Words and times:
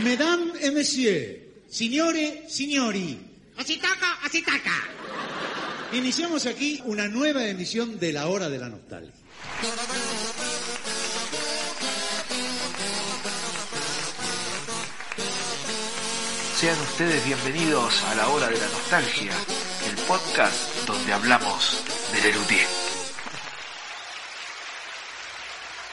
Mesdames 0.00 0.52
et 0.60 0.70
messieurs, 0.70 1.38
signore, 1.68 2.44
signori, 2.48 3.18
Así 3.58 3.76
toca, 3.76 4.18
así 4.22 4.42
toca. 4.42 4.72
iniciamos 5.92 6.46
aquí 6.46 6.80
una 6.86 7.06
nueva 7.08 7.44
emisión 7.46 7.98
de 7.98 8.12
La 8.12 8.26
Hora 8.28 8.48
de 8.48 8.58
la 8.58 8.68
Nostalgia. 8.70 9.12
Sean 16.58 16.78
ustedes 16.80 17.24
bienvenidos 17.24 18.02
a 18.04 18.14
la 18.14 18.28
hora 18.28 18.48
de 18.48 18.56
la 18.58 18.68
nostalgia, 18.68 19.32
el 19.88 19.96
podcast 20.06 20.86
donde 20.86 21.12
hablamos 21.12 21.82
del 22.14 22.26
Elutier. 22.32 22.81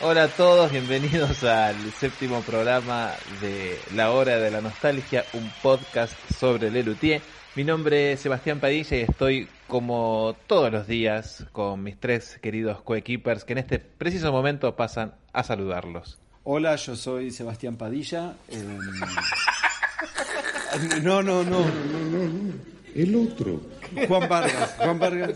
Hola 0.01 0.23
a 0.23 0.27
todos, 0.29 0.71
bienvenidos 0.71 1.43
al 1.43 1.75
séptimo 1.91 2.39
programa 2.41 3.11
de 3.41 3.77
La 3.95 4.11
Hora 4.11 4.37
de 4.37 4.49
la 4.49 4.61
Nostalgia, 4.61 5.25
un 5.33 5.51
podcast 5.61 6.13
sobre 6.39 6.67
el 6.67 6.77
Elutier. 6.77 7.21
Mi 7.57 7.65
nombre 7.65 8.13
es 8.13 8.21
Sebastián 8.21 8.61
Padilla 8.61 8.95
y 8.95 9.01
estoy 9.01 9.49
como 9.67 10.37
todos 10.47 10.71
los 10.71 10.87
días 10.87 11.45
con 11.51 11.83
mis 11.83 11.99
tres 11.99 12.39
queridos 12.41 12.81
coequippers 12.81 13.43
que 13.43 13.51
en 13.51 13.59
este 13.59 13.79
preciso 13.79 14.31
momento 14.31 14.73
pasan 14.77 15.15
a 15.33 15.43
saludarlos. 15.43 16.17
Hola, 16.45 16.77
yo 16.77 16.95
soy 16.95 17.31
Sebastián 17.31 17.75
Padilla. 17.75 18.37
eh, 18.47 18.63
No, 21.03 21.21
no, 21.21 21.43
no. 21.43 21.57
El 22.95 23.15
otro. 23.17 23.59
Juan 24.07 24.29
Vargas. 24.29 24.75
Juan 24.77 24.97
Vargas. 24.97 25.35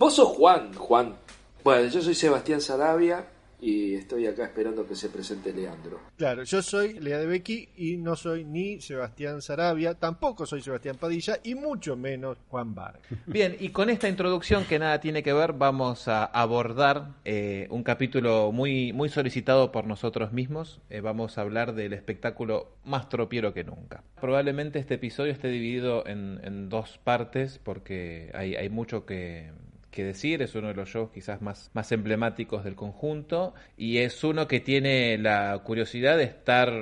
Vos 0.00 0.16
sos 0.16 0.36
Juan, 0.36 0.74
Juan. 0.74 1.14
Bueno, 1.62 1.88
yo 1.88 2.02
soy 2.02 2.16
Sebastián 2.16 2.60
Sarabia 2.60 3.24
y 3.60 3.94
estoy 3.94 4.26
acá 4.26 4.44
esperando 4.44 4.86
que 4.86 4.94
se 4.94 5.08
presente 5.08 5.52
Leandro. 5.52 6.00
Claro, 6.16 6.44
yo 6.44 6.62
soy 6.62 6.98
Lea 7.00 7.18
de 7.18 7.26
Becky 7.26 7.68
y 7.76 7.96
no 7.96 8.14
soy 8.14 8.44
ni 8.44 8.80
Sebastián 8.80 9.42
Sarabia, 9.42 9.94
tampoco 9.94 10.46
soy 10.46 10.62
Sebastián 10.62 10.96
Padilla 10.96 11.38
y 11.42 11.54
mucho 11.54 11.96
menos 11.96 12.38
Juan 12.48 12.74
Vargas. 12.74 13.02
Bien, 13.26 13.56
y 13.58 13.70
con 13.70 13.90
esta 13.90 14.08
introducción 14.08 14.64
que 14.64 14.78
nada 14.78 15.00
tiene 15.00 15.22
que 15.22 15.32
ver, 15.32 15.52
vamos 15.54 16.08
a 16.08 16.24
abordar 16.24 17.14
eh, 17.24 17.66
un 17.70 17.82
capítulo 17.82 18.52
muy, 18.52 18.92
muy 18.92 19.08
solicitado 19.08 19.72
por 19.72 19.86
nosotros 19.86 20.32
mismos. 20.32 20.80
Eh, 20.90 21.00
vamos 21.00 21.38
a 21.38 21.42
hablar 21.42 21.74
del 21.74 21.92
espectáculo 21.92 22.68
más 22.84 23.08
tropiero 23.08 23.52
que 23.52 23.64
nunca. 23.64 24.04
Probablemente 24.20 24.78
este 24.78 24.94
episodio 24.94 25.32
esté 25.32 25.48
dividido 25.48 26.06
en, 26.06 26.40
en 26.44 26.68
dos 26.68 26.98
partes 27.02 27.58
porque 27.62 28.30
hay, 28.34 28.54
hay 28.54 28.68
mucho 28.68 29.04
que, 29.04 29.50
decir, 30.04 30.42
es 30.42 30.54
uno 30.54 30.68
de 30.68 30.74
los 30.74 30.88
shows 30.88 31.10
quizás 31.10 31.42
más, 31.42 31.70
más 31.74 31.90
emblemáticos 31.92 32.64
del 32.64 32.74
conjunto 32.74 33.54
y 33.76 33.98
es 33.98 34.22
uno 34.24 34.46
que 34.48 34.60
tiene 34.60 35.18
la 35.18 35.60
curiosidad 35.64 36.16
de 36.16 36.24
estar 36.24 36.72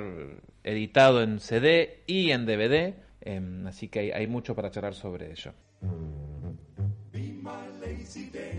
editado 0.63 1.23
en 1.23 1.39
CD 1.39 2.03
y 2.07 2.31
en 2.31 2.45
DVD, 2.45 2.95
em, 3.21 3.67
así 3.67 3.87
que 3.87 3.99
hay, 3.99 4.11
hay 4.11 4.27
mucho 4.27 4.55
para 4.55 4.71
charlar 4.71 4.93
sobre 4.93 5.31
ello. 5.31 5.53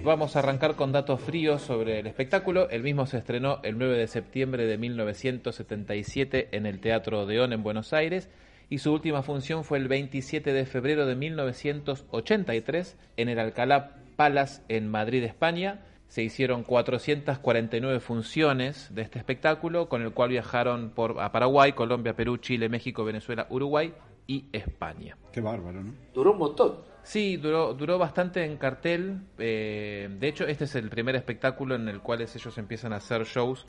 Vamos 0.03 0.37
a 0.37 0.39
arrancar 0.39 0.77
con 0.77 0.93
datos 0.93 1.21
fríos 1.21 1.61
sobre 1.61 1.99
el 1.99 2.07
espectáculo. 2.07 2.71
El 2.71 2.83
mismo 2.83 3.07
se 3.07 3.19
estrenó 3.19 3.61
el 3.63 3.77
9 3.77 3.99
de 3.99 4.07
septiembre 4.07 4.67
de 4.67 4.79
1977 4.79 6.49
en 6.53 6.67
el 6.67 6.81
Teatro 6.81 7.23
Odeón 7.23 7.53
en 7.53 7.63
Buenos 7.63 7.93
Aires 7.93 8.29
y 8.71 8.79
su 8.79 8.93
última 8.93 9.23
función 9.23 9.65
fue 9.65 9.79
el 9.79 9.89
27 9.89 10.53
de 10.53 10.67
febrero 10.67 11.07
de 11.07 11.17
1983 11.17 12.97
en 13.17 13.29
el 13.29 13.39
Alcalá 13.39 13.97
Palace 14.19 14.63
en 14.67 14.91
Madrid, 14.91 15.23
España. 15.23 15.79
Se 16.09 16.25
hicieron 16.25 16.65
449 16.65 18.01
funciones 18.01 18.93
de 18.93 19.03
este 19.03 19.21
espectáculo, 19.21 19.89
con 19.89 20.03
el 20.03 20.13
cual 20.13 20.31
viajaron 20.31 20.91
por, 20.91 21.21
a 21.21 21.31
Paraguay, 21.31 21.73
Colombia, 21.73 22.17
Perú, 22.17 22.37
Chile, 22.39 22.69
México, 22.69 23.05
Venezuela, 23.05 23.47
Uruguay 23.49 23.95
y 24.27 24.47
España. 24.53 25.17
Qué 25.31 25.41
bárbaro, 25.41 25.85
¿no? 25.85 25.95
Duró 26.13 26.33
un 26.33 26.39
montón. 26.39 26.79
Sí, 27.05 27.37
duró, 27.37 27.75
duró 27.75 27.97
bastante 27.97 28.45
en 28.45 28.57
cartel. 28.57 29.21
eh, 29.39 30.09
de 30.11 30.29
hecho, 30.29 30.49
este 30.49 30.65
es 30.65 30.75
el 30.75 30.91
primer 30.91 31.15
espectáculo 31.15 31.77
en 31.77 31.89
el 31.89 32.01
cual 32.01 32.21
ellos 32.21 32.59
empiezan 32.59 32.93
a 32.93 32.97
hacer 32.97 33.23
shows 33.25 33.67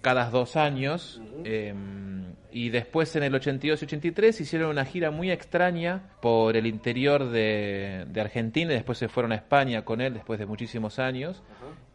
cada 0.00 0.30
dos 0.30 0.56
años. 0.56 1.20
eh, 1.44 1.74
y 2.50 2.70
después 2.70 3.14
en 3.14 3.24
el 3.24 3.34
82 3.34 3.82
y 3.82 3.84
83 3.84 4.40
hicieron 4.40 4.70
una 4.70 4.86
gira 4.86 5.10
muy 5.10 5.30
extraña 5.30 6.10
por 6.22 6.56
el 6.56 6.66
interior 6.66 7.28
de, 7.28 8.06
de 8.08 8.20
Argentina. 8.22 8.72
y 8.72 8.74
Después 8.76 8.96
se 8.98 9.08
fueron 9.08 9.32
a 9.32 9.34
España 9.34 9.84
con 9.84 10.00
él 10.00 10.14
después 10.14 10.38
de 10.38 10.46
muchísimos 10.46 10.98
años. 10.98 11.42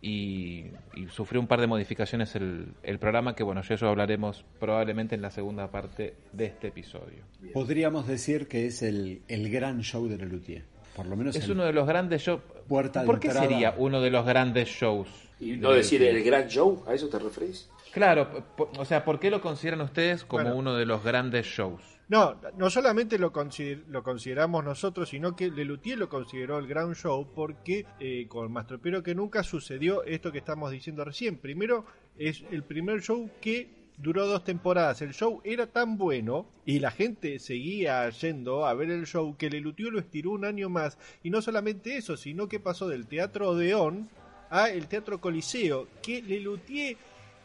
Y, 0.02 0.66
y 0.96 1.08
sufrió 1.10 1.40
un 1.42 1.48
par 1.48 1.60
de 1.62 1.68
modificaciones 1.68 2.36
el, 2.36 2.68
el 2.84 3.00
programa 3.00 3.36
que, 3.36 3.44
bueno, 3.44 3.62
ya 3.64 3.76
eso 3.76 3.88
hablaremos 3.88 4.46
probablemente 4.60 5.16
en 5.16 5.22
la 5.22 5.32
segunda 5.32 5.72
parte 5.72 6.14
de 6.34 6.46
este 6.46 6.68
episodio. 6.68 7.24
Podríamos 7.54 8.06
decir 8.08 8.48
que 8.48 8.68
es 8.68 8.84
el, 8.84 9.22
el 9.30 9.50
gran 9.50 9.82
show 9.82 10.08
de 10.08 10.18
Lelutier. 10.18 10.64
Por 10.96 11.06
lo 11.08 11.16
menos 11.16 11.36
Es 11.36 11.46
el- 11.46 11.52
uno 11.54 11.64
de 11.66 11.74
los 11.74 11.88
grandes 11.88 12.22
shows. 12.22 12.42
Puerta 12.68 13.00
de 13.02 13.06
¿Por 13.08 13.20
qué 13.20 13.28
entrada. 13.30 13.48
sería 13.50 13.74
uno 13.78 14.02
de 14.02 14.12
los 14.12 14.26
grandes 14.26 14.70
shows? 14.70 15.08
Y 15.40 15.52
de 15.52 15.58
no 15.58 15.72
decir 15.72 16.04
el 16.04 16.22
gran 16.24 16.48
show, 16.48 16.84
¿a 16.88 16.94
eso 16.94 17.08
te 17.10 17.18
referís? 17.20 17.70
Claro, 17.94 18.44
o 18.78 18.86
sea, 18.86 19.06
¿por 19.06 19.20
qué 19.20 19.30
lo 19.30 19.40
consideran 19.42 19.82
ustedes 19.82 20.24
como 20.26 20.44
Bueno. 20.44 20.58
uno 20.58 20.76
de 20.76 20.86
los 20.86 21.04
grandes 21.04 21.46
shows? 21.46 21.82
No, 22.10 22.40
no 22.58 22.70
solamente 22.70 23.18
lo, 23.18 23.32
consider- 23.32 23.84
lo 23.88 24.04
consideramos 24.04 24.64
nosotros, 24.64 25.10
sino 25.10 25.36
que 25.36 25.50
Lelutier 25.52 25.98
lo 25.98 26.10
consideró 26.10 26.58
el 26.58 26.68
gran 26.68 26.96
show 26.96 27.28
porque 27.34 27.86
eh, 28.00 28.26
con 28.28 28.52
Más 28.52 28.68
Tropero 28.68 29.04
que 29.04 29.16
nunca 29.16 29.44
sucedió 29.44 30.04
esto 30.04 30.32
que 30.32 30.40
estamos 30.40 30.72
diciendo 30.72 31.06
recién. 31.06 31.38
Primero, 31.38 31.86
es 32.18 32.44
el 32.52 32.64
primer 32.64 33.02
show 33.02 33.30
que 33.40 33.70
duró 33.98 34.26
dos 34.26 34.44
temporadas. 34.44 35.02
El 35.04 35.14
show 35.14 35.40
era 35.44 35.68
tan 35.68 35.98
bueno 35.98 36.48
y 36.66 36.80
la 36.80 36.92
gente 36.92 37.38
seguía 37.40 38.10
yendo 38.10 38.66
a 38.66 38.74
ver 38.74 38.90
el 38.90 39.06
show 39.06 39.38
que 39.38 39.50
Lelutier 39.50 39.94
lo 39.94 40.00
estiró 40.00 40.32
un 40.32 40.46
año 40.46 40.68
más. 40.68 40.98
Y 41.24 41.30
no 41.30 41.42
solamente 41.44 41.96
eso, 41.96 42.18
sino 42.18 42.48
que 42.48 42.60
pasó 42.60 42.88
del 42.88 43.08
Teatro 43.08 43.50
Odeón 43.52 44.10
a 44.50 44.70
el 44.70 44.88
Teatro 44.88 45.20
Coliseo, 45.22 45.88
que 46.04 46.22
Lelutier 46.22 46.98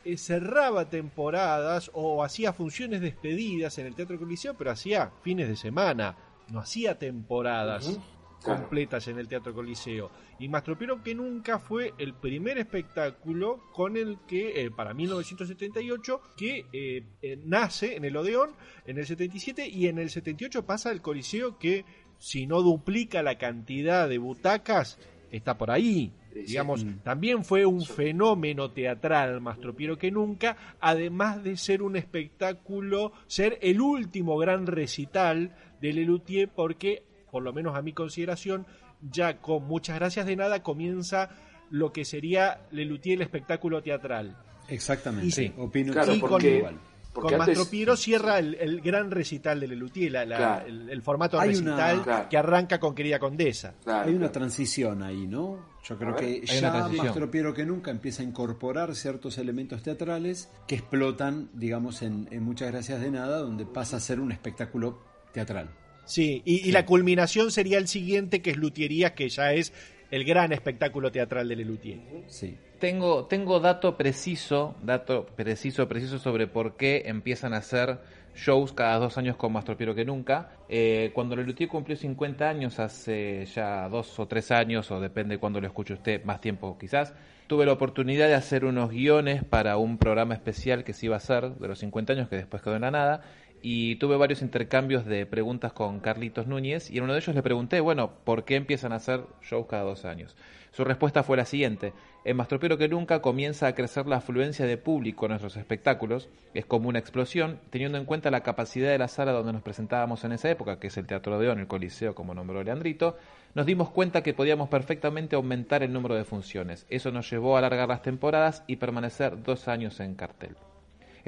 eh, 0.05 0.17
cerraba 0.17 0.89
temporadas 0.89 1.91
o 1.95 2.23
hacía 2.25 2.53
funciones 2.53 3.01
despedidas 3.01 3.79
en 3.79 3.87
el 3.87 3.95
Teatro 3.95 4.19
Coliseo, 4.19 4.55
pero 4.55 4.71
hacía 4.71 5.13
fines 5.23 5.49
de 5.49 5.57
semana, 5.57 6.17
no 6.51 6.61
hacía 6.61 6.99
temporadas 6.99 7.99
completas 8.43 9.09
en 9.09 9.19
el 9.19 9.29
Teatro 9.29 9.55
Coliseo. 9.55 10.11
Y 10.39 10.49
más 10.49 10.63
tropero 10.63 11.03
que 11.03 11.15
nunca 11.15 11.59
fue 11.59 11.95
el 11.99 12.15
primer 12.15 12.59
espectáculo 12.59 13.61
con 13.73 13.97
el 13.97 14.19
que, 14.27 14.65
eh, 14.65 14.71
para 14.71 14.95
1978, 14.95 16.21
que 16.37 16.67
eh, 16.73 17.05
eh, 17.23 17.39
nace 17.45 17.97
en 17.97 18.05
el 18.05 18.17
Odeón 18.17 18.51
en 18.87 18.99
el 18.99 19.07
77 19.07 19.69
y 19.69 19.89
en 19.89 19.99
el 19.99 20.11
78 20.11 20.65
pasa 20.65 20.91
al 20.91 21.03
Coliseo 21.03 21.59
que, 21.59 21.85
si 22.19 22.47
no 22.47 22.63
duplica 22.63 23.23
la 23.23 23.39
cantidad 23.39 24.09
de 24.09 24.19
butacas, 24.19 24.99
está 25.31 25.59
por 25.59 25.71
ahí. 25.71 26.13
Sí. 26.33 26.41
Digamos, 26.43 26.87
también 27.03 27.45
fue 27.45 27.67
un 27.67 27.85
fenómeno 27.85 28.71
teatral 28.71 29.41
más 29.41 29.59
tropiero 29.61 29.99
que 29.99 30.11
nunca, 30.11 30.57
además 30.81 31.43
de 31.43 31.57
ser 31.57 31.83
un 31.83 31.97
espectáculo, 31.97 33.13
ser 33.27 33.59
el 33.63 33.81
último 33.81 34.37
gran 34.39 34.67
recital 34.67 35.55
de 35.81 35.93
Lelutier, 35.93 36.49
porque, 36.49 37.03
por 37.31 37.43
lo 37.43 37.53
menos 37.53 37.77
a 37.77 37.83
mi 37.83 37.93
consideración, 37.93 38.67
ya 39.01 39.39
con 39.39 39.65
muchas 39.65 39.97
gracias 39.97 40.27
de 40.27 40.37
nada 40.37 40.63
comienza 40.63 41.31
lo 41.71 41.93
que 41.93 42.05
sería 42.05 42.61
Lelutier 42.71 43.17
el 43.17 43.23
espectáculo 43.23 43.83
teatral. 43.83 44.37
Exactamente. 44.69 45.27
Y 45.27 45.31
sí. 45.31 45.53
Opino 45.57 45.93
Claro, 45.93 46.15
porque, 46.21 46.59
igual. 46.59 46.79
Porque 47.21 47.35
con 47.35 47.43
antes- 47.43 47.57
Mastropiero 47.59 47.97
cierra 47.97 48.39
el, 48.39 48.55
el 48.55 48.81
gran 48.81 49.11
recital 49.11 49.61
de 49.61 49.69
Lelutier, 49.69 50.13
la- 50.13 50.25
la- 50.25 50.37
Claro. 50.37 50.67
el, 50.67 50.91
el 50.91 51.03
formato 51.03 51.39
Hay 51.41 51.51
una- 51.57 51.77
recital 51.77 52.03
Claro. 52.03 52.29
que 52.29 52.37
arranca 52.37 52.79
con 52.81 52.95
Querida 52.95 53.19
Condesa. 53.19 53.75
Claro, 53.85 54.05
Hay 54.09 54.11
una 54.11 54.19
claro. 54.27 54.33
transición 54.33 55.03
ahí, 55.03 55.27
¿no? 55.27 55.67
Yo 55.85 55.97
creo 55.97 56.13
ver. 56.15 56.41
que 56.43 56.47
ya 56.47 57.13
tropiero 57.15 57.55
que 57.55 57.65
nunca 57.65 57.91
empieza 57.91 58.23
a 58.23 58.27
incorporar 58.27 58.95
ciertos 58.95 59.39
elementos 59.39 59.83
teatrales 59.83 60.51
que 60.67 60.75
explotan, 60.75 61.49
digamos, 61.55 62.03
en, 62.03 62.29
en 62.31 62.43
Muchas 62.43 62.71
Gracias 62.71 63.01
de 63.01 63.11
Nada, 63.11 63.39
donde 63.39 63.65
pasa 63.65 63.97
a 63.97 64.01
ser 64.01 64.21
un 64.21 64.31
espectáculo 64.33 64.99
teatral. 65.33 65.71
Sí, 66.05 66.43
y, 66.45 66.67
y 66.69 66.73
la 66.73 66.85
culminación 66.87 67.51
sería 67.51 67.79
el 67.79 67.89
siguiente, 67.89 68.43
que 68.43 68.51
es 68.51 68.57
Luthierías, 68.57 69.13
que 69.13 69.29
ya 69.29 69.53
es 69.53 69.73
el 70.11 70.25
gran 70.25 70.53
espectáculo 70.53 71.13
teatral 71.13 71.49
de 71.49 71.57
Lelutier. 71.57 72.01
Sí. 72.29 72.57
Tengo, 72.79 73.25
tengo 73.25 73.59
dato 73.59 73.97
preciso, 73.97 74.77
dato 74.83 75.27
preciso, 75.27 75.89
preciso 75.89 76.21
sobre 76.21 76.47
por 76.47 76.77
qué 76.77 77.03
empiezan 77.07 77.53
a 77.53 77.57
hacer 77.57 77.99
shows 78.37 78.73
cada 78.73 78.99
dos 78.99 79.19
años 79.19 79.37
con 79.37 79.53
más 79.53 79.65
tropiero 79.65 79.97
que 79.97 80.05
nunca. 80.05 80.51
Eh, 80.69 81.11
cuando 81.13 81.35
Lelutier 81.35 81.69
cumplió 81.69 81.97
50 81.97 82.49
años, 82.49 82.79
hace 82.79 83.47
ya 83.47 83.89
dos 83.89 84.17
o 84.21 84.29
tres 84.29 84.53
años, 84.53 84.91
o 84.93 85.01
depende 85.01 85.39
cuando 85.39 85.61
lo 85.61 85.67
escuche 85.67 85.95
usted, 85.95 86.23
más 86.23 86.41
tiempo 86.41 86.79
quizás, 86.79 87.15
tuve 87.49 87.67
la 87.67 87.73
oportunidad 87.73 88.29
de 88.29 88.35
hacer 88.35 88.65
unos 88.65 88.91
guiones 88.91 89.43
para 89.43 89.77
un 89.77 89.99
programa 89.99 90.35
especial 90.35 90.85
que 90.85 90.93
se 90.93 91.07
iba 91.07 91.17
a 91.17 91.19
hacer 91.19 91.51
de 91.51 91.67
los 91.67 91.81
50 91.81 92.13
años, 92.13 92.29
que 92.29 92.37
después 92.37 92.63
quedó 92.63 92.77
en 92.77 92.83
la 92.83 92.93
nada. 92.93 93.23
Y 93.63 93.97
tuve 93.97 94.17
varios 94.17 94.43
intercambios 94.43 95.05
de 95.05 95.27
preguntas 95.27 95.73
con 95.73 96.01
Carlitos 96.01 96.47
Núñez 96.47 96.91
y 96.91 96.99
en 96.99 97.05
uno 97.05 97.13
de 97.13 97.21
ellos 97.21 97.35
le 97.35 97.43
pregunté, 97.43 97.81
bueno, 97.81 98.13
¿por 98.25 98.45
qué 98.45 98.57
empiezan 98.57 98.93
a 98.93 98.97
hacer 98.97 99.23
shows 99.43 99.67
cada 99.67 99.83
dos 99.83 100.05
años? 100.05 100.37
Su 100.73 100.85
respuesta 100.85 101.23
fue 101.23 101.37
la 101.37 101.45
siguiente, 101.45 101.93
en 102.25 102.37
Mastropiero 102.37 102.77
que 102.77 102.89
nunca 102.89 103.23
comienza 103.23 103.67
a 103.67 103.75
crecer 103.75 104.07
la 104.07 104.17
afluencia 104.17 104.67
de 104.67 104.77
público 104.77 105.25
en 105.25 105.31
nuestros 105.31 105.57
espectáculos, 105.57 106.29
es 106.53 106.67
como 106.67 106.89
una 106.89 106.99
explosión, 106.99 107.59
teniendo 107.71 107.97
en 107.99 108.05
cuenta 108.05 108.31
la 108.31 108.43
capacidad 108.43 108.91
de 108.91 108.99
la 108.99 109.09
sala 109.09 109.33
donde 109.33 109.53
nos 109.55 109.63
presentábamos 109.63 110.25
en 110.25 110.33
esa 110.33 110.51
época, 110.51 110.79
que 110.79 110.89
es 110.89 110.97
el 110.99 111.07
Teatro 111.07 111.39
Odeón, 111.39 111.59
el 111.59 111.67
Coliseo, 111.67 112.15
como 112.15 112.35
nombró 112.35 112.63
Leandrito, 112.63 113.17
nos 113.55 113.67
dimos 113.67 113.91
cuenta 113.91 114.23
que 114.23 114.35
podíamos 114.35 114.69
perfectamente 114.69 115.37
aumentar 115.37 115.83
el 115.83 115.93
número 115.93 116.15
de 116.15 116.25
funciones. 116.25 116.87
Eso 116.91 117.11
nos 117.11 117.31
llevó 117.31 117.57
a 117.57 117.61
alargar 117.61 117.89
las 117.89 118.03
temporadas 118.03 118.63
y 118.67 118.77
permanecer 118.77 119.43
dos 119.43 119.69
años 119.69 119.99
en 120.01 120.15
cartel. 120.15 120.55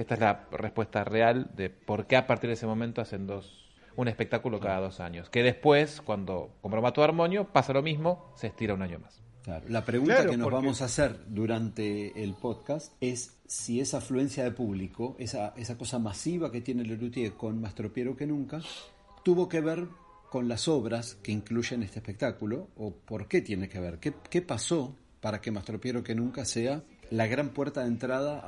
Esta 0.00 0.14
es 0.14 0.20
la 0.20 0.46
respuesta 0.52 1.04
real 1.04 1.50
de 1.56 1.68
por 1.70 2.06
qué 2.06 2.16
a 2.16 2.26
partir 2.26 2.48
de 2.48 2.54
ese 2.54 2.66
momento 2.66 3.02
hacen 3.02 3.26
dos, 3.26 3.68
un 3.96 4.08
espectáculo 4.08 4.58
cada 4.58 4.80
dos 4.80 4.98
años. 5.00 5.28
Que 5.28 5.42
después, 5.42 6.00
cuando 6.00 6.56
comprometió 6.62 7.02
Armonio, 7.02 7.44
pasa 7.52 7.72
lo 7.74 7.82
mismo, 7.82 8.32
se 8.34 8.46
estira 8.46 8.72
un 8.74 8.80
año 8.82 8.98
más. 8.98 9.20
Claro. 9.42 9.64
La 9.68 9.84
pregunta 9.84 10.14
Claro, 10.16 10.30
que 10.30 10.36
nos 10.38 10.44
porque- 10.44 10.54
vamos 10.56 10.80
a 10.82 10.86
hacer 10.86 11.18
durante 11.28 12.22
el 12.22 12.32
podcast 12.34 12.92
es 13.00 13.36
si 13.46 13.80
esa 13.80 13.98
afluencia 13.98 14.42
de 14.44 14.52
público, 14.52 15.16
esa, 15.18 15.52
esa 15.56 15.76
cosa 15.76 15.98
masiva 15.98 16.50
que 16.50 16.60
tiene 16.62 16.82
Lelutier 16.84 17.32
con 17.34 17.60
Más 17.60 17.74
Tropiero 17.74 18.16
que 18.16 18.26
nunca, 18.26 18.60
tuvo 19.22 19.48
que 19.50 19.60
ver 19.60 19.86
con 20.30 20.48
las 20.48 20.66
obras 20.68 21.16
que 21.22 21.32
incluyen 21.32 21.82
este 21.82 21.98
espectáculo 21.98 22.68
o 22.76 22.92
por 22.94 23.28
qué 23.28 23.42
tiene 23.42 23.68
que 23.68 23.80
ver. 23.80 23.98
¿Qué, 23.98 24.14
qué 24.30 24.40
pasó 24.40 24.94
para 25.20 25.40
que 25.42 25.50
Más 25.50 25.64
Tropiero 25.64 26.02
que 26.02 26.14
nunca 26.14 26.44
sea 26.46 26.82
la 27.10 27.26
gran 27.26 27.50
puerta 27.50 27.82
de 27.82 27.88
entrada 27.88 28.40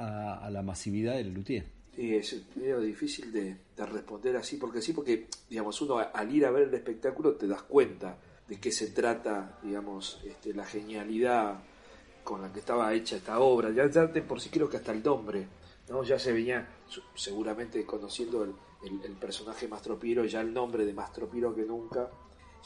a, 0.44 0.50
la 0.50 0.62
masividad 0.62 1.14
de 1.14 1.24
Lelutier? 1.24 1.64
Sí, 1.94 2.14
es 2.14 2.42
medio 2.56 2.80
difícil 2.80 3.32
de, 3.32 3.56
de 3.76 3.86
responder 3.86 4.36
así, 4.36 4.56
porque 4.56 4.80
sí, 4.80 4.92
porque, 4.92 5.26
digamos, 5.50 5.80
uno 5.82 5.98
al 5.98 6.34
ir 6.34 6.46
a 6.46 6.50
ver 6.50 6.68
el 6.68 6.74
espectáculo 6.74 7.34
te 7.34 7.46
das 7.46 7.62
cuenta 7.62 8.16
de 8.48 8.58
qué 8.58 8.72
se 8.72 8.88
trata, 8.88 9.58
digamos, 9.62 10.20
este, 10.24 10.54
la 10.54 10.64
genialidad 10.64 11.58
con 12.24 12.40
la 12.40 12.52
que 12.52 12.60
estaba 12.60 12.92
hecha 12.94 13.16
esta 13.16 13.40
obra. 13.40 13.70
Ya, 13.70 13.90
ya 13.90 14.10
por 14.26 14.40
sí 14.40 14.48
creo 14.48 14.68
que 14.70 14.78
hasta 14.78 14.92
el 14.92 15.02
nombre, 15.02 15.46
¿no? 15.90 16.02
Ya 16.02 16.18
se 16.18 16.32
venía 16.32 16.66
seguramente 17.14 17.84
conociendo 17.84 18.44
el, 18.44 18.52
el- 18.84 19.04
el 19.04 19.12
personaje 19.12 19.68
Mastropiero, 19.68 20.24
ya 20.24 20.40
el 20.40 20.52
nombre 20.52 20.84
de 20.86 20.92
Mastropiero 20.94 21.54
que 21.54 21.62
nunca. 21.62 22.08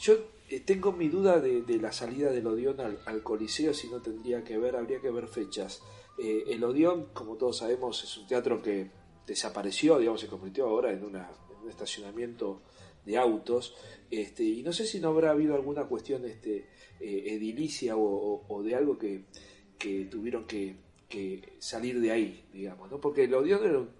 Yo 0.00 0.14
eh, 0.48 0.60
tengo 0.60 0.92
mi 0.92 1.08
duda 1.08 1.40
de, 1.40 1.62
de 1.62 1.78
la 1.78 1.92
salida 1.92 2.30
del 2.30 2.46
Odeón 2.46 2.80
al, 2.80 2.98
al 3.06 3.22
Coliseo, 3.22 3.72
si 3.74 3.88
no 3.88 4.00
tendría 4.02 4.44
que 4.44 4.58
ver, 4.58 4.76
habría 4.76 5.00
que 5.00 5.10
ver 5.10 5.26
fechas. 5.28 5.82
Eh, 6.18 6.44
el 6.48 6.62
Odeón, 6.64 7.06
como 7.12 7.36
todos 7.36 7.58
sabemos, 7.58 8.02
es 8.04 8.16
un 8.16 8.26
teatro 8.26 8.62
que 8.62 8.90
desapareció, 9.26 9.98
digamos, 9.98 10.20
se 10.20 10.28
convirtió 10.28 10.66
ahora 10.66 10.92
en, 10.92 11.04
una, 11.04 11.30
un 11.62 11.68
estacionamiento 11.68 12.62
de 13.04 13.16
autos, 13.18 13.74
este, 14.10 14.42
y 14.44 14.62
no 14.62 14.72
sé 14.72 14.86
si 14.86 15.00
no 15.00 15.08
habrá 15.08 15.30
habido 15.30 15.54
alguna 15.54 15.84
cuestión 15.84 16.24
este, 16.24 16.66
eh, 17.00 17.24
edilicia 17.26 17.96
o, 17.96 18.02
o- 18.02 18.44
o 18.48 18.62
de 18.62 18.74
algo 18.74 18.98
que, 18.98 19.24
que 19.78 20.04
tuvieron 20.06 20.46
que, 20.46 20.76
que 21.08 21.54
salir 21.58 22.00
de 22.00 22.10
ahí, 22.12 22.44
digamos, 22.52 22.90
¿no? 22.90 23.00
Porque 23.00 23.24
el 23.24 23.34
Odeón 23.34 23.64
era 23.64 23.78
un, 23.78 23.90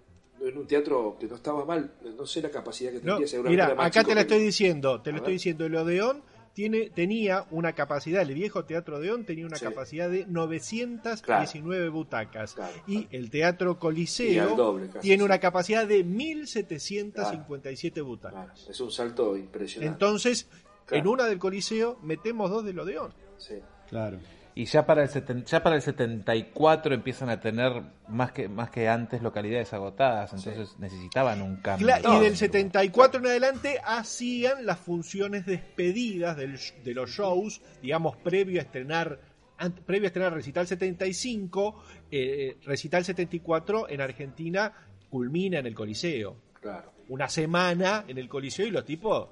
era 0.45 0.59
un 0.59 0.67
teatro 0.67 1.17
que 1.19 1.27
no 1.27 1.35
estaba 1.35 1.65
mal, 1.65 1.91
no 2.17 2.25
sé 2.25 2.41
la 2.41 2.49
capacidad 2.49 2.91
que 2.91 2.97
No, 2.97 3.03
tendría, 3.13 3.27
seguramente 3.27 3.63
mira, 3.73 3.83
acá 3.85 4.03
te 4.03 4.09
lo 4.09 4.15
que- 4.15 4.21
estoy 4.21 4.39
diciendo, 4.39 5.01
te 5.01 5.11
lo 5.11 5.17
estoy 5.17 5.33
diciendo, 5.33 5.65
el 5.65 5.75
Odeón 5.75 6.21
tiene, 6.53 6.89
tenía 6.89 7.45
una 7.51 7.73
capacidad, 7.73 8.23
el 8.23 8.33
viejo 8.33 8.65
Teatro 8.65 8.97
Odeón 8.97 9.25
tenía 9.25 9.45
una 9.45 9.57
Sí. 9.57 9.65
capacidad 9.65 10.09
de 10.09 10.25
919 10.25 11.89
butacas 11.89 12.53
Claro, 12.55 12.73
y 12.87 13.07
el 13.11 13.29
Teatro 13.29 13.77
Coliseo 13.77 14.55
doble, 14.55 14.87
casi, 14.87 14.99
tiene 15.07 15.21
sí. 15.21 15.25
una 15.25 15.39
capacidad 15.39 15.85
de 15.87 16.03
1757 16.03 18.01
butacas. 18.01 18.67
Es 18.69 18.79
un 18.79 18.91
salto 18.91 19.35
impresionante. 19.37 19.91
Entonces, 19.93 20.47
en 20.89 21.07
una 21.07 21.25
del 21.25 21.37
Coliseo 21.39 21.99
metemos 22.01 22.49
dos 22.49 22.63
del 22.65 22.79
Odeón. 22.79 23.13
Sí. 23.37 23.55
Claro. 23.89 24.19
Y 24.55 24.65
ya 24.65 24.87
para 24.87 25.03
el 25.03 25.09
seten- 25.09 25.45
ya 25.45 25.61
para 25.61 25.75
el 25.75 25.83
74 25.83 26.95
empiezan 26.95 27.29
a 27.29 27.39
tener 27.39 27.71
más 28.07 28.31
que 28.31 28.49
más 28.49 28.71
que 28.71 28.87
antes 28.89 29.21
localidades 29.21 29.71
agotadas, 29.73 30.33
entonces 30.33 30.75
necesitaban 30.79 31.43
un 31.43 31.57
cambio. 31.57 31.87
Y 31.95 32.19
del 32.23 32.31
sí, 32.31 32.37
74 32.39 33.19
en 33.19 33.27
adelante 33.27 33.79
hacían 33.85 34.65
las 34.65 34.79
funciones 34.79 35.45
despedidas 35.45 36.35
del 36.37 36.57
de 36.83 36.93
los 36.95 37.11
shows, 37.11 37.61
digamos, 37.83 38.15
previo 38.17 38.59
a 38.59 38.63
estrenar 38.63 39.19
ant- 39.59 39.79
previo 39.83 40.05
a 40.05 40.07
estrenar 40.07 40.33
Recital 40.33 40.65
75, 40.65 41.83
eh, 42.09 42.57
Recital 42.65 43.05
74 43.05 43.87
en 43.89 44.01
Argentina 44.01 44.73
culmina 45.09 45.59
en 45.59 45.67
el 45.67 45.75
Coliseo. 45.75 46.35
Claro. 46.59 46.93
Una 47.09 47.29
semana 47.29 48.05
en 48.07 48.17
el 48.17 48.27
Coliseo 48.27 48.65
y 48.65 48.71
los 48.71 48.85
tipos 48.85 49.29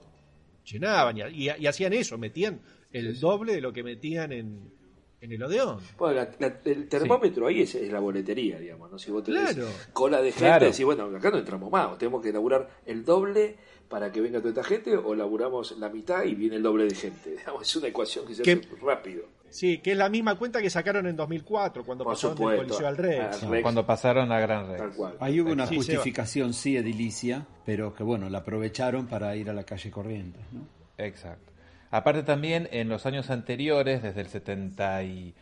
llenaban 0.66 1.18
y, 1.18 1.22
y- 1.48 1.50
y 1.58 1.66
hacían 1.68 1.94
eso, 1.94 2.18
metían 2.20 2.60
el 2.98 3.20
doble 3.20 3.54
de 3.56 3.62
lo 3.62 3.72
que 3.74 3.84
metían 3.84 4.32
en, 4.32 4.72
en 5.22 5.32
el 5.32 5.44
Odeón. 5.44 5.80
Bueno, 5.98 6.16
la- 6.16 6.30
la- 6.40 6.60
el 6.66 6.88
termómetro 6.88 7.48
ahí 7.48 7.62
es, 7.62 7.76
es 7.76 7.92
la 7.92 8.00
boletería, 8.00 8.60
digamos, 8.60 8.92
¿no? 8.92 9.00
Si 9.00 9.12
vos 9.12 9.24
tenés 9.24 9.54
Claro. 9.56 9.70
cola 9.94 10.18
de 10.22 10.32
gente, 10.32 10.46
Claro. 10.46 10.66
decís, 10.68 10.86
bueno, 10.86 11.06
acá 11.16 11.32
no 11.32 11.38
entramos 11.40 11.72
más, 11.72 11.98
tenemos 11.98 12.22
que 12.22 12.32
laburar 12.32 12.70
el 12.86 13.04
doble 13.04 13.56
para 13.90 14.12
que 14.12 14.20
venga 14.22 14.40
toda 14.40 14.50
esta 14.50 14.64
gente, 14.64 14.98
o 14.98 15.14
laburamos 15.16 15.78
la 15.78 15.90
mitad 15.90 16.24
y 16.24 16.34
viene 16.36 16.56
el 16.56 16.64
doble 16.64 16.86
de 16.86 16.96
gente. 16.96 17.32
Digamos, 17.38 17.62
es 17.68 17.76
una 17.76 17.88
ecuación 17.88 18.26
que 18.28 18.36
se 18.36 18.44
Que- 18.44 18.52
hace 18.54 18.68
rápido. 18.82 19.24
Sí, 19.48 19.78
que 19.78 19.94
es 19.94 19.98
la 19.98 20.10
misma 20.10 20.38
cuenta 20.38 20.62
que 20.62 20.70
sacaron 20.70 21.06
en 21.08 21.16
2004 21.16 21.86
cuando 21.86 22.04
Por 22.04 22.14
pasaron 22.14 22.36
del 22.36 22.44
supuesto. 22.44 22.64
Coliseo 22.68 22.88
al 22.90 22.98
Rex. 22.98 23.42
Rex, 23.50 23.62
Cuando 23.62 23.86
pasaron 23.86 24.30
a 24.34 24.40
Gran 24.42 24.68
Rex. 24.68 24.80
tal 24.80 24.92
cual. 24.92 25.16
Ahí 25.22 25.40
hubo 25.40 25.52
una 25.52 25.66
Sí, 25.66 25.78
justificación, 25.78 26.54
sí, 26.54 26.76
edilicia, 26.76 27.48
pero 27.66 27.94
que 27.94 28.04
bueno, 28.04 28.30
la 28.30 28.40
aprovecharon 28.40 29.08
para 29.08 29.34
ir 29.38 29.50
a 29.50 29.54
la 29.54 29.64
calle 29.64 29.90
Corrientes, 29.92 30.42
¿no? 30.52 30.68
Exacto. 30.98 31.54
Aparte 31.92 32.24
también 32.24 32.68
en 32.72 32.90
los 32.90 33.06
años 33.06 33.30
anteriores, 33.30 34.02
desde 34.04 34.22
el 34.22 34.28
70 34.28 35.04
y... 35.04 35.36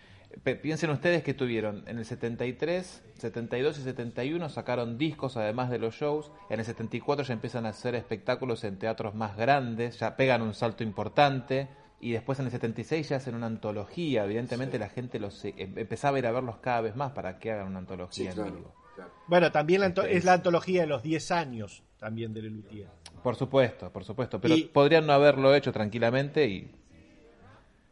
pe- 0.43 0.55
Piensen 0.55 0.89
ustedes 0.89 1.23
que 1.23 1.33
tuvieron 1.33 1.83
en 1.87 1.97
el 1.97 2.05
73, 2.05 3.03
72 3.17 3.77
y 3.79 3.81
71 3.83 4.49
sacaron 4.49 4.97
discos 4.97 5.37
además 5.37 5.69
de 5.69 5.79
los 5.79 5.95
shows. 5.95 6.31
En 6.49 6.59
el 6.59 6.65
74 6.65 7.25
ya 7.25 7.33
empiezan 7.33 7.65
a 7.65 7.69
hacer 7.69 7.95
espectáculos 7.95 8.63
en 8.63 8.77
teatros 8.77 9.15
más 9.15 9.35
grandes, 9.37 9.99
ya 9.99 10.15
pegan 10.15 10.41
un 10.41 10.53
salto 10.53 10.83
importante. 10.83 11.67
Y 11.99 12.11
después 12.11 12.37
en 12.39 12.45
el 12.47 12.51
76 12.51 13.07
ya 13.07 13.15
hacen 13.15 13.33
una 13.33 13.45
antología. 13.47 14.25
Evidentemente 14.25 14.77
la 14.77 14.89
gente 14.89 15.19
los 15.19 15.45
eh, 15.45 15.53
empezaba 15.57 16.17
a 16.17 16.19
ir 16.19 16.27
a 16.27 16.31
verlos 16.33 16.57
cada 16.57 16.81
vez 16.81 16.97
más 16.97 17.13
para 17.13 17.39
que 17.39 17.49
hagan 17.53 17.67
una 17.67 17.79
Sí, 17.79 17.83
antología 17.83 18.29
en 18.31 18.35
claro, 18.35 18.51
vivo. 18.51 18.75
claro. 18.95 19.11
Bueno, 19.27 19.51
también 19.53 19.79
la 19.79 19.85
anto- 19.87 20.01
Este, 20.03 20.17
es 20.17 20.25
la 20.25 20.33
antología 20.33 20.81
de 20.81 20.87
los 20.87 21.01
10 21.01 21.31
años 21.31 21.81
también 22.03 22.33
de 22.33 22.41
Lelutier. 22.41 22.87
Por 23.23 23.35
supuesto, 23.37 23.89
por 23.89 24.03
supuesto. 24.03 24.41
Pero 24.41 24.57
Y- 24.57 24.63
podrían 24.65 25.07
no 25.07 25.13
haberlo 25.13 25.55
hecho 25.55 25.71
tranquilamente 25.71 26.45
y, 26.47 26.69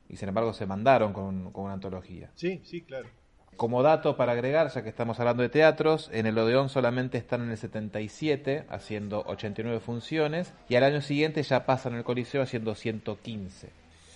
y 0.10 0.18
sin 0.18 0.28
embargo 0.28 0.52
se 0.52 0.66
mandaron 0.66 1.14
con, 1.14 1.52
con 1.52 1.64
una 1.66 1.74
antología. 1.74 2.30
Sí, 2.36 2.60
sí, 2.66 2.82
claro. 2.82 3.08
Como 3.56 3.84
dato 3.84 4.18
para 4.18 4.34
agregar, 4.34 4.70
ya 4.74 4.84
que 4.84 4.90
estamos 4.90 5.20
hablando 5.20 5.44
de 5.44 5.50
teatros, 5.50 6.10
en 6.12 6.26
el 6.26 6.38
Odeón 6.38 6.68
solamente 6.68 7.18
están 7.18 7.42
en 7.44 7.52
el 7.52 7.58
77 7.58 8.66
haciendo 8.70 9.24
89 9.28 9.80
funciones 9.80 10.54
y 10.68 10.76
al 10.76 10.84
año 10.84 11.00
siguiente 11.02 11.42
ya 11.44 11.66
pasan 11.66 11.94
el 11.96 12.04
Coliseo 12.04 12.42
haciendo 12.42 12.76
115. 12.76 13.70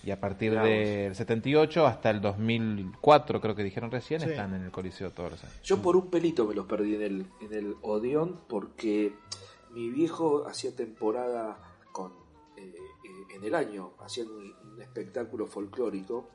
Y 0.04 0.12
a 0.12 0.20
partir 0.20 0.52
Mirá 0.52 0.64
del 0.64 1.16
78 1.16 1.88
hasta 1.88 2.10
el 2.12 2.22
2004, 2.22 3.40
creo 3.42 3.56
que 3.56 3.64
dijeron 3.64 3.90
recién, 3.92 4.20
Sí. 4.22 4.30
están 4.30 4.54
en 4.54 4.64
el 4.64 4.72
Coliseo 4.72 5.12
todos 5.12 5.32
los 5.32 5.44
años. 5.44 5.62
Yo 5.64 5.82
por 5.82 5.96
un 5.96 6.10
pelito 6.12 6.46
me 6.46 6.54
los 6.54 6.66
perdí 6.66 6.96
en 6.96 7.02
el, 7.02 7.26
en 7.42 7.54
el 7.54 7.76
Odeón 7.82 8.40
porque 8.48 9.14
mi 9.76 9.90
viejo 9.90 10.48
hacía 10.48 10.74
temporada 10.76 11.78
con 11.92 12.14
eh, 12.58 12.74
eh, 12.74 13.36
en 13.36 13.44
el 13.44 13.54
año, 13.54 13.94
hacían 14.00 14.30
un, 14.30 14.56
espectáculo 14.82 15.46
folclórico 15.48 16.30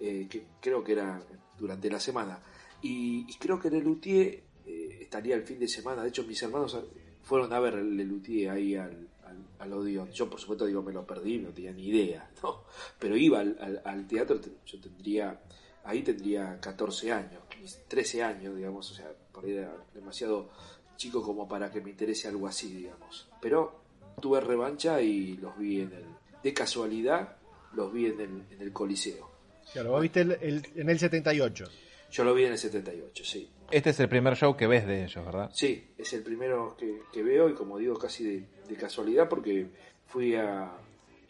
eh, 0.00 0.26
que 0.28 0.46
creo 0.60 0.82
que 0.82 0.92
era 0.92 1.22
durante 1.58 1.90
la 1.90 2.00
semana. 2.00 2.40
Y, 2.82 3.26
creo 3.38 3.58
que 3.58 3.70
Lelutier 3.70 4.42
eh, 4.66 4.98
estaría 5.00 5.34
el 5.36 5.42
fin 5.42 5.58
de 5.58 5.68
semana. 5.68 6.02
De 6.02 6.08
hecho, 6.08 6.24
mis 6.24 6.42
hermanos 6.42 6.78
fueron 7.22 7.52
a 7.52 7.60
ver 7.60 7.74
el 7.74 7.96
Lelutier 7.96 8.50
ahí 8.50 8.74
al, 8.76 9.08
al, 9.24 9.46
al. 9.58 10.12
Yo, 10.12 10.28
por 10.30 10.38
supuesto, 10.40 10.66
digo, 10.66 10.82
me 10.82 10.92
lo 10.92 11.06
perdí, 11.06 11.38
no 11.38 11.50
tenía 11.50 11.72
ni 11.72 11.86
idea, 11.88 12.30
¿no? 12.42 12.64
Pero 12.98 13.16
iba 13.16 13.40
al, 13.40 13.80
al- 13.84 14.06
teatro, 14.06 14.40
te- 14.40 14.52
yo 14.66 14.80
tendría, 14.80 15.40
ahí 15.84 16.02
tendría 16.02 16.60
14 16.60 17.12
años, 17.12 17.42
15, 17.48 17.84
13 17.88 18.22
años, 18.22 18.56
digamos, 18.56 18.90
o 18.90 18.94
sea, 18.94 19.12
por 19.32 19.44
ahí 19.44 19.52
era 19.56 19.74
demasiado 19.94 20.50
chico 20.96 21.22
como 21.22 21.46
para 21.48 21.70
que 21.70 21.80
me 21.80 21.90
interese 21.90 22.28
algo 22.28 22.46
así, 22.46 22.72
digamos. 22.74 23.28
Pero 23.40 23.80
tuve 24.20 24.40
revancha 24.40 25.00
y 25.00 25.36
los 25.36 25.56
vi 25.58 25.80
en 25.80 25.92
el, 25.92 26.04
de 26.42 26.54
casualidad, 26.54 27.36
los 27.74 27.92
vi 27.92 28.06
en 28.06 28.20
el, 28.20 28.42
en 28.50 28.60
el 28.60 28.72
Coliseo. 28.72 29.30
Claro, 29.72 29.90
vos 29.92 30.02
viste 30.02 30.20
el- 30.20 30.38
el- 30.40 30.66
en 30.76 30.88
el 30.90 30.98
78. 30.98 31.64
Yo 32.10 32.22
lo 32.22 32.32
vi 32.34 32.44
en 32.44 32.52
el 32.52 32.58
78, 32.58 33.24
sí. 33.24 33.50
Este 33.70 33.90
es 33.90 33.98
el 33.98 34.08
primer 34.08 34.36
show 34.36 34.56
que 34.56 34.68
ves 34.68 34.86
de 34.86 35.04
ellos, 35.04 35.24
¿verdad? 35.24 35.50
Sí, 35.52 35.88
es 35.98 36.12
el 36.12 36.22
primero 36.22 36.76
que, 36.78 37.00
que 37.12 37.22
veo 37.24 37.48
y 37.48 37.54
como 37.54 37.76
digo 37.78 37.96
casi 37.98 38.22
de, 38.22 38.46
de 38.68 38.76
casualidad 38.76 39.28
porque 39.28 39.66
fui 40.06 40.36
a, 40.36 40.70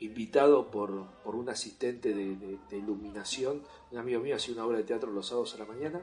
invitado 0.00 0.70
por, 0.70 1.06
por 1.24 1.36
un 1.36 1.48
asistente 1.48 2.12
de, 2.12 2.36
de- 2.36 2.58
de 2.68 2.76
iluminación, 2.76 3.62
un 3.92 3.98
amigo 3.98 4.20
mío 4.20 4.36
hacía 4.36 4.52
una 4.54 4.66
obra 4.66 4.76
de 4.78 4.84
teatro 4.84 5.10
los 5.10 5.26
sábados 5.28 5.54
a 5.54 5.58
la 5.58 5.64
mañana 5.64 6.02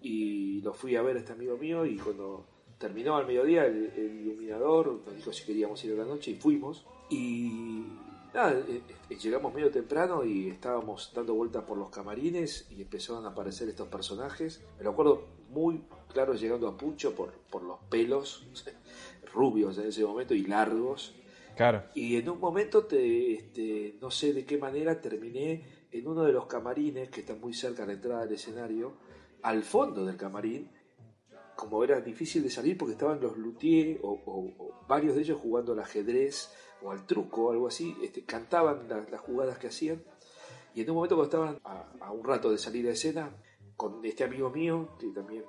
y 0.00 0.60
lo 0.60 0.72
fui 0.74 0.94
a 0.94 1.02
ver 1.02 1.16
a 1.16 1.20
este 1.20 1.32
amigo 1.32 1.56
mío 1.56 1.84
y 1.86 1.96
cuando 1.96 2.46
terminó 2.82 3.16
al 3.16 3.28
mediodía 3.28 3.64
el, 3.64 3.92
el 3.96 4.20
iluminador, 4.26 5.02
nos 5.06 5.14
dijo 5.14 5.32
si 5.32 5.44
queríamos 5.44 5.82
ir 5.84 5.92
a 5.92 5.98
la 5.98 6.04
noche 6.04 6.32
y 6.32 6.34
fuimos. 6.34 6.84
Y 7.08 7.86
nada, 8.34 8.52
eh, 8.52 8.82
eh, 9.08 9.16
llegamos 9.16 9.54
medio 9.54 9.70
temprano 9.70 10.24
y 10.24 10.48
estábamos 10.48 11.12
dando 11.14 11.32
vueltas 11.34 11.62
por 11.62 11.78
los 11.78 11.90
camarines 11.90 12.66
y 12.70 12.82
empezaron 12.82 13.24
a 13.24 13.28
aparecer 13.28 13.68
estos 13.68 13.86
personajes. 13.86 14.64
Me 14.78 14.84
lo 14.84 14.90
acuerdo 14.90 15.22
muy 15.50 15.84
claro 16.12 16.34
llegando 16.34 16.66
a 16.66 16.76
Pucho 16.76 17.14
por, 17.14 17.30
por 17.50 17.62
los 17.62 17.78
pelos 17.88 18.48
rubios 19.32 19.78
en 19.78 19.86
ese 19.86 20.04
momento 20.04 20.34
y 20.34 20.42
largos. 20.42 21.14
Claro. 21.56 21.84
Y 21.94 22.16
en 22.16 22.28
un 22.30 22.40
momento, 22.40 22.86
te, 22.86 23.34
este, 23.34 23.96
no 24.00 24.10
sé 24.10 24.32
de 24.32 24.44
qué 24.44 24.58
manera, 24.58 25.00
terminé 25.00 25.86
en 25.92 26.08
uno 26.08 26.24
de 26.24 26.32
los 26.32 26.46
camarines 26.46 27.10
que 27.10 27.20
está 27.20 27.36
muy 27.36 27.54
cerca 27.54 27.82
de 27.82 27.88
la 27.88 27.92
entrada 27.92 28.24
del 28.24 28.34
escenario, 28.34 28.94
al 29.42 29.62
fondo 29.62 30.04
del 30.04 30.16
camarín, 30.16 30.68
como 31.56 31.84
era 31.84 32.00
difícil 32.00 32.42
de 32.42 32.50
salir 32.50 32.76
porque 32.78 32.92
estaban 32.92 33.20
los 33.20 33.36
luthiers 33.36 34.00
o, 34.02 34.10
o- 34.24 34.54
o 34.58 34.86
varios 34.88 35.14
de 35.14 35.22
ellos 35.22 35.38
jugando 35.40 35.72
al 35.72 35.80
ajedrez 35.80 36.50
o 36.82 36.90
al 36.90 37.06
truco 37.06 37.44
o 37.46 37.50
algo 37.52 37.68
así, 37.68 37.96
este, 38.02 38.24
cantaban 38.24 38.88
la- 38.88 39.06
las 39.10 39.20
jugadas 39.20 39.58
que 39.58 39.68
hacían. 39.68 40.02
Y 40.74 40.80
en 40.80 40.90
un 40.90 40.96
momento 40.96 41.16
cuando 41.16 41.30
estaban 41.30 41.60
a, 41.64 41.92
a 42.06 42.10
un 42.12 42.24
rato 42.24 42.50
de 42.50 42.58
salir 42.58 42.88
a 42.88 42.92
escena, 42.92 43.36
con 43.76 44.04
este 44.04 44.24
amigo 44.24 44.50
mío, 44.50 44.90
que 44.98 45.08
también 45.08 45.44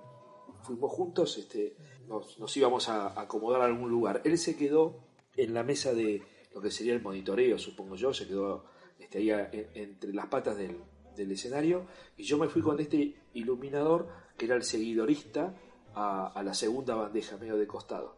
fuimos 0.64 0.92
juntos, 0.92 1.38
este, 1.38 1.76
nos, 2.08 2.40
nos 2.40 2.56
íbamos 2.58 2.90
a, 2.90 3.08
a 3.08 3.22
acomodar 3.22 3.62
a 3.62 3.66
algún 3.66 3.90
lugar. 3.90 4.22
Él 4.26 4.38
se 4.38 4.56
quedó 4.56 5.04
en 5.36 5.54
la 5.54 5.64
mesa 5.64 5.94
de 5.94 6.22
lo 6.54 6.62
que 6.62 6.72
sería 6.72 6.94
el 6.94 7.02
monitoreo, 7.02 7.58
supongo 7.58 7.96
yo, 7.96 8.14
se 8.14 8.28
quedó 8.28 8.66
este, 9.00 9.18
ahí 9.20 9.32
a- 9.32 9.50
en- 9.52 9.70
entre 9.74 10.14
las 10.14 10.28
patas 10.28 10.56
del, 10.58 10.78
del 11.16 11.32
escenario 11.32 11.86
y 12.18 12.24
yo 12.24 12.38
me 12.38 12.48
fui 12.48 12.62
con 12.62 12.80
este 12.80 13.16
iluminador 13.34 14.08
que 14.38 14.46
era 14.46 14.56
el 14.56 14.64
seguidorista 14.64 15.56
a, 15.96 16.28
a 16.28 16.44
la 16.44 16.54
segunda 16.54 16.96
bandeja, 16.96 17.38
medio 17.38 17.58
de 17.58 17.68
costado. 17.68 18.18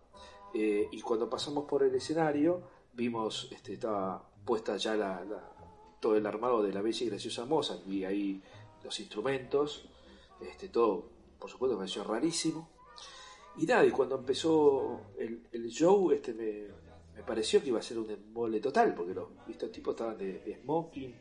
Eh, 0.54 0.88
y 0.92 1.02
cuando 1.02 1.30
pasamos 1.30 1.66
por 1.66 1.84
el 1.84 1.94
escenario, 1.96 2.62
vimos, 2.94 3.50
este, 3.52 3.74
estaba 3.74 4.30
puesta 4.46 4.78
ya 4.78 4.96
la, 4.96 5.24
la- 5.26 5.52
todo 6.00 6.16
el 6.16 6.26
armado 6.26 6.62
de 6.62 6.72
la 6.72 6.82
bella 6.82 7.04
y 7.06 7.10
graciosa 7.10 7.46
moza, 7.46 7.78
vi 7.86 8.06
ahí 8.06 8.42
los 8.84 9.00
instrumentos, 9.00 9.90
este, 10.40 10.70
todo, 10.70 11.10
por 11.40 11.50
supuesto, 11.50 11.76
me 11.76 11.80
pareció 11.82 12.04
rarísimo. 12.04 12.70
Y 13.58 13.66
nada, 13.66 13.86
y 13.86 13.92
cuando 13.92 14.18
empezó 14.18 15.02
el, 15.18 15.48
el 15.52 15.68
show, 15.70 16.12
este 16.12 16.34
me, 16.34 16.68
me 17.16 17.24
pareció 17.24 17.62
que 17.62 17.70
iba 17.70 17.80
a 17.80 17.82
ser 17.84 17.98
un 17.98 18.10
embole 18.12 18.60
total, 18.60 18.94
porque 18.94 19.14
los 19.14 19.30
estos 19.50 19.72
tipos 19.72 19.94
estaban 19.96 20.18
de, 20.18 20.40
de 20.40 20.60
smoking, 20.62 21.16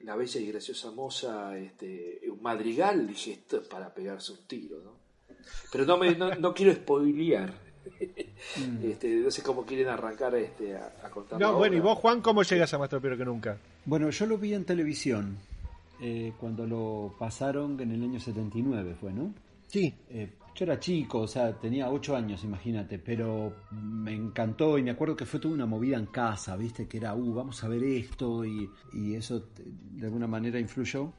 la 0.00 0.14
bella 0.16 0.40
y 0.40 0.46
graciosa 0.46 0.90
moza, 0.90 1.56
este, 1.58 2.20
un 2.30 2.40
madrigal, 2.42 3.06
dije, 3.06 3.32
esto 3.32 3.56
es 3.58 3.66
para 3.66 3.92
pegarse 3.92 4.32
un 4.32 4.46
tiro, 4.46 4.78
¿no? 4.82 5.03
Pero 5.72 5.84
no, 5.86 5.96
me, 5.96 6.14
no, 6.14 6.34
no 6.34 6.54
quiero 6.54 6.72
spoilear. 6.74 7.52
este, 8.82 9.08
no 9.16 9.30
sé 9.30 9.42
cómo 9.42 9.64
quieren 9.64 9.88
arrancar 9.88 10.34
este, 10.36 10.76
a, 10.76 10.92
a 11.02 11.10
contar. 11.10 11.38
No, 11.40 11.54
bueno, 11.56 11.76
¿y 11.76 11.80
vos, 11.80 11.98
Juan, 11.98 12.20
cómo 12.20 12.42
llegas 12.42 12.72
a 12.74 12.78
Más 12.78 12.88
Tropero 12.88 13.16
que 13.16 13.24
nunca? 13.24 13.58
Bueno, 13.84 14.10
yo 14.10 14.26
lo 14.26 14.38
vi 14.38 14.54
en 14.54 14.64
televisión 14.64 15.36
eh, 16.00 16.32
cuando 16.38 16.66
lo 16.66 17.14
pasaron 17.18 17.78
en 17.80 17.90
el 17.92 18.02
año 18.02 18.20
79, 18.20 18.96
fue, 19.00 19.12
¿no? 19.12 19.34
Sí. 19.68 19.92
Eh, 20.08 20.30
yo 20.54 20.64
era 20.66 20.78
chico, 20.78 21.18
o 21.20 21.26
sea, 21.26 21.52
tenía 21.58 21.90
8 21.90 22.14
años, 22.14 22.44
imagínate, 22.44 23.00
pero 23.00 23.52
me 23.72 24.14
encantó 24.14 24.78
y 24.78 24.84
me 24.84 24.92
acuerdo 24.92 25.16
que 25.16 25.26
fue 25.26 25.40
toda 25.40 25.52
una 25.52 25.66
movida 25.66 25.96
en 25.96 26.06
casa, 26.06 26.56
¿viste? 26.56 26.86
Que 26.86 26.98
era, 26.98 27.12
uh, 27.14 27.34
vamos 27.34 27.62
a 27.64 27.68
ver 27.68 27.82
esto 27.82 28.44
y, 28.44 28.70
y 28.92 29.14
eso 29.16 29.42
te- 29.42 29.64
de 29.66 30.06
alguna 30.06 30.28
manera 30.28 30.60
influyó. 30.60 31.12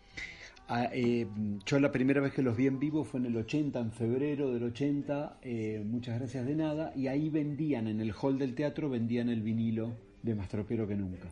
Ah, 0.68 0.90
eh, 0.92 1.28
yo 1.66 1.80
la 1.80 1.92
primera 1.92 2.22
vez 2.22 2.34
que 2.34 2.42
los 2.42 2.58
vi 2.58 2.66
en 2.66 2.80
vivo 2.80 3.04
fue 3.04 3.20
en 3.20 3.28
el 3.28 3.38
80, 3.38 3.80
en 3.80 3.92
febrero 3.92 4.52
del 4.52 4.64
80, 4.64 5.38
eh, 5.44 5.84
muchas 5.86 6.18
gracias 6.20 6.46
de 6.46 6.56
nada, 6.56 6.92
y 6.96 7.08
ahí 7.08 7.30
vendían, 7.30 7.88
en 7.88 8.02
el 8.02 8.14
hall 8.20 8.40
del 8.40 8.56
teatro, 8.56 8.90
vendían 8.90 9.30
el 9.30 9.42
vinilo 9.42 9.94
de 10.24 10.34
Más 10.34 10.50
Tropero 10.50 10.88
que 10.88 10.96
nunca. 10.96 11.30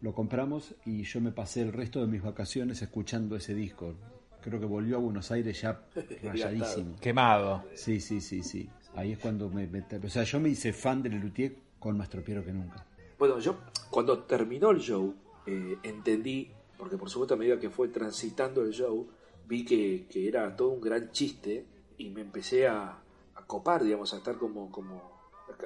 Lo 0.00 0.14
compramos 0.14 0.74
y 0.86 1.02
yo 1.02 1.20
me 1.20 1.30
pasé 1.30 1.60
el 1.60 1.72
resto 1.72 2.00
de 2.00 2.06
mis 2.06 2.22
vacaciones 2.22 2.80
escuchando 2.80 3.36
ese 3.36 3.54
disco. 3.54 3.94
Creo 4.40 4.58
que 4.58 4.66
volvió 4.66 4.96
a 4.96 5.00
Buenos 5.00 5.30
Aires 5.30 5.60
ya 5.60 5.82
rayadísimo. 6.22 6.96
Quemado. 7.00 7.64
Sí, 7.74 8.00
sí, 8.00 8.20
sí, 8.22 8.42
sí. 8.42 8.68
Ahí 8.94 9.12
es 9.12 9.18
cuando 9.18 9.50
me, 9.50 9.66
me- 9.66 9.84
O 10.02 10.08
sea, 10.08 10.24
yo 10.24 10.40
me 10.40 10.48
hice 10.48 10.72
fan 10.72 11.02
del 11.02 11.18
Luthier 11.20 11.54
con 11.78 11.98
más 11.98 12.08
tropiero 12.08 12.42
que 12.44 12.52
nunca. 12.52 12.86
Bueno, 13.18 13.38
yo 13.40 13.58
cuando 13.90 14.20
terminó 14.20 14.70
el 14.70 14.78
show, 14.80 15.14
eh, 15.46 15.76
entendí, 15.82 16.50
porque 16.78 16.96
por 16.96 17.10
supuesto 17.10 17.34
a 17.34 17.36
medida 17.36 17.58
que 17.58 17.70
fue 17.70 17.88
transitando 17.88 18.62
el 18.62 18.72
show, 18.72 19.08
vi 19.46 19.64
que, 19.64 20.06
que 20.08 20.28
era 20.28 20.54
todo 20.56 20.70
un 20.70 20.80
gran 20.80 21.10
chiste 21.12 21.66
y 21.98 22.10
me 22.10 22.22
empecé 22.22 22.66
a, 22.66 23.00
copar, 23.46 23.84
digamos, 23.84 24.12
a 24.14 24.18
estar 24.18 24.38
como, 24.38 24.70
como, 24.70 25.20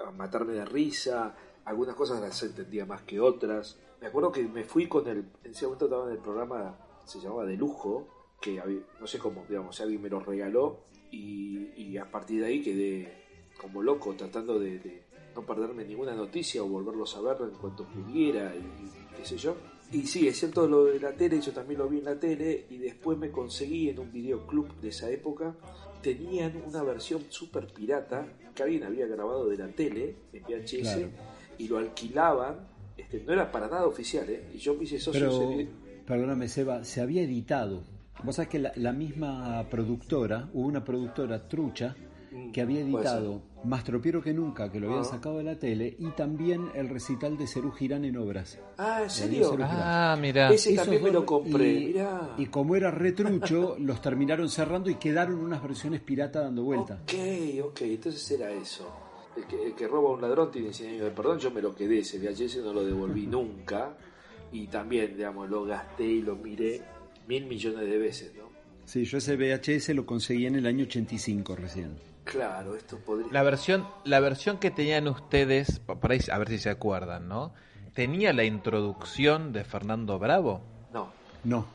a 0.05 0.11
matarme 0.11 0.53
de 0.53 0.65
risa, 0.65 1.37
algunas 1.65 1.95
cosas 1.95 2.21
las 2.21 2.43
entendía 2.43 2.85
más 2.87 3.03
que 3.03 3.21
otras. 3.21 3.79
Me 4.01 4.09
acuerdo 4.09 4.33
que 4.33 4.43
me 4.43 4.65
fui 4.65 4.89
con 4.89 5.07
el, 5.07 5.19
en 5.45 5.51
ese 5.53 5.67
momento 5.67 5.85
estaba 5.85 6.07
en 6.07 6.13
el 6.13 6.19
programa, 6.19 6.77
se 7.05 7.21
llamaba 7.21 7.45
De 7.45 7.57
Lujo, 7.57 8.09
que 8.41 8.61
no 9.01 9.07
sé 9.07 9.19
cómo, 9.19 9.45
digamos, 9.49 9.81
alguien 9.81 10.03
me 10.03 10.09
lo 10.09 10.21
regaló 10.21 10.81
y, 11.11 11.97
a 11.97 12.11
partir 12.11 12.41
de 12.41 12.47
ahí 12.47 12.63
quedé 12.63 13.25
como 13.61 13.83
loco 13.83 14.15
tratando 14.15 14.59
de, 14.59 15.03
no 15.35 15.43
perderme 15.43 15.85
ninguna 15.85 16.15
noticia 16.15 16.63
o 16.63 16.69
volverlo 16.69 17.05
a 17.05 17.21
ver 17.21 17.49
en 17.49 17.59
cuanto 17.59 17.85
pudiera 17.85 18.55
y 18.55 19.17
qué 19.17 19.25
sé 19.25 19.37
yo. 19.37 19.57
Y 19.91 20.03
sí, 20.07 20.29
es 20.29 20.39
cierto 20.39 20.67
lo 20.69 20.85
de 20.85 21.01
la 21.01 21.13
tele, 21.13 21.41
yo 21.41 21.53
también 21.53 21.79
lo 21.81 21.89
vi 21.89 21.99
en 21.99 22.05
la 22.05 22.19
tele 22.21 22.67
y 22.71 22.77
después 22.79 23.17
me 23.17 23.31
conseguí 23.31 23.89
en 23.89 23.99
un 23.99 24.13
videoclub 24.13 24.69
de 24.81 24.89
esa 24.89 25.11
época, 25.11 25.55
tenían 26.03 26.63
una 26.67 26.83
versión 26.83 27.23
super 27.31 27.67
pirata 27.69 28.27
que 28.55 28.63
alguien 28.63 28.85
había 28.85 29.07
grabado 29.07 29.49
de 29.49 29.57
la 29.57 29.69
tele 29.69 30.17
en 30.33 30.43
VHS 30.43 30.81
Claro. 30.83 31.09
y 31.59 31.69
lo 31.69 31.79
alquilaban, 31.79 32.57
este, 32.97 33.23
no 33.27 33.33
era 33.33 33.51
para 33.51 33.69
nada 33.69 33.87
oficial, 33.87 34.29
¿eh? 34.29 34.45
y 34.55 34.59
yo 34.59 34.75
me 34.75 34.85
hice 34.85 35.01
socio 35.01 35.21
Pero, 35.57 35.71
perdóname, 36.07 36.49
Seba, 36.49 36.85
se 36.85 37.01
había 37.01 37.23
editado. 37.23 37.83
Vos 38.25 38.37
sabés 38.37 38.49
que 38.51 38.59
la, 38.59 38.73
la 38.77 38.93
misma 38.93 39.67
productora, 39.71 40.51
hubo 40.53 40.67
una 40.67 40.85
productora 40.85 41.49
trucha 41.49 41.97
que 42.53 42.61
había 42.61 42.85
Mm, 42.85 42.91
puede 42.91 43.05
ser. 43.07 43.17
editado 43.17 43.43
Más 43.65 43.83
tropiero 43.83 44.23
que 44.23 44.33
nunca, 44.33 44.71
que 44.71 44.79
lo 44.79 44.87
habían 44.87 45.01
Ah. 45.03 45.05
sacado 45.05 45.39
de 45.39 45.45
la 45.45 45.59
tele, 45.59 45.97
y 45.99 46.07
también 46.11 46.69
el 46.75 46.89
recital 46.89 47.37
de 47.37 47.47
Cerú 47.49 47.73
Girán 47.73 48.05
en 48.05 48.17
obras. 48.17 48.59
Ah, 48.77 49.01
¿en 49.03 49.11
serio? 49.11 49.57
Ah, 49.63 50.17
mira. 50.21 50.51
Ese 50.53 50.73
Esos 50.75 50.85
también 50.85 51.03
me 51.03 51.11
lo 51.11 51.27
compré, 51.27 51.73
y, 51.75 51.87
mirá. 51.87 52.35
y 52.39 52.47
como 52.47 52.77
era 52.77 52.91
retrucho, 52.93 53.77
los 53.81 54.01
terminaron 54.01 54.49
cerrando 54.49 54.91
y 54.91 54.95
quedaron 54.95 55.35
unas 55.41 55.61
versiones 55.63 56.01
pirata 56.01 56.41
dando 56.43 56.63
vuelta. 56.63 57.01
Ok, 57.03 57.65
ok, 57.65 57.81
entonces 57.83 58.31
era 58.31 58.51
eso. 58.53 58.89
El 59.37 59.45
que, 59.47 59.67
el 59.67 59.75
que 59.75 59.87
roba 59.89 60.11
a 60.11 60.13
un 60.15 60.21
ladrón 60.21 60.51
tiene 60.53 60.73
100 60.73 60.91
años 60.91 61.05
de 61.05 61.11
perdón, 61.11 61.39
yo 61.39 61.51
me 61.51 61.61
lo 61.61 61.75
quedé, 61.75 61.99
ese 62.01 62.19
VHS 62.19 62.59
no 62.63 62.73
lo 62.73 62.85
devolví 62.85 63.27
nunca. 63.27 63.97
Y 64.53 64.69
también, 64.69 65.17
digamos, 65.17 65.51
lo 65.51 65.65
gasté 65.65 66.05
y 66.05 66.23
lo 66.23 66.37
miré 66.37 66.81
mil 67.27 67.45
millones 67.47 67.81
de 67.89 67.99
veces, 67.99 68.33
¿no? 68.37 68.49
Sí, 68.85 69.05
yo 69.05 69.19
ese 69.19 69.37
VHS 69.37 69.91
lo 69.95 70.07
conseguí 70.07 70.47
en 70.47 70.55
el 70.55 70.67
año 70.67 70.85
85 70.85 71.55
recién. 71.57 71.91
Claro, 72.31 72.75
esto 72.77 72.99
podría... 72.99 73.33
La 73.33 73.43
versión, 73.43 73.87
la 74.05 74.21
versión 74.21 74.59
que 74.59 74.71
tenían 74.71 75.09
ustedes, 75.09 75.79
pa- 75.81 75.99
para 75.99 76.15
ahí, 76.15 76.21
a 76.31 76.39
ver 76.39 76.49
si 76.49 76.59
se 76.59 76.71
acuerdan, 76.71 77.27
¿no? 77.29 77.53
Tenía 77.95 78.33
la 78.33 78.45
introducción 78.45 79.53
de 79.53 79.65
Fernando 79.65 80.19
Bravo. 80.19 80.61
No, 80.93 81.11
No, 81.45 81.67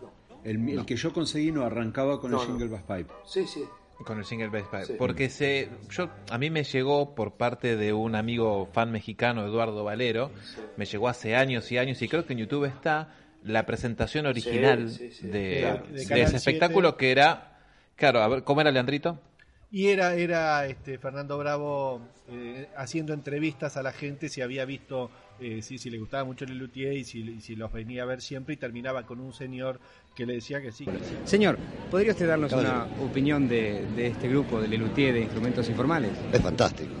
no. 0.00 0.10
el, 0.44 0.68
el 0.68 0.84
que 0.86 0.96
yo 0.96 1.12
conseguí 1.12 1.52
no 1.52 1.62
arrancaba 1.64 2.20
con 2.20 2.30
No, 2.30 2.42
el 2.42 2.48
no. 2.48 2.58
jingle 2.58 2.68
bass 2.78 2.82
pipe. 2.82 3.12
Sí, 3.26 3.46
sí. 3.46 3.64
Con 4.04 4.18
el 4.18 4.24
single 4.24 4.48
bass 4.48 4.62
pipe. 4.70 4.84
Sí. 4.86 4.94
Porque 4.98 5.28
se, 5.28 5.68
yo, 5.90 6.08
a 6.30 6.38
mí 6.38 6.50
me 6.50 6.64
llegó 6.64 7.14
por 7.14 7.32
parte 7.34 7.76
de 7.76 7.92
un 7.92 8.14
amigo 8.14 8.68
fan 8.72 8.90
mexicano, 8.92 9.44
Eduardo 9.44 9.84
Valero, 9.84 10.30
Sí. 10.54 10.60
me 10.76 10.84
llegó 10.86 11.08
hace 11.08 11.36
años 11.36 11.70
y 11.70 11.78
años, 11.78 12.00
y 12.02 12.08
creo 12.08 12.24
que 12.24 12.32
en 12.32 12.38
YouTube 12.40 12.64
está 12.64 13.14
la 13.44 13.66
presentación 13.66 14.26
original 14.26 14.90
sí, 14.90 15.10
sí. 15.12 15.26
de, 15.28 15.58
Claro. 15.60 15.84
De 15.86 15.98
de 15.98 16.06
Canal 16.06 16.24
ese 16.24 16.36
espectáculo 16.36 16.88
7. 16.90 16.98
que 16.98 17.10
era, 17.12 17.58
claro, 17.96 18.20
a 18.22 18.28
ver, 18.28 18.42
¿cómo 18.44 18.60
era 18.60 18.70
Leandrito? 18.70 19.20
Y 19.70 19.88
era, 19.88 20.14
era 20.14 20.64
este 20.66 20.96
Fernando 20.98 21.36
Bravo 21.36 22.00
eh, 22.30 22.68
haciendo 22.76 23.12
entrevistas 23.12 23.76
a 23.76 23.82
la 23.82 23.92
gente 23.92 24.30
si 24.30 24.40
había 24.40 24.64
visto, 24.64 25.10
eh, 25.40 25.60
si, 25.60 25.76
si 25.76 25.90
le 25.90 25.98
gustaba 25.98 26.24
mucho 26.24 26.46
el 26.46 26.56
Luthier 26.56 26.94
y 26.94 27.04
si, 27.04 27.40
si 27.42 27.54
los 27.54 27.70
venía 27.70 28.04
a 28.04 28.06
ver 28.06 28.22
siempre 28.22 28.54
y 28.54 28.56
terminaba 28.56 29.04
con 29.04 29.20
un 29.20 29.34
señor 29.34 29.78
que 30.14 30.24
le 30.24 30.34
decía 30.34 30.62
que 30.62 30.72
sí, 30.72 30.86
que 30.86 30.92
sí. 30.92 31.14
Señor, 31.24 31.58
¿podría 31.90 32.12
usted 32.12 32.26
darnos 32.26 32.50
una 32.52 32.86
opinión 33.02 33.46
de, 33.46 33.84
de 33.94 34.06
este 34.06 34.28
grupo 34.28 34.58
de 34.58 34.68
Lelutier 34.68 35.12
de 35.12 35.20
instrumentos 35.20 35.68
informales? 35.68 36.12
Es 36.32 36.40
fantástico. 36.40 36.92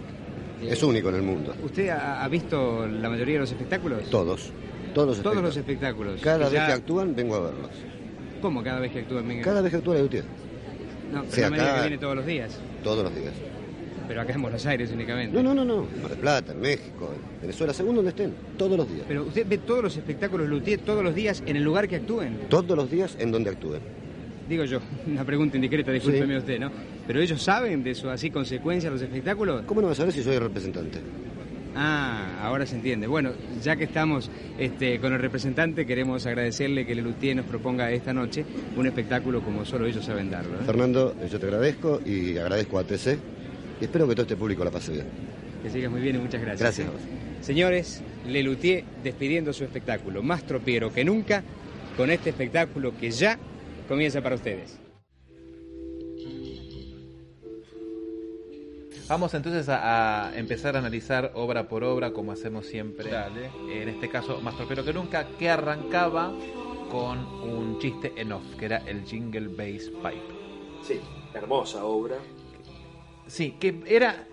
Es 0.62 0.82
único 0.82 1.08
en 1.08 1.14
el 1.14 1.22
mundo. 1.22 1.54
¿Usted 1.62 1.88
ha, 1.88 2.22
ha 2.22 2.28
visto 2.28 2.86
la 2.86 3.08
mayoría 3.08 3.34
de 3.34 3.40
los 3.40 3.50
espectáculos? 3.50 4.10
Todos. 4.10 4.52
Todos 4.92 5.16
los 5.16 5.22
Todos 5.22 5.36
los 5.42 5.56
espectáculos. 5.56 6.16
espectáculos. 6.16 6.20
Cada 6.22 6.38
vez 6.38 6.52
ya- 6.52 6.66
que 6.66 6.72
actúan, 6.74 7.14
vengo 7.14 7.34
a 7.36 7.40
verlos. 7.40 7.70
¿Cómo 8.42 8.62
cada 8.62 8.80
vez 8.80 8.92
que 8.92 8.98
actúan? 9.00 9.40
Cada 9.40 9.62
vez 9.62 9.70
que 9.70 9.76
actúa 9.78 9.96
Luthier. 9.98 10.24
No, 11.12 11.24
pero 11.30 11.42
no 11.46 11.50
me 11.50 11.56
diga 11.56 11.70
acá- 11.70 11.82
que 11.82 11.88
viene 11.88 11.98
todos 12.00 12.16
los 12.16 12.26
días. 12.26 12.58
Todos 12.84 13.04
los 13.04 13.14
días. 13.14 13.32
Pero 14.06 14.20
acá 14.22 14.32
en 14.32 14.42
Buenos 14.42 14.64
Aires 14.66 14.90
únicamente. 14.92 15.36
No, 15.36 15.42
no, 15.42 15.54
no, 15.54 15.64
no. 15.64 15.86
En 15.94 16.00
Mar 16.02 16.10
del 16.10 16.18
Plata, 16.20 16.52
en 16.52 16.60
México, 16.60 17.12
en 17.34 17.40
Venezuela, 17.42 17.74
según 17.74 17.94
donde 17.96 18.10
estén. 18.10 18.32
Todos 18.56 18.76
los 18.78 18.88
días. 18.90 19.04
Pero 19.06 19.24
usted 19.24 19.46
ve 19.46 19.58
todos 19.58 19.82
los 19.82 19.96
espectáculos 19.96 20.48
Luthier 20.48 20.80
todos 20.80 21.04
los 21.04 21.14
días 21.14 21.42
en 21.46 21.56
el 21.56 21.62
lugar 21.64 21.86
que 21.88 21.96
actúen. 21.96 22.38
Todos 22.48 22.76
los 22.76 22.90
días 22.90 23.16
en 23.18 23.30
donde 23.32 23.50
actúen. 23.50 23.80
Digo 24.48 24.64
yo, 24.64 24.80
una 25.06 25.24
pregunta 25.24 25.56
indiscreta, 25.56 25.92
discúlpeme 25.92 26.34
Sí. 26.34 26.38
usted, 26.38 26.58
¿no? 26.58 26.70
Pero 27.06 27.20
ellos 27.20 27.42
saben 27.42 27.82
de 27.84 27.94
su 27.94 28.08
así 28.08 28.30
consecuencias 28.30 28.90
los 28.90 29.02
espectáculos. 29.02 29.62
¿Cómo 29.66 29.82
no 29.82 29.88
vas 29.88 29.98
a 29.98 30.02
saber 30.02 30.14
si 30.14 30.22
soy 30.22 30.36
el 30.36 30.40
representante? 30.42 30.98
Ah, 31.80 32.40
ahora 32.42 32.66
se 32.66 32.74
entiende. 32.74 33.06
Bueno, 33.06 33.30
ya 33.62 33.76
que 33.76 33.84
estamos 33.84 34.32
este, 34.58 34.98
con 34.98 35.12
el 35.12 35.20
representante, 35.20 35.86
queremos 35.86 36.26
agradecerle 36.26 36.84
que 36.84 36.96
Lelutier 36.96 37.36
nos 37.36 37.46
proponga 37.46 37.92
esta 37.92 38.12
noche 38.12 38.44
un 38.76 38.88
espectáculo 38.88 39.42
como 39.42 39.64
solo 39.64 39.86
ellos 39.86 40.04
saben 40.04 40.28
darlo. 40.28 40.56
¿eh? 40.56 40.64
Fernando, 40.66 41.14
yo 41.30 41.38
te 41.38 41.46
agradezco 41.46 42.00
y 42.04 42.36
agradezco 42.36 42.80
a 42.80 42.84
TC 42.84 43.18
y 43.80 43.84
espero 43.84 44.08
que 44.08 44.14
todo 44.16 44.22
este 44.22 44.34
público 44.34 44.64
la 44.64 44.72
pase 44.72 44.90
bien. 44.90 45.06
Que 45.62 45.70
sigas 45.70 45.88
muy 45.88 46.00
bien 46.00 46.16
y 46.16 46.18
muchas 46.18 46.40
gracias. 46.40 46.60
Gracias. 46.60 46.88
Señores, 47.42 48.02
Lelutier 48.26 48.82
despidiendo 49.04 49.52
su 49.52 49.62
espectáculo, 49.62 50.20
más 50.20 50.42
tropiero 50.42 50.92
que 50.92 51.04
nunca, 51.04 51.44
con 51.96 52.10
este 52.10 52.30
espectáculo 52.30 52.92
que 52.98 53.12
ya 53.12 53.38
comienza 53.86 54.20
para 54.20 54.34
ustedes. 54.34 54.87
Vamos 59.08 59.32
entonces 59.32 59.68
a, 59.70 60.26
a 60.28 60.38
empezar 60.38 60.76
a 60.76 60.80
analizar 60.80 61.32
obra 61.34 61.66
por 61.66 61.82
obra, 61.82 62.12
como 62.12 62.32
hacemos 62.32 62.66
siempre. 62.66 63.10
Dale. 63.10 63.50
En 63.70 63.88
este 63.88 64.10
caso, 64.10 64.40
más 64.42 64.54
tropero 64.56 64.84
que 64.84 64.92
nunca, 64.92 65.26
que 65.38 65.48
arrancaba 65.48 66.30
con 66.90 67.18
un 67.18 67.78
chiste 67.78 68.12
en 68.16 68.32
off, 68.32 68.44
que 68.58 68.66
era 68.66 68.78
el 68.86 69.04
Jingle 69.04 69.48
Bass 69.48 69.90
Pipe. 69.90 70.22
Sí, 70.82 71.00
hermosa 71.32 71.84
obra. 71.84 72.16
Sí, 73.26 73.56
que 73.58 73.82
era. 73.86 74.26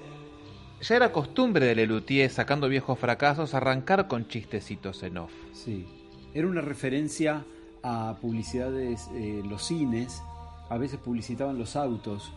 Ya 0.82 0.96
era 0.98 1.12
costumbre 1.12 1.66
de 1.66 1.76
Lelutier, 1.76 2.30
sacando 2.30 2.68
viejos 2.68 3.00
fracasos, 3.00 3.54
arrancar 3.54 4.08
con 4.08 4.28
chistecitos 4.28 5.04
en 5.04 5.18
off. 5.18 5.32
Sí. 5.54 5.88
Era 6.34 6.48
una 6.48 6.60
referencia 6.62 7.46
a 7.82 8.18
publicidades, 8.22 9.10
eh, 9.14 9.42
los 9.48 9.66
cines, 9.66 10.22
a 10.70 10.78
veces 10.78 11.00
publicitaban 11.00 11.58
los 11.58 11.78
autos 11.78 12.34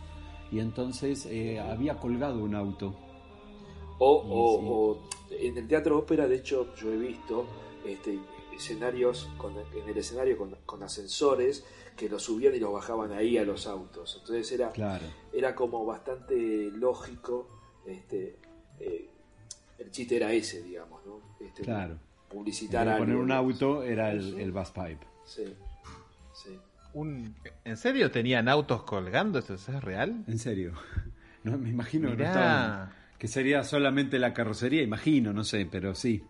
y 0.50 0.60
entonces 0.60 1.26
eh, 1.26 1.60
había 1.60 1.98
colgado 1.98 2.38
un 2.42 2.54
auto. 2.54 2.94
O, 3.98 4.22
Y 4.24 4.28
o- 4.30 4.98
sí. 5.28 5.34
o 5.34 5.36
en 5.36 5.58
el 5.58 5.68
teatro 5.68 5.98
ópera, 5.98 6.26
de 6.28 6.36
hecho, 6.36 6.74
yo 6.76 6.92
he 6.92 6.96
visto 6.96 7.46
este, 7.84 8.18
escenarios 8.54 9.28
con, 9.38 9.54
en 9.56 9.88
el 9.88 9.96
escenario 9.98 10.36
con, 10.38 10.56
con 10.66 10.82
ascensores 10.82 11.64
que 11.96 12.08
los 12.08 12.22
subían 12.22 12.54
y 12.54 12.58
los 12.60 12.72
bajaban 12.72 13.12
ahí 13.12 13.36
a 13.38 13.44
los 13.44 13.66
autos. 13.66 14.16
Entonces 14.20 14.50
era, 14.52 14.70
Claro. 14.70 15.04
era 15.32 15.54
como 15.54 15.84
bastante 15.84 16.70
lógico. 16.72 17.48
Este, 17.86 18.36
eh, 18.80 19.08
el 19.78 19.90
chiste 19.90 20.16
era 20.16 20.32
ese, 20.32 20.62
digamos, 20.62 21.04
¿no? 21.06 21.20
Este, 21.40 21.62
Claro. 21.62 21.98
Publicitar 22.28 22.86
de 22.86 22.92
poner 22.98 23.12
algo, 23.14 23.22
un 23.24 23.32
auto 23.32 23.82
era 23.82 24.10
el, 24.12 24.38
el 24.38 24.52
bus 24.52 24.68
pipe. 24.70 25.00
Sí, 25.24 25.44
sí. 26.34 26.58
Un, 26.94 27.34
¿En 27.64 27.76
serio 27.76 28.10
tenían 28.10 28.48
autos 28.48 28.82
colgando? 28.84 29.38
¿Eso 29.38 29.54
es 29.54 29.68
real? 29.82 30.24
En 30.26 30.38
serio. 30.38 30.72
No, 31.44 31.56
me 31.56 31.70
imagino 31.70 32.14
que, 32.16 32.24
estaban- 32.24 32.90
que 33.16 33.28
sería 33.28 33.62
solamente 33.62 34.18
la 34.18 34.34
carrocería, 34.34 34.82
imagino, 34.82 35.32
no 35.32 35.44
sé, 35.44 35.66
pero 35.70 35.94
sí. 35.94 36.24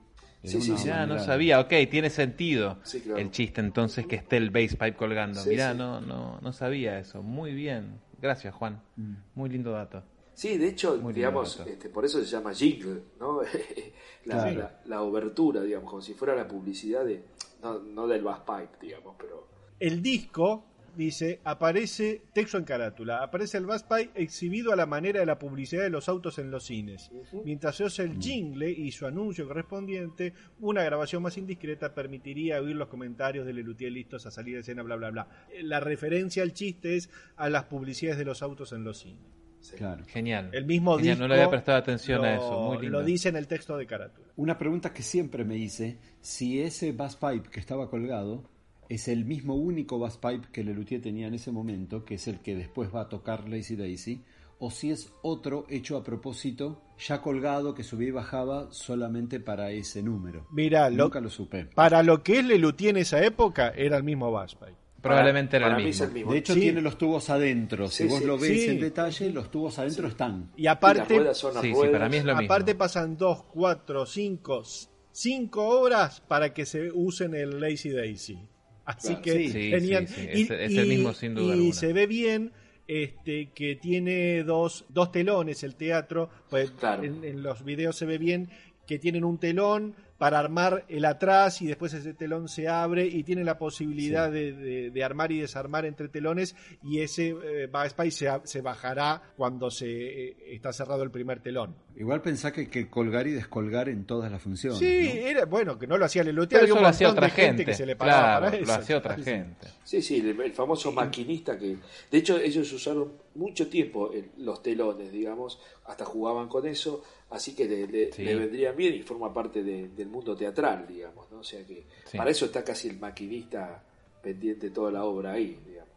Sí, 0.45 0.61
sí, 0.61 0.77
sí. 0.77 0.87
Ya, 0.87 1.07
no 1.07 1.19
sabía, 1.19 1.59
ok, 1.61 1.73
tiene 1.91 2.11
sentido 2.11 2.79
Sí, 2.85 3.01
claro. 3.01 3.19
el 3.19 3.31
chiste 3.31 3.61
entonces 3.63 4.07
que 4.07 4.17
esté 4.17 4.37
el 4.37 4.51
bass 4.51 4.73
pipe 4.77 4.95
colgando. 4.95 5.41
Sí, 5.41 5.49
Mirá, 5.49 5.73
sí. 5.73 5.79
no, 5.79 6.01
no, 6.03 6.39
no 6.43 6.53
sabía 6.53 6.99
eso. 6.99 7.23
Muy 7.23 7.53
bien. 7.55 7.99
Gracias, 8.21 8.55
Juan. 8.55 8.81
Mm. 8.97 9.15
Muy 9.35 9.49
lindo 9.49 9.73
dato. 9.73 10.05
Sí, 10.35 10.59
de 10.59 10.69
hecho, 10.69 10.99
Muy 10.99 11.15
digamos, 11.15 11.59
este, 11.67 11.89
por 11.89 12.05
eso 12.05 12.19
se 12.23 12.27
llama 12.27 12.53
jingle, 12.55 13.03
¿no? 13.19 13.41
la, 14.27 14.35
Claro. 14.35 14.61
la, 14.61 14.81
la 14.85 15.03
obertura, 15.03 15.63
digamos, 15.63 15.89
como 15.91 16.03
si 16.03 16.13
fuera 16.15 16.37
la 16.37 16.47
publicidad 16.47 17.05
de, 17.05 17.25
no, 17.63 17.79
no 17.81 18.07
del 18.07 18.23
bass 18.23 18.41
pipe, 18.41 18.77
digamos, 18.87 19.17
pero 19.19 19.49
el 19.81 20.03
disco 20.03 20.65
dice 20.97 21.41
aparece 21.45 22.23
texto 22.33 22.59
en 22.59 22.65
carátula 22.65 23.23
aparece 23.23 23.57
el 23.59 23.67
Bass 23.67 23.85
Pipe 23.85 24.11
exhibido 24.17 24.73
a 24.73 24.77
la 24.77 24.87
manera 24.87 25.21
de 25.21 25.27
la 25.27 25.39
publicidad 25.39 25.83
de 25.83 25.91
los 25.91 26.09
autos 26.09 26.39
en 26.39 26.51
los 26.51 26.65
cines 26.65 27.13
mientras 27.45 27.77
se 27.77 27.85
oye 27.85 28.03
el 28.03 28.19
jingle 28.19 28.69
y 28.69 28.91
su 28.91 29.07
anuncio 29.07 29.47
correspondiente 29.47 30.35
una 30.59 30.83
grabación 30.83 31.23
más 31.23 31.39
indiscreta 31.39 31.95
permitiría 31.95 32.61
oír 32.61 32.75
los 32.75 32.89
comentarios 32.89 33.47
de 33.47 33.53
Lelutier 33.53 33.93
listos 33.93 34.27
a 34.27 34.33
salir 34.33 34.55
de 34.55 34.61
escena 34.63 34.83
bla 34.83 34.97
bla 34.97 35.11
bla 35.11 35.29
la 35.63 35.79
referencia 35.79 36.43
al 36.43 36.53
chiste 36.53 36.97
es 36.97 37.11
a 37.37 37.49
las 37.49 37.65
publicidades 37.65 38.19
de 38.19 38.25
los 38.25 38.43
autos 38.43 38.73
en 38.73 38.83
los 38.85 38.99
cines 38.99 39.39
Claro. 39.77 40.05
Genial. 40.07 40.51
el 40.53 40.67
mismo 40.67 40.97
Genial, 40.97 41.17
disco 41.17 41.23
No 41.23 41.29
le 41.29 41.35
había 41.35 41.51
prestado 41.51 41.79
atención 41.79 42.25
a 42.25 42.37
eso. 42.37 42.63
Muy 42.69 42.79
lindo. 42.81 43.01
lo 43.01 43.05
dice 43.05 43.29
en 43.29 43.35
el 43.37 43.49
texto 43.49 43.77
de 43.77 43.87
carátula 43.87 44.29
Una 44.37 44.57
pregunta 44.57 44.93
que 44.93 45.03
siempre 45.03 45.45
me 45.45 45.57
hice, 45.57 45.99
si 46.21 46.63
ese 46.63 46.93
bus 46.93 47.17
pipe 47.17 47.51
que 47.51 47.59
estaba 47.59 47.91
colgado 47.91 48.49
es 48.89 49.09
el 49.09 49.25
mismo 49.25 49.55
único 49.55 49.99
bus 49.99 50.17
pipe 50.17 50.49
que 50.53 50.65
Lelutier 50.65 51.01
tenía 51.03 51.27
en 51.27 51.35
ese 51.35 51.53
momento, 51.53 52.05
que 52.05 52.15
es 52.15 52.27
el 52.29 52.41
que 52.41 52.55
después 52.57 52.89
va 52.95 53.03
a 53.03 53.09
tocar 53.09 53.49
Lazy 53.49 53.77
Daisy, 53.77 54.23
o 54.61 54.71
si 54.71 54.91
es 54.91 55.13
otro 55.23 55.67
hecho 55.69 55.97
a 55.97 56.03
propósito, 56.03 56.83
ya 56.99 57.23
colgado, 57.23 57.75
que 57.75 57.85
subía 57.85 58.09
y 58.09 58.13
bajaba 58.13 58.73
solamente 58.73 59.39
para 59.41 59.71
ese 59.71 60.03
número. 60.03 60.47
Mira, 60.51 60.91
lo- 60.91 61.05
Nunca 61.05 61.21
lo 61.21 61.31
supe. 61.31 61.67
para 61.67 62.03
lo 62.03 62.23
que 62.23 62.39
es 62.41 62.45
Lelutier 62.45 62.91
en 62.91 62.97
esa 63.03 63.23
época 63.25 63.69
era 63.77 63.97
el 63.99 64.03
mismo 64.03 64.33
Bass 64.33 64.55
Pipe 64.57 64.75
Probablemente 65.01 65.57
era 65.59 65.67
para 65.67 65.79
el 65.79 65.85
mismo. 65.87 66.07
el 66.07 66.13
mismo. 66.13 66.33
De 66.33 66.39
hecho, 66.39 66.55
Sí. 66.55 66.61
tiene 66.61 66.81
los 66.81 66.99
tubos 66.99 67.31
adentro. 67.31 67.87
Si 67.87 68.03
Sí, 68.03 68.09
vos 68.09 68.19
sí. 68.19 68.25
lo 68.25 68.37
ves 68.37 68.51
Sí. 68.65 68.69
en 68.71 68.81
detalle, 68.81 69.31
los 69.31 69.49
tubos 69.49 69.79
adentro 69.79 70.09
están. 70.09 70.51
y 70.57 70.63
Y 70.63 70.65
las 70.65 70.75
aparte 70.77 71.15
ruedas 71.19 71.39
son 71.39 71.55
las 71.55 71.63
Sí, 71.63 71.69
sí, 71.69 71.75
ruedas. 71.75 71.93
para 71.93 72.09
mí 72.09 72.17
es 72.17 72.25
lo 72.25 72.35
mismo. 72.37 72.53
Aparte 72.53 72.75
pasan 72.75 73.17
dos, 73.17 73.45
cuatro, 73.45 74.07
cinco, 74.07 74.63
s- 74.63 74.89
cinco 75.13 75.69
horas 75.69 76.21
para 76.27 76.53
que 76.53 76.67
se 76.67 76.91
usen 76.91 77.35
el 77.37 77.61
Lazy 77.61 77.91
Daisy. 77.91 78.41
Así 78.89 79.09
Claro. 79.09 79.23
que 79.23 79.49
Sí, 79.51 79.71
tenían 79.71 80.09
sí, 80.09 80.15
sí, 80.15 80.29
y, 80.35 80.43
es- 80.43 80.51
es 80.51 80.77
el 80.77 80.87
y- 80.87 80.89
mismo 80.89 81.13
sin 81.13 81.35
duda 81.35 81.49
y 81.55 81.59
alguna. 81.59 81.75
se 81.75 81.93
ve 81.93 82.07
bien 82.07 82.53
este 82.87 83.51
que 83.55 83.77
tiene 83.77 84.43
dos, 84.45 84.87
dos 84.89 85.13
telones 85.13 85.63
el 85.63 85.75
teatro, 85.75 86.31
pues 86.49 86.71
Claro. 86.71 87.05
en, 87.05 87.23
en 87.23 87.43
los 87.43 87.65
videos 87.65 87.97
se 87.97 88.07
ve 88.07 88.17
bien 88.17 88.49
que 88.87 88.99
tienen 88.99 89.25
un 89.25 89.37
telón 89.39 89.95
para 90.19 90.39
armar 90.41 90.85
el 90.89 91.05
atrás 91.05 91.63
y 91.63 91.67
después 91.67 91.95
ese 91.95 92.13
telón 92.13 92.49
se 92.49 92.67
abre 92.69 93.07
y 93.07 93.23
tiene 93.23 93.45
la 93.45 93.57
posibilidad 93.57 94.31
de, 94.31 94.53
de- 94.53 94.91
de 94.91 95.05
armar 95.05 95.31
y 95.33 95.39
desarmar 95.41 95.85
entre 95.87 96.09
telones 96.09 96.57
y 96.83 97.01
ese 97.01 97.29
eh, 97.29 97.69
backspace 97.71 98.11
se, 98.11 98.29
se 98.45 98.61
bajará 98.61 99.23
cuando 99.37 99.71
se 99.71 99.87
eh, 100.31 100.37
está 100.55 100.73
cerrado 100.73 101.03
el 101.05 101.11
primer 101.13 101.41
telón. 101.41 101.77
Igual 101.97 102.21
pensá 102.21 102.53
que 102.53 102.63
hay 102.63 102.67
que 102.67 102.89
colgar 102.91 103.27
y 103.27 103.33
descolgar 103.33 103.89
en 103.89 104.05
todas 104.05 104.31
las 104.31 104.43
funciones. 104.43 104.79
Sí, 104.79 104.85
¿no? 105.15 105.27
era 105.29 105.45
bueno 105.47 105.79
que 105.79 105.87
no 105.87 105.97
lo 105.97 106.05
hacía 106.05 106.25
Pero 106.25 106.63
había 106.63 106.65
eso 106.67 106.75
un 106.77 106.83
lo 106.83 106.89
hacía 106.89 107.09
montón 107.09 107.25
otra 107.25 107.35
de 107.37 107.43
gente, 107.43 107.57
gente. 107.59 107.65
que 107.67 107.75
se 107.75 107.87
le 107.87 107.97
pagaba 107.97 108.39
Claro, 108.39 108.45
para 108.47 108.67
lo 108.67 108.73
hacía 108.83 108.99
otra 108.99 109.15
gente. 109.17 109.67
Sí, 109.85 110.03
sí, 110.03 110.17
el, 110.19 110.41
el 110.41 110.53
famoso 110.53 110.91
maquinista 110.93 111.57
que... 111.57 111.77
De 112.11 112.19
hecho, 112.19 112.39
ellos 112.39 112.73
usaron 112.73 113.13
mucho 113.39 113.69
tiempo 113.69 114.13
el- 114.13 114.31
los 114.39 114.63
telones, 114.63 115.11
digamos, 115.13 115.59
hasta 115.87 116.05
jugaban 116.05 116.49
con 116.49 116.67
eso, 116.67 117.03
así 117.31 117.55
que 117.55 117.67
le, 117.67 117.87
le- 117.87 118.13
Sí. 118.13 118.23
le 118.25 118.35
vendrían 118.35 118.77
bien 118.77 118.95
y 118.95 119.03
forma 119.03 119.33
parte 119.33 119.63
de- 119.63 119.89
del 119.89 120.09
mundo 120.09 120.35
teatral, 120.37 120.87
digamos, 120.87 121.31
¿no? 121.31 121.39
O 121.39 121.45
sea 121.45 121.65
que 121.65 121.85
Sí. 122.05 122.17
para 122.19 122.31
eso 122.31 122.47
está 122.47 122.65
casi 122.65 122.89
el 122.89 122.99
maquinista 122.99 123.83
pendiente 124.23 124.69
de 124.69 124.75
toda 124.75 124.91
la 124.91 125.05
obra 125.05 125.33
ahí, 125.33 125.59
digamos. 125.67 125.89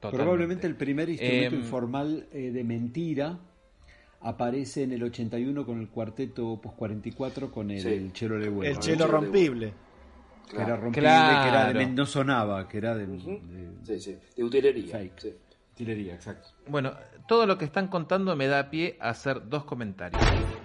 Totalmente. 0.00 0.22
Probablemente 0.24 0.66
el 0.66 0.74
primer 0.76 1.08
instrumento 1.10 1.54
Em, 1.56 1.60
informal 1.62 2.26
eh, 2.32 2.50
de 2.50 2.64
mentira 2.64 3.38
aparece 4.20 4.82
en 4.84 4.92
el 4.92 5.02
81 5.02 5.64
con 5.66 5.80
el 5.80 5.88
cuarteto 5.88 6.48
Opus 6.48 6.72
44 6.72 7.50
con 7.50 7.70
el, 7.70 7.80
Sí. 7.80 7.88
el 7.88 8.12
Chelo 8.12 8.38
Legüero. 8.38 8.68
El 8.68 8.74
¿no? 8.74 8.80
chelo 8.80 9.06
rompible. 9.06 9.72
Que 10.48 10.56
era 10.56 10.64
Claro. 10.66 10.82
rompible, 10.82 11.08
que 11.08 11.48
era 11.48 11.72
de, 11.72 11.86
no 11.86 12.04
sonaba, 12.06 12.68
que 12.68 12.78
era 12.78 12.96
de, 12.96 13.04
Ujú. 13.06 13.30
de- 13.30 13.98
Sí, 13.98 14.00
sí, 14.00 14.18
de 14.36 14.44
utilería. 14.44 14.92
Fake. 14.98 15.34
Bueno, 16.66 16.96
todo 17.26 17.46
lo 17.46 17.58
que 17.58 17.64
están 17.64 17.88
contando 17.88 18.36
me 18.36 18.46
da 18.46 18.70
pie 18.70 18.96
a 19.00 19.10
hacer 19.10 19.48
dos 19.48 19.64
comentarios. 19.64 20.60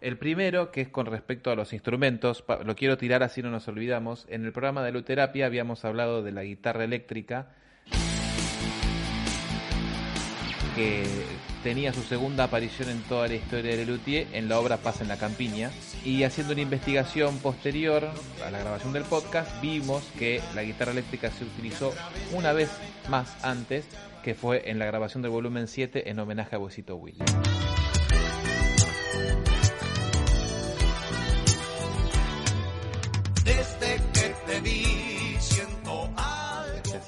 El 0.00 0.18
primero, 0.18 0.72
que 0.72 0.80
es 0.82 0.88
con 0.88 1.06
respecto 1.06 1.50
a 1.50 1.54
los 1.54 1.72
instrumentos, 1.72 2.44
lo 2.64 2.74
quiero 2.74 2.98
tirar 2.98 3.22
así 3.22 3.40
no 3.42 3.50
nos 3.50 3.68
olvidamos. 3.68 4.26
En 4.28 4.44
el 4.44 4.52
programa 4.52 4.82
de 4.82 4.92
Luterapia 4.92 5.46
habíamos 5.46 5.84
hablado 5.84 6.22
de 6.22 6.32
la 6.32 6.42
guitarra 6.42 6.84
eléctrica, 6.84 7.54
que 10.74 11.04
tenía 11.62 11.92
su 11.92 12.02
segunda 12.02 12.44
aparición 12.44 12.88
en 12.88 13.02
toda 13.02 13.28
la 13.28 13.34
historia 13.34 13.72
de 13.72 13.78
Lelutier 13.78 14.26
en 14.32 14.48
la 14.48 14.58
obra 14.58 14.78
Paz 14.78 15.00
en 15.00 15.08
la 15.08 15.16
Campiña. 15.16 15.70
Y 16.04 16.24
haciendo 16.24 16.52
una 16.52 16.62
investigación 16.62 17.38
posterior 17.38 18.08
a 18.44 18.50
la 18.50 18.58
grabación 18.58 18.92
del 18.92 19.04
podcast, 19.04 19.60
vimos 19.60 20.02
que 20.18 20.40
la 20.54 20.62
guitarra 20.62 20.92
eléctrica 20.92 21.30
se 21.30 21.44
utilizó 21.44 21.92
una 22.32 22.52
vez 22.52 22.70
más 23.08 23.44
antes, 23.44 23.86
que 24.22 24.34
fue 24.34 24.70
en 24.70 24.78
la 24.78 24.86
grabación 24.86 25.22
del 25.22 25.32
volumen 25.32 25.68
7 25.68 26.10
en 26.10 26.18
homenaje 26.18 26.56
a 26.56 26.58
Huesito 26.58 26.96
Willy. 26.96 27.18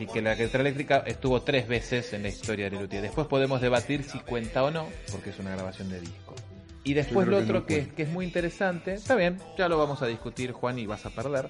Así 0.04 0.12
que 0.12 0.20
la 0.20 0.34
guitarra 0.34 0.60
eléctrica 0.60 1.02
estuvo 1.06 1.40
tres 1.40 1.66
veces 1.66 2.12
en 2.12 2.22
la 2.22 2.28
historia 2.28 2.66
de 2.66 2.72
Lelutier. 2.72 3.00
Después 3.00 3.26
podemos 3.26 3.62
debatir 3.62 4.02
si 4.02 4.20
cuenta 4.20 4.62
o 4.62 4.70
no, 4.70 4.86
porque 5.10 5.30
es 5.30 5.38
una 5.38 5.52
grabación 5.52 5.88
de 5.88 6.00
disco. 6.00 6.34
Y 6.82 6.92
después 6.92 7.26
lo 7.26 7.38
otro 7.38 7.64
que, 7.64 7.90
es 7.96 8.08
muy 8.10 8.26
interesante, 8.26 8.92
está 8.92 9.14
bien, 9.14 9.38
ya 9.56 9.66
lo 9.70 9.78
vamos 9.78 10.02
a 10.02 10.06
discutir 10.06 10.52
Juan 10.52 10.78
y 10.78 10.84
vas 10.84 11.06
a 11.06 11.10
perder. 11.10 11.48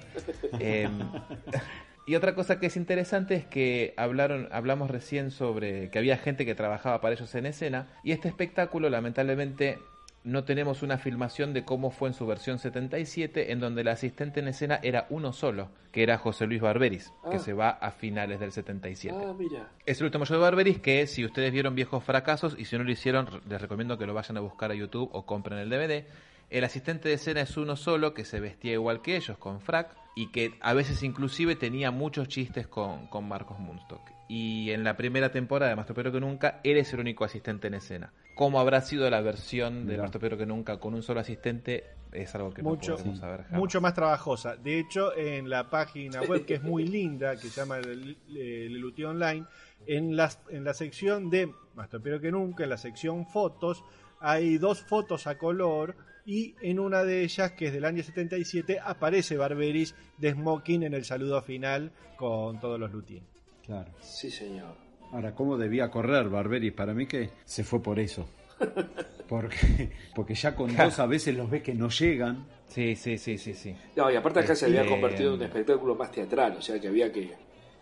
Eh, 0.59 0.87
Y 2.07 2.13
otra 2.13 2.35
cosa 2.35 2.59
que 2.59 2.67
es 2.67 2.77
interesante 2.77 3.33
es 3.33 3.45
que 3.45 3.95
hablaron, 3.97 4.47
hablamos 4.51 4.91
recién 4.91 5.31
sobre 5.31 5.89
que 5.89 5.97
había 5.97 6.17
gente 6.17 6.45
que 6.45 6.53
trabajaba 6.53 7.01
para 7.01 7.15
ellos 7.15 7.33
en 7.33 7.47
escena 7.47 7.87
y 8.03 8.11
este 8.11 8.27
espectáculo 8.27 8.91
lamentablemente 8.91 9.79
no 10.25 10.43
tenemos 10.43 10.81
una 10.83 10.97
filmación 10.97 11.53
de 11.53 11.63
cómo 11.63 11.91
fue 11.91 12.09
en 12.09 12.13
su 12.15 12.25
versión 12.27 12.59
77 12.59 13.51
en 13.51 13.59
donde 13.59 13.81
el 13.81 13.87
asistente 13.87 14.39
en 14.41 14.47
escena 14.47 14.79
era 14.83 15.05
uno 15.09 15.31
solo, 15.31 15.69
que 15.91 16.03
era 16.03 16.17
José 16.17 16.47
Luis 16.47 16.61
Barberis, 16.61 17.13
que 17.29 17.37
Ah. 17.37 17.39
se 17.39 17.53
va 17.53 17.69
a 17.69 17.91
finales 17.91 18.39
del 18.39 18.51
77. 18.51 19.15
Ah, 19.17 19.33
mira. 19.37 19.69
Es 19.85 19.99
el 20.01 20.05
último 20.05 20.25
show 20.25 20.35
de 20.37 20.41
Barberis 20.43 20.79
que 20.79 21.07
si 21.07 21.23
ustedes 21.23 21.53
vieron 21.53 21.75
viejos 21.75 22.03
fracasos 22.03 22.55
y 22.57 22.65
si 22.65 22.77
no 22.77 22.83
lo 22.83 22.91
hicieron, 22.91 23.29
les 23.47 23.61
recomiendo 23.61 23.97
que 23.97 24.05
lo 24.05 24.13
vayan 24.13 24.37
a 24.37 24.41
buscar 24.41 24.71
a 24.71 24.75
YouTube 24.75 25.09
o 25.13 25.25
compren 25.25 25.59
el 25.59 25.69
DVD. 25.69 26.05
El 26.49 26.63
asistente 26.63 27.09
de 27.09 27.15
escena 27.15 27.41
es 27.41 27.55
uno 27.57 27.75
solo 27.75 28.13
que 28.13 28.25
se 28.25 28.39
vestía 28.39 28.73
igual 28.73 29.01
que 29.01 29.15
ellos, 29.15 29.37
con 29.37 29.61
frac, 29.61 29.95
y 30.15 30.31
que 30.31 30.57
a 30.61 30.73
veces 30.73 31.01
inclusive 31.03 31.55
tenía 31.55 31.91
muchos 31.91 32.27
chistes 32.27 32.67
con, 32.67 33.07
con 33.07 33.27
Marcos 33.27 33.59
Munstock. 33.59 34.01
Y 34.27 34.71
en 34.71 34.83
la 34.83 34.95
primera 34.95 35.31
temporada 35.31 35.69
de 35.69 35.75
Más 35.75 35.85
Tropero 35.85 36.11
que 36.11 36.19
Nunca, 36.19 36.61
él 36.63 36.77
es 36.77 36.91
el 36.93 36.99
único 36.99 37.25
asistente 37.25 37.67
en 37.67 37.75
escena. 37.75 38.11
¿Cómo 38.35 38.59
habrá 38.59 38.81
sido 38.81 39.09
la 39.09 39.21
versión 39.21 39.87
de. 39.87 39.97
Más 39.97 40.11
Tropero 40.11 40.37
que 40.37 40.45
Nunca 40.45 40.77
con 40.77 40.93
un 40.93 41.01
solo 41.01 41.21
asistente? 41.21 41.85
Es 42.11 42.33
algo 42.35 42.53
que 42.53 42.61
Mucho, 42.63 42.91
no 42.91 42.97
podemos 42.97 43.19
saber 43.19 43.43
jamás. 43.43 43.59
mucho 43.59 43.81
más 43.81 43.93
trabajosa. 43.93 44.55
De 44.55 44.79
hecho, 44.79 45.15
en 45.17 45.49
la 45.49 45.69
página 45.69 46.21
web, 46.21 46.45
que 46.45 46.55
es 46.55 46.63
muy 46.63 46.87
linda, 46.87 47.33
que 47.35 47.49
se 47.49 47.61
llama 47.61 47.79
Lelutier 47.79 49.07
Online, 49.07 49.45
en 49.87 50.15
la, 50.15 50.31
en 50.49 50.63
la 50.63 50.73
sección 50.73 51.29
de 51.29 51.51
Más 51.75 51.89
Tropero 51.89 52.21
que 52.21 52.31
Nunca, 52.31 52.63
en 52.63 52.69
la 52.69 52.77
sección 52.77 53.25
fotos, 53.25 53.83
hay 54.19 54.57
dos 54.57 54.81
fotos 54.81 55.27
a 55.27 55.37
color 55.37 55.95
y 56.25 56.55
en 56.61 56.79
una 56.79 57.03
de 57.03 57.23
ellas, 57.23 57.51
que 57.51 57.67
es 57.67 57.73
del 57.73 57.85
año 57.85 58.01
77, 58.01 58.79
aparece 58.83 59.37
Barberis 59.37 59.93
de 60.17 60.31
smoking 60.31 60.83
en 60.83 60.93
el 60.93 61.05
saludo 61.05 61.41
final 61.41 61.91
con 62.15 62.59
todos 62.59 62.79
los 62.79 62.91
Luthier. 62.91 63.23
Claro. 63.65 63.91
Sí, 63.99 64.31
señor. 64.31 64.84
Ahora, 65.11 65.33
¿cómo 65.33 65.57
debía 65.57 65.89
correr 65.89 66.29
Barberis? 66.29 66.73
Para 66.73 66.93
mí 66.93 67.05
que 67.05 67.29
se 67.45 67.63
fue 67.63 67.81
por 67.81 67.99
eso. 67.99 68.27
Porque, 69.27 69.89
porque 70.13 70.35
ya 70.35 70.55
con 70.55 70.75
dos 70.75 70.99
a 70.99 71.07
veces 71.07 71.35
los 71.35 71.49
ves 71.49 71.63
que 71.63 71.73
no 71.73 71.89
llegan. 71.89 72.45
Sí, 72.67 72.95
sí, 72.95 73.17
sí, 73.17 73.39
sí, 73.39 73.55
sí. 73.55 73.75
No, 73.95 74.11
y 74.11 74.15
aparte 74.15 74.41
acá 74.41 74.55
se 74.55 74.67
había 74.67 74.85
convertido 74.85 75.29
en 75.33 75.39
un 75.39 75.43
espectáculo 75.45 75.95
más 75.95 76.11
teatral, 76.11 76.55
o 76.57 76.61
sea 76.61 76.79
que 76.79 76.89
había 76.89 77.11
que, 77.11 77.33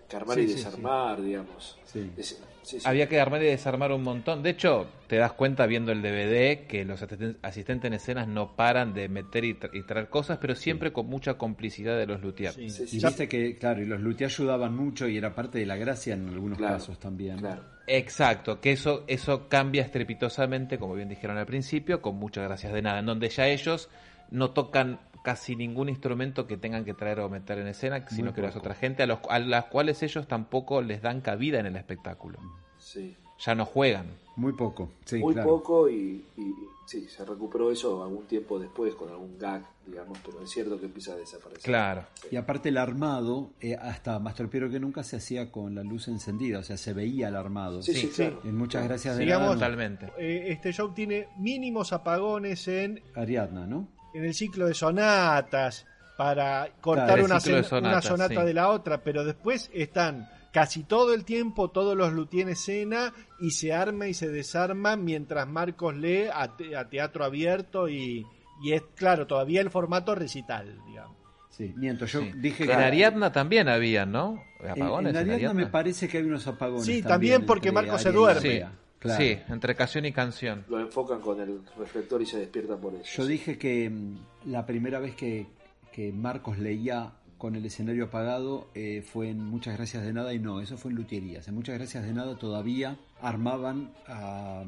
que 0.07 0.15
armar 0.15 0.37
Sí, 0.37 0.43
y 0.43 0.47
sí, 0.49 0.53
desarmar, 0.55 1.21
digamos. 1.21 1.77
Sí. 1.85 2.11
Es- 2.17 2.41
sí, 2.63 2.79
sí. 2.79 2.85
Había 2.87 3.07
que 3.07 3.19
armar 3.19 3.41
y 3.43 3.45
desarmar 3.45 3.91
un 3.91 4.03
montón. 4.03 4.41
De 4.43 4.49
hecho, 4.51 4.87
te 5.07 5.17
das 5.17 5.33
cuenta 5.33 5.65
viendo 5.65 5.91
el 5.91 6.01
DVD 6.01 6.65
que 6.67 6.85
los 6.85 7.01
asisten- 7.01 7.37
asistentes 7.41 7.87
en 7.87 7.93
escenas 7.93 8.27
no 8.27 8.55
paran 8.55 8.93
de 8.93 9.09
meter 9.09 9.43
y, 9.45 9.53
tra- 9.55 9.69
y 9.73 9.83
traer 9.83 10.09
cosas, 10.09 10.37
pero 10.39 10.55
siempre 10.55 10.91
con 10.93 11.07
mucha 11.07 11.35
complicidad 11.35 11.97
de 11.97 12.05
los 12.07 12.21
luthiers. 12.21 12.55
Sí. 12.55 12.69
Sí, 12.69 12.87
sí, 12.87 12.97
Y 12.97 12.99
sí. 12.99 13.05
viste 13.07 13.27
que, 13.27 13.55
claro, 13.57 13.81
y 13.81 13.85
los 13.85 13.99
Luthier 14.01 14.29
ayudaban 14.29 14.75
mucho 14.75 15.07
y 15.07 15.17
era 15.17 15.33
parte 15.35 15.59
de 15.59 15.65
la 15.65 15.75
gracia 15.75 16.13
en 16.13 16.27
algunos 16.29 16.57
Claro, 16.57 16.73
casos 16.75 16.99
también. 16.99 17.37
Claro. 17.37 17.63
Exacto, 17.85 18.61
que 18.61 18.71
eso, 18.71 19.03
eso 19.07 19.49
cambia 19.49 19.81
estrepitosamente, 19.83 20.77
como 20.77 20.95
bien 20.95 21.09
dijeron 21.09 21.37
al 21.37 21.45
principio, 21.45 22.01
con 22.01 22.15
muchas 22.15 22.45
gracias 22.45 22.71
de 22.73 22.81
nada, 22.81 22.99
en 22.99 23.05
donde 23.05 23.29
ya 23.29 23.47
ellos 23.47 23.89
no 24.31 24.51
tocan 24.51 24.99
casi 25.23 25.55
ningún 25.55 25.89
instrumento 25.89 26.45
que 26.47 26.57
tengan 26.57 26.85
que 26.85 26.93
traer 26.93 27.19
o 27.21 27.29
meter 27.29 27.57
en 27.59 27.67
escena, 27.67 28.07
sino 28.09 28.33
que 28.33 28.41
poco. 28.43 28.59
otra 28.59 28.75
gente, 28.75 29.03
a, 29.03 29.07
los, 29.07 29.19
a 29.29 29.39
las 29.39 29.65
cuales 29.65 30.03
ellos 30.03 30.27
tampoco 30.27 30.81
les 30.81 31.01
dan 31.01 31.21
cabida 31.21 31.59
en 31.59 31.65
el 31.65 31.75
espectáculo. 31.77 32.39
Sí. 32.77 33.15
Ya 33.39 33.55
no 33.55 33.65
juegan. 33.65 34.07
Muy 34.35 34.53
poco, 34.53 34.89
sí, 35.05 35.19
Muy 35.19 35.33
claro. 35.35 35.47
poco 35.49 35.87
y, 35.89 36.25
y 36.37 36.53
sí, 36.87 37.07
se 37.07 37.23
recuperó 37.23 37.71
eso 37.71 38.03
algún 38.03 38.25
tiempo 38.25 38.57
después 38.57 38.95
con 38.95 39.07
algún 39.09 39.37
gag, 39.37 39.63
digamos, 39.85 40.17
pero 40.25 40.41
es 40.41 40.49
cierto 40.49 40.79
que 40.79 40.87
empieza 40.87 41.13
a 41.13 41.17
desaparecer. 41.17 41.61
Claro. 41.63 42.05
Y 42.31 42.35
aparte 42.35 42.69
el 42.69 42.77
armado, 42.77 43.51
eh, 43.61 43.75
hasta 43.75 44.17
más 44.17 44.33
tropiero 44.33 44.71
que 44.71 44.79
nunca 44.79 45.03
se 45.03 45.17
hacía 45.17 45.51
con 45.51 45.75
la 45.75 45.83
luz 45.83 46.07
encendida, 46.07 46.57
o 46.59 46.63
sea, 46.63 46.77
se 46.77 46.93
veía 46.93 47.27
el 47.27 47.35
armado. 47.35 47.83
Sí, 47.83 47.93
sí, 47.93 47.99
Sí, 48.07 48.07
claro. 48.15 48.41
En 48.43 48.57
muchas 48.57 48.83
gracias 48.85 49.17
de 49.17 49.23
Sigamos. 49.23 49.45
nada, 49.49 49.53
Totalmente. 49.55 50.11
Eh, 50.17 50.45
este 50.51 50.71
show 50.73 50.91
tiene 50.91 51.27
mínimos 51.37 51.93
apagones 51.93 52.67
en 52.67 53.03
Ariadna, 53.13 53.67
¿no? 53.67 53.87
En 54.13 54.25
el 54.25 54.33
ciclo 54.33 54.67
de 54.67 54.73
sonatas 54.73 55.85
para 56.17 56.69
cortar 56.81 57.07
Claro, 57.07 57.25
una, 57.25 57.35
cen- 57.39 57.79
una 57.79 58.01
sonata 58.01 58.41
sí. 58.41 58.45
de 58.47 58.53
la 58.53 58.69
otra, 58.69 58.99
pero 59.03 59.23
después 59.25 59.69
están 59.73 60.29
casi 60.51 60.83
todo 60.83 61.13
el 61.15 61.25
tiempo 61.25 61.71
todos 61.71 61.97
los 61.97 62.13
luthier 62.13 62.43
en 62.43 62.53
escena 62.53 63.11
y 63.39 63.51
se 63.51 63.73
arma 63.73 64.07
y 64.07 64.13
se 64.13 64.27
desarma 64.29 64.95
mientras 64.95 65.47
Marcos 65.47 65.95
lee 65.95 66.25
a, 66.31 66.55
te- 66.55 66.75
a 66.75 66.87
teatro 66.89 67.25
abierto 67.25 67.89
y, 67.89 68.25
y 68.63 68.73
es 68.73 68.83
claro, 68.95 69.25
todavía 69.25 69.61
el 69.61 69.71
formato 69.71 70.13
recital, 70.13 70.77
digamos. 70.87 71.17
Sí, 71.49 71.73
miento, 71.75 72.05
yo 72.05 72.21
Sí. 72.21 72.31
dije 72.35 72.63
En 72.63 72.69
que... 72.69 72.75
Ariadna 72.75 73.31
también 73.31 73.67
había, 73.67 74.05
¿no? 74.05 74.43
En, 74.59 74.69
Apagones. 74.71 75.15
en 75.15 75.17
Ariadna 75.31 75.53
me 75.53 75.67
parece 75.67 76.07
que 76.07 76.17
hay 76.19 76.23
unos 76.23 76.45
apagones. 76.47 76.85
Sí, 76.85 77.01
también 77.03 77.45
porque 77.45 77.69
entre 77.69 77.83
Marco 77.87 77.99
se 77.99 78.11
duerme. 78.11 78.41
Sí. 78.41 78.61
Claro. 79.03 79.21
sí, 79.23 79.37
entre 79.49 79.75
canción 79.75 80.05
y 80.05 80.11
canción. 80.11 80.65
Lo 80.69 80.79
enfocan 80.79 81.21
con 81.21 81.39
el 81.39 81.61
reflector 81.77 82.21
y 82.21 82.25
se 82.25 82.39
despiertan 82.39 82.79
por 82.81 82.95
eso. 82.95 83.03
Yo 83.21 83.25
dije 83.27 83.57
que 83.57 83.89
mm, 83.89 84.17
la 84.45 84.65
primera 84.65 84.99
vez 84.99 85.15
que, 85.15 85.45
que 85.91 86.11
Marcos 86.11 86.57
leía 86.57 87.11
con 87.37 87.55
el 87.55 87.65
escenario 87.65 88.05
apagado 88.05 88.69
eh, 88.73 89.01
fue 89.05 89.29
en 89.29 89.43
Muchas 89.43 89.75
Gracias 89.77 90.03
de 90.03 90.13
Nada 90.13 90.33
y 90.33 90.39
no, 90.39 90.61
eso 90.61 90.77
fue 90.77 90.91
en 90.91 90.97
Luterías. 90.97 91.47
En 91.49 91.55
Muchas 91.55 91.77
Gracias 91.77 92.05
de 92.05 92.13
Nada 92.13 92.37
todavía 92.37 92.95
armaban 93.21 93.91
a, 94.07 94.63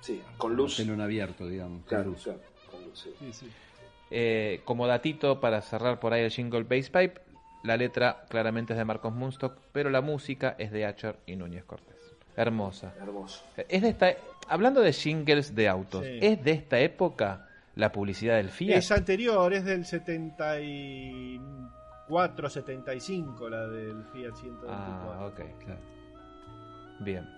Sí, 0.00 0.22
con 0.38 0.54
luz. 0.54 0.76
telón 0.76 1.00
abierto, 1.00 1.48
digamos. 1.48 1.80
con 1.80 1.88
Claro, 1.88 2.10
luz. 2.10 2.22
claro, 2.22 2.40
con 2.70 2.84
luz, 2.84 3.08
sí. 3.32 3.48
Eh, 4.12 4.60
como 4.64 4.86
datito 4.86 5.40
para 5.40 5.60
cerrar 5.62 5.98
por 5.98 6.12
ahí 6.12 6.22
el 6.22 6.30
jingle 6.30 6.62
Bass 6.62 6.90
Pipe, 6.90 7.20
la 7.64 7.76
letra 7.76 8.24
claramente 8.28 8.72
es 8.74 8.78
de 8.78 8.84
Marcos 8.84 9.12
Munstock, 9.12 9.58
pero 9.72 9.90
la 9.90 10.00
música 10.00 10.54
es 10.58 10.70
de 10.70 10.86
Acher 10.86 11.16
y 11.26 11.34
Núñez 11.34 11.64
Cortés. 11.64 11.95
Hermosa. 12.36 12.92
Hermoso. 13.00 13.42
Es 13.68 13.82
de 13.82 13.88
esta, 13.88 14.10
hablando 14.48 14.80
de 14.80 14.92
jingles 14.92 15.54
de 15.54 15.68
autos, 15.68 16.04
Sí. 16.04 16.18
¿es 16.20 16.42
de 16.44 16.52
esta 16.52 16.78
época 16.78 17.48
la 17.74 17.90
publicidad 17.92 18.36
del 18.36 18.50
Fiat? 18.50 18.78
Es 18.78 18.92
anterior, 18.92 19.52
es 19.52 19.64
del 19.64 19.84
74, 19.84 22.50
75 22.50 23.48
la 23.48 23.66
del 23.68 24.04
Fiat 24.12 24.34
124. 24.34 24.70
Ah, 24.70 25.26
ok, 25.26 25.40
claro. 25.64 25.80
Bien. 27.00 27.28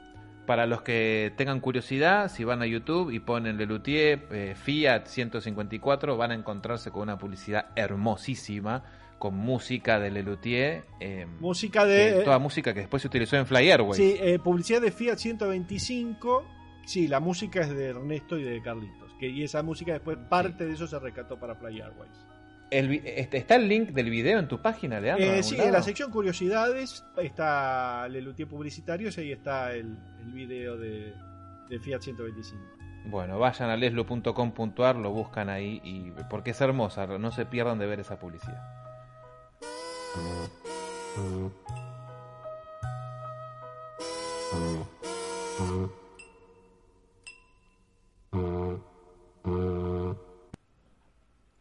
Para 0.47 0.67
los 0.67 0.83
que 0.83 1.33
tengan 1.37 1.61
curiosidad, 1.61 2.31
si 2.31 2.43
van 2.43 2.63
a 2.63 2.67
YouTube 2.67 3.11
y 3.11 3.21
ponen 3.21 3.59
Lelutier 3.59 4.27
eh, 4.31 4.55
Fiat 4.57 5.05
154, 5.07 6.17
van 6.17 6.31
a 6.31 6.35
encontrarse 6.35 6.91
con 6.91 7.03
una 7.03 7.19
publicidad 7.19 7.67
hermosísima, 7.77 8.83
con 9.19 9.35
música 9.37 9.99
de 9.99 10.11
Lelutier. 10.11 10.85
eh, 11.01 11.27
Música 11.41 11.85
de... 11.85 12.23
toda 12.25 12.39
música 12.39 12.73
que 12.75 12.81
después 12.81 13.03
se 13.03 13.09
utilizó 13.09 13.37
en 13.37 13.47
Fly 13.47 13.71
Airways. 13.71 13.97
Sí, 13.97 14.17
eh, 14.21 14.39
publicidad 14.39 14.81
de 14.81 14.91
Fiat 14.93 15.17
125. 15.19 16.45
Sí, 16.87 17.09
la 17.09 17.21
música 17.21 17.61
es 17.61 17.69
de 17.75 17.87
Ernesto 17.89 18.39
y 18.39 18.45
de 18.45 18.63
Carlitos. 18.63 19.13
Que, 19.19 19.29
y 19.29 19.43
esa 19.43 19.63
música 19.63 19.93
después, 19.93 20.17
parte 20.29 20.65
de 20.67 20.73
eso 20.75 20.87
se 20.87 20.99
rescató 20.99 21.39
para 21.39 21.59
Play 21.59 21.81
Airways. 21.81 22.13
El 22.71 22.93
este- 23.05 23.39
¿Está 23.39 23.57
el 23.57 23.67
link 23.69 23.91
del 23.91 24.11
video 24.11 24.39
en 24.39 24.47
tu 24.47 24.61
página, 24.61 25.01
Leandro? 25.01 25.25
Eh, 25.27 25.43
sí, 25.43 25.57
lado? 25.57 25.69
en 25.69 25.73
la 25.75 25.83
sección 25.83 26.11
curiosidades 26.11 27.03
está 27.17 28.07
Lelutier 28.09 28.47
Publicitarios 28.47 29.17
y 29.19 29.23
ahí 29.23 29.33
está 29.33 29.73
el, 29.73 29.97
el 30.23 30.33
video 30.33 30.77
de, 30.77 31.15
de 31.71 31.79
Fiat 31.81 32.01
125. 32.03 32.63
Bueno, 33.07 33.39
vayan 33.39 33.71
a 33.71 33.77
leslo.com.ar, 33.77 34.97
lo 34.97 35.11
buscan 35.13 35.49
ahí, 35.49 35.81
y 35.83 36.11
porque 36.29 36.51
es 36.51 36.61
hermosa, 36.61 37.07
no 37.07 37.31
se 37.33 37.47
pierdan 37.47 37.79
de 37.79 37.87
ver 37.87 38.01
esa 38.01 38.19
publicidad. 38.19 38.61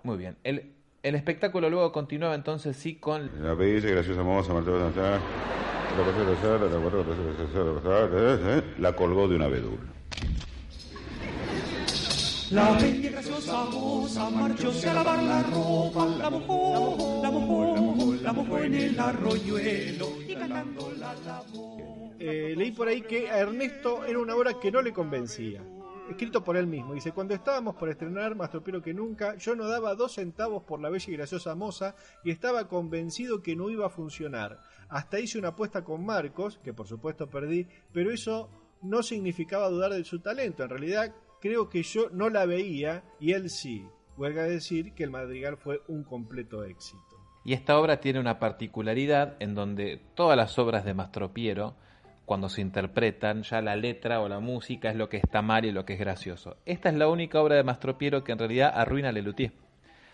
Muy 0.03 0.17
bien. 0.17 0.37
El, 0.43 0.73
el 1.03 1.15
espectáculo 1.15 1.69
luego 1.69 1.91
continuaba 1.91 2.35
entonces 2.35 2.77
sí 2.77 2.95
con 2.95 3.29
La 3.43 3.53
bella 3.53 3.89
y 3.89 3.91
graciosa 3.91 4.23
moza 4.23 4.53
la 8.79 8.93
colgó 8.95 9.27
de 9.27 9.35
un 9.35 9.41
abedul. 9.41 9.96
La 12.51 12.71
bella 12.71 12.87
y 12.87 13.09
graciosa 13.09 13.65
moza 13.65 14.29
marchóse 14.29 14.89
a 14.89 14.93
lavar 14.93 15.21
la 15.21 15.43
ropa, 15.43 16.05
la 16.05 16.29
mojó, 16.29 17.19
la 17.21 17.29
mojó, 17.29 18.15
la 18.15 18.31
mojó 18.31 18.59
en 18.59 18.73
el 18.73 18.97
arroyuelo 18.97 20.07
y 20.25 20.33
cantando 20.33 20.93
la 20.97 21.13
lavó. 21.25 22.13
Eh, 22.17 22.53
leí 22.55 22.71
por 22.71 22.87
ahí 22.87 23.01
que 23.01 23.29
a 23.29 23.39
Ernesto 23.39 24.05
era 24.05 24.19
una 24.19 24.33
obra 24.33 24.57
que 24.61 24.71
no 24.71 24.81
le 24.81 24.93
convencía. 24.93 25.61
Escrito 26.09 26.41
por 26.41 26.55
él 26.55 26.67
mismo. 26.67 26.93
Dice, 26.93 27.11
cuando 27.11 27.33
estábamos 27.33 27.75
por 27.75 27.89
estrenar 27.89 28.33
Más 28.33 28.49
tropero 28.49 28.81
que 28.81 28.93
nunca, 28.93 29.35
yo 29.35 29.53
no 29.53 29.67
daba 29.67 29.93
dos 29.95 30.13
centavos 30.13 30.63
por 30.63 30.79
la 30.79 30.89
bella 30.89 31.05
y 31.05 31.17
graciosa 31.17 31.53
moza 31.53 31.95
y 32.23 32.31
estaba 32.31 32.69
convencido 32.69 33.41
que 33.41 33.57
no 33.57 33.69
iba 33.69 33.87
a 33.87 33.89
funcionar. 33.89 34.57
Hasta 34.87 35.19
hice 35.19 35.37
una 35.37 35.49
apuesta 35.49 35.83
con 35.83 36.05
Marcos, 36.05 36.61
que 36.63 36.73
por 36.73 36.87
supuesto 36.87 37.27
perdí, 37.27 37.67
pero 37.91 38.09
eso 38.09 38.49
no 38.81 39.03
significaba 39.03 39.69
dudar 39.69 39.91
de 39.91 40.05
su 40.05 40.19
talento. 40.19 40.63
En 40.63 40.69
realidad 40.69 41.13
creo 41.47 41.69
que 41.69 41.83
yo 41.83 42.09
no 42.11 42.29
la 42.29 42.45
veía 42.45 43.03
y 43.19 43.33
él 43.33 43.49
sí. 43.49 43.85
Huelga 44.17 44.43
decir 44.43 44.93
que 44.93 45.03
el 45.03 45.11
Madrigal 45.11 45.57
fue 45.57 45.81
un 45.87 46.03
completo 46.03 46.63
éxito. 46.63 47.01
Y 47.45 47.53
esta 47.53 47.77
obra 47.79 48.01
tiene 48.01 48.19
una 48.19 48.39
particularidad 48.39 49.35
en 49.39 49.53
donde 49.55 50.01
todas 50.15 50.35
las 50.35 50.57
obras 50.59 50.83
de 50.83 50.93
Mastro 50.93 51.31
Piero, 51.33 51.75
cuando 52.25 52.49
se 52.49 52.59
interpretan, 52.61 53.43
ya 53.43 53.61
la 53.61 53.75
letra 53.77 54.19
o 54.19 54.27
la 54.27 54.39
música 54.39 54.89
es 54.89 54.95
lo 54.97 55.07
que 55.07 55.17
está 55.17 55.41
mal 55.41 55.63
y 55.63 55.71
lo 55.71 55.85
que 55.85 55.93
es 55.93 55.99
gracioso. 55.99 56.57
Esta 56.65 56.89
es 56.89 56.95
la 56.95 57.07
única 57.07 57.41
obra 57.41 57.55
de 57.55 57.63
Mastro 57.63 57.97
Piero 57.97 58.23
que 58.23 58.33
en 58.33 58.39
realidad 58.39 58.73
arruina 58.75 59.09
a 59.09 59.11
Lelutier. 59.13 59.53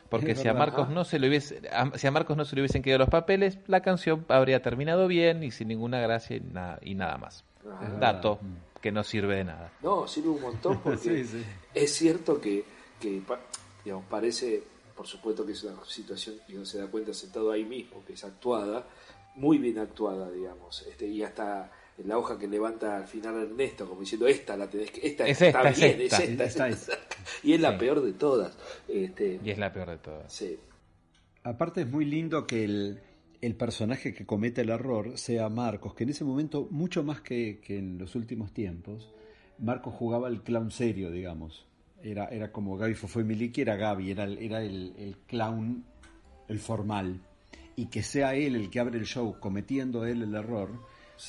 Porque 0.09 0.35
si 0.35 0.47
a. 0.47 0.53
Marcos 0.53 0.89
no 0.89 1.05
se 1.05 1.17
le 1.17 1.27
hubiese, 1.29 1.61
a- 1.71 1.97
si 1.97 2.05
a 2.05 2.11
Marcos 2.11 2.37
no 2.37 2.45
se 2.45 2.55
le 2.55 2.61
hubiesen 2.61 2.83
quedado 2.83 2.99
los 2.99 3.09
papeles, 3.09 3.57
la 3.65 3.81
canción 3.81 4.25
habría 4.27 4.61
terminado 4.61 5.07
bien 5.07 5.41
y 5.43 5.49
sin 5.49 5.69
ninguna 5.69 5.99
gracia 6.01 6.35
y, 6.37 6.41
nada- 6.41 6.77
y 6.83 6.93
nada 6.93 7.17
más. 7.17 7.45
Dato 7.99 8.39
que 8.83 8.91
no 8.91 9.03
sirve 9.03 9.37
de 9.37 9.45
nada. 9.45 9.71
No, 9.81 10.07
sirve 10.07 10.29
un 10.29 10.41
montón 10.41 10.79
porque 10.83 10.99
Sí, 10.99 11.23
sí. 11.25 11.43
es 11.73 11.91
cierto 11.91 12.39
que, 12.39 12.63
que 12.99 13.21
digamos, 13.83 14.05
parece, 14.09 14.61
por 14.95 15.07
supuesto 15.07 15.43
que 15.45 15.53
es 15.53 15.63
una 15.63 15.83
situación 15.85 16.35
y 16.47 16.55
uno 16.55 16.65
se 16.65 16.77
da 16.77 16.87
cuenta 16.87 17.13
sentado 17.15 17.51
ahí 17.51 17.63
mismo, 17.65 18.03
que 18.05 18.13
es 18.13 18.23
actuada, 18.23 18.85
muy 19.35 19.57
bien 19.57 19.79
actuada, 19.79 20.29
digamos, 20.29 20.83
este, 20.87 21.07
y 21.07 21.23
hasta 21.23 21.71
en 21.97 22.07
la 22.07 22.17
hoja 22.17 22.37
que 22.37 22.47
levanta 22.47 22.97
al 22.97 23.07
final 23.07 23.35
Ernesto, 23.41 23.87
como 23.87 24.01
diciendo, 24.01 24.27
esta 24.27 24.55
la 24.57 24.69
tenés 24.69 24.91
que, 24.91 25.07
esta 25.07 25.25
Es 25.27 25.41
está 25.41 25.59
esta, 25.59 25.69
es 25.69 25.79
bien, 25.79 26.01
esta. 26.01 26.17
es 26.17 26.29
esta, 26.29 26.43
es 26.43 26.49
Esta 26.51 26.67
esta. 26.93 26.97
y 27.43 27.53
es 27.53 27.61
la 27.61 27.71
Sí. 27.71 27.77
peor 27.79 28.01
de 28.01 28.13
todas. 28.13 28.57
Este, 28.87 29.39
Y 29.43 29.49
es 29.51 29.57
la 29.57 29.71
peor 29.73 29.89
de 29.89 29.97
todas. 29.97 30.31
sí. 30.33 30.59
Aparte 31.45 31.81
es 31.81 31.87
muy 31.89 32.05
lindo 32.05 32.47
que 32.47 32.63
el, 32.63 33.01
el 33.45 33.55
personaje 33.55 34.13
que 34.13 34.25
comete 34.25 34.61
el 34.61 34.69
error 34.69 35.17
sea 35.17 35.49
Marcos, 35.49 35.93
que 35.93 36.03
en 36.03 36.09
ese 36.11 36.23
momento, 36.23 36.67
mucho 36.71 37.03
más 37.03 37.21
que, 37.21 37.59
que 37.59 37.77
en 37.77 37.97
los 37.97 38.15
últimos 38.15 38.53
tiempos, 38.53 39.13
Marcos 39.59 39.93
jugaba 39.93 40.27
el 40.29 40.41
clown 40.41 40.71
serio, 40.71 41.11
digamos. 41.11 41.65
Era, 42.01 42.27
era 42.27 42.51
como 42.51 42.77
Gaby 42.77 42.95
Fofo 42.95 43.19
Miliki, 43.21 43.61
era 43.61 43.75
Gaby, 43.75 44.11
era, 44.11 44.23
el, 44.25 44.37
era 44.39 44.61
el, 44.63 44.93
el 44.97 45.17
clown, 45.27 45.83
el 46.47 46.59
formal. 46.59 47.21
Y 47.75 47.87
que 47.87 48.03
sea 48.03 48.35
él 48.35 48.55
el 48.55 48.69
que 48.69 48.79
abre 48.79 48.97
el 48.99 49.05
show 49.05 49.39
cometiendo 49.39 50.05
él 50.05 50.21
el 50.21 50.35
error. 50.35 50.69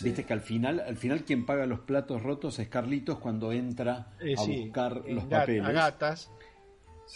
Viste 0.02 0.24
que 0.24 0.32
al 0.32 0.40
final, 0.40 0.80
al 0.80 0.96
final 0.96 1.24
quien 1.24 1.46
paga 1.46 1.66
los 1.66 1.80
platos 1.80 2.22
rotos 2.22 2.58
es 2.58 2.68
Carlitos 2.68 3.18
cuando 3.18 3.52
entra 3.52 4.12
Eh, 4.20 4.34
a 4.36 4.42
sí, 4.42 4.62
buscar 4.64 5.02
los 5.08 5.24
papeles 5.24 5.64
A 5.66 5.72
gatas. 5.72 6.30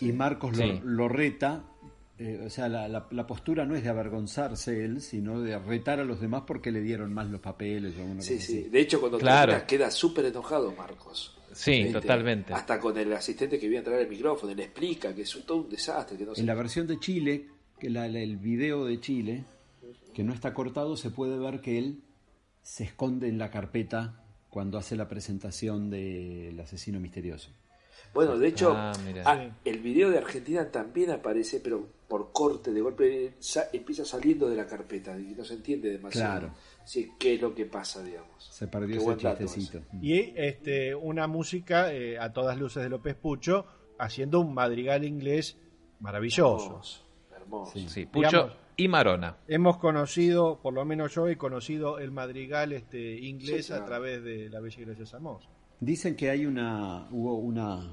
y 0.00 0.12
Marcos 0.12 0.56
lo, 0.56 0.80
lo 0.84 1.08
reta. 1.08 1.64
Eh, 2.18 2.42
o 2.46 2.50
sea, 2.50 2.68
la, 2.68 2.88
la- 2.88 3.06
la 3.10 3.26
postura 3.26 3.64
no 3.64 3.74
es 3.76 3.82
de 3.84 3.90
avergonzarse 3.90 4.84
él, 4.84 5.00
sino 5.00 5.40
de 5.40 5.58
retar 5.58 6.00
a 6.00 6.04
los 6.04 6.20
demás 6.20 6.42
porque 6.46 6.72
le 6.72 6.80
dieron 6.80 7.12
más 7.12 7.28
los 7.30 7.40
papeles 7.40 7.94
o 7.96 8.00
alguna 8.02 8.22
Sí, 8.22 8.34
cosa 8.36 8.46
sí. 8.46 8.58
así. 8.60 8.68
De 8.70 8.80
hecho, 8.80 9.00
cuando 9.00 9.18
Claro. 9.18 9.52
termina, 9.52 9.66
queda 9.66 9.90
súper 9.90 10.24
enojado 10.26 10.72
Marcos. 10.72 11.34
Sí, 11.52 11.72
Este, 11.72 11.92
totalmente. 11.92 12.52
Hasta 12.52 12.78
con 12.78 12.96
el 12.98 13.12
asistente 13.12 13.58
que 13.58 13.68
viene 13.68 13.80
a 13.80 13.84
traer 13.84 14.02
el 14.02 14.08
micrófono, 14.08 14.52
y 14.52 14.54
le 14.54 14.64
explica 14.64 15.14
que 15.14 15.22
es 15.22 15.34
un- 15.36 15.42
todo 15.44 15.58
un 15.62 15.68
desastre, 15.70 16.16
que 16.18 16.24
no 16.24 16.34
sé 16.34 16.40
En 16.40 16.46
la 16.46 16.54
versión 16.54 16.86
de 16.86 16.98
Chile, 17.00 17.46
que 17.78 17.88
la- 17.90 18.06
la- 18.08 18.20
el 18.20 18.36
video 18.36 18.84
de 18.84 19.00
Chile, 19.00 19.44
que 20.14 20.22
no 20.24 20.32
está 20.34 20.52
cortado, 20.54 20.96
se 20.96 21.10
puede 21.10 21.38
ver 21.38 21.60
que 21.60 21.78
él 21.78 22.02
se 22.62 22.84
esconde 22.84 23.28
en 23.28 23.38
la 23.38 23.50
carpeta 23.50 24.22
cuando 24.50 24.76
hace 24.78 24.96
la 24.96 25.08
presentación 25.08 25.88
del 25.90 26.58
asesino 26.60 27.00
misterioso. 27.00 27.50
Bueno, 28.14 28.38
de 28.38 28.48
hecho, 28.48 28.72
Ah, 28.76 28.92
ah, 29.24 29.48
el 29.64 29.78
video 29.80 30.10
de 30.10 30.18
Argentina 30.18 30.70
también 30.70 31.10
aparece, 31.10 31.60
pero 31.60 31.86
por 32.08 32.32
corte, 32.32 32.72
de 32.72 32.80
golpe 32.80 33.34
sa- 33.38 33.68
empieza 33.72 34.04
saliendo 34.04 34.48
de 34.48 34.56
la 34.56 34.66
carpeta 34.66 35.18
y 35.18 35.34
no 35.36 35.44
se 35.44 35.54
entiende 35.54 35.90
demasiado. 35.90 36.40
Claro. 36.40 36.54
Sí, 36.84 37.10
qué 37.18 37.34
es 37.34 37.40
lo 37.42 37.54
que 37.54 37.66
pasa, 37.66 38.02
digamos. 38.02 38.48
Se 38.50 38.66
perdió 38.66 38.96
Qué 38.96 39.12
ese 39.12 39.22
dato 39.28 39.44
chistecito. 39.44 39.82
Y 40.00 40.32
este, 40.36 40.94
una 40.94 41.26
música 41.26 41.92
eh, 41.92 42.18
a 42.18 42.32
todas 42.32 42.58
luces 42.58 42.82
de 42.82 42.88
López 42.88 43.14
Pucho, 43.14 43.66
haciendo 43.98 44.40
un 44.40 44.54
madrigal 44.54 45.04
inglés 45.04 45.58
maravilloso. 46.00 46.64
Hermoso, 46.66 47.04
hermoso. 47.36 47.72
Sí. 47.72 47.88
Sí, 47.88 48.06
Pucho 48.06 48.28
Digamos- 48.30 48.56
y 48.76 48.88
Marona. 48.88 49.36
Hemos 49.48 49.76
conocido, 49.78 50.60
por 50.62 50.72
lo 50.72 50.84
menos 50.84 51.14
yo 51.14 51.28
he 51.28 51.36
conocido 51.36 51.98
el 51.98 52.10
madrigal 52.12 52.72
este, 52.72 53.18
inglés 53.18 53.66
Sí, 53.66 53.72
claro. 53.72 53.82
a 53.82 53.86
través 53.86 54.22
de 54.22 54.48
La 54.48 54.60
Bella 54.60 54.80
y 54.80 54.84
Graciosa 54.84 55.18
Moss. 55.18 55.48
Dicen 55.80 56.16
que 56.16 56.30
hay 56.30 56.44
una, 56.46 57.06
hubo 57.10 57.34
una... 57.38 57.92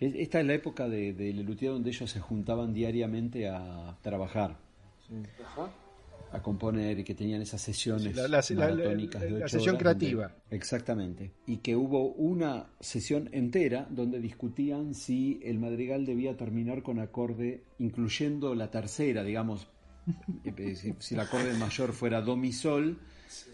es- 0.00 0.14
Esta 0.14 0.40
es 0.40 0.46
la 0.46 0.54
época 0.54 0.88
de, 0.88 1.12
de 1.12 1.32
Lelutier 1.32 1.72
donde 1.72 1.90
ellos 1.90 2.10
se 2.10 2.20
juntaban 2.20 2.72
diariamente 2.72 3.48
a 3.48 3.96
trabajar, 4.02 4.56
Ajá. 5.44 5.70
a 6.32 6.40
componer 6.42 6.98
y 7.00 7.04
que 7.04 7.14
tenían 7.14 7.42
esas 7.42 7.60
sesiones 7.60 8.04
Sí, 8.04 8.12
la- 8.14 8.28
la- 8.28 8.40
la- 8.48 8.56
maratónicas 8.76 9.20
de 9.22 9.30
la- 9.30 9.38
la 9.40 9.44
ocho 9.44 9.58
sesión 9.58 9.76
horas 9.76 9.96
creativa. 9.96 10.22
donde- 10.28 10.56
exactamente. 10.56 11.30
Y 11.46 11.58
que 11.58 11.76
hubo 11.76 12.06
una 12.12 12.70
sesión 12.80 13.28
entera 13.32 13.86
donde 13.90 14.18
discutían 14.20 14.94
si 14.94 15.40
el 15.44 15.58
madrigal 15.58 16.06
debía 16.06 16.36
terminar 16.36 16.82
con 16.82 17.00
acorde, 17.00 17.64
incluyendo 17.78 18.54
la 18.54 18.70
tercera, 18.70 19.22
digamos, 19.24 19.66
eh, 20.44 20.74
si, 20.76 20.94
si 21.00 21.14
el 21.14 21.20
acorde 21.20 21.52
mayor 21.58 21.92
fuera 21.92 22.22
do 22.22 22.34
mi 22.36 22.52
sol, 22.52 22.98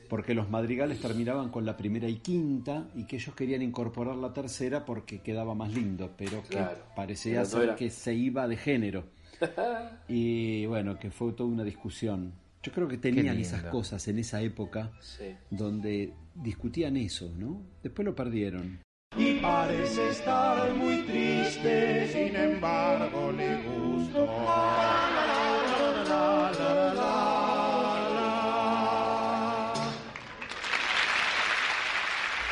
porque 0.08 0.34
los 0.34 0.48
madrigales 0.50 1.00
terminaban 1.00 1.50
con 1.50 1.66
la 1.66 1.76
primera 1.76 2.08
y 2.08 2.16
quinta 2.16 2.88
y 2.94 3.04
que 3.04 3.16
ellos 3.16 3.34
querían 3.34 3.62
incorporar 3.62 4.16
la 4.16 4.32
tercera 4.32 4.84
porque 4.84 5.20
quedaba 5.20 5.54
más 5.54 5.72
lindo, 5.72 6.12
pero 6.16 6.42
que 6.42 6.48
Claro. 6.56 6.78
parecía 6.94 7.38
Pero 7.42 7.46
ser 7.46 7.62
era. 7.62 7.76
que 7.76 7.90
se 7.90 8.14
iba 8.14 8.46
de 8.48 8.56
género. 8.56 9.04
y 10.08 10.66
bueno, 10.66 10.98
que 10.98 11.10
fue 11.10 11.32
toda 11.32 11.48
una 11.50 11.64
discusión. 11.64 12.32
Yo 12.62 12.72
creo 12.72 12.88
que 12.88 12.98
tenían 12.98 13.38
esas 13.38 13.62
cosas 13.64 14.06
en 14.08 14.18
esa 14.18 14.40
época 14.42 14.90
Sí. 15.00 15.24
donde 15.50 16.12
discutían 16.34 16.96
eso, 16.96 17.30
¿no? 17.36 17.62
Después 17.82 18.04
lo 18.04 18.14
perdieron. 18.14 18.80
y 19.16 19.34
parece 19.40 20.10
estar 20.10 20.74
muy 20.74 21.02
triste, 21.04 22.06
sin 22.12 22.36
embargo 22.36 23.32
le 23.32 23.62
gustó. 23.62 24.25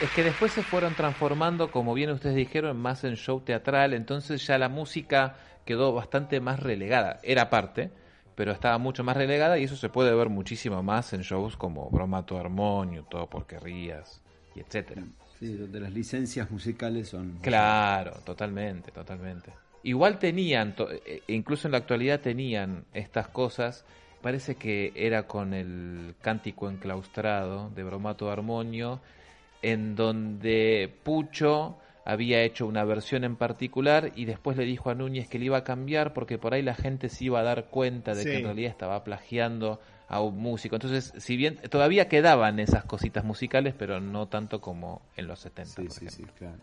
Es 0.05 0.11
que 0.11 0.23
después 0.23 0.53
se 0.53 0.63
fueron 0.63 0.95
transformando, 0.95 1.71
como 1.71 1.95
bien 1.95 2.11
ustedes 2.11 2.37
dijeron, 2.37 2.77
más 2.77 3.05
en 3.05 3.15
show 3.17 3.41
teatral, 3.41 3.95
entonces 3.95 4.47
ya 4.47 4.59
la 4.59 4.69
música 4.69 5.37
quedó 5.65 5.95
bastante 5.95 6.41
más 6.41 6.61
relegada. 6.61 7.21
Era 7.23 7.49
parte, 7.49 7.89
pero 8.37 8.53
estaba 8.53 8.77
mucho 8.77 9.03
más 9.03 9.17
relegada 9.17 9.59
y 9.59 9.65
eso 9.65 9.77
se 9.77 9.89
puede 9.89 10.15
ver 10.15 10.29
muchísimo 10.29 10.83
más 10.83 11.15
en 11.15 11.23
shows 11.23 11.57
como 11.57 11.89
Bromato 11.89 12.39
Armonio, 12.39 13.05
Todo 13.09 13.31
porque 13.31 13.59
rías 13.59 14.21
y 14.55 14.61
etcétera. 14.61 15.05
Sí, 15.41 15.55
donde 15.57 15.81
las 15.81 15.93
licencias 15.95 16.51
musicales 16.51 17.09
son... 17.09 17.39
Claro, 17.41 18.13
totalmente, 18.27 18.91
totalmente. 18.93 19.53
Igual 19.85 20.19
tenían, 20.19 20.77
to- 20.77 20.91
eh, 20.93 21.23
incluso 21.29 21.67
en 21.67 21.73
la 21.73 21.79
actualidad 21.79 22.21
tenían 22.21 22.85
estas 22.93 23.29
cosas. 23.29 23.87
Parece 24.21 24.57
que 24.57 24.93
era 24.95 25.27
con 25.27 25.55
el 25.55 26.15
cántico 26.21 26.69
enclaustrado 26.69 27.71
de 27.71 27.85
Bromato 27.85 28.31
Armonio, 28.31 29.01
en 29.65 29.97
donde 29.97 30.95
Pucho 31.05 31.79
había 32.05 32.43
hecho 32.43 32.67
una 32.67 32.85
versión 32.85 33.25
en 33.25 33.37
particular 33.37 34.13
y 34.15 34.27
después 34.27 34.59
le 34.59 34.65
dijo 34.67 34.91
a 34.91 34.95
Núñez 34.95 35.27
que 35.27 35.39
le 35.39 35.47
iba 35.47 35.57
a 35.57 35.65
cambiar 35.65 36.13
porque 36.13 36.37
por 36.37 36.53
ahí 36.53 36.61
la 36.61 36.75
gente 36.75 37.09
se 37.09 37.25
iba 37.25 37.41
a 37.41 37.43
dar 37.43 37.71
cuenta 37.71 38.15
de 38.15 38.25
que 38.25 38.37
en 38.37 38.45
realidad 38.45 38.71
estaba 38.71 39.03
plagiando 39.05 39.81
a 40.07 40.21
un 40.21 40.37
músico. 40.37 40.77
Entonces, 40.77 41.15
si 41.17 41.39
bien 41.39 41.57
todavía 41.71 42.09
quedaban 42.09 42.61
esas 42.61 42.85
cositas 42.85 43.25
musicales, 43.25 43.75
pero 43.79 44.01
no 44.01 44.29
tanto 44.29 44.61
como 44.61 45.01
en 45.17 45.27
los 45.29 45.41
70. 45.41 45.65
Sí, 45.71 45.83
por 45.83 45.93
sí, 45.93 46.07
ejemplo. 46.07 46.27
sí, 46.27 46.39
claro. 46.39 46.59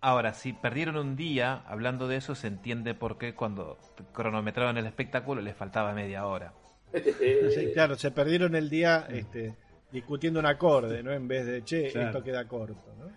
Ahora, 0.00 0.34
si 0.34 0.52
perdieron 0.52 0.96
un 0.96 1.14
día, 1.14 1.62
hablando 1.68 2.08
de 2.08 2.16
eso, 2.16 2.34
se 2.34 2.48
entiende 2.48 2.92
por 2.92 3.18
qué 3.18 3.36
cuando 3.36 3.78
cronometraban 4.12 4.76
el 4.78 4.86
espectáculo 4.86 5.40
les 5.42 5.54
faltaba 5.54 5.92
media 5.92 6.26
hora. 6.26 6.52
Sí, 6.92 7.70
claro, 7.72 7.94
se 7.96 8.10
perdieron 8.10 8.54
el 8.56 8.68
día 8.68 9.06
este, 9.08 9.54
discutiendo 9.92 10.40
un 10.40 10.46
acorde, 10.46 11.02
¿no? 11.02 11.12
En 11.12 11.28
vez 11.28 11.44
de, 11.46 11.64
che, 11.64 11.90
Claro. 11.90 12.08
esto 12.08 12.22
queda 12.24 12.46
corto, 12.48 12.94
¿no? 12.98 13.10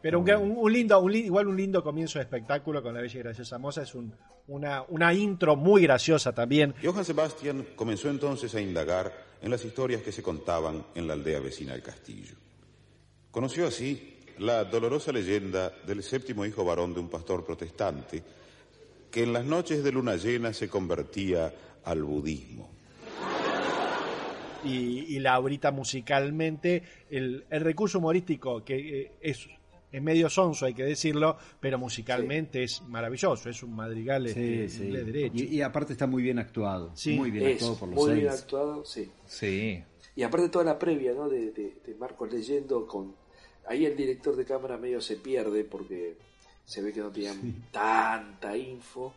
Pero 0.00 0.18
un, 0.18 0.28
un- 0.30 0.56
un 0.56 0.72
lindo, 0.72 0.98
un 1.00 1.12
li- 1.12 1.26
igual 1.26 1.46
un 1.46 1.56
lindo 1.56 1.82
comienzo 1.82 2.18
de 2.18 2.24
espectáculo 2.24 2.82
con 2.82 2.92
la 2.94 3.00
Bella 3.00 3.20
y 3.20 3.22
Graciosa 3.22 3.58
Moza 3.58 3.82
es 3.82 3.94
un- 3.94 4.12
una, 4.48 4.82
una 4.88 5.14
intro 5.14 5.54
muy 5.54 5.82
graciosa 5.82 6.32
también. 6.34 6.74
Johann 6.82 7.04
Sebastian 7.04 7.66
comenzó 7.76 8.10
entonces 8.10 8.52
a 8.56 8.60
indagar 8.60 9.12
en 9.40 9.50
las 9.50 9.64
historias 9.64 10.02
que 10.02 10.10
se 10.10 10.22
contaban 10.22 10.84
en 10.96 11.06
la 11.06 11.12
aldea 11.12 11.38
vecina 11.38 11.72
del 11.72 11.82
castillo. 11.82 12.34
Conoció 13.30 13.66
así 13.68 14.18
la 14.38 14.64
dolorosa 14.64 15.12
leyenda 15.12 15.70
del 15.86 16.02
séptimo 16.02 16.44
hijo 16.44 16.64
varón 16.64 16.94
de 16.94 17.00
un 17.00 17.08
pastor 17.08 17.44
protestante 17.44 18.22
que 19.10 19.22
en 19.22 19.32
las 19.32 19.44
noches 19.44 19.84
de 19.84 19.92
luna 19.92 20.16
llena 20.16 20.52
se 20.52 20.68
convertía 20.68 21.52
al 21.84 22.02
budismo. 22.02 22.70
Y, 24.64 25.16
y 25.16 25.18
la 25.18 25.34
ahorita 25.34 25.70
musicalmente, 25.72 26.82
el, 27.10 27.44
el 27.50 27.60
recurso 27.60 27.98
humorístico 27.98 28.64
que 28.64 29.00
eh, 29.02 29.12
es, 29.20 29.46
es 29.90 30.02
medio 30.02 30.30
sonso, 30.30 30.66
hay 30.66 30.74
que 30.74 30.84
decirlo, 30.84 31.36
pero 31.60 31.78
musicalmente 31.78 32.62
es 32.62 32.80
maravilloso, 32.82 33.50
es 33.50 33.62
un 33.62 33.74
madrigal 33.74 34.24
Sí, 34.28 34.30
este, 34.30 34.68
sí. 34.68 34.84
inglés 34.84 35.06
derecho. 35.06 35.44
Y, 35.44 35.56
y 35.56 35.62
aparte 35.62 35.92
está 35.92 36.06
muy 36.06 36.22
bien 36.22 36.38
actuado. 36.38 36.92
Sí. 36.94 37.14
muy 37.16 37.30
bien 37.30 37.46
Es 37.46 37.52
actuado 37.56 37.76
por 37.78 37.88
los 37.88 37.96
muy 37.96 38.10
seis. 38.10 38.20
bien 38.20 38.32
actuado, 38.32 38.84
sí. 38.84 39.10
Sí. 39.26 39.84
Y 40.14 40.22
aparte 40.22 40.48
toda 40.48 40.64
la 40.64 40.78
previa, 40.78 41.12
¿no? 41.14 41.28
De, 41.28 41.52
de, 41.52 41.76
de 41.86 41.94
Marcos 41.98 42.32
leyendo 42.32 42.86
con... 42.86 43.14
Ahí 43.66 43.86
el 43.86 43.96
director 43.96 44.34
de 44.36 44.44
cámara 44.44 44.76
medio 44.76 45.00
se 45.00 45.16
pierde 45.16 45.64
porque 45.64 46.16
se 46.64 46.82
ve 46.82 46.92
que 46.92 47.00
no 47.00 47.10
tenían 47.10 47.66
tanta 47.70 48.56
info. 48.56 49.14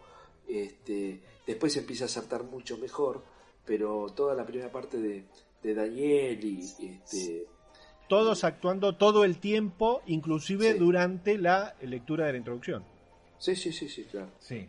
Este, 0.48 1.20
después 1.48 1.74
se 1.74 1.80
empieza 1.80 2.06
a 2.06 2.08
acertar 2.08 2.44
mucho 2.44 2.78
mejor. 2.78 3.24
Pero 3.66 4.08
toda 4.16 4.36
la 4.36 4.46
primera 4.46 4.72
parte 4.72 4.98
de, 4.98 5.26
de 5.64 5.74
Daniel 5.74 6.44
y 6.44 6.60
este 6.62 7.46
Todos 8.08 8.44
actuando 8.44 8.96
todo 8.98 9.24
el 9.24 9.40
tiempo, 9.40 10.02
inclusive 10.06 10.74
Sí. 10.74 10.78
durante 10.80 11.38
la 11.40 11.76
lectura 11.82 12.28
de 12.28 12.34
la 12.34 12.38
introducción. 12.38 12.84
sí 13.40 13.56
sí 13.56 13.72
sí 13.74 13.90
sí 13.90 14.04
claro 14.06 14.30
Sí. 14.40 14.68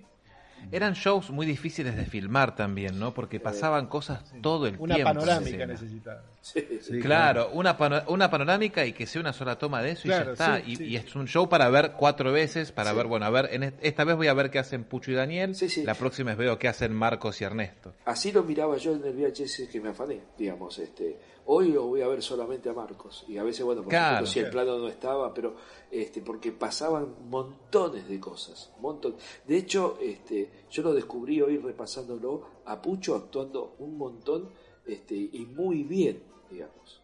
Eran 0.72 0.94
shows 0.94 1.30
muy 1.30 1.46
difíciles 1.46 1.94
de 1.94 2.04
filmar 2.06 2.56
también, 2.56 2.98
¿no? 2.98 3.14
Porque 3.14 3.38
pasaban 3.38 3.86
cosas 3.86 4.24
todo 4.42 4.66
el 4.66 4.74
Una 4.78 4.96
tiempo. 4.96 5.10
en 5.12 5.16
panorámica 5.18 5.48
escena. 5.50 5.66
necesitaba. 5.66 6.22
Sí, 6.40 6.66
Sí, 6.82 6.98
Claro, 7.00 7.50
una, 7.52 7.76
pano- 7.76 8.02
una 8.08 8.28
panorámica 8.30 8.84
y 8.84 8.92
que 8.92 9.06
sea 9.06 9.20
una 9.20 9.32
sola 9.32 9.58
toma 9.58 9.80
de 9.82 9.92
eso 9.92 10.08
y 10.08 10.10
ya 10.10 10.22
está. 10.22 10.56
sí, 10.58 10.62
y, 10.72 10.76
sí. 10.76 10.84
y 10.84 10.96
es 10.96 11.14
un 11.14 11.26
show 11.28 11.48
para 11.48 11.68
ver 11.68 11.92
cuatro 11.92 12.32
veces, 12.32 12.72
para 12.72 12.90
Sí. 12.90 12.96
ver, 12.96 13.06
bueno, 13.06 13.26
a 13.26 13.30
ver, 13.30 13.48
en 13.52 13.62
est- 13.62 13.78
esta 13.80 14.04
vez 14.04 14.16
voy 14.16 14.26
a 14.28 14.34
ver 14.34 14.50
qué 14.50 14.58
hacen 14.58 14.84
Pucho 14.84 15.10
y 15.12 15.14
Daniel, 15.14 15.54
Sí, 15.54 15.68
sí. 15.68 15.84
la 15.84 15.94
próxima 15.94 16.30
vez 16.30 16.38
veo 16.38 16.58
qué 16.58 16.68
hacen 16.68 16.92
Marcos 16.92 17.40
y 17.40 17.44
Ernesto. 17.44 17.94
así 18.04 18.32
lo 18.32 18.42
miraba 18.42 18.76
yo 18.76 18.94
en 18.94 19.04
el 19.04 19.12
VHS 19.14 19.68
que 19.70 19.80
me 19.80 19.90
afané 19.90 20.20
digamos 20.36 20.78
este 20.78 21.16
hoy 21.46 21.72
lo 21.72 21.86
voy 21.86 22.02
a 22.02 22.08
ver 22.08 22.22
solamente 22.22 22.68
a 22.68 22.72
Marcos 22.72 23.24
y 23.28 23.36
a 23.38 23.42
veces 23.44 23.64
bueno 23.64 23.82
por 23.82 23.90
Claro. 23.90 24.26
si 24.26 24.40
el 24.40 24.50
plano 24.50 24.78
no 24.78 24.88
estaba 24.88 25.32
pero 25.32 25.54
este 25.90 26.20
porque 26.22 26.52
pasaban 26.52 27.14
montones 27.30 28.08
de 28.08 28.18
cosas 28.20 28.72
montón 28.80 29.16
de 29.46 29.56
hecho 29.56 29.96
este 30.00 30.50
yo 30.70 30.82
lo 30.82 30.92
descubrí 30.94 31.40
hoy 31.40 31.58
repasándolo 31.58 32.42
a 32.64 32.80
Pucho 32.82 33.14
actuando 33.14 33.76
un 33.78 33.96
montón 33.96 34.50
este 34.86 35.14
y 35.14 35.46
muy 35.46 35.82
bien 35.84 36.22
digamos 36.50 37.00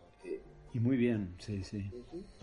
Y 0.75 0.81
muy 0.81 0.97
bien, 0.97 1.35
sí, 1.39 1.63
sí. 1.65 1.91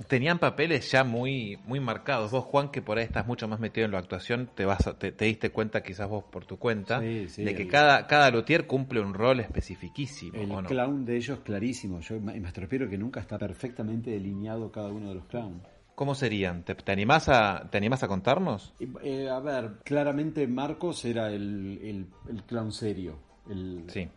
Tenían 0.08 0.40
papeles 0.40 0.90
ya 0.92 1.04
muy 1.04 1.58
muy 1.66 1.80
marcados. 1.80 2.32
Vos, 2.32 2.46
Juan, 2.46 2.70
que 2.70 2.82
por 2.82 2.98
ahí 2.98 3.04
estás 3.06 3.26
mucho 3.28 3.48
más 3.48 3.60
metido 3.60 3.86
en 3.86 3.92
la 3.92 3.98
actuación, 4.00 4.50
te 4.56 4.66
vas 4.66 4.86
a- 4.88 4.98
te, 4.98 5.12
te 5.12 5.26
diste 5.26 5.50
cuenta 5.52 5.82
quizás 5.82 6.08
vos 6.08 6.24
por 6.26 6.46
tu 6.46 6.58
cuenta 6.58 7.02
Sí, 7.02 7.28
sí, 7.28 7.44
de 7.44 7.56
que 7.56 7.64
el- 7.64 7.68
cada 7.68 8.06
cada 8.08 8.30
luthier 8.32 8.68
cumple 8.68 9.02
un 9.02 9.14
rol 9.14 9.40
especificísimo, 9.40 10.40
El 10.42 10.52
¿o 10.52 10.62
no? 10.62 10.70
clown 10.70 11.06
de 11.06 11.18
ellos 11.18 11.40
clarísimo. 11.40 12.00
Yo 12.02 12.20
me 12.22 12.40
me 12.40 12.48
estropeero 12.48 12.88
que 12.88 12.98
nunca 12.98 13.20
está 13.20 13.38
perfectamente 13.38 14.12
delineado 14.12 14.72
cada 14.72 14.90
uno 14.90 15.10
de 15.10 15.16
los 15.16 15.26
clowns. 15.26 15.64
¿Cómo 15.96 16.16
serían? 16.16 16.64
¿Te, 16.64 16.76
te 16.76 16.92
animás 16.94 17.28
a 17.28 17.68
te 17.70 17.78
animás 17.78 18.04
a 18.04 18.08
contarnos? 18.08 18.74
Eh, 19.04 19.28
a 19.28 19.40
ver, 19.40 19.80
claramente 19.84 20.48
Marcos 20.48 21.04
era 21.04 21.30
el, 21.32 21.80
el, 21.84 22.06
el 22.30 22.44
clown 22.44 22.72
serio, 22.72 23.18
el, 23.50 23.84
Sí. 23.90 24.08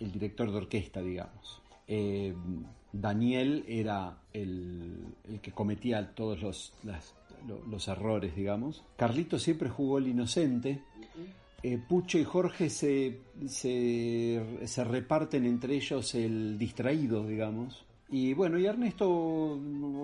el 0.00 0.12
director 0.12 0.50
de 0.50 0.56
orquesta, 0.58 1.00
digamos. 1.00 1.62
Eh, 1.86 2.34
Daniel 2.92 3.64
era 3.68 4.18
el, 4.32 5.14
el 5.28 5.40
que 5.40 5.52
cometía 5.52 6.14
todos 6.14 6.40
los, 6.42 6.72
los 7.68 7.88
errores, 7.88 8.34
digamos. 8.34 8.84
Carlito 8.96 9.38
siempre 9.38 9.68
jugó 9.68 9.98
el 9.98 10.08
inocente. 10.08 10.82
Eh, 11.62 11.78
Pucho 11.88 12.18
y 12.18 12.24
Jorge 12.24 12.70
se, 12.70 13.20
se, 13.46 14.40
se 14.64 14.84
reparten 14.84 15.44
entre 15.44 15.74
ellos 15.74 16.14
el 16.14 16.56
distraído, 16.56 17.26
digamos. 17.26 17.84
Y 18.10 18.32
bueno, 18.32 18.58
y 18.58 18.64
Ernesto 18.64 19.60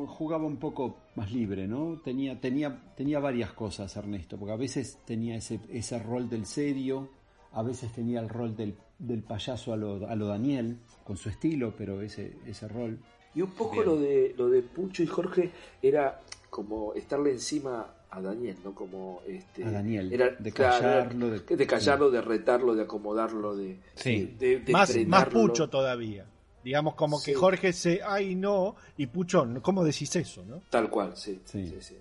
jugaba 0.08 0.44
un 0.44 0.58
poco 0.58 0.98
más 1.14 1.32
libre, 1.32 1.66
¿no? 1.66 2.00
Tenía, 2.04 2.38
tenía, 2.38 2.92
tenía 2.94 3.18
varias 3.18 3.52
cosas 3.52 3.96
Ernesto, 3.96 4.36
porque 4.36 4.52
a 4.52 4.56
veces 4.56 4.98
tenía 5.06 5.36
ese, 5.36 5.58
ese 5.70 5.98
rol 6.00 6.28
del 6.28 6.44
serio, 6.44 7.08
a 7.52 7.62
veces 7.62 7.92
tenía 7.92 8.20
el 8.20 8.28
rol 8.28 8.54
del, 8.56 8.74
del 8.98 9.22
payaso 9.22 9.72
a 9.72 9.76
lo, 9.76 10.08
a 10.08 10.14
lo 10.14 10.26
Daniel, 10.28 10.78
con 11.04 11.16
su 11.16 11.28
estilo, 11.28 11.74
pero 11.76 12.00
ese, 12.02 12.36
ese 12.46 12.68
rol. 12.68 12.98
Y 13.34 13.42
un 13.42 13.50
poco 13.50 13.72
Bien. 13.74 13.86
lo 13.86 13.96
de 13.96 14.34
lo 14.38 14.48
de 14.48 14.62
Pucho 14.62 15.02
y 15.02 15.06
Jorge 15.06 15.50
era 15.82 16.20
como 16.50 16.94
estarle 16.94 17.32
encima 17.32 17.86
a 18.10 18.20
Daniel, 18.20 18.56
¿no? 18.62 18.72
Como 18.74 19.22
este 19.26 19.64
A 19.64 19.72
Daniel, 19.72 20.12
era, 20.12 20.30
de 20.38 20.52
callarlo, 20.52 21.30
de- 21.30 21.56
de 21.56 21.66
callarlo, 21.66 22.10
de 22.12 22.20
retarlo, 22.20 22.74
de 22.76 22.82
acomodarlo, 22.84 23.56
de 23.56 23.80
Sí. 23.96 24.36
de, 24.38 24.60
de 24.60 24.72
más, 24.72 24.96
más. 25.06 25.24
Pucho 25.26 25.68
todavía. 25.68 26.24
Digamos 26.62 26.94
como 26.94 27.20
que. 27.20 27.34
Jorge 27.34 27.72
se, 27.72 28.00
ay 28.02 28.36
no, 28.36 28.76
y 28.96 29.06
Pucho, 29.06 29.46
¿cómo 29.60 29.82
decís 29.84 30.14
eso, 30.16 30.44
no? 30.46 30.62
Tal 30.70 30.88
cual, 30.88 31.16
sí, 31.16 31.40
sí, 31.44 31.74
sí. 31.80 31.96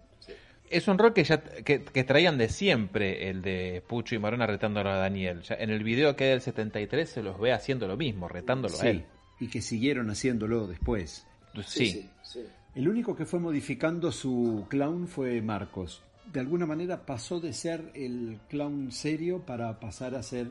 Es 0.69 0.87
un 0.87 0.97
rol 0.97 1.13
que 1.13 1.23
ya 1.23 1.41
que, 1.43 1.83
que 1.83 2.03
traían 2.03 2.37
de 2.37 2.49
siempre 2.49 3.29
el 3.29 3.41
de 3.41 3.83
Pucho 3.87 4.15
y 4.15 4.19
Marona 4.19 4.47
retándolo 4.47 4.89
a 4.89 4.95
Daniel. 4.97 5.41
Ya 5.43 5.55
en 5.55 5.69
el 5.69 5.83
video 5.83 6.15
que 6.15 6.23
hay 6.25 6.29
del 6.31 6.41
73 6.41 7.07
se 7.09 7.21
los 7.21 7.39
ve 7.39 7.51
haciendo 7.53 7.87
lo 7.87 7.95
mismo, 7.97 8.27
retándolo 8.27 8.75
a 8.75 8.79
Sí, 8.79 8.87
él. 8.87 9.05
y 9.39 9.47
que 9.49 9.61
siguieron 9.61 10.09
haciéndolo 10.09 10.65
después. 10.67 11.27
Sí. 11.67 11.85
sí, 11.87 12.09
sí. 12.23 12.45
El 12.73 12.87
único 12.87 13.15
que 13.15 13.25
fue 13.25 13.39
modificando 13.39 14.11
su 14.11 14.65
clown 14.69 15.07
fue 15.07 15.39
Marcos. 15.41 16.01
De 16.31 16.39
alguna 16.39 16.65
manera 16.65 17.05
pasó 17.05 17.39
de 17.39 17.53
ser 17.53 17.91
el 17.93 18.39
clown 18.49 18.91
serio 18.91 19.41
para 19.45 19.79
pasar 19.79 20.15
a 20.15 20.23
ser 20.23 20.47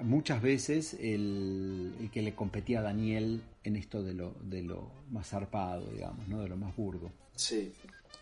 muchas 0.00 0.42
veces 0.42 0.94
el, 0.94 1.94
el 2.00 2.10
que 2.10 2.22
le 2.22 2.34
competía 2.34 2.80
a 2.80 2.82
Daniel 2.82 3.42
en 3.62 3.76
esto 3.76 4.02
de 4.02 4.14
lo, 4.14 4.34
de 4.42 4.62
lo 4.62 4.90
más 5.10 5.28
zarpado, 5.28 5.86
digamos, 5.92 6.26
¿no? 6.26 6.40
de 6.42 6.48
lo 6.48 6.56
más 6.56 6.74
burdo. 6.74 7.12
Sí, 7.36 7.70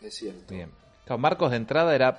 es 0.03 0.15
cierto. 0.15 0.53
Bien. 0.55 0.69
Claro, 1.05 1.19
Marcos 1.19 1.51
de 1.51 1.57
entrada 1.57 1.95
era 1.95 2.19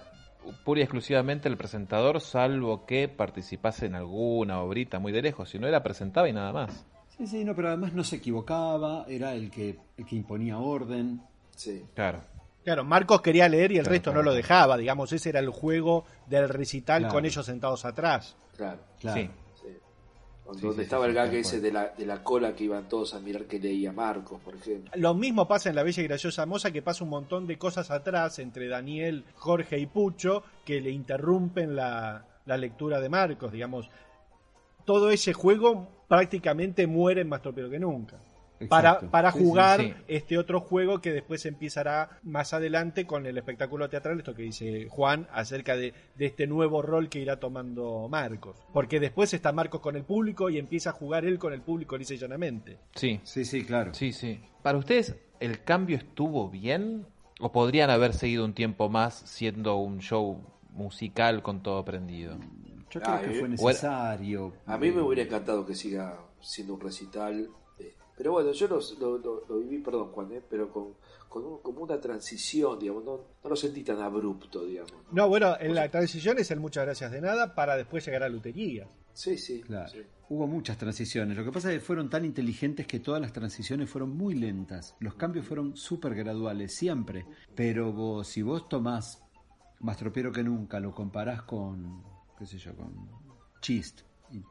pura 0.65 0.79
y 0.79 0.83
exclusivamente 0.83 1.47
el 1.47 1.57
presentador, 1.57 2.19
salvo 2.19 2.85
que 2.85 3.07
participase 3.07 3.85
en 3.85 3.95
alguna 3.95 4.61
obrita 4.61 4.99
muy 4.99 5.11
de 5.11 5.21
lejos. 5.21 5.49
Si 5.49 5.59
no 5.59 5.67
era 5.67 5.83
presentaba 5.83 6.27
y 6.27 6.33
nada 6.33 6.51
más. 6.51 6.85
Sí, 7.17 7.27
sí, 7.27 7.43
no, 7.45 7.55
pero 7.55 7.67
además 7.69 7.93
no 7.93 8.03
se 8.03 8.15
equivocaba, 8.17 9.05
era 9.07 9.33
el 9.33 9.51
que, 9.51 9.77
el 9.97 10.05
que 10.05 10.15
imponía 10.15 10.57
orden. 10.57 11.21
Sí. 11.55 11.85
Claro. 11.93 12.21
Claro, 12.63 12.83
Marcos 12.83 13.21
quería 13.21 13.47
leer 13.49 13.71
y 13.71 13.77
el 13.77 13.81
Claro, 13.83 13.93
resto 13.93 14.11
claro, 14.11 14.23
no 14.23 14.29
lo 14.31 14.35
dejaba, 14.35 14.77
digamos, 14.77 15.11
ese 15.13 15.29
era 15.29 15.39
el 15.39 15.49
juego 15.49 16.05
del 16.27 16.47
recital 16.49 17.01
Claro. 17.01 17.13
con 17.13 17.25
ellos 17.25 17.45
sentados 17.45 17.85
atrás. 17.85 18.35
Claro. 18.55 18.79
Claro. 18.99 19.19
Sí. 19.21 19.29
Sí. 20.53 20.61
Donde 20.61 20.75
Sí, 20.77 20.81
estaba 20.83 21.05
sí, 21.05 21.09
el 21.09 21.15
gag 21.15 21.33
ese 21.33 21.59
de 21.61 21.71
la, 21.71 21.89
de 21.89 22.05
la 22.05 22.23
cola 22.23 22.55
que 22.55 22.65
iban 22.65 22.87
todos 22.89 23.13
a 23.13 23.19
mirar 23.19 23.45
que 23.45 23.59
leía 23.59 23.91
Marcos, 23.91 24.39
por 24.41 24.55
ejemplo. 24.55 24.91
Lo 24.95 25.13
mismo 25.13 25.47
pasa 25.47 25.69
en 25.69 25.75
La 25.75 25.83
Bella 25.83 26.03
y 26.03 26.07
Graciosa 26.07 26.45
Moza, 26.45 26.71
que 26.71 26.81
pasa 26.81 27.03
un 27.03 27.09
montón 27.09 27.47
de 27.47 27.57
cosas 27.57 27.91
atrás 27.91 28.39
entre 28.39 28.67
Daniel, 28.67 29.25
Jorge 29.35 29.77
y 29.79 29.85
Pucho 29.85 30.43
que 30.65 30.81
le 30.81 30.91
interrumpen 30.91 31.75
la, 31.75 32.25
la 32.45 32.57
lectura 32.57 32.99
de 32.99 33.09
Marcos, 33.09 33.51
digamos. 33.51 33.89
Todo 34.85 35.11
ese 35.11 35.33
juego 35.33 35.87
prácticamente 36.07 36.87
muere 36.87 37.21
en 37.21 37.29
Más 37.29 37.41
Tropero 37.41 37.69
que 37.69 37.79
nunca. 37.79 38.17
Para, 38.69 38.99
para 38.99 39.31
Sí, 39.31 39.39
sí, 39.39 39.45
jugar 39.45 39.79
sí. 39.81 39.93
este 40.07 40.37
otro 40.37 40.59
juego 40.61 40.99
que 41.01 41.11
después 41.11 41.45
empezará 41.45 42.19
más 42.23 42.53
adelante 42.53 43.05
con 43.05 43.25
el 43.25 43.37
espectáculo 43.37 43.89
teatral, 43.89 44.17
esto 44.19 44.35
que 44.35 44.43
dice 44.43 44.87
Juan, 44.89 45.27
acerca 45.31 45.75
de, 45.75 45.93
de 46.15 46.25
este 46.25 46.47
nuevo 46.47 46.81
rol 46.81 47.09
que 47.09 47.19
irá 47.19 47.39
tomando 47.39 48.07
Marcos. 48.09 48.57
Porque 48.73 48.99
después 48.99 49.33
está 49.33 49.51
Marcos 49.51 49.81
con 49.81 49.95
el 49.95 50.03
público 50.03 50.49
y 50.49 50.57
empieza 50.57 50.91
a 50.91 50.93
jugar 50.93 51.25
él 51.25 51.39
con 51.39 51.53
el 51.53 51.61
público 51.61 51.97
lisa 51.97 52.13
y 52.13 52.17
llanamente. 52.17 52.77
Sí. 52.95 53.19
Sí, 53.23 53.45
sí, 53.45 53.63
claro. 53.65 53.93
Sí, 53.93 54.13
sí. 54.13 54.39
Para 54.61 54.77
ustedes, 54.77 55.15
¿el 55.39 55.63
cambio 55.63 55.97
estuvo 55.97 56.49
bien? 56.49 57.05
¿O 57.39 57.51
podrían 57.51 57.89
haber 57.89 58.13
seguido 58.13 58.45
un 58.45 58.53
tiempo 58.53 58.89
más 58.89 59.15
siendo 59.25 59.77
un 59.77 59.99
show 59.99 60.39
musical 60.73 61.41
con 61.41 61.63
todo 61.63 61.83
prendido? 61.83 62.37
Yo 62.91 62.99
creo 63.01 63.15
Ah, 63.15 63.21
que 63.21 63.31
eh. 63.31 63.39
fue 63.39 63.49
necesario. 63.49 64.53
A 64.65 64.77
mí 64.77 64.91
me 64.91 65.01
hubiera 65.01 65.23
encantado 65.23 65.65
que 65.65 65.73
siga 65.73 66.19
siendo 66.41 66.73
un 66.75 66.81
recital. 66.81 67.47
Pero 68.21 68.33
bueno, 68.33 68.51
yo 68.51 68.67
los- 68.67 68.99
lo, 68.99 69.17
lo- 69.17 69.45
lo 69.49 69.57
viví, 69.57 69.79
perdón 69.79 70.11
Juan, 70.11 70.31
eh, 70.31 70.41
pero 70.47 70.71
con, 70.71 70.89
con 71.27 71.43
un- 71.43 71.57
como 71.63 71.81
una 71.81 71.99
transición, 71.99 72.77
digamos, 72.77 73.03
no, 73.03 73.17
no 73.43 73.49
lo 73.49 73.55
sentí 73.55 73.83
tan 73.83 73.99
abrupto, 73.99 74.63
digamos. 74.63 74.93
No, 75.11 75.27
bueno, 75.27 75.55
en 75.59 75.73
la 75.73 75.89
transición 75.89 76.37
es 76.37 76.51
el 76.51 76.59
muchas 76.59 76.85
gracias 76.85 77.11
de 77.11 77.19
nada 77.19 77.55
para 77.55 77.75
después 77.75 78.05
llegar 78.05 78.21
a 78.21 78.29
Lutería. 78.29 78.87
Sí, 79.13 79.39
sí. 79.39 79.61
Claro. 79.61 79.89
sí. 79.89 80.03
Hubo 80.29 80.45
muchas 80.45 80.77
transiciones. 80.77 81.35
Lo 81.35 81.43
que 81.43 81.51
pasa 81.51 81.69
es 81.73 81.79
que 81.79 81.83
fueron 81.85 82.11
tan 82.11 82.23
inteligentes 82.25 82.85
que 82.85 82.99
todas 82.99 83.19
las 83.19 83.33
transiciones 83.33 83.89
fueron 83.89 84.15
muy 84.15 84.35
lentas. 84.35 84.95
Los 84.99 85.15
cambios 85.15 85.47
fueron 85.47 85.75
súper 85.75 86.13
graduales, 86.13 86.75
siempre. 86.75 87.25
Pero 87.55 87.91
vos, 87.91 88.27
si 88.27 88.43
vos 88.43 88.69
tomás 88.69 89.23
más 89.79 89.97
tropero 89.97 90.31
que 90.31 90.43
nunca, 90.43 90.79
lo 90.79 90.93
comparás 90.93 91.41
con, 91.41 92.03
qué 92.37 92.45
sé 92.45 92.59
yo, 92.59 92.75
con 92.75 93.09
Chist, 93.61 94.01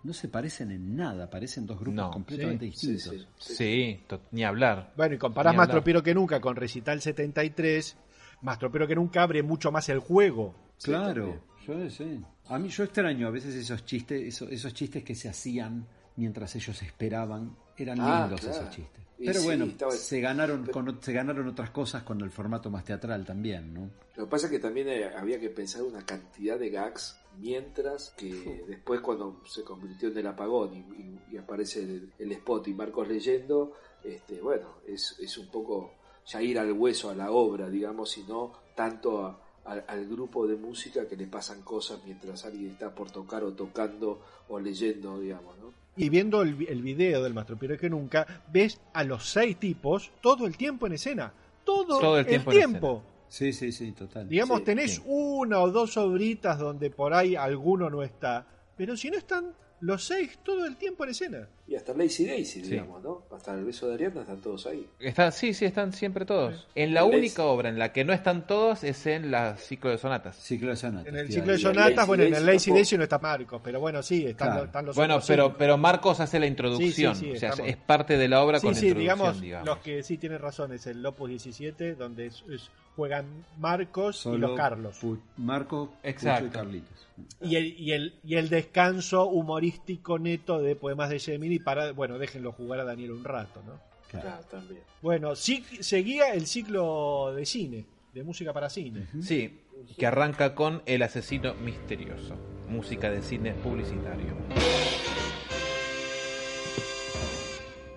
no 0.05 0.13
se 0.13 0.29
parecen 0.29 0.71
en 0.71 0.97
nada, 0.97 1.29
parecen 1.31 1.67
dos 1.67 1.79
grupos 1.79 1.95
No. 1.97 2.11
completamente 2.11 2.67
Sí, 2.73 2.93
distintos. 2.93 3.27
sí, 3.39 3.55
sí. 3.55 3.55
Sí, 3.55 4.01
to- 4.07 4.21
ni 4.33 4.45
hablar. 4.45 4.93
Bueno, 4.97 5.15
y 5.15 5.19
comparás 5.19 5.55
más 5.55 5.69
tropero 5.69 6.03
que 6.03 6.15
nunca 6.15 6.41
con 6.41 6.57
Recital 6.57 7.01
73, 7.01 7.97
más 8.43 8.59
tropero 8.59 8.87
que 8.87 8.95
nunca 8.95 9.23
abre 9.23 9.43
mucho 9.43 9.71
más 9.73 9.89
el 9.89 9.99
juego. 10.01 10.55
Sí, 10.77 10.91
Claro, 10.91 11.43
yo 11.67 11.91
sé. 11.91 12.21
A 12.49 12.59
mí 12.59 12.69
yo 12.69 12.85
extraño 12.85 13.27
a 13.27 13.31
veces 13.31 13.55
esos 13.55 13.85
chistes, 13.85 14.23
esos, 14.23 14.51
esos 14.51 14.73
chistes 14.75 15.05
que 15.05 15.15
se 15.15 15.29
hacían 15.29 15.87
mientras 16.21 16.55
ellos 16.57 16.81
esperaban. 16.83 17.57
Eran 17.77 17.99
Ah, 18.01 18.23
lindos 18.23 18.41
claro. 18.43 18.57
esos 18.61 18.71
chistes. 18.75 19.01
Y 19.19 19.27
Pero 19.27 19.41
sí, 19.41 19.47
bueno, 19.47 19.65
estaba- 19.67 19.93
se 19.93 20.21
ganaron 20.21 20.67
con, 20.67 21.03
se 21.03 21.13
ganaron 21.13 21.49
otras 21.49 21.71
cosas 21.71 22.03
con 22.05 22.21
el 22.23 22.31
formato 22.31 22.71
más 22.71 22.85
teatral 22.85 23.25
también, 23.27 23.75
¿no? 23.75 23.91
Lo 24.17 24.25
que 24.25 24.31
pasa 24.31 24.47
es 24.47 24.53
que 24.53 24.59
también 24.59 24.89
eh, 24.89 25.11
había 25.15 25.39
que 25.41 25.51
pensar 25.51 25.83
una 25.83 26.05
cantidad 26.07 26.59
de 26.59 26.71
gags 26.71 27.17
mientras 27.39 28.11
que 28.17 28.65
después 28.67 29.01
cuando 29.01 29.41
se 29.47 29.63
convirtió 29.63 30.09
en 30.09 30.19
el 30.19 30.27
apagón 30.27 30.75
y, 30.75 30.79
y- 30.79 31.21
y 31.33 31.37
aparece 31.37 31.81
el, 31.83 32.13
el 32.19 32.33
spot 32.33 32.69
y 32.69 32.75
Marcos 32.75 33.09
leyendo, 33.09 33.73
este, 34.05 34.41
bueno, 34.41 34.67
es, 34.87 35.17
es 35.21 35.37
un 35.39 35.49
poco 35.49 35.93
ya 36.27 36.43
ir 36.43 36.59
al 36.59 36.73
hueso, 36.73 37.11
a 37.11 37.15
la 37.15 37.31
obra, 37.31 37.69
digamos, 37.69 38.17
y 38.19 38.23
no 38.25 38.53
tanto 38.75 39.25
a- 39.27 39.39
al- 39.65 39.85
al 39.87 40.07
grupo 40.09 40.47
de 40.47 40.57
música 40.57 41.07
que 41.07 41.17
le 41.17 41.27
pasan 41.27 41.61
cosas 41.63 42.01
mientras 42.05 42.45
alguien 42.47 42.71
está 42.73 42.95
por 42.95 43.11
tocar 43.11 43.45
o 43.45 43.53
tocando 43.53 44.21
o 44.49 44.59
leyendo, 44.59 45.19
digamos, 45.21 45.59
¿no? 45.59 45.80
Y 45.97 46.09
viendo 46.09 46.43
el, 46.43 46.55
vi- 46.55 46.67
el 46.69 46.83
video 46.83 47.23
del 47.23 47.35
Mastro 47.35 47.57
Piero 47.59 47.77
que 47.77 47.91
nunca, 47.91 48.27
ves 48.53 48.81
a 48.93 49.05
los 49.05 49.29
seis 49.29 49.57
tipos 49.59 50.11
todo 50.21 50.47
el 50.47 50.57
tiempo 50.57 50.87
en 50.87 50.95
escena. 50.95 51.33
Todo, 51.65 51.99
Todo 52.01 52.15
el 52.19 52.21
el 52.21 52.27
tiempo 52.27 53.03
Sí, 53.29 53.53
sí, 53.53 53.71
sí, 53.71 53.93
total. 53.93 54.29
Digamos, 54.29 54.59
Sí, 54.59 54.65
tenés 54.65 54.95
sí. 54.97 55.03
una 55.07 55.61
o 55.61 55.71
dos 55.71 55.97
obritas 55.97 56.59
donde 56.59 56.91
por 56.91 57.15
ahí 57.15 57.37
alguno 57.37 57.89
no 57.91 58.03
está. 58.03 58.45
Pero 58.77 58.97
si 58.97 59.11
no 59.11 59.17
están 59.19 59.53
los 59.81 60.05
seis 60.05 60.39
todo 60.45 60.65
el 60.67 60.77
tiempo 60.77 61.05
en 61.05 61.11
escena. 61.11 61.49
Y 61.67 61.77
hasta 61.77 61.95
Lazy 61.95 62.27
Daisy, 62.27 62.65
Sí. 62.65 62.71
digamos, 62.73 63.01
¿no? 63.03 63.23
Hasta 63.35 63.55
el 63.55 63.65
beso 63.65 63.87
de 63.89 63.95
Ariadna 63.95 64.23
están 64.23 64.41
todos 64.41 64.67
ahí. 64.67 64.87
Está, 64.99 65.31
sí, 65.31 65.55
sí, 65.55 65.65
están 65.65 65.93
siempre 65.93 66.25
todos. 66.25 66.67
En 66.75 66.93
la 66.95 67.05
única 67.05 67.45
obra 67.45 67.69
en 67.69 67.79
la 67.79 67.93
que 67.93 68.05
no 68.05 68.13
están 68.13 68.47
todos 68.47 68.83
es 68.83 69.07
en 69.07 69.31
la 69.31 69.57
ciclo 69.57 69.91
de 69.91 69.99
sonatas. 69.99 70.37
Ciclo 70.37 70.71
de 70.71 70.77
sonatas. 70.77 71.07
En 71.07 71.17
el 71.17 71.31
ciclo 71.33 71.53
de 71.53 71.59
sonatas, 71.59 71.95
Lazy 71.97 72.07
bueno, 72.09 72.23
en 72.25 72.35
el 72.35 72.47
Lazy. 72.47 72.73
Daisy 72.73 72.97
no 72.97 73.05
está 73.05 73.19
Marcos, 73.21 73.61
pero 73.63 73.79
bueno, 73.81 74.03
sí, 74.03 74.27
están, 74.27 74.49
Claro. 74.49 74.61
los- 74.63 74.67
están 74.67 74.87
los 74.87 74.97
Bueno, 74.97 75.15
otros 75.15 75.29
pero, 75.29 75.45
cinco. 75.47 75.57
pero 75.59 75.79
Marcos 75.79 76.19
hace 76.21 76.41
la 76.41 76.47
introducción. 76.47 77.15
Sí, 77.15 77.21
sí, 77.21 77.31
sí, 77.31 77.37
o 77.37 77.39
sea, 77.39 77.51
estamos- 77.51 77.71
es 77.71 77.77
parte 77.77 78.17
de 78.19 78.29
la 78.29 78.43
obra 78.43 78.59
Sí, 78.59 78.67
con 78.67 78.75
la 78.75 78.81
sí, 78.81 78.87
introducción, 78.89 79.17
digamos, 79.19 79.41
digamos. 79.41 79.67
los 79.67 79.79
que 79.79 80.03
sí 80.03 80.19
tienen 80.19 80.41
razón 80.41 80.73
es 80.73 80.87
el 80.89 81.07
Opus 81.07 81.29
17, 81.31 81.95
donde 81.95 82.27
es- 82.27 82.45
es- 82.51 82.69
juegan 82.97 83.45
Marcos 83.59 84.27
y 84.27 84.37
los 84.37 84.57
Carlos. 84.57 85.03
Pu- 85.03 85.19
Marco, 85.37 85.87
Pucho 85.87 85.99
Exacto. 86.03 86.47
y 86.47 86.51
Carlitos. 86.51 87.07
Y 87.41 87.57
el, 87.57 87.67
y, 87.81 87.93
el, 87.93 88.15
y 88.25 88.37
el 88.37 88.49
descanso 88.49 89.27
humorístico 89.27 90.19
neto 90.19 90.59
de 90.61 90.75
poemas 90.77 91.11
de 91.11 91.19
Gemini 91.19 91.59
para, 91.59 91.93
bueno, 91.93 92.19
déjenlo 92.19 92.53
jugar 92.53 92.81
a 92.81 92.85
Daniel 92.85 93.13
un 93.13 93.25
rato, 93.25 93.63
¿no? 93.67 93.79
Claro. 94.11 94.27
Claro, 94.27 94.45
también. 94.51 94.83
Bueno, 95.03 95.37
sí, 95.37 95.65
seguía 95.81 96.33
el 96.35 96.47
ciclo 96.47 97.33
de 97.35 97.47
cine, 97.47 97.85
de 98.13 98.23
música 98.25 98.53
para 98.53 98.69
cine. 98.69 99.07
Sí, 99.23 99.61
que 99.97 100.07
arranca 100.07 100.55
con 100.55 100.83
El 100.87 101.03
asesino 101.03 101.55
misterioso, 101.55 102.35
música 102.69 103.09
de 103.11 103.23
cine 103.23 103.53
publicitario. 103.53 104.35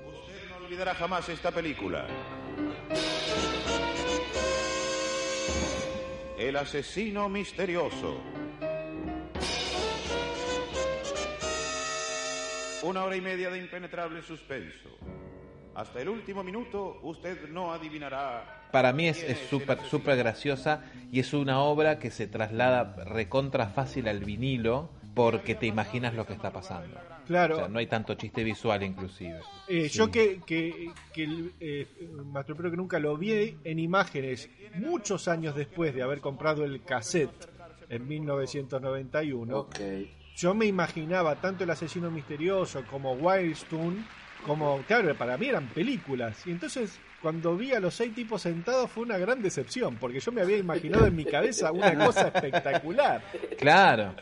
Usted 0.06 0.50
no 0.50 0.66
olvidará 0.66 0.94
jamás 0.96 1.28
esta 1.30 1.52
película. 1.52 2.06
El 6.44 6.58
asesino 6.58 7.30
misterioso. 7.30 8.18
Una 12.82 13.06
hora 13.06 13.16
y 13.16 13.22
media 13.22 13.50
de 13.50 13.60
impenetrable 13.60 14.22
suspenso. 14.22 14.90
Hasta 15.74 16.02
el 16.02 16.10
último 16.10 16.44
minuto 16.44 17.00
usted 17.04 17.48
no 17.48 17.72
adivinará. 17.72 18.68
Para 18.74 18.92
mí 18.92 19.08
es 19.08 19.26
súper 19.50 19.80
súper 19.90 20.18
graciosa 20.18 20.84
y 21.14 21.22
es 21.22 21.34
una 21.34 21.62
obra 21.62 21.98
que 21.98 22.12
se 22.12 22.28
traslada 22.28 22.94
recontra 23.06 23.68
fácil 23.68 24.10
al 24.10 24.20
vinilo 24.20 24.90
porque 25.14 25.56
te 25.56 25.66
imaginas 25.68 26.14
lo 26.14 26.26
que 26.26 26.34
está 26.34 26.52
pasando. 26.52 26.98
Claro. 27.28 27.56
O 27.56 27.60
sea, 27.60 27.68
no 27.68 27.80
hay 27.80 27.88
tanto 27.88 28.16
chiste 28.16 28.44
visual 28.44 28.84
inclusive. 28.84 29.40
Eh, 29.68 29.88
Yo 29.90 30.12
que, 30.12 30.42
que, 30.46 30.92
que 31.14 31.24
el 31.24 31.54
eh, 31.60 31.88
Pero 32.46 32.72
que 32.72 32.78
nunca 32.78 33.00
lo 33.00 33.18
vi 33.18 33.58
en 33.64 33.80
imágenes 33.80 34.50
muchos 34.76 35.28
años 35.28 35.56
después 35.56 35.94
de 35.96 36.04
haber 36.04 36.20
comprado 36.20 36.66
el 36.66 36.84
cassette 36.84 37.50
en 37.90 38.08
1991, 38.08 39.58
Ok. 39.58 39.80
yo 40.36 40.54
me 40.54 40.66
imaginaba 40.66 41.36
tanto 41.36 41.64
el 41.64 41.70
asesino 41.70 42.10
misterioso 42.10 42.84
como 42.90 43.14
Wildstone, 43.14 44.04
como, 44.46 44.80
claro, 44.88 45.16
para 45.16 45.38
mí 45.38 45.48
eran 45.48 45.68
películas. 45.68 46.46
Y 46.48 46.52
entonces 46.52 47.00
cuando 47.22 47.56
vi 47.56 47.72
a 47.72 47.80
los 47.80 47.94
seis 47.94 48.14
tipos 48.14 48.42
sentados 48.42 48.90
fue 48.92 49.04
una 49.04 49.18
gran 49.18 49.42
decepción, 49.42 49.96
porque 49.96 50.20
yo 50.20 50.32
me 50.34 50.42
había 50.42 50.58
imaginado 50.58 51.06
en 51.08 51.16
mi 51.16 51.24
cabeza 51.24 51.72
una 51.72 51.94
cosa 52.06 52.28
espectacular. 52.28 53.22
Claro, 53.58 54.14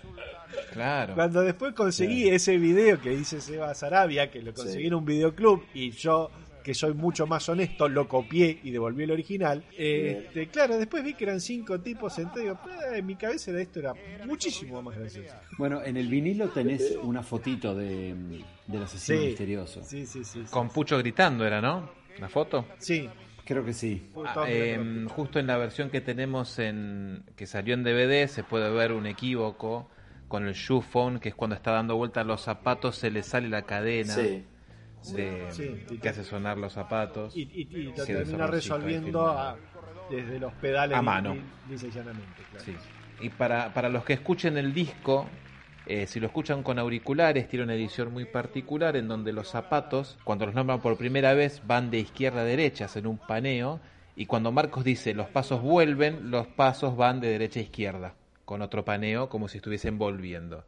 claro. 0.74 1.16
Cuando 1.16 1.42
después 1.42 1.74
conseguí 1.74 2.28
ese 2.30 2.58
video 2.58 3.00
que 3.02 3.12
dice 3.12 3.42
Seba 3.42 3.74
Sarabia, 3.74 4.30
que 4.32 4.42
lo 4.42 4.54
conseguí 4.54 4.82
Sí. 4.84 4.88
en 4.88 4.94
un 4.96 5.06
videoclub 5.06 5.64
y 5.74 5.92
yo, 5.92 6.30
que 6.64 6.76
soy 6.76 6.94
mucho 6.94 7.26
más 7.26 7.50
honesto, 7.50 7.90
lo 7.90 8.08
copié 8.08 8.60
y 8.64 8.70
devolví 8.70 9.04
el 9.06 9.12
original. 9.12 9.64
eh, 9.78 10.26
este, 10.28 10.48
claro, 10.48 10.78
después 10.78 11.04
vi 11.04 11.16
que 11.16 11.24
eran 11.24 11.42
cinco 11.42 11.80
tipos 11.80 12.14
sentados 12.14 12.56
"Ah, 12.70 12.96
en 12.98 13.06
mi 13.06 13.16
cabeza 13.16 13.50
era 13.50 13.62
esto 13.62 13.80
era 13.80 13.94
muchísimo 14.26 14.80
más 14.84 14.96
gracioso. 14.96 15.34
Bueno, 15.58 15.82
en 15.84 15.98
el 15.98 16.08
vinilo 16.08 16.50
tenés 16.50 16.96
una 17.02 17.24
fotito 17.24 17.74
de, 17.74 18.14
del 18.68 18.84
asesino 18.84 19.20
Sí. 19.20 19.26
misterioso. 19.26 19.84
Sí, 19.84 20.06
sí, 20.06 20.24
sí. 20.24 20.42
sí. 20.46 20.52
Con 20.52 20.70
Pucho 20.70 21.00
gritando 21.00 21.46
era, 21.48 21.62
¿no? 21.62 21.90
¿La 22.20 22.30
foto? 22.30 22.66
Sí. 22.78 23.10
Creo 23.44 23.66
que 23.66 23.74
sí. 23.74 24.04
Ah, 24.24 24.46
eh, 24.48 25.08
justo 25.10 25.40
en 25.40 25.48
la 25.48 25.58
versión 25.58 25.90
que 25.90 26.00
tenemos 26.00 26.60
en 26.60 27.24
que 27.36 27.48
salió 27.48 27.74
en 27.74 27.84
DVD 27.84 28.28
se 28.28 28.44
puede 28.44 28.70
ver 28.70 28.92
un 28.92 29.08
equívoco 29.08 29.90
con 30.32 30.48
el 30.48 30.54
shoe 30.54 30.82
phone 30.82 31.20
que 31.20 31.30
es 31.30 31.36
cuando 31.36 31.56
está 31.58 31.72
dando 31.72 31.98
vuelta 31.98 32.24
los 32.24 32.40
zapatos 32.42 32.96
se 32.96 33.12
le 33.12 33.22
sale 33.22 33.50
la 33.50 33.64
cadena 33.64 34.14
Sí. 34.16 34.46
de, 35.14 35.48
Sí. 35.52 35.98
que 36.02 36.08
hace 36.10 36.24
sonar 36.24 36.58
los 36.58 36.72
zapatos 36.74 37.36
y, 37.36 37.42
y- 37.42 37.68
y 37.70 37.84
lo 37.96 38.06
Sí, 38.06 38.14
termina 38.14 38.48
resolviendo 38.48 39.28
a- 39.28 39.58
desde 40.10 40.40
los 40.40 40.54
pedales 40.54 40.98
A 40.98 41.02
mano. 41.02 41.34
li- 41.36 41.42
lisa 41.70 41.88
y 41.88 41.92
llanamente, 41.92 42.42
claro. 42.50 42.66
Sí. 42.66 42.76
Y 43.20 43.30
para, 43.30 43.74
para 43.74 43.90
los 43.90 44.04
que 44.06 44.14
escuchen 44.14 44.58
el 44.58 44.74
disco, 44.74 45.28
eh, 45.86 46.08
si 46.08 46.20
lo 46.22 46.28
escuchan 46.28 46.64
con 46.64 46.80
auriculares, 46.80 47.48
tiene 47.50 47.64
una 47.66 47.74
edición 47.74 48.14
muy 48.14 48.26
particular 48.26 48.96
en 48.96 49.08
donde 49.10 49.34
los 49.34 49.50
zapatos, 49.50 50.18
cuando 50.24 50.46
los 50.46 50.56
nombran 50.56 50.80
por 50.82 50.98
primera 50.98 51.34
vez, 51.34 51.62
van 51.68 51.92
de 51.92 52.00
izquierda 52.00 52.42
a 52.42 52.46
derecha, 52.46 52.86
hacen 52.86 53.06
un 53.08 53.18
paneo, 53.18 53.80
y 54.16 54.28
cuando 54.28 54.52
Marcos 54.52 54.84
dice 54.84 55.14
los 55.14 55.28
pasos 55.30 55.62
vuelven, 55.62 56.30
los 56.32 56.46
pasos 56.48 56.96
van 56.96 57.20
de 57.22 57.30
derecha 57.30 57.60
a 57.60 57.64
izquierda, 57.64 58.14
con 58.52 58.62
otro 58.62 58.84
paneo 58.84 59.30
como 59.30 59.48
si 59.48 59.60
estuviesen 59.60 59.98
volviendo. 59.98 60.66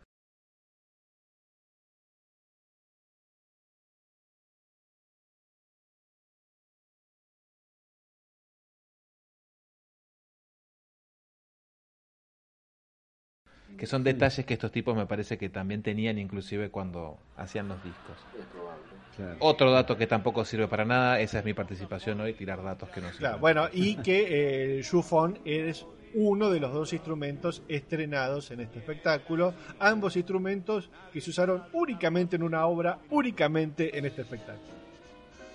Que 13.78 13.86
son 13.86 14.06
detalles 14.06 14.46
que 14.46 14.54
estos 14.54 14.72
tipos 14.72 14.96
me 14.96 15.06
parece 15.06 15.38
que 15.38 15.50
también 15.50 15.84
tenían 15.84 16.18
inclusive 16.18 16.70
cuando 16.70 17.18
hacían 17.36 17.68
los 17.68 17.84
discos. 17.84 18.16
Es 18.40 18.46
probable. 18.46 18.84
Claro. 19.18 19.36
Otro 19.42 19.72
dato 19.74 19.98
que 19.98 20.08
tampoco 20.08 20.46
sirve 20.46 20.70
para 20.70 20.86
nada, 20.86 21.20
esa 21.20 21.40
es 21.40 21.44
mi 21.44 21.54
participación 21.54 22.22
hoy, 22.22 22.34
tirar 22.34 22.64
datos 22.64 22.88
que 22.88 23.02
no 23.02 23.08
sirven. 23.08 23.20
Claro, 23.20 23.40
bueno, 23.40 23.68
y 23.74 23.98
que 23.98 24.78
eh, 24.78 24.80
es 24.80 25.86
uno 26.16 26.50
de 26.50 26.60
los 26.60 26.72
dos 26.74 26.94
instrumentos 26.94 27.62
estrenados 27.68 28.52
en 28.52 28.60
este 28.62 28.80
espectáculo, 28.80 29.54
ambos 29.80 30.16
instrumentos 30.16 30.90
que 31.12 31.22
se 31.22 31.30
usaron 31.32 31.64
únicamente 31.74 32.36
en 32.36 32.44
una 32.44 32.66
obra, 32.66 33.00
únicamente 33.10 33.98
en 33.98 34.06
este 34.06 34.22
espectáculo. 34.22 34.74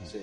Sí. 0.05 0.23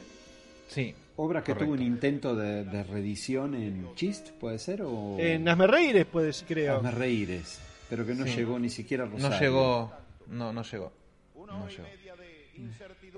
Sí, 0.67 0.95
Obra 1.17 1.41
que 1.41 1.53
Correcto. 1.53 1.65
tuvo 1.65 1.73
un 1.75 1.81
intento 1.81 2.35
de, 2.35 2.65
de 2.65 2.83
reedición 2.83 3.55
en 3.55 3.95
Chist, 3.95 4.31
¿puede 4.31 4.59
ser? 4.59 4.81
O 4.81 5.15
En 5.19 5.47
Asme 5.47 5.65
Reires, 5.67 6.05
pues 6.11 6.43
creo. 6.45 6.77
Hazme 6.77 6.91
Reíres, 6.91 7.61
pero 7.89 8.05
que 8.05 8.13
no 8.13 8.25
Sí. 8.25 8.35
llegó 8.35 8.59
ni 8.59 8.69
siquiera 8.69 9.05
a 9.05 9.07
Rosario. 9.07 9.29
no 9.29 9.39
llegó, 9.39 9.91
no, 10.27 10.51
no 10.53 10.63
llegó, 10.63 10.91
no 11.37 11.67
llegó. 11.69 11.85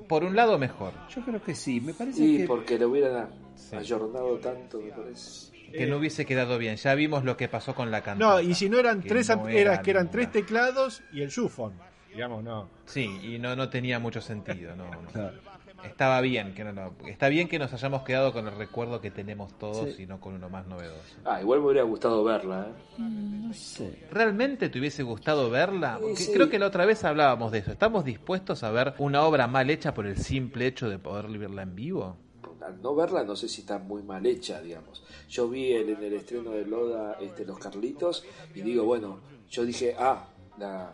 Por 0.07 0.23
un 0.23 0.35
lado 0.35 0.57
mejor, 0.59 0.93
Yo 1.15 1.23
creo 1.23 1.41
que 1.41 1.55
sí, 1.55 1.81
me 1.81 1.93
parece 1.93 2.17
Sí, 2.19 2.37
que... 2.39 2.45
porque 2.47 2.77
lo 2.77 2.89
hubieran 2.89 3.29
Sí. 3.55 3.75
ayornado 3.75 4.37
tanto, 4.37 4.79
me 4.79 4.91
parece. 4.91 5.56
Que 5.71 5.83
Eh, 5.83 5.87
no 5.87 5.97
hubiese 5.97 6.25
quedado 6.25 6.57
bien. 6.57 6.75
Ya 6.77 6.93
vimos 6.95 7.23
lo 7.23 7.37
que 7.37 7.47
pasó 7.47 7.73
con 7.75 7.91
la 7.91 8.01
cantante. 8.01 8.23
No, 8.25 8.39
y 8.49 8.53
si 8.55 8.69
no 8.69 8.79
eran 8.79 9.01
que 9.01 9.09
tres, 9.09 9.29
no 9.29 9.47
era, 9.47 9.59
era 9.73 9.81
que 9.81 9.91
eran 9.91 10.03
ninguna. 10.05 10.11
tres 10.11 10.31
teclados 10.31 11.03
y 11.13 11.21
el 11.21 11.29
Shufon. 11.29 11.73
Digamos, 12.11 12.43
no. 12.43 12.67
Sí, 12.85 13.05
y 13.23 13.37
no, 13.37 13.55
no 13.55 13.69
tenía 13.69 13.99
mucho 13.99 14.21
sentido. 14.21 14.75
No, 14.75 14.85
no. 14.89 15.01
Claro. 15.11 15.37
Estaba 15.83 16.19
bien 16.21 16.55
que 16.55 16.63
no, 16.63 16.73
no- 16.73 16.93
está 17.05 17.29
bien 17.29 17.47
que 17.47 17.59
nos 17.59 17.71
hayamos 17.71 18.01
quedado 18.01 18.33
con 18.33 18.47
el 18.47 18.55
recuerdo 18.55 18.99
que 18.99 19.11
tenemos 19.11 19.55
todos 19.59 19.93
Sí. 19.93 20.03
y 20.03 20.05
no 20.07 20.19
con 20.19 20.33
uno 20.33 20.49
más 20.49 20.65
novedoso. 20.65 21.17
Ah, 21.23 21.39
igual 21.39 21.59
me 21.59 21.65
hubiera 21.67 21.83
gustado 21.83 22.23
verla, 22.23 22.65
¿eh? 22.69 23.01
No 23.01 23.53
sé. 23.53 24.07
¿Realmente 24.11 24.69
te 24.69 24.79
hubiese 24.79 25.03
gustado 25.03 25.51
verla? 25.51 25.99
Porque 26.01 26.15
sí. 26.23 26.31
Creo 26.33 26.49
que 26.49 26.57
la 26.57 26.65
otra 26.65 26.85
vez 26.87 27.03
hablábamos 27.03 27.51
de 27.51 27.59
eso. 27.59 27.71
¿Estamos 27.71 28.03
dispuestos 28.03 28.63
a 28.63 28.71
ver 28.71 28.95
una 28.97 29.21
obra 29.21 29.45
mal 29.45 29.69
hecha 29.69 29.93
por 29.93 30.07
el 30.07 30.17
simple 30.17 30.65
hecho 30.65 30.89
de 30.89 30.97
poder 30.97 31.27
verla 31.37 31.61
en 31.61 31.75
vivo? 31.75 32.17
Al 32.61 32.81
no 32.81 32.95
verla, 32.95 33.23
no 33.23 33.35
sé 33.35 33.47
si 33.47 33.61
está 33.61 33.77
muy 33.79 34.03
mal 34.03 34.25
hecha, 34.25 34.61
digamos. 34.61 35.03
Yo 35.29 35.47
vi 35.49 35.71
el, 35.73 35.89
en 35.89 36.03
el 36.03 36.13
estreno 36.13 36.51
de 36.51 36.65
Loda 36.65 37.17
este, 37.21 37.45
Los 37.45 37.59
Carlitos 37.59 38.23
y 38.55 38.61
digo, 38.61 38.83
bueno, 38.85 39.19
yo 39.49 39.63
dije, 39.65 39.95
ah, 39.99 40.25
la, 40.57 40.91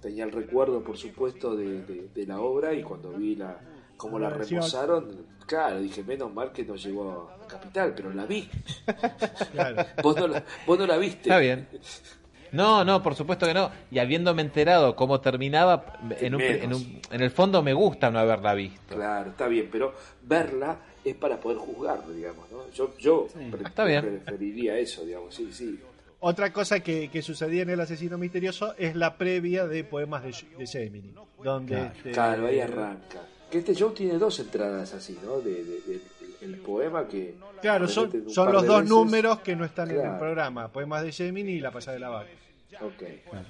tenía 0.00 0.24
el 0.24 0.32
recuerdo, 0.32 0.82
por 0.82 0.96
supuesto, 0.96 1.56
de, 1.56 1.82
de- 1.82 2.08
de 2.14 2.26
la 2.26 2.40
obra 2.40 2.72
y 2.74 2.82
cuando 2.82 3.10
vi 3.10 3.36
la 3.36 3.58
cómo 3.96 4.18
la 4.18 4.30
remozaron, 4.30 5.26
claro, 5.46 5.78
dije, 5.80 6.02
menos 6.02 6.32
mal 6.32 6.52
que 6.52 6.64
no 6.64 6.74
llegó 6.76 7.30
a 7.42 7.46
Capital, 7.46 7.92
pero 7.94 8.12
la 8.14 8.24
vi. 8.24 8.48
Claro. 9.52 9.84
Vos 10.02 10.16
no 10.16 10.26
la, 10.28 10.44
vos 10.66 10.78
no 10.78 10.86
la 10.86 10.96
viste. 10.96 11.22
Está 11.22 11.38
bien. 11.38 11.68
No, 12.52 12.84
no, 12.84 13.00
por 13.02 13.14
supuesto 13.14 13.46
que 13.46 13.54
no. 13.54 13.70
Y 13.92 13.98
habiéndome 13.98 14.42
enterado 14.42 14.96
cómo 14.96 15.20
terminaba, 15.20 15.98
en, 16.18 16.34
un- 16.34 16.40
en, 16.40 16.74
un- 16.74 17.00
en 17.10 17.20
el 17.20 17.30
fondo 17.30 17.62
me 17.62 17.72
gusta 17.74 18.10
no 18.10 18.18
haberla 18.18 18.54
visto. 18.54 18.94
Claro, 18.96 19.30
está 19.30 19.46
bien, 19.48 19.68
pero 19.70 19.94
verla 20.22 20.78
es 21.04 21.14
para 21.16 21.40
poder 21.40 21.58
juzgar, 21.58 22.00
digamos, 22.14 22.50
¿no? 22.50 22.70
Yo, 22.72 22.94
yo 22.98 23.26
pre- 23.50 23.64
Está 23.64 23.84
bien. 23.84 24.20
preferiría 24.24 24.78
eso, 24.78 25.04
digamos, 25.04 25.34
sí, 25.34 25.48
sí. 25.52 25.78
Otra 26.22 26.52
cosa 26.52 26.80
que, 26.80 27.08
que 27.08 27.22
sucedía 27.22 27.62
en 27.62 27.70
El 27.70 27.80
Asesino 27.80 28.18
Misterioso 28.18 28.74
es 28.76 28.94
la 28.94 29.16
previa 29.16 29.66
de 29.66 29.84
poemas 29.84 30.22
de, 30.22 30.34
de 30.58 30.66
Gemini. 30.66 31.14
Donde 31.42 31.74
Claro. 31.74 31.92
este, 31.96 32.10
Claro, 32.12 32.46
ahí 32.46 32.60
arranca. 32.60 33.22
Que 33.50 33.58
este 33.58 33.74
show 33.74 33.92
tiene 33.92 34.18
dos 34.18 34.38
entradas 34.38 34.92
así, 34.94 35.18
¿no? 35.24 35.40
De, 35.40 35.64
de- 35.64 35.80
de- 35.80 36.00
el 36.42 36.56
poema 36.58 37.06
que. 37.08 37.34
Claro, 37.60 37.86
son, 37.88 38.10
son 38.30 38.52
los 38.52 38.64
dos 38.66 38.76
veces. 38.80 38.90
números 38.90 39.40
que 39.40 39.54
no 39.56 39.64
están 39.64 39.90
en 39.90 40.00
el 40.00 40.18
programa. 40.18 40.68
Poemas 40.68 41.02
de 41.02 41.12
Gemini 41.12 41.52
y 41.52 41.60
La 41.60 41.70
Pasada 41.70 41.94
de 41.94 42.00
la 42.00 42.08
Vaca. 42.10 42.30
Ok, 42.80 43.02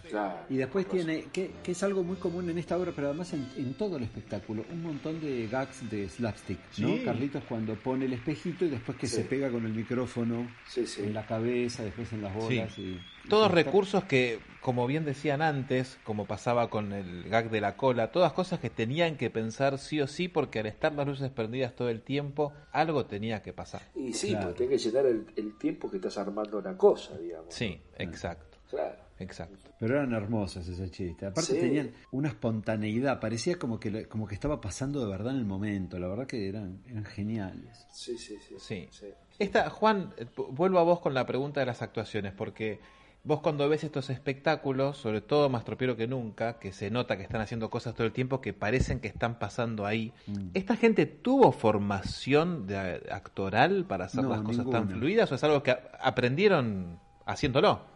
claro. 0.09 0.39
Y 0.49 0.57
después 0.57 0.87
tiene, 0.89 1.25
que, 1.33 1.51
que 1.63 1.73
es 1.73 1.83
algo 1.83 2.03
muy 2.03 2.17
común 2.17 2.49
en 2.49 2.59
esta 2.59 2.77
obra, 2.77 2.93
pero 2.95 3.09
además 3.09 3.33
en, 3.33 3.47
en 3.57 3.75
todo 3.75 3.97
el 3.99 4.03
espectáculo, 4.05 4.65
un 4.73 4.83
montón 4.83 5.21
de 5.21 5.47
gags 5.47 5.89
de 5.91 6.09
slapstick, 6.09 6.59
¿no? 6.79 6.89
Sí. 6.89 7.03
Carlitos 7.05 7.45
cuando 7.45 7.75
pone 7.75 8.07
el 8.07 8.13
espejito 8.15 8.65
y 8.65 8.69
después 8.71 8.97
que 8.99 9.07
Sí. 9.07 9.17
se 9.17 9.25
pega 9.25 9.51
con 9.51 9.65
el 9.67 9.73
micrófono 9.73 10.49
Sí, 10.69 10.87
sí. 10.87 11.03
en 11.03 11.15
la 11.15 11.27
cabeza, 11.27 11.83
después 11.85 12.13
en 12.13 12.23
las 12.23 12.35
bolas. 12.35 12.79
Y, 12.79 12.99
Todos 13.29 13.51
recursos 13.51 14.05
que, 14.05 14.41
como 14.63 14.87
bien 14.87 15.05
decían 15.05 15.43
antes, 15.43 15.99
como 16.05 16.25
pasaba 16.27 16.71
con 16.71 16.93
el 16.93 17.29
gag 17.29 17.51
de 17.51 17.61
la 17.61 17.77
cola, 17.77 18.11
todas 18.11 18.33
cosas 18.33 18.59
que 18.61 18.71
tenían 18.71 19.17
que 19.17 19.29
pensar 19.31 19.79
sí 19.79 20.01
o 20.01 20.07
sí, 20.07 20.27
porque 20.29 20.61
al 20.61 20.67
estar 20.67 20.93
las 20.95 21.07
luces 21.07 21.31
prendidas 21.31 21.77
todo 21.77 21.91
el 21.91 22.01
tiempo, 22.01 22.53
algo 22.73 23.05
tenía 23.07 23.43
que 23.43 23.53
pasar. 23.53 23.83
Y 23.95 24.15
sí, 24.15 24.31
Claro. 24.31 24.47
porque 24.49 24.65
tenés 24.65 24.83
que 24.83 24.89
llenar 24.91 25.07
el, 25.07 25.27
el 25.37 25.59
tiempo 25.59 25.91
que 25.91 25.99
estás 25.99 26.17
armando 26.19 26.59
una 26.59 26.77
cosa, 26.77 27.17
digamos. 27.19 27.55
Sí, 27.55 27.79
exacto, 27.99 28.57
Claro. 28.71 28.97
Exacto. 29.21 29.71
Pero 29.79 29.95
eran 29.97 30.13
hermosos 30.13 30.67
esos 30.67 30.91
chistes. 30.91 31.29
Aparte 31.31 31.53
Sí. 31.55 31.61
tenían 31.61 31.93
una 32.11 32.29
espontaneidad, 32.29 33.21
parecía 33.21 33.57
como 33.59 33.79
que, 33.79 34.07
como 34.07 34.27
que 34.27 34.35
estaba 34.35 34.61
pasando 34.61 35.01
de 35.05 35.11
verdad 35.11 35.33
en 35.33 35.39
el 35.39 35.45
momento. 35.47 35.99
La 35.99 36.09
verdad 36.09 36.27
que 36.27 36.49
eran, 36.49 36.81
eran 36.89 37.05
geniales. 37.05 37.87
Sí, 37.93 38.19
sí, 38.19 38.37
sí. 38.59 38.89
Sí. 38.91 39.07
Esta, 39.39 39.71
Juan, 39.71 40.13
eh, 40.19 40.27
vuelvo 40.51 40.79
a 40.79 40.83
vos 40.83 41.01
con 41.01 41.15
la 41.15 41.25
pregunta 41.27 41.61
de 41.61 41.67
las 41.67 41.81
actuaciones, 41.83 42.33
porque 42.33 42.79
vos 43.23 43.41
cuando 43.41 43.69
ves 43.69 43.85
estos 43.85 44.09
espectáculos, 44.11 44.97
sobre 44.97 45.21
todo 45.21 45.49
más 45.51 45.65
tropiero 45.65 45.95
que 45.97 46.07
nunca, 46.07 46.59
que 46.59 46.73
se 46.73 46.91
nota 46.91 47.17
que 47.19 47.23
están 47.23 47.41
haciendo 47.43 47.69
cosas 47.71 47.95
todo 47.95 48.07
el 48.07 48.13
tiempo 48.15 48.41
que 48.41 48.53
parecen 48.55 48.99
que 49.01 49.09
están 49.09 49.39
pasando 49.39 49.85
ahí, 49.87 50.13
Mm. 50.27 50.49
¿esta 50.55 50.77
gente 50.77 51.05
tuvo 51.07 51.53
formación 51.53 52.67
de, 52.67 52.79
actoral 53.11 53.85
para 53.87 54.07
hacer 54.07 54.23
No, 54.25 54.31
las 54.31 54.41
cosas 54.43 54.69
tan 54.71 54.89
fluidas 54.89 55.31
o 55.33 55.35
es 55.35 55.45
algo 55.45 55.63
que 55.63 55.77
aprendieron 56.01 56.99
haciéndolo? 57.27 57.90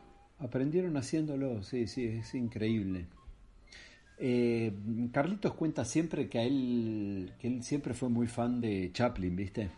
Aprendieron 0.45 0.95
haciéndolo, 0.99 1.63
sí, 1.63 1.87
sí, 1.87 2.05
es 2.05 2.35
increíble. 2.35 3.07
Eh, 4.19 4.75
Carlitos 5.11 5.55
cuenta 5.55 5.87
siempre 5.87 6.29
que 6.29 6.39
a 6.39 6.43
él, 6.43 7.33
que 7.39 7.49
él 7.49 7.63
siempre 7.63 7.95
fue 7.95 8.11
muy 8.11 8.27
fan 8.27 8.61
de 8.61 8.91
Chaplin, 8.93 9.35
¿viste? 9.35 9.71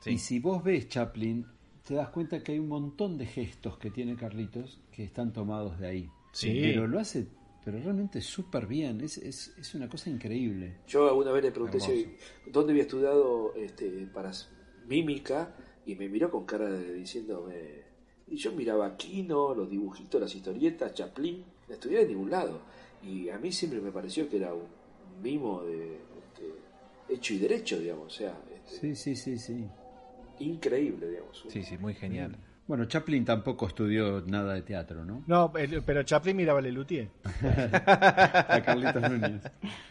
Sí. 0.00 0.10
Y 0.10 0.18
si 0.18 0.40
vos 0.40 0.64
ves 0.64 0.88
Chaplin, 0.88 1.46
te 1.86 1.94
das 1.94 2.08
cuenta 2.08 2.42
que 2.42 2.52
hay 2.52 2.58
un 2.58 2.66
montón 2.66 3.16
de 3.16 3.26
gestos 3.26 3.78
que 3.78 3.92
tiene 3.92 4.16
Carlitos 4.16 4.80
que 4.90 5.04
están 5.04 5.32
tomados 5.32 5.78
de 5.78 5.86
ahí. 5.86 6.10
Sí. 6.32 6.58
Pero 6.60 6.88
lo 6.88 6.98
hace, 6.98 7.28
pero 7.64 7.78
realmente 7.78 8.20
súper 8.20 8.66
bien, 8.66 9.00
es, 9.02 9.18
es, 9.18 9.54
es 9.56 9.72
una 9.76 9.88
cosa 9.88 10.10
increíble. 10.10 10.78
Yo 10.88 11.08
alguna 11.08 11.30
vez 11.30 11.44
le 11.44 11.52
pregunté 11.52 11.78
si, 11.78 12.16
dónde 12.50 12.72
había 12.72 12.82
estudiado 12.82 13.54
este, 13.54 14.08
para 14.12 14.32
mímica 14.88 15.54
y 15.86 15.94
me 15.94 16.08
miró 16.08 16.28
con 16.28 16.44
cara 16.44 16.68
de 16.68 16.92
diciéndome. 16.92 17.85
Y 18.28 18.36
yo 18.36 18.52
miraba 18.52 18.86
Aquino, 18.86 19.54
los 19.54 19.70
dibujitos, 19.70 20.20
las 20.20 20.34
historietas, 20.34 20.94
Chaplin, 20.94 21.44
no 21.68 21.74
estudié 21.74 22.02
en 22.02 22.08
ningún 22.08 22.30
lado. 22.30 22.60
Y 23.02 23.28
a 23.28 23.38
mí 23.38 23.52
siempre 23.52 23.80
me 23.80 23.92
pareció 23.92 24.28
que 24.28 24.38
era 24.38 24.52
un 24.52 24.64
mimo 25.22 25.62
de 25.62 25.94
este, 25.94 27.14
hecho 27.14 27.34
y 27.34 27.38
derecho, 27.38 27.78
digamos. 27.78 28.06
O 28.06 28.16
sea, 28.16 28.34
este, 28.54 28.78
Sí, 28.80 28.96
sí, 28.96 29.16
sí, 29.16 29.38
sí. 29.38 29.64
increíble, 30.40 31.08
digamos. 31.08 31.44
Sí, 31.48 31.62
sí, 31.62 31.78
muy 31.78 31.94
genial. 31.94 32.36
Bueno, 32.66 32.86
Chaplin 32.86 33.24
tampoco 33.24 33.68
estudió 33.68 34.22
nada 34.26 34.54
de 34.54 34.62
teatro, 34.62 35.04
¿no? 35.04 35.22
No, 35.28 35.52
pero 35.52 36.02
Chaplin 36.02 36.36
miraba 36.36 36.58
a 36.58 36.62
Lelutier. 36.62 37.08
A 37.44 38.60
Carlitos 38.64 39.02
Núñez. 39.08 39.42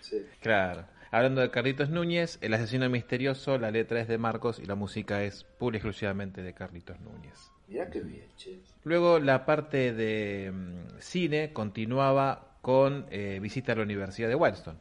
Sí. 0.01 0.17
Claro. 0.41 0.85
Hablando 1.09 1.39
de 1.39 1.49
Carlitos 1.49 1.89
Núñez, 1.89 2.37
El 2.41 2.53
asesino 2.53 2.89
misterioso, 2.89 3.57
la 3.57 3.71
letra 3.71 4.01
es 4.01 4.09
de 4.09 4.17
Marcos 4.17 4.59
y 4.59 4.65
la 4.65 4.75
música 4.75 5.23
es 5.23 5.45
pura 5.57 5.77
y 5.77 5.79
exclusivamente 5.79 6.41
de 6.43 6.53
Carlitos 6.53 6.99
Núñez. 6.99 7.49
Mirá 7.67 7.89
qué 7.89 8.01
bien, 8.01 8.27
che. 8.37 8.59
Luego 8.83 9.19
la 9.19 9.45
parte 9.45 9.93
de 9.93 10.51
mm, 10.51 10.99
cine 10.99 11.51
continuaba 11.51 12.57
con 12.61 13.07
eh, 13.09 13.39
visita 13.41 13.71
a 13.71 13.75
la 13.75 13.83
Universidad 13.83 14.29
de 14.29 14.35
Wildston. 14.35 14.77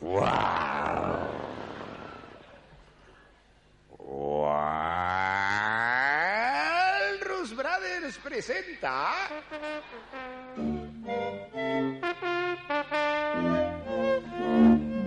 Walrus 0.00 1.16
Brothers 7.56 8.18
presenta. 8.18 9.12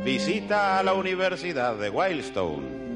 Visita 0.03 0.79
a 0.79 0.83
la 0.83 0.93
Universidad 0.93 1.75
de 1.75 1.89
Wildstone. 1.89 2.88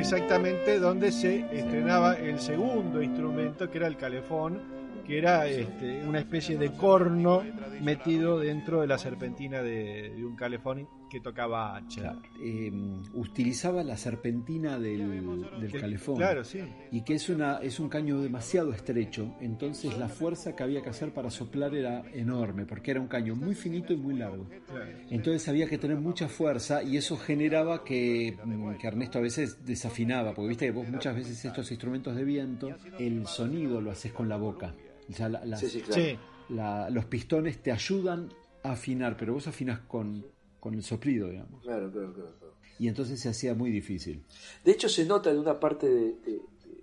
Exactamente 0.00 0.78
donde 0.78 1.12
se 1.12 1.44
estrenaba 1.52 2.14
el 2.14 2.40
segundo 2.40 3.02
instrumento, 3.02 3.70
que 3.70 3.76
era 3.76 3.86
el 3.86 3.98
calefón, 3.98 4.58
que 5.06 5.18
era 5.18 5.46
este, 5.46 6.02
una 6.06 6.20
especie 6.20 6.56
de 6.56 6.72
corno 6.72 7.42
metido 7.82 8.38
dentro 8.38 8.80
de 8.80 8.86
la 8.86 8.96
serpentina 8.96 9.60
de, 9.60 10.14
de 10.16 10.24
un 10.24 10.36
calefón 10.36 10.88
que 11.10 11.20
tocaba 11.20 11.76
H. 11.76 12.00
Eh, 12.40 12.72
utilizaba 13.14 13.82
la 13.82 13.96
serpentina 13.96 14.78
del, 14.78 15.42
del 15.60 15.72
Que- 15.72 15.78
calefón. 15.80 16.16
Claro, 16.16 16.44
sí. 16.44 16.60
Y 16.92 17.02
que 17.02 17.14
es, 17.14 17.28
una, 17.28 17.58
es 17.58 17.78
un 17.80 17.88
caño 17.88 18.20
demasiado 18.20 18.72
estrecho, 18.72 19.34
entonces 19.40 19.98
la 19.98 20.08
fuerza 20.08 20.54
que 20.56 20.62
había 20.62 20.82
que 20.82 20.90
hacer 20.90 21.12
para 21.12 21.30
soplar 21.30 21.74
era 21.74 22.02
enorme, 22.12 22.64
porque 22.64 22.92
era 22.92 23.00
un 23.00 23.08
caño 23.08 23.34
muy 23.34 23.54
finito 23.54 23.92
y 23.92 23.96
muy 23.96 24.14
largo. 24.14 24.46
claro. 24.66 24.86
Entonces 25.10 25.46
había 25.48 25.68
que 25.68 25.76
tener 25.78 25.98
mucha 25.98 26.28
fuerza 26.28 26.82
y 26.82 26.96
eso 26.96 27.16
generaba 27.16 27.84
que, 27.84 28.38
mm, 28.44 28.76
que 28.78 28.86
Ernesto 28.86 29.18
a 29.18 29.22
veces 29.22 29.64
desafinaba, 29.66 30.32
porque 30.34 30.48
viste 30.48 30.66
que 30.66 30.72
vos 30.72 30.88
muchas 30.88 31.14
veces 31.16 31.44
estos 31.44 31.70
instrumentos 31.70 32.14
de 32.16 32.24
viento, 32.24 32.70
el 32.98 33.26
sonido 33.26 33.80
lo 33.80 33.90
haces 33.90 34.12
con 34.12 34.28
la 34.28 34.36
boca. 34.36 34.74
O 35.08 35.12
sea, 35.12 35.28
la- 35.28 35.44
las- 35.44 35.60
Sí, 35.60 35.68
sí, 35.68 35.80
claro. 35.80 36.02
Sí, 36.02 36.18
la- 36.50 36.88
los 36.90 37.04
pistones 37.06 37.58
te 37.62 37.72
ayudan 37.72 38.28
a 38.62 38.72
afinar, 38.72 39.16
pero 39.16 39.32
vos 39.34 39.46
afinas 39.48 39.80
con, 39.80 40.24
con 40.60 40.74
el 40.74 40.82
soplido, 40.82 41.28
digamos. 41.28 41.62
Claro, 41.62 41.90
claro, 41.90 42.12
claro. 42.12 42.34
claro. 42.38 42.54
Y 42.78 42.88
entonces 42.88 43.18
se 43.20 43.28
hacía 43.28 43.54
muy 43.54 43.70
difícil. 43.70 44.22
De 44.64 44.72
hecho, 44.72 44.88
se 44.88 45.04
nota 45.04 45.30
en 45.30 45.38
una 45.38 45.58
parte 45.58 45.86
de, 45.88 46.00
de- 46.12 46.32
de- 46.32 46.40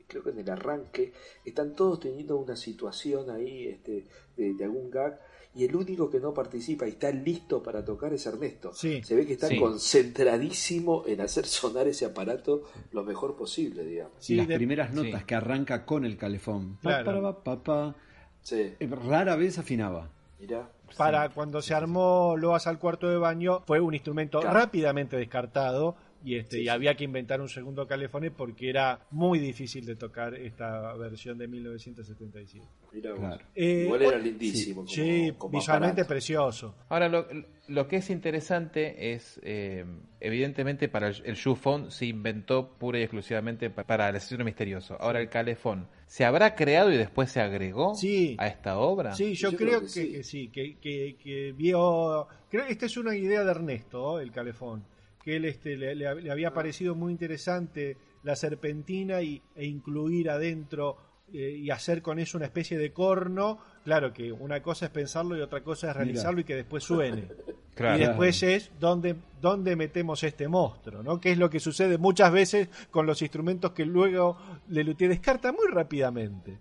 creo 0.07 0.23
que 0.23 0.30
en 0.32 0.39
el 0.39 0.49
arranque, 0.49 1.13
están 1.45 1.75
todos 1.75 1.99
teniendo 1.99 2.38
una 2.38 2.55
situación 2.55 3.30
ahí 3.30 3.67
este, 3.67 4.05
de, 4.36 4.53
de 4.53 4.63
algún 4.63 4.89
gag, 4.91 5.19
y 5.55 5.63
el 5.63 5.75
único 5.75 6.07
que 6.09 6.19
no 6.19 6.36
participa 6.36 6.86
y 6.86 6.91
está 6.91 7.09
listo 7.11 7.63
para 7.63 7.84
tocar 7.84 8.13
es 8.13 8.23
Ernesto. 8.28 8.71
Sí. 8.75 9.01
Se 9.03 9.15
ve 9.15 9.25
que 9.25 9.34
está 9.34 9.47
Sí. 9.47 9.57
concentradísimo 9.57 11.03
en 11.07 11.21
hacer 11.21 11.45
sonar 11.45 11.88
ese 11.88 12.05
aparato 12.05 12.63
lo 12.91 13.03
mejor 13.03 13.36
posible, 13.36 13.84
digamos. 13.84 14.13
y 14.21 14.23
Sí, 14.25 14.36
las 14.36 14.47
de- 14.47 14.55
primeras 14.55 14.93
notas 14.93 15.21
sí. 15.21 15.25
que 15.25 15.36
arranca 15.36 15.86
con 15.86 16.05
el 16.05 16.17
calefón. 16.17 16.78
Pa, 16.82 17.03
pa, 17.43 17.63
pa. 17.63 17.95
Sí, 18.41 18.73
Eh, 18.80 18.88
Rara 18.88 19.36
vez 19.36 19.57
afinaba. 19.57 20.11
mirá. 20.39 20.71
Para 20.95 21.29
cuando 21.29 21.61
se 21.61 21.73
armó 21.73 22.35
Loas 22.38 22.67
al 22.67 22.79
cuarto 22.79 23.07
de 23.09 23.17
baño, 23.17 23.61
fue 23.65 23.79
un 23.79 23.93
instrumento 23.93 24.39
Claro. 24.39 24.57
rápidamente 24.59 25.17
descartado. 25.17 25.95
Y, 26.24 26.36
este, 26.36 26.57
Sí, 26.57 26.61
y 26.61 26.63
sí. 26.63 26.70
había 26.70 26.95
que 26.95 27.03
inventar 27.03 27.39
un 27.41 27.49
segundo 27.49 27.88
calefón 27.88 28.32
porque 28.36 28.70
era 28.70 28.99
muy 29.11 29.39
difícil 29.39 29.86
de 29.86 29.95
tocar 29.95 30.34
esta 30.36 30.93
versión 30.95 31.38
de 31.38 31.47
1977. 31.47 32.65
mirá 32.93 33.11
vos. 33.11 33.20
Claro. 33.20 33.45
Eh, 33.55 33.84
Igual 33.86 34.01
era 34.01 34.18
lindísimo. 34.18 34.76
como- 34.82 34.88
Sí, 34.88 35.34
como 35.38 35.57
visualmente 35.59 36.01
aparato. 36.01 36.07
precioso. 36.13 36.76
Ahora, 36.89 37.07
lo, 37.09 37.28
lo 37.68 37.88
que 37.88 37.97
es 37.97 38.09
interesante 38.09 39.13
es, 39.13 39.39
eh, 39.43 39.86
evidentemente, 40.20 40.89
para 40.89 41.09
el, 41.09 41.15
el 41.26 41.36
Phone 41.36 41.91
se 41.91 42.05
inventó 42.07 42.70
pura 42.78 42.99
y 42.99 43.03
exclusivamente 43.03 43.70
pa- 43.70 43.84
para 43.84 44.09
el 44.09 44.15
asesino 44.15 44.43
misterioso. 44.43 44.97
Ahora, 44.99 45.20
el 45.22 45.30
calefón, 45.30 45.88
¿se 46.07 46.26
habrá 46.26 46.55
creado 46.55 46.91
y 46.91 46.97
después 46.97 47.32
se 47.32 47.41
agregó 47.41 47.93
Sí. 47.95 48.36
a 48.39 48.47
esta 48.47 48.80
obra? 48.80 49.13
Sí, 49.13 49.34
yo, 49.36 49.51
Yo 49.51 49.57
creo, 49.57 49.70
creo 49.70 49.80
que, 49.82 49.86
que 49.86 49.91
sí. 49.91 50.11
que 50.11 50.24
sí, 50.24 50.47
que, 50.49 50.78
que- 50.80 51.15
que 51.22 51.51
vio... 51.55 52.28
Creo 52.49 52.65
esta 52.65 52.86
es 52.86 52.97
una 52.97 53.15
idea 53.15 53.43
de 53.43 53.51
Ernesto, 53.51 54.20
el 54.20 54.32
calefón, 54.32 54.84
que 55.28 55.36
él 55.36 55.43
este, 55.43 55.75
le, 55.75 55.93
le- 55.93 56.21
le 56.21 56.32
había 56.32 56.53
parecido 56.53 56.95
muy 56.95 57.11
interesante 57.11 57.97
la 58.23 58.38
serpentina 58.38 59.21
y, 59.21 59.41
e 59.57 59.65
incluir 59.65 60.30
adentro 60.30 60.95
eh, 61.34 61.51
y 61.59 61.69
hacer 61.69 62.01
con 62.01 62.17
eso 62.17 62.38
una 62.38 62.45
especie 62.45 62.78
de 62.78 62.93
corno. 62.93 63.59
Claro 63.84 64.13
que 64.13 64.32
una 64.32 64.61
cosa 64.61 64.86
es 64.86 64.91
pensarlo 64.91 65.38
y 65.38 65.41
otra 65.41 65.61
cosa 65.65 65.89
es 65.89 65.97
realizarlo 65.97 66.39
y 66.39 66.43
que 66.45 66.55
después 66.55 66.82
suene. 66.86 67.28
Claro. 67.78 67.97
Y 68.01 68.07
después 68.07 68.41
es 68.41 68.71
dónde, 68.80 69.15
dónde 69.39 69.75
metemos 69.75 70.23
este 70.23 70.47
monstruo, 70.47 71.03
¿no? 71.03 71.19
Que 71.21 71.34
es 71.34 71.38
lo 71.38 71.47
que 71.47 71.59
sucede 71.59 71.99
muchas 71.99 72.32
veces 72.32 72.69
con 72.89 73.05
los 73.05 73.21
instrumentos 73.21 73.73
que 73.73 73.86
luego 73.86 74.36
Lelutier 74.69 75.11
descarta 75.11 75.51
muy 75.51 75.67
rápidamente. 75.71 76.57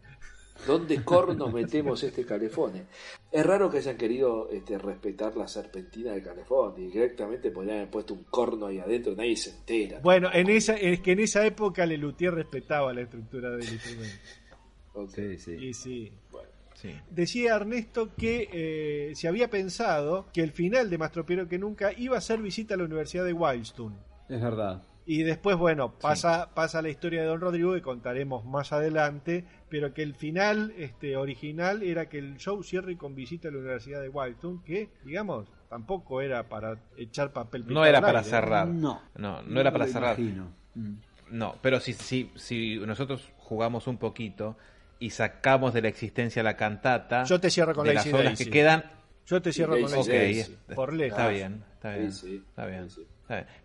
¿Dónde 0.66 1.02
corno 1.04 1.48
metemos 1.48 2.02
este 2.02 2.24
calefón? 2.24 2.86
Es 3.30 3.46
raro 3.46 3.70
que 3.70 3.78
hayan 3.78 3.96
querido 3.96 4.48
este, 4.50 4.78
respetar 4.78 5.36
la 5.36 5.48
serpentina 5.48 6.12
del 6.12 6.22
calefón 6.22 6.74
y 6.78 6.86
directamente 6.86 7.50
podrían 7.50 7.78
haber 7.78 7.90
puesto 7.90 8.14
un 8.14 8.24
corno 8.24 8.66
ahí 8.66 8.78
adentro, 8.78 9.14
nadie 9.14 9.36
se 9.36 9.50
entera. 9.50 10.00
Bueno, 10.00 10.30
en 10.32 10.48
esa, 10.48 10.74
es 10.74 11.00
que 11.00 11.12
en 11.12 11.20
esa 11.20 11.44
época 11.46 11.86
Lelutier 11.86 12.34
respetaba 12.34 12.92
la 12.92 13.02
estructura 13.02 13.50
del 13.50 13.72
instrumento. 13.72 14.16
Ok. 14.94 15.10
Sí, 15.14 15.38
sí. 15.38 15.52
Y 15.52 15.74
sí. 15.74 16.12
Bueno, 16.30 16.48
Sí. 16.74 16.90
Decía 17.10 17.56
Ernesto 17.56 18.14
que 18.14 18.50
eh, 18.52 19.14
se 19.14 19.28
había 19.28 19.48
pensado 19.48 20.26
que 20.30 20.42
el 20.42 20.52
final 20.52 20.90
de 20.90 20.98
Más 20.98 21.10
Tropiero 21.10 21.48
que 21.48 21.58
Nunca 21.58 21.90
iba 21.96 22.18
a 22.18 22.20
ser 22.20 22.42
visita 22.42 22.74
a 22.74 22.76
la 22.76 22.84
Universidad 22.84 23.24
de 23.24 23.32
Wildstone. 23.32 23.96
Es 24.28 24.42
verdad. 24.42 24.82
Y 25.08 25.22
después, 25.22 25.56
bueno, 25.56 25.92
pasa, 26.00 26.50
pasa 26.52 26.82
la 26.82 26.88
historia 26.88 27.20
de 27.22 27.28
Don 27.28 27.40
Rodrigo 27.40 27.74
que 27.74 27.80
contaremos 27.80 28.44
más 28.44 28.72
adelante, 28.72 29.44
pero 29.68 29.94
que 29.94 30.02
el 30.02 30.14
final 30.16 30.74
este, 30.76 31.16
original 31.16 31.84
era 31.84 32.08
que 32.08 32.18
el 32.18 32.38
show 32.38 32.62
cierre 32.64 32.96
con 32.96 33.14
visita 33.14 33.46
a 33.48 33.52
la 33.52 33.58
Universidad 33.58 34.02
de 34.02 34.08
Wildstone, 34.08 34.60
que, 34.64 34.88
digamos, 35.04 35.46
tampoco 35.68 36.20
era 36.22 36.48
para 36.48 36.78
echar 36.96 37.32
papel 37.32 37.64
No 37.68 37.84
era 37.84 38.00
para 38.00 38.18
aire, 38.18 38.30
cerrar. 38.30 38.66
No. 38.66 39.00
No, 39.16 39.42
no 39.42 39.60
era 39.60 39.70
para 39.72 39.86
cerrar. 39.86 40.18
imagino. 40.18 40.48
Mm. 40.74 40.94
No, 41.30 41.54
pero 41.62 41.78
si, 41.78 41.92
si, 41.92 42.30
si 42.34 42.76
nosotros 42.78 43.30
jugamos 43.36 43.86
un 43.86 43.98
poquito 43.98 44.56
y 44.98 45.10
sacamos 45.10 45.72
de 45.72 45.82
la 45.82 45.88
existencia 45.88 46.42
la 46.42 46.56
cantata, 46.56 47.22
Yo 47.24 47.38
te 47.40 47.50
cierro 47.50 47.74
con 47.74 47.86
de 47.86 47.94
Lazy 47.94 48.10
las 48.10 48.20
obras 48.20 48.38
que 48.38 48.50
quedan, 48.50 48.84
Yo 49.26 49.40
te 49.40 49.52
cierro 49.52 49.80
con 49.80 49.90
la 49.90 49.98
ok, 50.00 50.06
Daisy. 50.08 50.32
idea. 50.50 50.58
es- 50.68 50.74
Por 50.74 50.92
lejos. 50.92 51.16
está 51.18 51.28
bien, 51.30 51.62
está 51.74 51.90
bien, 51.94 52.08
está 52.08 52.66
bien, 52.66 52.88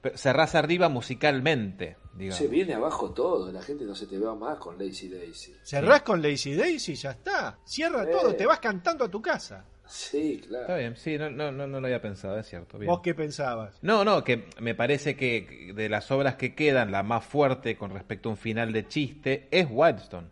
Pero 0.01 0.17
cerrás 0.17 0.55
arriba 0.55 0.89
musicalmente, 0.89 1.97
digamos. 2.15 2.37
Se 2.37 2.47
viene 2.47 2.73
abajo 2.73 3.11
todo, 3.11 3.51
la 3.51 3.61
gente 3.61 3.85
no 3.85 3.93
se 3.95 4.07
te 4.07 4.17
va 4.17 4.33
más 4.35 4.57
con 4.57 4.77
Lazy 4.77 5.07
Daisy. 5.09 5.53
Cerrás 5.63 6.01
con 6.01 6.21
Lazy 6.21 6.55
Daisy 6.55 6.93
y 6.93 6.95
ya 6.95 7.11
está. 7.11 7.59
Cierra 7.65 8.03
Eh. 8.03 8.07
todo, 8.11 8.35
te 8.35 8.45
vas 8.45 8.59
cantando 8.59 9.05
a 9.05 9.09
tu 9.09 9.21
casa. 9.21 9.65
Sí, 9.85 10.41
claro. 10.47 10.61
Está 10.63 10.77
bien, 10.77 10.95
sí, 10.95 11.17
no, 11.17 11.29
no, 11.29 11.51
no, 11.51 11.67
no 11.67 11.81
lo 11.81 11.85
había 11.87 12.01
pensado, 12.01 12.39
es 12.39 12.47
cierto. 12.47 12.77
bien. 12.79 12.89
¿Vos 12.89 13.01
qué 13.03 13.13
pensabas? 13.13 13.77
No, 13.81 14.05
no, 14.05 14.23
que 14.23 14.45
me 14.59 14.73
parece 14.73 15.15
que 15.17 15.73
de 15.75 15.89
las 15.89 16.09
obras 16.11 16.35
que 16.35 16.55
quedan, 16.55 16.91
la 16.91 17.03
más 17.03 17.25
fuerte 17.25 17.75
con 17.77 17.91
respecto 17.91 18.29
a 18.29 18.31
un 18.31 18.37
final 18.37 18.71
de 18.71 18.87
chiste 18.87 19.47
es 19.51 19.67
Wildstone. 19.69 20.27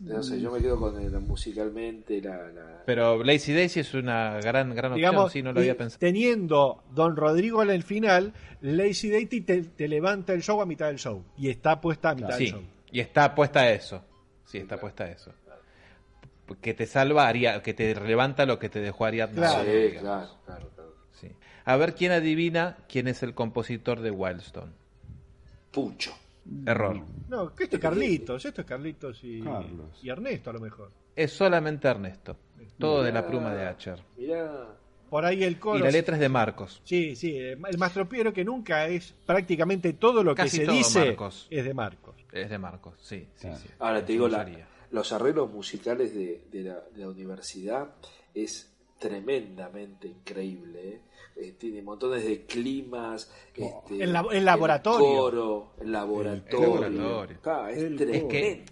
No 0.00 0.22
sé, 0.22 0.38
yo 0.40 0.50
me 0.50 0.60
quedo 0.60 0.78
con 0.78 1.00
el, 1.00 1.10
musicalmente, 1.20 2.20
la, 2.20 2.48
la- 2.50 2.82
Pero 2.84 3.24
Lazy 3.24 3.54
Daisy 3.54 3.80
es 3.80 3.94
una 3.94 4.38
gran, 4.42 4.74
gran 4.74 4.92
opción, 4.92 4.94
Digamos, 4.96 5.32
sí, 5.32 5.42
no 5.42 5.52
lo 5.54 5.60
había 5.60 5.72
y 5.72 5.76
pensado. 5.76 6.00
teniendo 6.00 6.84
Don 6.94 7.16
Rodrigo 7.16 7.62
en 7.62 7.70
el 7.70 7.82
final, 7.82 8.34
Lazy 8.60 9.08
Daisy 9.10 9.40
te, 9.40 9.62
te 9.62 9.88
levanta 9.88 10.34
el 10.34 10.42
show 10.42 10.60
a 10.60 10.66
mitad 10.66 10.88
del 10.88 10.98
show. 10.98 11.24
Y 11.38 11.48
está 11.48 11.80
puesta 11.80 12.10
a 12.10 12.14
mitad 12.14 12.28
del 12.36 12.38
Sí, 12.38 12.46
show. 12.52 12.62
y 12.90 13.00
está 13.00 13.34
puesta 13.34 13.60
a 13.60 13.70
eso. 13.70 14.02
Sí, 14.44 14.58
está 14.58 14.78
puesta 14.78 15.04
a 15.04 15.08
eso. 15.10 15.32
Que 16.60 16.74
te 16.74 16.86
salva, 16.86 17.28
Ari- 17.32 17.62
que 17.62 17.72
te 17.74 17.94
levanta 17.98 18.44
lo 18.46 18.58
que 18.58 18.68
te 18.68 18.80
dejó 18.80 19.06
Ariadna. 19.06 19.34
Claro. 19.34 19.64
Sí, 19.64 19.96
claro, 19.98 20.28
claro, 20.44 20.70
claro. 20.74 20.94
Sí. 21.12 21.28
A 21.64 21.76
ver 21.76 21.94
quién 21.94 22.12
adivina 22.12 22.76
quién 22.88 23.08
es 23.08 23.22
el 23.24 23.34
compositor 23.34 24.00
de 24.00 24.10
Wildstone. 24.12 24.72
Pucho. 25.72 26.12
Error. 26.66 27.00
No, 27.28 27.54
que 27.54 27.64
esto 27.64 27.76
es 27.76 27.82
Carlitos, 27.82 28.44
esto 28.44 28.60
es 28.60 28.66
Carlitos 28.66 29.20
y, 29.22 29.40
Carlos. 29.40 29.98
y 30.02 30.08
Ernesto 30.08 30.50
a 30.50 30.52
lo 30.52 30.60
mejor. 30.60 30.90
Es 31.14 31.32
solamente 31.32 31.88
Ernesto. 31.88 32.36
Todo 32.78 33.02
de 33.02 33.12
la 33.12 33.26
pluma 33.26 33.54
de 33.54 33.66
Acher. 33.66 34.02
Mirá, 34.16 34.66
Por 35.08 35.24
ahí 35.24 35.42
el 35.44 35.58
coro. 35.58 35.78
Y 35.78 35.82
la 35.82 35.90
letra 35.90 36.14
es 36.16 36.20
de 36.20 36.28
Marcos. 36.28 36.80
Sí, 36.84 37.16
sí, 37.16 37.36
el 37.38 37.58
mastropiero 37.78 38.32
que 38.32 38.44
nunca 38.44 38.86
es 38.86 39.14
prácticamente 39.24 39.92
todo 39.94 40.22
lo 40.24 40.34
Casi 40.34 40.50
que 40.58 40.64
se 40.64 40.66
todo 40.66 40.76
dice 40.76 40.98
Marcos. 41.06 41.46
es 41.50 41.64
de 41.64 41.74
Marcos. 41.74 42.14
Es 42.32 42.50
de 42.50 42.58
Marcos, 42.58 42.94
sí, 43.00 43.26
sí, 43.34 43.40
Claro. 43.48 43.56
sí. 43.58 43.68
Ahora 43.78 44.04
te 44.04 44.12
digo, 44.12 44.28
la- 44.28 44.46
los 44.90 45.12
arreglos 45.12 45.50
musicales 45.50 46.14
de, 46.14 46.44
de 46.52 46.62
la, 46.62 46.74
de 46.94 47.00
la 47.00 47.08
universidad 47.08 47.88
es 48.34 48.72
tremendamente 48.98 50.06
increíble. 50.08 50.88
¿eh? 50.88 51.00
Tiene 51.58 51.82
montones 51.82 52.24
de 52.24 52.46
climas, 52.46 53.30
este, 53.54 54.02
El 54.02 54.12
labo- 54.12 54.32
el 54.32 54.44
laboratorio. 54.44 55.06
coro, 55.06 55.72
el 55.80 55.92
laboratorio. 55.92 56.84
El 56.86 56.96
laboratorio. 56.98 57.38
Ah, 57.44 57.70
es 57.70 57.78
El 57.82 57.96
tremendo, 57.96 58.28
coro. 58.28 58.64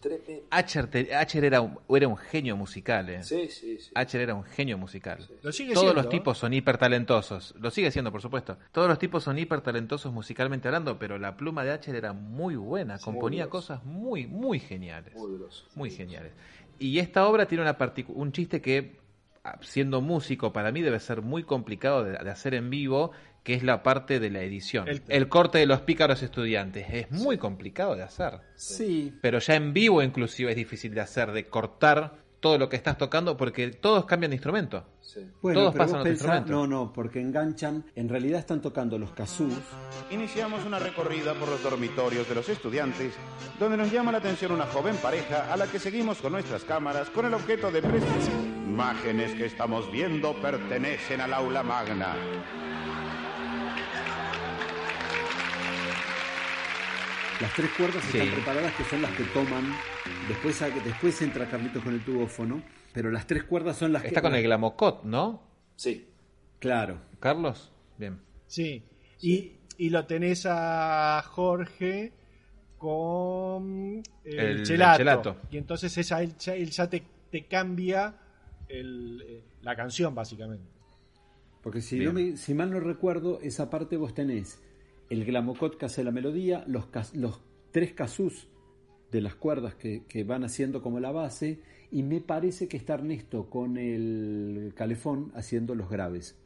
tremendo. 0.00 0.46
Acher, 0.50 0.86
te- 0.88 1.14
Acher 1.14 1.44
era, 1.44 1.60
un, 1.60 1.78
era 1.88 2.06
un 2.06 2.16
genio 2.16 2.56
musical, 2.56 3.08
¿eh? 3.10 3.24
Sí, 3.24 3.48
sí, 3.48 3.78
sí. 3.78 3.90
Acher 3.94 4.20
era 4.20 4.34
un 4.36 4.44
genio 4.44 4.78
musical. 4.78 5.28
Lo 5.42 5.50
sigue 5.52 5.74
Todos 5.74 5.84
siendo, 5.86 6.02
los 6.02 6.06
¿eh? 6.06 6.16
tipos 6.16 6.38
son 6.38 6.52
hiper 6.52 6.78
talentosos. 6.78 7.54
Lo 7.58 7.70
sigue 7.72 7.90
siendo, 7.90 8.12
por 8.12 8.22
supuesto. 8.22 8.56
Todos 8.70 8.88
los 8.88 8.98
tipos 9.00 9.24
son 9.24 9.36
hiper 9.38 9.60
talentosos 9.60 10.12
musicalmente 10.12 10.68
hablando, 10.68 10.98
pero 11.00 11.18
la 11.18 11.36
pluma 11.36 11.64
de 11.64 11.72
Acher 11.72 11.96
era 11.96 12.12
muy 12.12 12.54
buena. 12.54 12.98
Componía 13.00 13.48
cosas 13.48 13.84
muy, 13.84 14.26
muy 14.28 14.60
geniales. 14.60 15.14
Muy. 15.16 15.38
Muy 15.74 15.90
geniales. 15.90 16.32
Y 16.78 16.98
esta 16.98 17.26
obra 17.28 17.46
tiene 17.46 17.62
una 17.62 17.76
un 18.08 18.32
chiste 18.32 18.60
que, 18.60 19.01
siendo 19.60 20.00
músico, 20.00 20.52
para 20.52 20.72
mí 20.72 20.82
debe 20.82 21.00
ser 21.00 21.22
muy 21.22 21.42
complicado 21.42 22.04
de, 22.04 22.12
de 22.12 22.30
hacer 22.30 22.54
en 22.54 22.70
vivo, 22.70 23.10
que 23.42 23.54
es 23.54 23.64
la 23.64 23.82
parte 23.82 24.20
de 24.20 24.30
la 24.30 24.42
edición. 24.42 24.86
El- 24.88 25.02
El, 25.08 25.28
corte 25.28 25.58
de 25.58 25.66
los 25.66 25.80
pícaros 25.80 26.22
estudiantes. 26.22 26.86
Es 26.92 27.10
muy 27.10 27.38
complicado 27.38 27.96
de 27.96 28.02
hacer. 28.04 28.40
Sí, 28.54 29.12
Pero 29.20 29.40
ya 29.40 29.56
en 29.56 29.72
vivo 29.72 30.00
inclusive 30.02 30.50
es 30.50 30.56
difícil 30.56 30.94
de 30.94 31.00
hacer, 31.00 31.32
de 31.32 31.48
cortar 31.48 32.21
todo 32.42 32.58
lo 32.58 32.68
que 32.68 32.76
estás 32.76 32.98
tocando, 32.98 33.36
porque 33.36 33.68
todos 33.68 34.04
cambian 34.04 34.30
de 34.30 34.34
instrumento. 34.36 34.84
Sí. 35.00 35.20
Bueno, 35.40 35.60
Todos 35.60 35.74
pasan 35.76 36.00
otro 36.00 36.10
pensá- 36.12 36.12
instrumento. 36.40 36.52
no, 36.52 36.66
no, 36.66 36.92
porque 36.92 37.20
enganchan, 37.20 37.84
en 37.94 38.08
realidad 38.08 38.40
están 38.40 38.60
tocando 38.60 38.98
los 38.98 39.12
casús, 39.12 39.54
Iniciamos 40.10 40.64
una 40.66 40.78
recorrida 40.78 41.34
por 41.34 41.48
los 41.48 41.62
dormitorios 41.62 42.28
de 42.28 42.34
los 42.34 42.48
estudiantes, 42.48 43.14
donde 43.58 43.76
nos 43.76 43.90
llama 43.92 44.10
la 44.12 44.18
atención 44.18 44.52
una 44.52 44.66
joven 44.66 44.96
pareja 44.96 45.52
a 45.52 45.56
la 45.56 45.66
que 45.68 45.78
seguimos 45.78 46.18
con 46.18 46.32
nuestras 46.32 46.64
cámaras 46.64 47.08
con 47.10 47.24
el 47.26 47.32
objeto 47.34 47.70
de 47.70 47.80
presencia. 47.80 48.34
Imágenes 48.66 49.32
que 49.34 49.46
estamos 49.46 49.90
viendo 49.92 50.34
pertenecen 50.34 51.20
al 51.20 51.32
aula 51.34 51.62
magna. 51.62 52.14
Las 57.42 57.52
tres 57.54 57.70
cuerdas 57.76 58.02
Sí. 58.04 58.18
están 58.18 58.34
preparadas, 58.34 58.72
que 58.74 58.84
son 58.84 59.02
las 59.02 59.10
que 59.12 59.24
toman, 59.24 59.64
después, 60.28 60.58
después 60.84 61.20
entra 61.22 61.48
Carlitos 61.50 61.82
con 61.84 61.92
el 61.94 62.04
tubófono, 62.04 62.62
pero 62.94 63.10
las 63.10 63.26
tres 63.26 63.44
cuerdas 63.44 63.76
son 63.76 63.92
las 63.92 64.02
que... 64.02 64.08
Está 64.08 64.22
con 64.22 64.34
el 64.34 64.42
glamocot, 64.42 65.04
¿no? 65.04 65.42
Sí. 65.76 66.06
Claro, 66.58 67.00
Carlos, 67.20 67.72
bien. 67.98 68.20
Sí. 68.46 68.84
Y, 69.20 69.52
y 69.76 69.90
lo 69.90 70.06
tenés 70.06 70.46
a 70.48 71.22
Jorge 71.26 72.12
con 72.78 74.02
el, 74.24 74.38
El- 74.38 74.62
chelato. 74.64 74.92
el 74.92 74.98
chelato. 74.98 75.36
Y 75.50 75.56
entonces 75.58 75.96
esa, 75.98 76.22
él, 76.22 76.34
ya, 76.38 76.54
él 76.54 76.70
ya 76.70 76.88
te, 76.90 77.02
te 77.30 77.44
cambia 77.46 78.14
el, 78.68 79.22
eh, 79.26 79.42
la 79.62 79.74
canción, 79.76 80.14
básicamente. 80.14 80.68
porque 81.62 81.80
si, 81.80 81.98
no 82.00 82.12
me- 82.12 82.36
si 82.36 82.54
mal 82.54 82.70
no 82.70 82.80
recuerdo, 82.80 83.38
esa 83.40 83.70
parte 83.70 83.96
vos 83.96 84.14
tenés 84.14 84.60
el 85.12 85.24
glamocot 85.26 85.76
que 85.76 85.84
hace 85.86 86.02
la 86.04 86.10
melodía, 86.10 86.64
los, 86.66 86.86
tres 87.70 87.92
casús 87.92 88.48
de 89.10 89.20
las 89.20 89.34
cuerdas 89.34 89.74
que, 89.74 90.04
que 90.08 90.24
van 90.24 90.42
haciendo 90.44 90.80
como 90.82 91.00
la 91.00 91.12
base, 91.12 91.60
y 91.90 92.02
me 92.02 92.20
parece 92.22 92.66
que 92.68 92.78
está 92.78 92.94
Ernesto 92.94 93.50
con 93.50 93.76
el 93.76 94.72
calefón 94.74 95.30
haciendo 95.34 95.74
los 95.74 95.90
graves. 95.90 96.38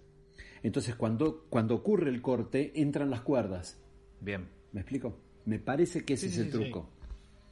Entonces 0.65 0.97
cuando, 0.97 1.45
cuando 1.49 1.77
ocurre 1.77 2.11
el 2.11 2.21
corte, 2.23 2.73
entran 2.75 3.11
las 3.11 3.21
cuerdas. 3.21 3.79
Bien. 4.21 4.49
¿Me 4.73 4.81
explico? 4.81 5.17
Me 5.45 5.61
parece 5.61 6.05
que 6.05 6.15
ese 6.15 6.29
Sí, 6.29 6.31
es 6.31 6.35
sí, 6.35 6.41
el 6.41 6.47
sí. 6.47 6.53
truco. 6.71 6.89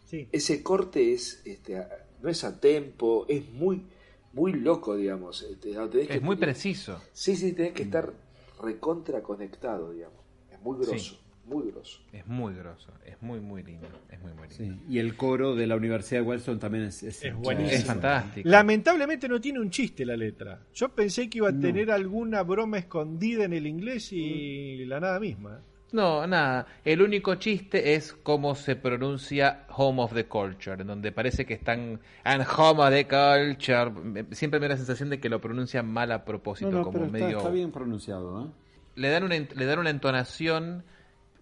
Sí. 0.04 0.28
Ese 0.32 0.62
corte 0.64 1.12
es, 1.12 1.42
este, 1.44 1.78
a- 1.78 1.88
no 2.22 2.28
es 2.28 2.42
a 2.42 2.58
tempo, 2.60 3.24
es 3.28 3.48
muy, 3.52 3.86
muy 4.32 4.52
loco, 4.54 4.96
digamos. 4.96 5.42
Este, 5.42 5.70
que- 6.08 6.14
Es 6.14 6.22
muy 6.22 6.34
preciso. 6.36 7.00
Sí, 7.12 7.36
sí, 7.36 7.52
tenés 7.52 7.72
que 7.74 7.84
estar 7.84 8.12
recontra 8.60 9.22
conectado, 9.22 9.92
digamos. 9.92 10.23
Es 10.64 10.66
muy 10.66 10.86
grosso, 10.86 10.96
Sí. 11.14 11.18
muy 11.46 11.70
grosso. 11.70 12.00
Es 12.12 12.26
muy 12.26 12.54
grosso. 12.54 12.90
Es 13.04 13.20
muy, 13.22 13.38
muy 13.40 13.62
lindo. 13.62 13.86
Es 14.10 14.18
muy, 14.22 14.32
muy 14.32 14.48
lindo. 14.48 14.78
Sí. 14.86 14.92
Y 14.94 14.98
el 14.98 15.14
coro 15.14 15.54
de 15.54 15.66
la 15.66 15.76
Universidad 15.76 16.22
de 16.22 16.26
Wilson 16.26 16.58
también 16.58 16.84
es, 16.84 17.02
Es 17.02 17.22
buenísimo. 17.36 17.70
Es 17.70 17.84
fantástico. 17.84 18.48
Lamentablemente 18.48 19.28
no 19.28 19.40
tiene 19.40 19.60
un 19.60 19.68
chiste 19.70 20.06
la 20.06 20.16
letra. 20.16 20.58
Yo 20.74 20.88
pensé 20.88 21.28
que 21.28 21.38
iba 21.38 21.50
a 21.50 21.52
tener 21.58 21.90
alguna 21.90 22.42
broma 22.42 22.78
escondida 22.78 23.44
en 23.44 23.52
el 23.52 23.66
inglés 23.66 24.10
y 24.12 24.84
la 24.86 25.00
nada 25.00 25.20
misma. 25.20 25.60
No, 25.92 26.26
nada. 26.26 26.66
El 26.84 27.02
único 27.02 27.36
chiste 27.36 27.94
es 27.94 28.14
cómo 28.14 28.56
se 28.56 28.74
pronuncia 28.74 29.64
Home 29.76 30.02
of 30.02 30.12
the 30.12 30.24
Culture, 30.26 30.80
en 30.80 30.88
donde 30.88 31.12
parece 31.12 31.46
que 31.46 31.54
están 31.54 32.00
and 32.24 32.44
Home 32.56 32.82
of 32.82 32.90
the 32.90 33.04
Culture. 33.06 33.90
Me- 33.90 34.24
Siempre 34.34 34.58
me 34.58 34.66
da 34.66 34.70
la 34.74 34.76
sensación 34.78 35.08
de 35.10 35.20
que 35.20 35.28
lo 35.28 35.40
pronuncian 35.40 35.86
mal 35.86 36.10
a 36.10 36.24
propósito, 36.24 36.70
No, 36.70 36.78
no, 36.78 36.84
como 36.84 37.12
pero 37.12 37.38
está 37.38 37.50
bien 37.50 37.70
pronunciado. 37.70 38.44
¿eh? 38.44 38.48
Le 38.96 39.08
dan 39.08 39.24
una 39.24 39.36
le 39.36 39.66
dan 39.66 39.78
una 39.78 39.90
entonación 39.90 40.84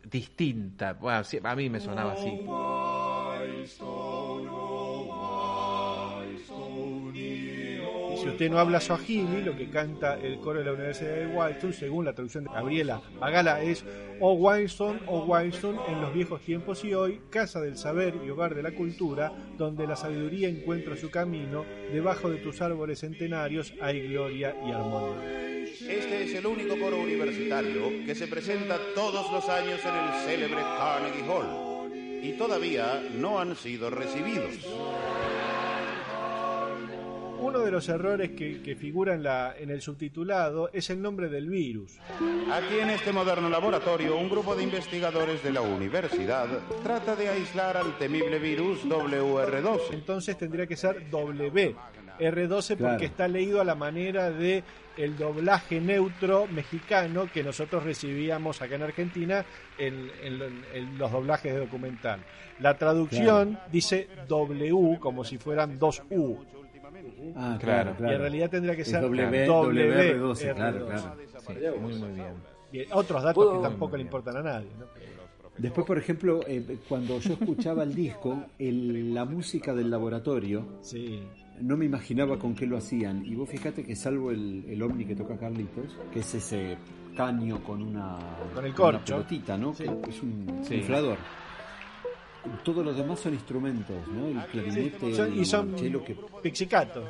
distinta. 0.04 0.94
Bueno, 0.94 1.22
a 1.44 1.56
mí 1.56 1.70
me 1.70 1.80
sonaba 1.80 2.12
así. 2.12 2.30
Si 8.22 8.28
usted 8.28 8.50
no 8.50 8.60
habla 8.60 8.80
swahili, 8.80 9.42
lo 9.42 9.56
que 9.56 9.68
canta 9.68 10.14
el 10.14 10.38
coro 10.38 10.60
de 10.60 10.64
la 10.64 10.74
Universidad 10.74 11.16
de 11.16 11.26
Wildston, 11.26 11.72
según 11.72 12.04
la 12.04 12.12
traducción 12.12 12.44
de 12.44 12.50
Gabriela 12.50 13.02
Bagala, 13.18 13.60
es 13.60 13.84
O 14.20 14.34
Wildston, 14.34 15.00
O 15.08 15.24
Wildston, 15.24 15.76
en 15.88 16.00
los 16.00 16.14
viejos 16.14 16.40
tiempos 16.42 16.84
y 16.84 16.94
hoy, 16.94 17.20
casa 17.30 17.60
del 17.60 17.76
saber 17.76 18.14
y 18.24 18.30
hogar 18.30 18.54
de 18.54 18.62
la 18.62 18.70
cultura, 18.70 19.32
donde 19.58 19.88
la 19.88 19.96
sabiduría 19.96 20.48
encuentra 20.48 20.96
su 20.96 21.10
camino, 21.10 21.64
debajo 21.92 22.30
de 22.30 22.36
tus 22.38 22.62
árboles 22.62 23.00
centenarios 23.00 23.74
hay 23.80 24.06
gloria 24.06 24.54
y 24.64 24.70
armonía. 24.70 25.42
Este 25.88 26.22
es 26.22 26.34
el 26.36 26.46
único 26.46 26.78
coro 26.78 27.00
universitario 27.00 28.04
que 28.06 28.14
se 28.14 28.28
presenta 28.28 28.78
todos 28.94 29.32
los 29.32 29.48
años 29.48 29.80
en 29.84 29.94
el 29.96 30.12
célebre 30.24 30.62
Carnegie 30.62 31.24
Hall 31.28 31.90
y 32.22 32.32
todavía 32.34 33.02
no 33.18 33.40
han 33.40 33.56
sido 33.56 33.90
recibidos. 33.90 34.60
Uno 37.42 37.58
de 37.60 37.70
los 37.70 37.88
errores 37.88 38.30
que, 38.30 38.62
que 38.62 38.76
figura 38.76 39.14
en, 39.14 39.22
la, 39.22 39.54
en 39.58 39.70
el 39.70 39.80
subtitulado 39.82 40.70
es 40.72 40.90
el 40.90 41.02
nombre 41.02 41.28
del 41.28 41.48
virus. 41.48 41.98
Aquí 42.52 42.78
en 42.80 42.90
este 42.90 43.12
moderno 43.12 43.48
laboratorio, 43.48 44.16
un 44.16 44.28
grupo 44.30 44.54
de 44.54 44.62
investigadores 44.62 45.42
de 45.42 45.50
la 45.52 45.60
universidad 45.60 46.46
trata 46.82 47.16
de 47.16 47.28
aislar 47.28 47.76
al 47.76 47.98
temible 47.98 48.38
virus 48.38 48.84
WR12. 48.86 49.80
Entonces 49.92 50.36
tendría 50.38 50.66
que 50.66 50.76
ser 50.76 51.10
W. 51.10 51.74
R12 52.18 52.68
porque 52.68 52.76
Claro. 52.76 53.04
está 53.04 53.26
leído 53.28 53.60
a 53.60 53.64
la 53.64 53.74
manera 53.74 54.30
de 54.30 54.62
el 54.98 55.16
doblaje 55.16 55.80
neutro 55.80 56.46
mexicano 56.46 57.26
que 57.32 57.42
nosotros 57.42 57.82
recibíamos 57.82 58.60
acá 58.60 58.74
en 58.76 58.82
Argentina 58.82 59.44
en, 59.78 60.10
en 60.22 60.38
lo- 60.38 60.46
en 60.74 60.98
los 60.98 61.10
doblajes 61.10 61.54
de 61.54 61.60
documental. 61.60 62.20
La 62.60 62.76
traducción 62.76 63.58
dice 63.72 64.08
W 64.28 64.98
como 65.00 65.24
si 65.24 65.38
fueran 65.38 65.78
dos 65.78 66.02
U. 66.10 66.36
Ah, 67.36 67.56
Claro. 67.60 67.94
claro. 67.96 68.12
Y 68.12 68.14
en 68.16 68.20
realidad 68.20 68.50
tendría 68.50 68.76
que 68.76 68.84
ser 68.84 69.00
W, 69.02 69.46
W, 69.46 70.18
WR12, 70.18 70.54
claro, 70.54 70.86
R12. 70.88 70.88
claro. 70.88 71.16
Sí, 71.46 71.80
muy, 71.80 71.94
muy 71.94 72.08
bien. 72.12 72.34
Bien, 72.72 72.86
otros 72.92 73.22
datos 73.22 73.34
¿Puedo- 73.44 73.60
que 73.60 73.68
tampoco 73.68 73.96
le 73.96 74.02
importan 74.02 74.36
a 74.38 74.42
nadie. 74.42 74.68
¿no? 74.78 74.86
Después, 75.58 75.86
por 75.86 75.98
ejemplo, 75.98 76.40
eh, 76.46 76.78
cuando 76.88 77.18
yo 77.20 77.34
escuchaba 77.34 77.82
el 77.82 77.94
disco, 77.94 78.44
el- 78.58 79.12
la 79.12 79.24
música 79.26 79.74
del 79.74 79.90
laboratorio, 79.90 80.78
Sí. 80.80 81.20
no 81.60 81.76
me 81.76 81.84
imaginaba 81.84 82.38
con 82.38 82.54
qué 82.54 82.66
lo 82.66 82.78
hacían. 82.78 83.24
Y 83.26 83.34
vos 83.34 83.48
fíjate 83.50 83.84
que 83.84 83.94
salvo 83.94 84.30
el, 84.30 84.64
el 84.68 84.82
ovni 84.82 85.04
que 85.04 85.14
toca 85.14 85.36
Carlitos, 85.36 85.94
que 86.12 86.20
es 86.20 86.34
ese 86.34 86.78
caño 87.14 87.62
con 87.62 87.82
una, 87.82 88.16
Con 88.54 88.64
el 88.64 88.70
una 88.70 88.76
corcho. 88.78 89.16
pelotita, 89.16 89.58
¿no? 89.58 89.74
Sí. 89.74 89.84
Es 90.08 90.22
un 90.22 90.60
Sí. 90.62 90.80
Todos 92.64 92.84
los 92.84 92.96
demás 92.96 93.20
son 93.20 93.34
instrumentos, 93.34 93.96
¿no? 94.08 94.26
El 94.28 94.46
clarinete, 94.48 95.14
Son- 95.14 95.34
y 95.34 95.38
el 95.40 95.46
son 95.46 95.78
cello 95.78 96.04
que 96.04 96.16
pixicato. 96.42 97.04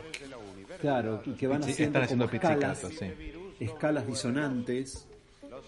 Claro, 0.80 1.22
y 1.24 1.33
que 1.33 1.47
van 1.47 1.62
haciendo, 1.62 1.85
están 1.85 2.03
haciendo 2.03 2.26
como 2.26 2.35
escalas, 2.37 2.80
pizzicato, 2.80 3.14
sí. 3.59 3.64
escalas 3.64 4.07
disonantes. 4.07 5.09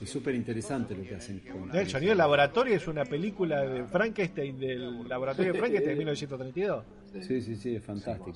Es 0.00 0.10
súper 0.10 0.34
interesante 0.34 0.94
lo 0.96 1.04
que 1.04 1.14
hacen. 1.14 1.38
con- 1.40 1.74
El 1.74 1.88
sonido 1.88 2.10
del 2.10 2.18
laboratorio 2.18 2.74
es 2.74 2.86
una 2.88 3.04
película 3.04 3.62
de 3.62 3.84
Frankenstein, 3.84 4.58
del 4.58 5.08
laboratorio 5.08 5.52
de 5.52 5.58
Frankenstein 5.58 5.92
de 5.92 5.98
1932. 6.04 6.84
Sí, 7.22 7.40
sí, 7.40 7.56
sí, 7.56 7.76
es 7.76 7.84
fantástico. 7.84 8.32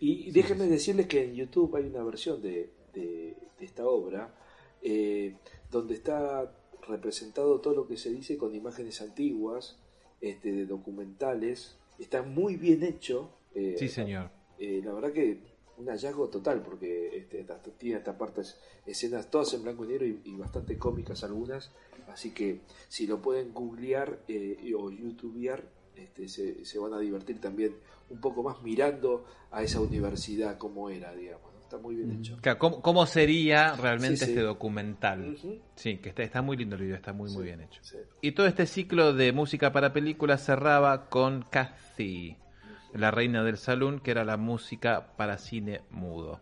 Y 0.00 0.30
déjenme 0.30 0.66
decirles 0.66 1.06
que 1.06 1.24
en 1.24 1.34
YouTube 1.34 1.76
hay 1.76 1.84
una 1.86 2.02
versión 2.02 2.40
de, 2.40 2.70
de- 2.94 3.36
de 3.58 3.64
esta 3.64 3.84
obra 3.86 4.34
eh, 4.82 5.36
donde 5.70 5.94
está 5.94 6.50
representado 6.86 7.60
todo 7.60 7.74
lo 7.74 7.86
que 7.86 7.96
se 7.96 8.10
dice 8.10 8.36
con 8.36 8.54
imágenes 8.54 9.00
antiguas, 9.00 9.78
este, 10.20 10.52
de 10.52 10.66
documentales. 10.66 11.76
Está 11.98 12.22
muy 12.22 12.56
bien 12.56 12.82
hecho. 12.82 13.30
eh, 13.54 13.76
Sí, 13.78 13.88
señor. 13.88 14.30
eh, 14.58 14.80
la 14.84 14.92
verdad 14.92 15.12
que 15.12 15.38
un 15.78 15.86
hallazgo 15.86 16.28
total 16.28 16.62
porque 16.62 17.16
este, 17.16 17.46
tiene 17.78 17.98
esta 17.98 18.18
partes 18.18 18.58
escenas 18.84 19.30
todas 19.30 19.54
en 19.54 19.62
blanco 19.62 19.84
y 19.86 19.88
negro 19.88 20.06
y, 20.06 20.20
y 20.24 20.36
bastante 20.36 20.76
cómicas 20.76 21.24
algunas 21.24 21.72
así 22.08 22.32
que 22.32 22.60
si 22.88 23.06
lo 23.06 23.22
pueden 23.22 23.54
googlear 23.54 24.20
eh, 24.28 24.74
o 24.76 24.90
youtubear 24.90 25.64
este, 25.96 26.28
se, 26.28 26.66
se 26.66 26.78
van 26.78 26.92
a 26.92 26.98
divertir 26.98 27.40
también 27.40 27.74
un 28.10 28.20
poco 28.20 28.42
más 28.42 28.62
mirando 28.62 29.24
a 29.50 29.62
esa 29.62 29.80
universidad 29.80 30.58
como 30.58 30.90
era 30.90 31.14
digamos. 31.14 31.49
Está 31.70 31.78
muy 31.78 31.94
bien 31.94 32.10
hecho 32.10 32.36
Claro, 32.40 32.58
¿cómo, 32.58 32.82
cómo 32.82 33.06
sería 33.06 33.76
realmente 33.76 34.16
Sí, 34.16 34.24
sí. 34.24 34.30
este 34.32 34.40
documental? 34.40 35.36
Ujú. 35.38 35.58
Sí, 35.76 35.98
que 35.98 36.08
está, 36.08 36.24
está 36.24 36.42
muy 36.42 36.56
lindo 36.56 36.74
el 36.74 36.82
video, 36.82 36.96
está 36.96 37.12
muy, 37.12 37.30
muy 37.30 37.44
bien 37.44 37.60
hecho. 37.60 37.80
Sí. 37.82 37.96
Y 38.20 38.32
todo 38.32 38.46
este 38.46 38.66
ciclo 38.66 39.12
de 39.12 39.32
música 39.32 39.72
para 39.72 39.92
películas 39.92 40.44
cerraba 40.44 41.08
con 41.08 41.42
Kathy, 41.42 42.36
la 42.92 43.12
reina 43.12 43.44
del 43.44 43.56
salón, 43.56 44.00
que 44.00 44.10
era 44.10 44.24
la 44.24 44.36
música 44.36 45.16
para 45.16 45.38
cine 45.38 45.82
mudo. 45.90 46.40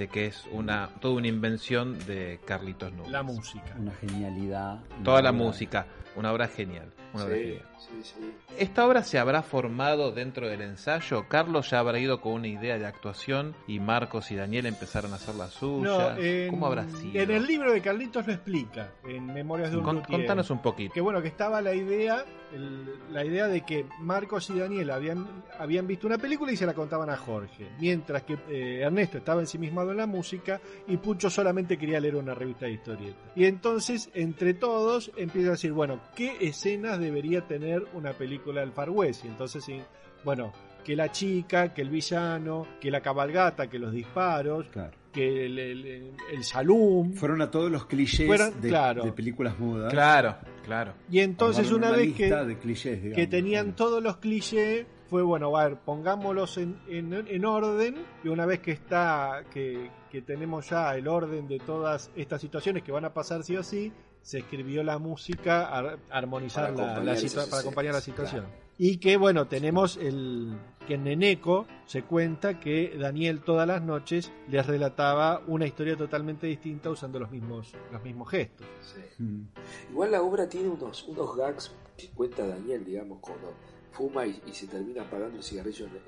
Este 0.00 0.14
que 0.14 0.26
es 0.28 0.48
una 0.50 0.88
toda 1.00 1.16
una 1.16 1.26
invención 1.26 1.98
de 2.06 2.40
Carlitos 2.46 2.90
Núñez. 2.90 3.12
La 3.12 3.22
música. 3.22 3.76
Una 3.78 3.92
genialidad. 3.92 4.80
Toda 5.04 5.20
la 5.20 5.30
música, 5.30 5.88
una 6.16 6.32
obra 6.32 6.48
genial, 6.48 6.90
una 7.12 7.24
Sí, 7.24 7.30
genial. 7.30 7.62
sí, 7.78 7.88
sí. 8.02 8.32
¿Esta 8.58 8.86
obra 8.86 9.02
se 9.02 9.18
habrá 9.18 9.42
formado 9.42 10.12
dentro 10.12 10.48
del 10.48 10.60
ensayo? 10.62 11.26
¿Carlos 11.28 11.70
ya 11.70 11.78
habrá 11.80 11.98
ido 11.98 12.20
con 12.20 12.32
una 12.32 12.48
idea 12.48 12.78
de 12.78 12.86
actuación 12.86 13.54
y 13.66 13.80
Marcos 13.80 14.30
y 14.30 14.36
Daniel 14.36 14.66
empezaron 14.66 15.12
a 15.12 15.16
hacer 15.16 15.34
la 15.34 15.48
suya? 15.48 16.14
No, 16.14 16.16
en, 16.18 16.50
¿Cómo 16.50 16.66
habrá 16.66 16.88
sido? 16.88 17.20
en 17.20 17.30
el 17.30 17.46
libro 17.46 17.72
de 17.72 17.80
Carlitos 17.80 18.26
lo 18.26 18.32
explica, 18.32 18.90
en 19.06 19.26
Memorias 19.26 19.70
de 19.70 19.78
un 19.78 19.84
Con- 19.84 20.02
contanos 20.02 20.50
un 20.50 20.60
poquito. 20.62 20.92
Que 20.94 21.00
bueno, 21.00 21.20
que 21.22 21.28
estaba 21.28 21.60
la 21.62 21.74
idea, 21.74 22.24
el- 22.54 23.12
la 23.12 23.24
idea 23.24 23.46
de 23.48 23.62
que 23.64 23.86
Marcos 24.00 24.50
y 24.50 24.58
Daniel 24.58 24.90
habían, 24.90 25.26
habían 25.58 25.86
visto 25.86 26.06
una 26.06 26.18
película 26.18 26.52
y 26.52 26.56
se 26.56 26.66
la 26.66 26.74
contaban 26.74 27.08
a 27.10 27.16
Jorge, 27.16 27.68
mientras 27.80 28.22
que 28.24 28.34
eh, 28.48 28.80
Ernesto 28.82 29.18
estaba 29.18 29.40
ensimismado 29.40 29.90
en 29.90 29.96
la 29.96 30.06
música 30.06 30.60
y 30.86 30.96
Pucho 30.98 31.30
solamente 31.30 31.78
quería 31.78 31.98
leer 31.98 32.16
una 32.16 32.34
revista 32.34 32.66
de 32.66 32.72
historieta. 32.72 33.18
Y 33.34 33.46
entonces, 33.46 34.10
entre 34.14 34.54
todos, 34.54 35.10
empieza 35.16 35.48
a 35.48 35.52
decir, 35.52 35.72
bueno, 35.72 36.00
¿qué 36.14 36.36
escenas 36.40 36.98
debería 37.00 37.40
tener 37.46 37.84
una 37.94 38.12
película 38.12 38.60
del 38.60 38.72
Far 38.72 38.90
West? 38.90 39.24
Y 39.24 39.28
entonces, 39.28 39.64
sí, 39.64 39.80
bueno, 40.24 40.52
que 40.84 40.94
la 40.96 41.10
chica, 41.10 41.74
que 41.74 41.82
el 41.82 41.90
villano, 41.90 42.66
que 42.80 42.90
la 42.90 43.00
cabalgata, 43.00 43.68
que 43.68 43.78
los 43.78 43.92
disparos, 43.92 44.66
Claro. 44.68 44.92
que 45.12 45.46
el, 45.46 45.58
el, 45.58 46.12
el 46.32 46.44
saloon. 46.44 47.14
Fueron 47.14 47.42
a 47.42 47.50
todos 47.50 47.70
los 47.70 47.86
clichés 47.86 48.26
Fueron- 48.26 48.60
de, 48.60 48.68
claro. 48.68 49.02
de 49.04 49.12
películas 49.12 49.58
mudas. 49.58 49.92
Claro, 49.92 50.36
claro. 50.64 50.94
Y 51.10 51.20
entonces 51.20 51.70
una 51.72 51.90
vez 51.90 52.14
que, 52.14 52.30
de 52.32 52.58
clichés, 52.58 53.02
digamos. 53.02 53.16
que 53.16 53.26
tenían 53.26 53.74
todos 53.76 54.02
los 54.02 54.16
clichés, 54.18 54.86
fue 55.08 55.22
bueno, 55.22 55.54
a 55.56 55.64
ver, 55.68 55.78
pongámoslos 55.78 56.56
en, 56.58 56.78
en, 56.88 57.12
en 57.12 57.44
orden 57.44 57.96
y 58.22 58.28
una 58.28 58.46
vez 58.46 58.60
que 58.60 58.70
está, 58.70 59.42
que, 59.52 59.90
que 60.10 60.22
tenemos 60.22 60.70
ya 60.70 60.94
el 60.94 61.08
orden 61.08 61.48
de 61.48 61.58
todas 61.58 62.10
estas 62.14 62.40
situaciones 62.40 62.84
que 62.84 62.92
van 62.92 63.04
a 63.04 63.12
pasar 63.12 63.42
sí 63.42 63.56
o 63.56 63.62
sí, 63.64 63.92
se 64.22 64.38
escribió 64.38 64.82
la 64.82 64.98
música 64.98 65.66
a 65.68 65.96
armonizar 66.10 66.74
Para 66.74 67.02
la, 67.02 67.14
para 67.50 67.60
acompañar 67.60 67.94
la 67.94 68.00
situación. 68.00 68.42
claro. 68.44 68.60
Y 68.78 68.96
que 68.96 69.16
bueno, 69.18 69.46
tenemos 69.46 69.98
el 69.98 70.56
que 70.86 70.94
en 70.94 71.04
Neneco 71.04 71.66
se 71.84 72.02
cuenta 72.02 72.58
que 72.58 72.96
Daniel 72.98 73.40
todas 73.42 73.68
las 73.68 73.82
noches 73.82 74.32
les 74.48 74.66
relataba 74.66 75.42
una 75.46 75.66
historia 75.66 75.96
totalmente 75.96 76.46
distinta 76.46 76.88
usando 76.88 77.18
los 77.20 77.30
mismos, 77.30 77.72
los 77.92 78.02
mismos 78.02 78.30
gestos. 78.30 78.66
Sí. 78.82 79.22
Mm. 79.22 79.42
Igual 79.90 80.10
la 80.12 80.22
obra 80.22 80.48
tiene 80.48 80.68
unos, 80.68 81.06
unos 81.08 81.36
gags 81.36 81.72
que 81.96 82.08
cuenta 82.08 82.46
Daniel, 82.46 82.82
digamos, 82.84 83.18
cuando 83.20 83.52
fuma 83.92 84.26
y, 84.26 84.40
y 84.46 84.52
se 84.52 84.66
termina 84.66 85.02
apagando 85.02 85.36
el 85.36 85.42
cigarrillo 85.44 85.84
en, 85.86 85.92
en- 85.92 85.98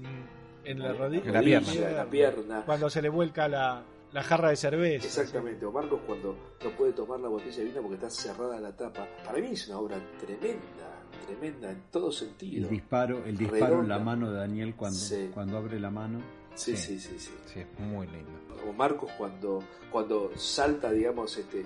en 0.00 0.06
el- 0.06 0.28
en 0.64 0.78
la 0.80 0.92
rodilla. 0.92 1.22
En 1.24 1.32
la 1.32 1.40
pierna. 1.40 1.72
en 1.72 1.96
la 1.96 2.04
pierna. 2.10 2.62
Cuando 2.66 2.90
se 2.90 3.00
le 3.00 3.08
vuelca 3.10 3.46
la, 3.46 3.82
la 4.12 4.22
jarra 4.22 4.50
de 4.50 4.56
cerveza. 4.56 5.06
Exactamente, 5.06 5.64
o 5.66 5.72
Marcos 5.72 6.00
cuando 6.06 6.36
no 6.64 6.70
puede 6.76 6.92
tomar 6.92 7.20
la 7.20 7.28
botella 7.28 7.58
de 7.58 7.64
vino 7.64 7.80
porque 7.82 7.94
está 7.96 8.10
cerrada 8.10 8.58
la 8.60 8.74
tapa. 8.76 9.06
Para 9.24 9.38
mí 9.38 9.48
es 9.52 9.68
una 9.68 9.78
obra 9.78 10.00
tremenda, 10.20 11.02
tremenda 11.26 11.70
en 11.70 11.82
todo 11.90 12.10
sentido. 12.12 12.64
El 12.64 12.70
disparo, 12.70 13.24
el 13.24 13.36
disparo 13.36 13.80
en 13.82 13.88
la 13.88 13.98
mano 13.98 14.30
de 14.30 14.38
Daniel 14.38 14.74
cuando, 14.74 14.98
Sí. 14.98 15.30
cuando 15.32 15.58
abre 15.58 15.78
la 15.78 15.90
mano. 15.90 16.20
Sí, 16.54 16.76
sí, 16.76 16.98
sí, 16.98 17.18
sí. 17.18 17.30
Sí, 17.46 17.60
es 17.60 17.66
muy 17.80 18.06
lindo. 18.08 18.30
O 18.68 18.72
Marcos 18.72 19.10
cuando, 19.16 19.62
cuando 19.92 20.32
salta, 20.36 20.90
digamos, 20.90 21.36
este, 21.36 21.64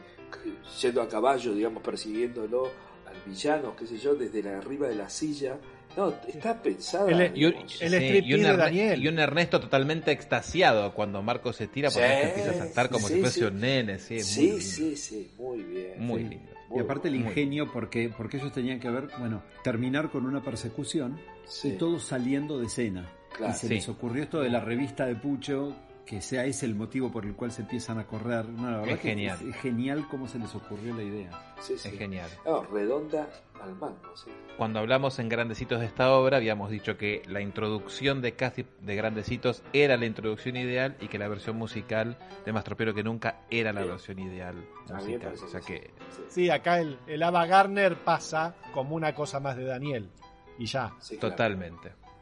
yendo 0.80 1.00
a 1.00 1.08
caballo, 1.08 1.54
digamos, 1.54 1.82
persiguiéndolo 1.82 2.66
al 3.06 3.16
villano, 3.24 3.74
qué 3.74 3.86
sé 3.86 3.96
yo, 3.98 4.14
desde 4.14 4.42
la 4.42 4.58
arriba 4.58 4.88
de 4.88 4.96
la 4.96 5.08
silla. 5.08 5.58
No, 5.96 6.14
está 6.26 6.62
pensada. 6.62 7.10
El- 7.10 7.36
Y 7.36 7.44
un, 7.44 7.50
digamos. 7.52 7.82
El 7.82 7.90
sí, 7.90 7.96
striptease 7.96 8.26
y 8.28 8.34
un 8.34 8.42
de 8.42 8.56
Daniel. 8.56 9.02
y 9.04 9.08
un 9.08 9.18
Ernesto 9.18 9.60
totalmente 9.60 10.10
extasiado 10.12 10.94
cuando 10.94 11.22
Marcos 11.22 11.56
se 11.56 11.66
tira 11.68 11.90
porque 11.90 12.06
Sí, 12.08 12.28
empieza 12.28 12.50
a 12.50 12.54
saltar 12.54 12.88
como 12.88 13.08
sí, 13.08 13.14
si 13.14 13.20
fuese 13.20 13.38
sí. 13.40 13.44
un 13.44 13.60
nene. 13.60 13.98
Sí, 13.98 14.20
sí, 14.22 14.60
sí, 14.60 14.96
sí, 14.96 15.30
muy 15.38 15.62
bien. 15.62 15.94
Muy 15.98 16.22
Sí. 16.22 16.28
lindo. 16.30 16.52
Y 16.74 16.78
aparte 16.78 17.08
el 17.08 17.16
ingenio, 17.16 17.70
porque, 17.70 18.10
porque 18.16 18.38
ellos 18.38 18.50
tenían 18.52 18.80
que 18.80 18.88
ver, 18.88 19.08
bueno, 19.18 19.42
terminar 19.62 20.10
con 20.10 20.24
una 20.24 20.42
persecución 20.42 21.20
Sí. 21.46 21.68
y 21.68 21.72
todos 21.72 22.04
saliendo 22.04 22.58
de 22.58 22.66
escena. 22.66 23.10
Claro. 23.36 23.54
y 23.54 23.56
se 23.58 23.66
Sí. 23.68 23.74
les 23.76 23.88
ocurrió 23.88 24.24
esto 24.24 24.40
de 24.42 24.50
la 24.50 24.60
revista 24.60 25.06
de 25.06 25.14
Pucho 25.14 25.74
que 26.06 26.20
sea 26.20 26.44
ese 26.44 26.66
el 26.66 26.74
motivo 26.74 27.10
por 27.12 27.24
el 27.24 27.34
cual 27.34 27.52
se 27.52 27.62
empiezan 27.62 27.98
a 27.98 28.06
correr. 28.06 28.44
No, 28.48 28.70
la 28.70 28.76
verdad 28.78 28.94
Es 28.94 29.00
que 29.00 29.08
genial. 29.10 29.38
Es, 29.40 29.54
es 29.54 29.56
genial 29.62 30.06
cómo 30.10 30.26
se 30.28 30.38
les 30.38 30.54
ocurrió 30.54 30.94
la 30.94 31.02
idea. 31.02 31.30
Sí, 31.60 31.78
sí. 31.78 31.88
Es 31.88 31.98
genial. 31.98 32.28
No, 32.44 32.64
redonda 32.64 33.28
al 33.62 33.74
mango, 33.76 34.16
sí. 34.16 34.30
Cuando 34.56 34.80
hablamos 34.80 35.18
en 35.20 35.28
Grandecitos 35.28 35.78
de 35.80 35.86
esta 35.86 36.12
obra, 36.12 36.36
habíamos 36.38 36.70
dicho 36.70 36.96
que 36.98 37.22
la 37.28 37.40
introducción 37.40 38.20
de 38.20 38.32
casi 38.34 38.66
de 38.80 38.96
Grandecitos 38.96 39.62
era 39.72 39.96
la 39.96 40.04
introducción 40.06 40.56
ideal 40.56 40.96
y 41.00 41.06
que 41.08 41.18
la 41.18 41.28
versión 41.28 41.56
musical 41.56 42.18
de 42.44 42.52
Más 42.52 42.64
Tropero 42.64 42.92
que 42.92 43.04
Nunca 43.04 43.40
era 43.48 43.72
la 43.72 43.82
Sí. 43.82 43.88
versión 43.88 44.18
ideal 44.18 44.56
musical. 44.92 45.34
O 45.34 45.48
sea 45.48 45.60
sí. 45.60 45.66
que 45.72 45.90
Sí, 46.28 46.50
acá 46.50 46.80
el, 46.80 46.98
el 47.06 47.22
Ava 47.22 47.46
Garner 47.46 47.96
pasa 47.96 48.54
como 48.74 48.96
una 48.96 49.14
cosa 49.14 49.38
más 49.40 49.56
de 49.56 49.64
Daniel. 49.64 50.10
Y 50.58 50.66
ya. 50.66 50.92
sí, 50.98 51.16
claro. 51.16 51.34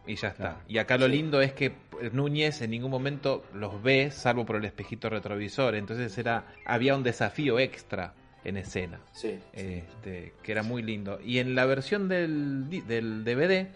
Y 0.06 0.16
ya 0.16 0.28
está. 0.28 0.42
Claro. 0.42 0.58
Y 0.68 0.78
acá 0.78 0.96
lo 0.98 1.06
Sí. 1.06 1.12
lindo 1.12 1.40
es 1.40 1.52
que 1.52 1.72
Núñez 2.12 2.62
en 2.62 2.70
ningún 2.70 2.90
momento 2.90 3.44
los 3.54 3.82
ve, 3.82 4.10
salvo 4.10 4.46
por 4.46 4.56
el 4.56 4.64
espejito 4.64 5.10
retrovisor. 5.10 5.74
Entonces 5.74 6.16
era 6.18 6.44
había 6.64 6.96
un 6.96 7.02
desafío 7.02 7.58
extra 7.58 8.14
en 8.42 8.56
escena, 8.56 9.00
Sí. 9.12 9.38
este, 9.52 10.32
que 10.42 10.52
era 10.52 10.62
muy 10.62 10.82
lindo. 10.82 11.20
Y 11.22 11.38
en 11.38 11.54
la 11.54 11.66
versión 11.66 12.08
del, 12.08 12.68
del 12.86 13.22
DVD 13.24 13.68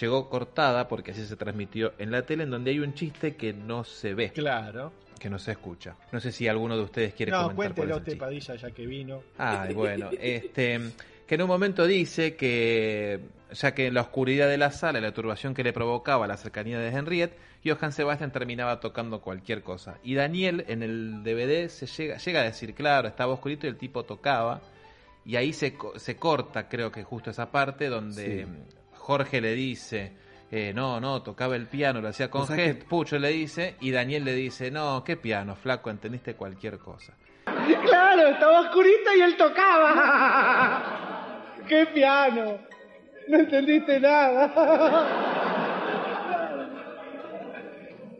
llegó 0.00 0.30
cortada, 0.30 0.86
porque 0.88 1.10
así 1.10 1.26
se 1.26 1.36
transmitió 1.36 1.92
en 1.98 2.10
la 2.12 2.22
tele, 2.24 2.44
en 2.44 2.50
donde 2.50 2.70
hay 2.70 2.78
un 2.78 2.94
chiste 2.94 3.34
que 3.34 3.52
no 3.52 3.82
se 3.84 4.14
ve, 4.14 4.30
Claro. 4.30 4.92
que 5.18 5.28
no 5.28 5.38
se 5.40 5.50
escucha. 5.52 5.96
No 6.12 6.20
sé 6.20 6.30
si 6.32 6.46
alguno 6.48 6.76
de 6.76 6.84
ustedes 6.84 7.14
quiere 7.14 7.32
No, 7.32 7.42
comentar 7.42 7.56
cuál 7.56 7.74
cuéntelo 7.74 7.96
usted. 7.98 8.16
Padilla, 8.18 8.54
ya 8.54 8.70
que 8.70 8.86
vino. 8.86 9.22
Ay, 9.38 9.74
bueno, 9.74 10.08
este, 10.20 10.80
que 11.32 11.36
en 11.36 11.42
un 11.44 11.48
momento 11.48 11.86
dice 11.86 12.36
que, 12.36 13.20
ya 13.52 13.72
que 13.74 13.86
en 13.86 13.94
la 13.94 14.02
oscuridad 14.02 14.48
de 14.50 14.58
la 14.58 14.70
sala, 14.70 14.98
y 14.98 15.00
la 15.00 15.14
turbación 15.14 15.54
que 15.54 15.64
le 15.64 15.72
provocaba 15.72 16.26
la 16.26 16.36
cercanía 16.36 16.78
de 16.78 16.88
Henriette, 16.90 17.34
Johann 17.64 17.92
Sebastian 17.92 18.30
terminaba 18.32 18.80
tocando 18.80 19.22
cualquier 19.22 19.62
cosa. 19.62 19.96
Y 20.04 20.14
Daniel 20.14 20.66
en 20.68 20.82
el 20.82 21.22
DVD 21.24 21.68
se 21.70 21.86
llega, 21.86 22.18
llega 22.18 22.40
a 22.40 22.42
decir, 22.42 22.74
claro, 22.74 23.08
estaba 23.08 23.32
oscurito 23.32 23.66
y 23.66 23.70
el 23.70 23.78
tipo 23.78 24.04
tocaba. 24.04 24.60
Y 25.24 25.36
ahí 25.36 25.54
se, 25.54 25.74
se 25.96 26.16
corta, 26.16 26.68
creo 26.68 26.92
que 26.92 27.02
justo 27.02 27.30
esa 27.30 27.50
parte 27.50 27.88
donde 27.88 28.44
Sí. 28.44 28.46
Jorge 28.98 29.40
le 29.40 29.54
dice, 29.54 30.12
eh, 30.50 30.72
no, 30.74 31.00
no, 31.00 31.22
tocaba 31.22 31.56
el 31.56 31.64
piano, 31.66 32.02
lo 32.02 32.08
hacía 32.08 32.28
con 32.30 32.42
O 32.42 32.46
sea 32.46 32.56
que- 32.56 32.64
gesto, 32.74 32.84
Pucho 32.90 33.18
le 33.18 33.30
dice, 33.30 33.76
y 33.80 33.90
Daniel 33.90 34.24
le 34.26 34.34
dice, 34.34 34.70
no, 34.70 35.02
qué 35.02 35.16
piano, 35.16 35.56
flaco, 35.56 35.88
entendiste 35.88 36.34
cualquier 36.34 36.76
cosa. 36.78 37.14
Claro, 37.86 38.28
estaba 38.28 38.60
oscurito 38.60 39.14
y 39.16 39.20
él 39.22 39.34
tocaba. 39.38 41.08
¡Qué 41.72 41.86
piano! 41.86 42.58
No 43.28 43.38
entendiste 43.38 43.98
nada. 43.98 44.52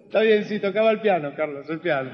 Está 0.07 0.21
bien, 0.21 0.45
sí, 0.47 0.59
tocaba 0.59 0.91
el 0.91 1.01
piano, 1.03 1.33
Carlos, 1.37 1.69
el 1.69 1.79
piano. 1.81 2.11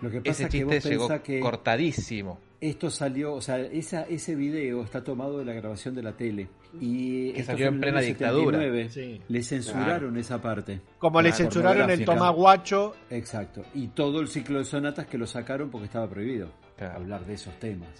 Lo 0.00 0.10
que 0.10 0.20
pasa 0.22 0.30
Ese 0.30 0.44
es 0.44 0.48
que 0.50 0.64
vos 0.64 0.74
chiste 0.76 0.88
llegó 0.88 1.08
pensás 1.08 1.22
que 1.22 1.40
cortadísimo. 1.40 2.40
esto 2.58 2.88
salió, 2.88 3.34
o 3.34 3.42
sea, 3.42 3.58
esa, 3.58 4.04
ese 4.04 4.34
video 4.34 4.82
está 4.82 5.04
tomado 5.04 5.38
de 5.40 5.44
la 5.44 5.52
grabación 5.52 5.94
de 5.94 6.02
la 6.04 6.12
tele. 6.12 6.48
Y 6.80 7.32
Que 7.32 7.42
salió 7.42 7.66
fue 7.66 7.68
en 7.68 7.74
el 7.74 7.80
plena 7.80 8.00
dictadura. 8.00 8.58
79. 8.60 8.88
Sí. 8.88 9.20
Le 9.28 9.42
censuraron 9.42 10.16
esa 10.16 10.40
parte. 10.40 10.80
Como 10.98 11.20
le 11.20 11.32
censuraron 11.32 11.90
el 11.90 12.02
tomaguacho. 12.06 12.94
Exacto. 13.10 13.62
Y 13.74 13.88
todo 13.88 14.20
el 14.20 14.28
ciclo 14.28 14.58
de 14.58 14.64
sonatas 14.64 15.06
que 15.06 15.18
lo 15.18 15.26
sacaron 15.26 15.68
porque 15.70 15.84
estaba 15.84 16.08
prohibido 16.08 16.48
Claro. 16.78 16.94
hablar 16.94 17.26
de 17.26 17.34
esos 17.34 17.52
temas. 17.58 17.90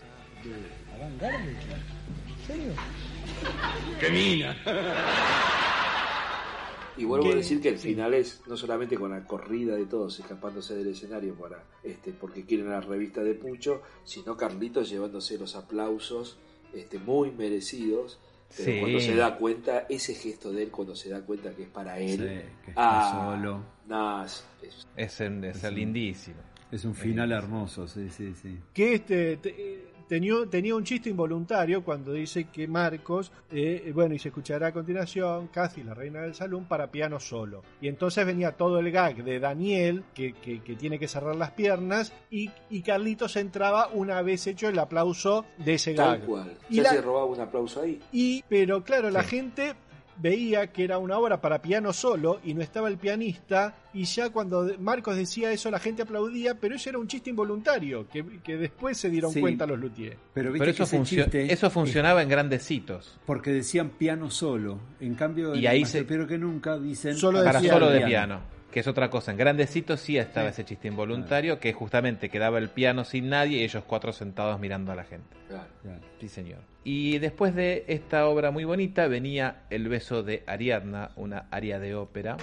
Y 6.97 7.05
vuelvo 7.05 7.27
¿Qué? 7.27 7.33
a 7.33 7.37
decir 7.37 7.61
que 7.63 7.69
el 7.71 7.79
final 7.79 8.13
es 8.15 8.43
no 8.47 8.57
solamente 8.57 8.97
con 8.97 9.11
la 9.13 9.25
corrida 9.25 9.75
de 9.77 9.87
todos 9.87 10.19
escapándose 10.19 10.75
del 10.75 10.89
escenario 10.89 11.35
para 11.35 11.63
este 11.83 12.13
porque 12.13 12.45
quieren 12.45 12.69
la 12.69 12.81
revista 12.81 13.23
de 13.23 13.35
Pucho, 13.35 13.83
sino 14.05 14.37
Carlitos 14.37 14.91
llevándose 14.91 15.39
los 15.39 15.57
aplausos 15.57 16.37
este 16.75 16.99
muy 16.99 17.31
merecidos. 17.31 18.19
Pero 18.57 18.65
Sí. 18.73 18.81
cuando 18.81 18.99
se 19.01 19.15
da 19.15 19.37
cuenta, 19.37 19.87
ese 19.89 20.13
gesto 20.13 20.51
de 20.53 20.65
él, 20.65 20.71
cuando 20.73 20.97
se 20.97 21.09
da 21.09 21.21
cuenta 21.21 21.55
que 21.55 21.63
es 21.63 21.69
para 21.69 22.01
él, 22.01 22.19
Sí, 22.19 22.27
que 22.65 22.71
está 22.71 23.31
ah, 23.31 23.33
solo. 23.37 23.63
nah, 23.87 24.25
es- 24.25 24.45
es- 24.61 24.87
Es, 24.97 25.21
en- 25.21 25.45
es 25.45 25.63
lindísimo. 25.73 26.39
Es 26.73 26.85
un 26.85 26.95
final 26.97 27.31
hermoso, 27.31 27.87
sí, 27.87 28.09
sí, 28.11 28.35
sí. 28.41 28.59
que 28.75 28.95
este 28.95 29.37
te- 29.37 29.90
tenía, 30.11 30.35
tenía 30.51 30.75
un 30.75 30.83
chiste 30.85 31.09
involuntario 31.09 31.85
cuando 31.85 32.13
dice 32.13 32.49
que 32.53 32.67
Marcos, 32.67 33.31
eh, 33.51 33.93
bueno, 33.95 34.13
y 34.15 34.19
se 34.19 34.29
escuchará 34.29 34.67
a 34.67 34.73
continuación, 34.73 35.47
Cathy, 35.49 35.85
la 35.85 35.95
reina 35.95 36.21
del 36.23 36.35
salón, 36.35 36.65
para 36.65 36.91
piano 36.91 37.21
solo. 37.21 37.63
Y 37.81 37.87
entonces 37.87 38.27
venía 38.27 38.51
todo 38.53 38.81
el 38.81 38.91
gag 38.91 39.23
de 39.23 39.39
Daniel, 39.39 40.03
que, 40.13 40.33
que- 40.33 40.61
que 40.63 40.75
tiene 40.75 40.99
que 40.99 41.07
cerrar 41.07 41.37
las 41.37 41.53
piernas, 41.53 42.13
y, 42.31 42.51
y 42.69 42.83
Carlitos 42.83 43.37
entraba 43.37 43.89
una 43.93 44.21
vez 44.23 44.47
hecho 44.49 44.69
el 44.69 44.79
aplauso 44.81 45.45
de 45.59 45.75
ese 45.75 45.95
tal 45.95 46.19
gag. 46.19 46.27
cual. 46.27 46.53
Y 46.69 46.77
Ya 46.77 46.83
la- 46.83 46.91
se 46.91 47.01
robaba 47.03 47.27
un 47.27 47.41
aplauso 47.41 47.81
ahí. 47.81 48.01
Y, 48.11 48.43
pero 48.49 48.83
claro, 48.83 49.11
la 49.11 49.23
gente 49.23 49.75
veía 50.21 50.67
que 50.73 50.85
era 50.85 50.99
una 50.99 51.19
obra 51.19 51.41
para 51.41 51.63
piano 51.63 51.93
solo 51.93 52.41
y 52.45 52.55
no 52.55 52.63
estaba 52.63 52.89
el 52.89 52.99
pianista 52.99 53.75
y 53.95 54.05
ya 54.05 54.31
cuando 54.31 54.71
Marcos 54.79 55.17
decía 55.17 55.51
eso 55.53 55.71
la 55.71 55.79
gente 55.79 56.03
aplaudía, 56.03 56.55
pero 56.61 56.75
eso 56.75 56.91
era 56.91 56.99
un 56.99 57.09
chiste 57.09 57.31
involuntario 57.31 58.09
que, 58.09 58.25
que 58.45 58.57
después 58.57 58.97
se 58.99 59.09
dieron 59.11 59.33
Sí. 59.33 59.41
cuenta 59.41 59.67
los 59.67 59.79
luthiers. 59.79 60.17
Pero 60.35 60.53
viste 60.53 60.59
Pero 60.67 60.77
que 60.77 60.83
eso, 60.83 60.85
ese 60.85 60.97
funcio- 60.99 61.25
chiste 61.25 61.53
eso 61.53 61.67
es 61.67 61.73
funcionaba 61.73 62.23
en 62.23 62.29
grandecitos. 62.29 63.19
porque 63.27 63.51
decían 63.53 63.91
piano 63.91 64.31
solo. 64.31 64.79
En 65.01 65.15
cambio, 65.15 65.55
Y 65.55 65.67
ahí 65.67 65.85
se- 65.85 66.05
Pero 66.05 66.27
que 66.27 66.39
nunca 66.39 66.79
dicen 66.79 67.17
Solo 67.17 67.41
de 67.41 67.47
Para 67.47 67.61
piano. 67.61 67.79
solo 67.79 67.91
de 67.91 68.01
piano. 68.03 68.41
Que 68.73 68.81
es 68.81 68.87
otra 68.87 69.11
cosa. 69.11 69.33
En 69.33 69.37
grandecitos 69.37 70.01
sí 70.01 70.17
estaba 70.17 70.49
Sí. 70.49 70.53
ese 70.53 70.65
chiste 70.65 70.89
involuntario, 70.89 71.59
que 71.59 71.73
justamente 71.73 72.29
quedaba 72.29 72.59
el 72.59 72.69
piano 72.69 73.05
sin 73.05 73.29
nadie 73.29 73.59
y 73.59 73.65
ellos 73.65 73.83
cuatro 73.87 74.13
sentados 74.13 74.61
mirando 74.61 74.93
a 74.93 74.95
la 74.95 75.05
gente. 75.05 75.37
Claro. 75.49 75.65
Claro. 75.83 76.01
Sí, 76.21 76.29
señor. 76.29 76.59
Y 76.85 77.19
después 77.19 77.55
de 77.55 77.85
esta 77.89 78.27
obra 78.29 78.51
muy 78.53 78.65
bonita 78.65 79.07
venía 79.09 79.63
El 79.71 79.89
beso 79.89 80.23
de 80.23 80.45
Ariadna, 80.47 81.11
una 81.17 81.47
aria 81.51 81.79
de 81.79 81.95
ópera. 81.95 82.37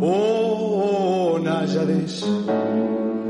Oh, 0.00 1.38
Náyades, 1.42 2.22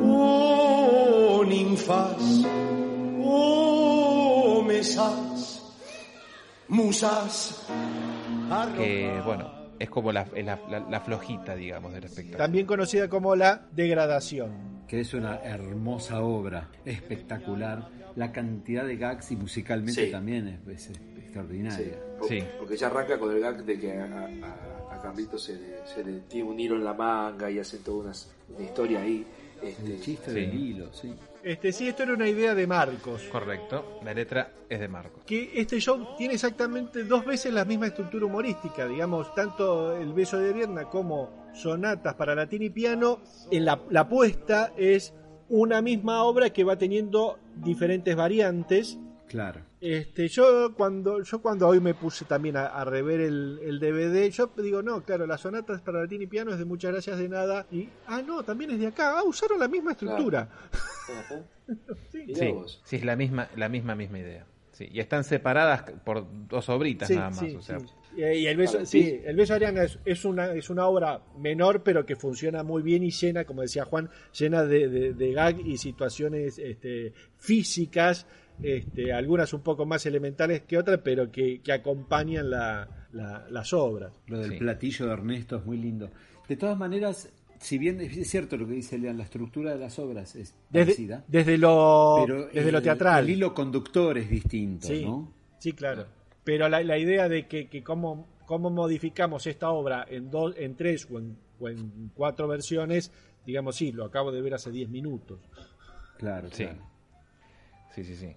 oh, 0.03 1.45
ninfas, 1.47 2.45
oh, 3.25 4.63
mesas, 4.67 5.63
musas. 6.69 7.67
Que, 8.77 9.21
bueno, 9.25 9.51
es 9.79 9.91
como 9.91 10.13
la, 10.13 10.27
la- 10.37 10.59
la- 10.71 10.81
la 10.91 11.01
flojita, 11.01 11.55
digamos, 11.55 11.93
del 11.93 12.05
espectáculo. 12.05 12.39
También 12.39 12.67
conocida 12.67 13.09
como 13.09 13.35
la 13.37 13.67
degradación. 13.73 14.79
Que 14.89 15.01
es 15.01 15.13
una 15.15 15.37
hermosa 15.43 16.23
obra, 16.23 16.69
espectacular. 16.85 17.89
La 18.17 18.33
cantidad 18.33 18.85
de 18.85 18.97
gags 18.97 19.31
y 19.33 19.37
musicalmente 19.37 20.07
Sí. 20.07 20.11
también 20.11 20.49
es, 20.49 20.69
es 20.69 20.83
Sí, 20.85 20.93
extraordinaria. 21.19 21.99
por- 22.19 22.29
Sí. 22.29 22.43
porque 22.59 22.77
ya 22.77 22.87
arranca 22.89 23.19
con 23.19 23.33
el 23.35 23.41
gag 23.41 23.65
de 23.65 23.79
que 23.79 23.93
a, 23.99 24.05
a- 24.05 24.95
a 24.97 25.01
Carlitos 25.03 25.45
se 25.45 25.55
le, 25.55 25.87
se 25.87 26.03
le 26.05 26.21
tiene 26.21 26.49
un 26.49 26.59
hilo 26.59 26.77
en 26.77 26.85
la 26.85 26.95
manga 26.95 27.51
y 27.51 27.59
hacen 27.59 27.83
toda 27.85 28.05
una, 28.09 28.13
una 28.57 28.65
historia 28.65 29.01
ahí. 29.03 29.25
Este, 29.63 29.87
El 29.95 30.01
chiste 30.01 30.31
Sí. 30.33 30.35
del 30.41 30.55
hilo, 30.55 30.93
sí. 30.93 31.15
Este, 31.43 31.73
sí, 31.73 31.89
esto 31.89 32.03
era 32.03 32.15
una 32.15 32.29
idea 32.29 32.55
de 32.55 32.67
Marcos. 32.67 33.23
Correcto. 33.31 34.01
La 34.05 34.13
letra 34.13 34.53
es 34.69 34.81
de 34.81 34.89
Marcos. 34.89 35.25
Que 35.25 35.53
este 35.55 35.81
show 35.81 36.17
tiene 36.17 36.35
exactamente 36.35 37.05
dos 37.05 37.25
veces 37.25 37.53
la 37.53 37.65
misma 37.65 37.87
estructura 37.87 38.27
humorística, 38.27 38.87
digamos, 38.87 39.35
tanto 39.35 39.97
el 39.97 40.13
beso 40.13 40.39
de 40.39 40.51
Ariadna 40.51 40.85
como 40.85 41.49
sonatas 41.55 42.15
para 42.15 42.35
latín 42.35 42.63
y 42.63 42.71
piano, 42.71 43.21
en 43.51 43.65
la, 43.65 43.81
la 43.91 44.01
apuesta 44.01 44.73
es 44.77 45.15
una 45.49 45.81
misma 45.81 46.25
obra 46.25 46.51
que 46.51 46.65
va 46.65 46.77
teniendo 46.77 47.39
diferentes 47.57 48.15
variantes. 48.15 48.99
Claro. 49.27 49.68
Este, 49.81 50.27
yo 50.27 50.75
cuando 50.77 51.23
yo 51.23 51.41
cuando 51.41 51.69
hoy 51.69 51.81
me 51.81 51.95
puse 51.95 52.25
también 52.25 52.57
a, 52.57 52.67
a 52.67 52.85
rever 52.85 53.21
el, 53.21 53.61
el 53.63 53.79
DVD, 53.79 54.29
yo 54.31 54.51
digo, 54.57 54.83
no, 54.83 55.05
claro, 55.05 55.27
las 55.27 55.43
sonatas 55.43 55.81
para 55.83 56.01
latín 56.01 56.23
y 56.23 56.27
piano 56.27 56.53
es 56.53 56.59
de 56.59 56.65
muchas 56.65 56.93
gracias 56.93 57.19
de 57.19 57.29
nada. 57.29 57.67
Y, 57.71 57.89
ah, 58.07 58.21
no, 58.23 58.43
también 58.43 58.73
es 58.73 58.81
de 58.81 58.89
acá. 58.89 59.19
Ah, 59.19 59.23
usaron 59.25 59.59
la 59.59 59.69
misma 59.69 59.93
estructura. 59.93 60.49
Sí. 62.11 62.35
Sí, 62.35 62.55
sí, 62.85 62.97
es 62.97 63.05
la 63.05 63.15
misma, 63.15 63.51
la 63.55 63.69
misma, 63.69 63.95
misma 63.95 64.21
idea. 64.21 64.47
Sí, 64.73 64.89
y 64.91 65.01
están 65.01 65.23
separadas 65.23 65.83
por 66.03 66.27
dos 66.49 66.67
obritas 66.71 67.09
Sí, 67.09 67.15
nada 67.15 67.29
más. 67.29 67.41
sí, 67.41 67.57
o 67.57 67.61
sea, 67.61 67.79
sí. 67.79 67.87
Y, 68.17 68.47
el 68.47 68.57
beso, 68.57 68.87
sí, 68.87 69.21
el 69.23 69.37
beso 69.37 69.53
de 69.53 69.57
Ariana 69.67 69.85
es, 69.85 69.99
es 70.05 70.25
una 70.25 70.53
es 70.55 70.71
una 70.71 70.87
obra 70.87 71.21
menor, 71.39 71.83
pero 71.83 72.07
que 72.07 72.17
funciona 72.17 72.63
muy 72.63 72.83
bien 72.83 73.03
y 73.03 73.11
llena, 73.11 73.45
como 73.45 73.63
decía 73.63 73.85
Juan, 73.85 74.09
llena 74.33 74.65
de, 74.65 74.89
de, 74.89 75.13
de 75.13 75.33
gag 75.33 75.61
y 75.61 75.77
situaciones 75.77 76.59
este, 76.59 77.13
físicas, 77.37 78.27
este, 78.63 79.13
algunas 79.13 79.53
un 79.53 79.63
poco 79.63 79.87
más 79.87 80.05
elementales 80.07 80.63
que 80.63 80.77
otras, 80.79 81.01
pero 81.05 81.31
que, 81.31 81.61
que 81.61 81.73
acompañan 81.73 82.51
la- 82.51 82.89
la- 83.13 83.47
las 83.51 83.73
obras. 83.73 84.13
Lo 84.27 84.39
del 84.39 84.53
Sí. 84.53 84.57
platillo 84.59 85.07
de 85.07 85.13
Ernesto 85.13 85.57
es 85.57 85.65
muy 85.65 85.77
lindo. 85.79 86.11
De 86.49 86.57
todas 86.57 86.77
maneras, 86.79 87.31
si 87.59 87.79
bien 87.79 88.01
es 88.01 88.29
cierto 88.31 88.57
lo 88.57 88.67
que 88.67 88.75
dice 88.75 88.99
Lean, 88.99 89.17
la 89.19 89.25
estructura 89.25 89.73
de 89.73 89.79
las 89.79 89.99
obras 89.99 90.35
es 90.37 90.55
Desde, 90.71 90.85
parecida, 90.87 91.25
desde 91.29 91.59
lo 91.59 92.23
pero 92.27 92.47
desde 92.49 92.73
lo 92.73 92.83
teatral. 92.83 93.25
El 93.25 93.31
hilo 93.31 93.55
conductor 93.55 94.17
es 94.19 94.29
distinto, 94.31 94.87
Sí, 94.89 95.05
¿no? 95.05 95.33
sí, 95.59 95.73
claro. 95.73 96.07
Pero 96.45 96.69
la, 96.69 96.83
la 96.83 96.97
idea 96.99 97.29
de 97.29 97.47
que, 97.47 97.69
que 97.69 97.83
cómo, 97.83 98.27
cómo 98.47 98.71
modificamos 98.71 99.47
esta 99.47 99.71
obra 99.71 100.07
en 100.09 100.31
dos, 100.31 100.55
en 100.57 100.75
tres 100.77 101.07
o 101.11 101.19
en 101.19 101.37
o 101.61 101.69
en 101.69 102.13
cuatro 102.15 102.47
versiones, 102.47 103.11
digamos, 103.45 103.75
sí, 103.75 103.91
lo 103.91 104.05
acabo 104.05 104.31
de 104.31 104.41
ver 104.41 104.55
hace 104.55 104.71
10 104.71 104.89
minutos. 104.89 105.41
Claro, 106.17 106.49
Sí. 106.53 106.65
claro. 106.65 106.79
Sí, 107.95 108.05
sí, 108.05 108.15
sí. 108.15 108.29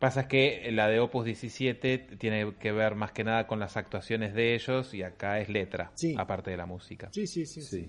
Pasa 0.00 0.22
es 0.22 0.26
que 0.26 0.70
la 0.72 0.88
de 0.88 0.98
Opus 0.98 1.24
17 1.26 1.98
tiene 2.18 2.54
que 2.58 2.72
ver 2.72 2.94
más 2.96 3.12
que 3.12 3.22
nada 3.22 3.46
con 3.46 3.60
las 3.60 3.76
actuaciones 3.76 4.34
de 4.34 4.54
ellos 4.54 4.92
y 4.94 5.02
acá 5.04 5.38
es 5.40 5.48
letra, 5.48 5.92
Sí. 5.94 6.14
aparte 6.18 6.50
de 6.50 6.56
la 6.56 6.66
música. 6.66 7.10
Sí, 7.12 7.26
sí, 7.28 7.46
sí. 7.46 7.60
Sí. 7.60 7.86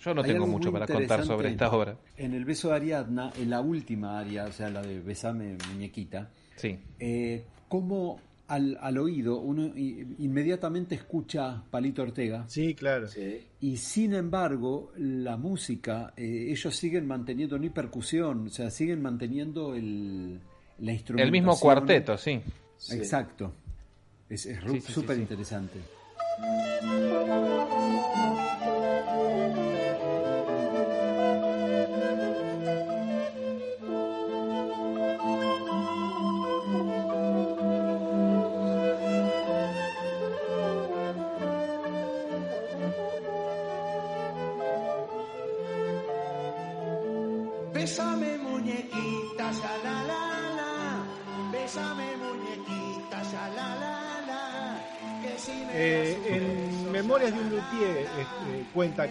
Yo 0.00 0.14
no 0.14 0.22
Hay 0.22 0.30
tengo 0.30 0.46
mucho 0.46 0.70
para 0.72 0.86
contar 0.86 1.24
sobre 1.26 1.48
esta 1.50 1.70
obra. 1.72 1.96
En 2.16 2.32
el 2.32 2.44
beso 2.44 2.68
de 2.68 2.76
Ariadna, 2.76 3.32
en 3.36 3.50
la 3.50 3.60
última 3.60 4.20
aria, 4.20 4.44
o 4.44 4.52
sea, 4.52 4.70
la 4.70 4.80
de 4.82 5.00
Besame 5.00 5.56
muñequita, 5.72 6.30
Sí, 6.54 6.78
eh, 7.00 7.44
como 7.68 8.20
al, 8.46 8.78
al 8.80 8.96
oído 8.98 9.38
uno 9.40 9.70
inmediatamente 9.76 10.94
escucha 10.94 11.62
Palito 11.70 12.02
Ortega 12.02 12.44
Sí, 12.48 12.74
claro. 12.74 13.06
Sí. 13.08 13.42
y 13.60 13.76
sin 13.76 14.14
embargo 14.14 14.92
la 14.96 15.36
música, 15.36 16.12
eh, 16.16 16.46
ellos 16.50 16.74
siguen 16.76 17.06
manteniendo 17.06 17.58
ni 17.58 17.68
percusión, 17.70 18.46
o 18.46 18.50
sea, 18.50 18.70
siguen 18.70 19.02
manteniendo 19.02 19.74
el, 19.74 20.40
la 20.78 20.92
instrumentación. 20.92 21.20
el 21.20 21.32
mismo 21.32 21.58
cuarteto, 21.58 22.16
sí. 22.16 22.40
Exacto. 22.90 23.52
Es 24.28 24.48
súper 24.86 25.18
interesante. 25.18 25.80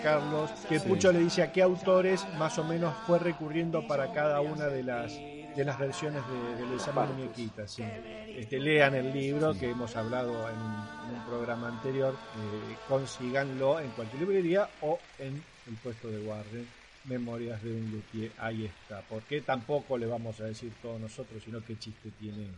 Carlos 0.02 0.50
que 0.70 0.80
Pucho 0.80 1.12
le 1.12 1.20
dice 1.20 1.42
a 1.44 1.52
qué 1.52 1.62
autores 1.62 2.26
más 2.38 2.58
o 2.60 2.64
menos 2.64 2.96
fue 3.06 3.20
recurriendo 3.20 3.86
para 3.88 4.12
cada 4.14 4.42
una 4.42 4.68
de 4.68 4.84
las 4.84 5.14
de 5.14 5.66
las 5.66 5.80
versiones 5.80 6.22
de, 6.28 6.66
de 6.68 6.78
partes. 6.94 7.16
Muñequita. 7.16 7.68
sí. 7.68 7.84
Este, 8.28 8.60
lean 8.60 8.94
el 8.94 9.12
libro 9.12 9.56
que 9.58 9.72
hemos 9.72 9.96
hablado 9.96 10.48
en, 10.50 10.56
un- 10.56 11.10
en 11.10 11.16
un 11.20 11.26
programa 11.28 11.68
anterior. 11.70 12.14
eh, 12.14 12.76
consíganlo 12.88 13.80
en 13.80 13.90
cualquier 13.92 14.22
librería 14.22 14.70
o 14.82 15.00
en 15.18 15.42
el 15.68 15.74
puesto 15.82 16.10
de 16.10 16.20
Warren. 16.20 16.68
Memorias 17.06 17.64
de 17.64 17.72
un 17.72 17.90
luthier, 17.90 18.32
ahí 18.38 18.66
está. 18.66 19.02
Porque 19.10 19.42
tampoco 19.42 19.98
le 19.98 20.06
vamos 20.06 20.40
a 20.42 20.44
decir 20.44 20.72
todos 20.82 21.00
nosotros, 21.02 21.42
sino 21.44 21.64
qué 21.66 21.76
chiste 21.80 22.12
tiene. 22.20 22.50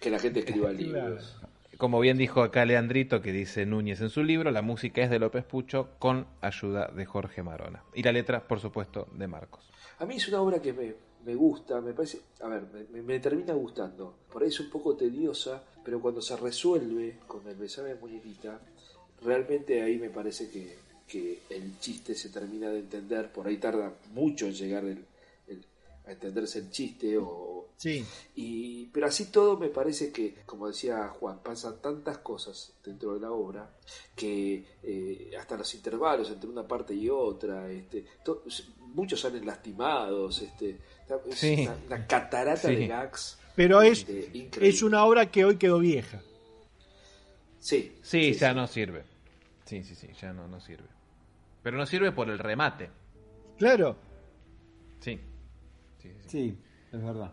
Que 0.00 0.10
la 0.10 0.18
gente 0.18 0.40
escriba 0.40 0.70
libros. 0.72 1.36
Como 1.78 2.00
bien 2.00 2.16
dijo 2.16 2.42
acá 2.42 2.64
Leandrito, 2.64 3.20
que 3.20 3.32
dice 3.32 3.66
Núñez 3.66 4.00
en 4.00 4.08
su 4.08 4.22
libro, 4.22 4.50
la 4.50 4.62
música 4.62 5.02
es 5.02 5.10
de 5.10 5.18
López 5.18 5.44
Pucho 5.44 5.90
con 5.98 6.26
ayuda 6.40 6.86
de 6.88 7.04
Jorge 7.04 7.42
Marona. 7.42 7.84
Y 7.94 8.02
la 8.02 8.12
letra, 8.12 8.46
por 8.48 8.60
supuesto, 8.60 9.08
de 9.12 9.26
Marcos. 9.26 9.68
A 9.98 10.06
mí 10.06 10.16
es 10.16 10.26
una 10.28 10.40
obra 10.40 10.62
que 10.62 10.72
me, 10.72 10.94
me 11.26 11.34
gusta, 11.34 11.80
me 11.82 11.92
parece, 11.92 12.20
a 12.40 12.48
ver, 12.48 12.62
me, 12.90 13.20
termina 13.20 13.52
gustando. 13.52 14.16
Por 14.32 14.42
ahí 14.42 14.48
es 14.48 14.58
un 14.60 14.70
poco 14.70 14.96
tediosa, 14.96 15.62
pero 15.84 16.00
cuando 16.00 16.22
se 16.22 16.36
resuelve 16.36 17.18
con 17.26 17.46
el 17.46 17.56
besame 17.56 17.90
de 17.90 17.94
muñequita, 17.96 18.58
realmente 19.22 19.82
ahí 19.82 19.98
me 19.98 20.08
parece 20.08 20.50
que, 20.50 20.78
que 21.06 21.42
el 21.50 21.78
chiste 21.78 22.14
se 22.14 22.30
termina 22.30 22.70
de 22.70 22.78
entender. 22.78 23.30
Por 23.30 23.46
ahí 23.48 23.58
tarda 23.58 23.92
mucho 24.14 24.46
en 24.46 24.54
llegar 24.54 24.84
el- 24.84 25.04
a 26.06 26.12
entenderse 26.12 26.60
el 26.60 26.70
chiste 26.70 27.18
o, 27.18 27.65
Sí, 27.78 28.06
y, 28.34 28.86
pero 28.86 29.06
así 29.06 29.26
todo 29.30 29.58
me 29.58 29.68
parece 29.68 30.10
que, 30.10 30.36
como 30.46 30.66
decía 30.66 31.08
Juan, 31.08 31.40
pasan 31.42 31.80
tantas 31.82 32.18
cosas 32.18 32.72
dentro 32.82 33.12
de 33.14 33.20
la 33.20 33.30
obra 33.30 33.70
que 34.14 34.64
eh, 34.82 35.32
hasta 35.38 35.58
los 35.58 35.74
intervalos 35.74 36.30
entre 36.30 36.48
una 36.48 36.66
parte 36.66 36.94
y 36.94 37.10
otra, 37.10 37.70
este, 37.70 38.06
to- 38.24 38.44
muchos 38.94 39.20
salen 39.20 39.44
lastimados, 39.44 40.40
este, 40.40 40.78
es 41.28 41.38
Sí. 41.38 41.64
una, 41.66 41.76
una 41.86 42.06
catarata 42.06 42.68
Sí. 42.68 42.76
de 42.76 42.86
gags. 42.86 43.38
pero 43.54 43.82
es, 43.82 44.08
este, 44.08 44.68
es 44.68 44.82
una 44.82 45.04
obra 45.04 45.30
que 45.30 45.44
hoy 45.44 45.56
quedó 45.58 45.78
vieja. 45.78 46.22
Sí, 47.58 47.98
Sí, 48.02 48.32
ya 48.34 48.54
no 48.54 48.66
sirve. 48.68 49.04
Sí, 49.66 49.82
sí, 49.84 49.94
sí, 49.94 50.08
ya 50.20 50.32
no, 50.32 50.46
no 50.48 50.60
sirve. 50.60 50.88
Pero 51.62 51.76
no 51.76 51.84
sirve 51.84 52.12
por 52.12 52.30
el 52.30 52.38
remate. 52.38 52.88
Claro, 53.58 53.96
Sí. 55.00 55.20
Sí, 56.00 56.08
sí, 56.08 56.14
sí. 56.22 56.28
Sí, 56.28 56.58
es 56.92 57.02
verdad. 57.04 57.32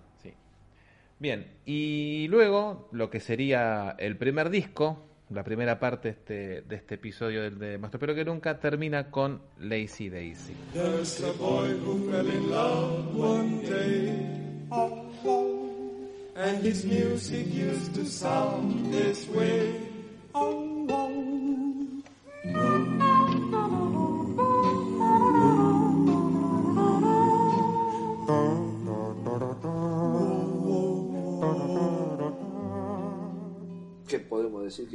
Bien, 1.24 1.48
y 1.66 2.28
luego 2.28 2.90
lo 2.92 3.10
que 3.10 3.22
sería 3.22 3.96
el 3.98 4.18
primer 4.18 4.50
disco, 4.50 5.06
la 5.30 5.46
primera 5.46 5.80
parte 5.80 6.10
de 6.10 6.16
este, 6.60 6.76
este 6.76 6.96
episodio 6.96 7.44
del 7.44 7.60
de 7.60 7.78
Más 7.78 7.92
Pero 7.98 8.14
que 8.14 8.26
Nunca, 8.26 8.60
termina 8.60 9.10
con 9.10 9.42
Lazy 9.58 10.10
Daisy. 10.10 10.54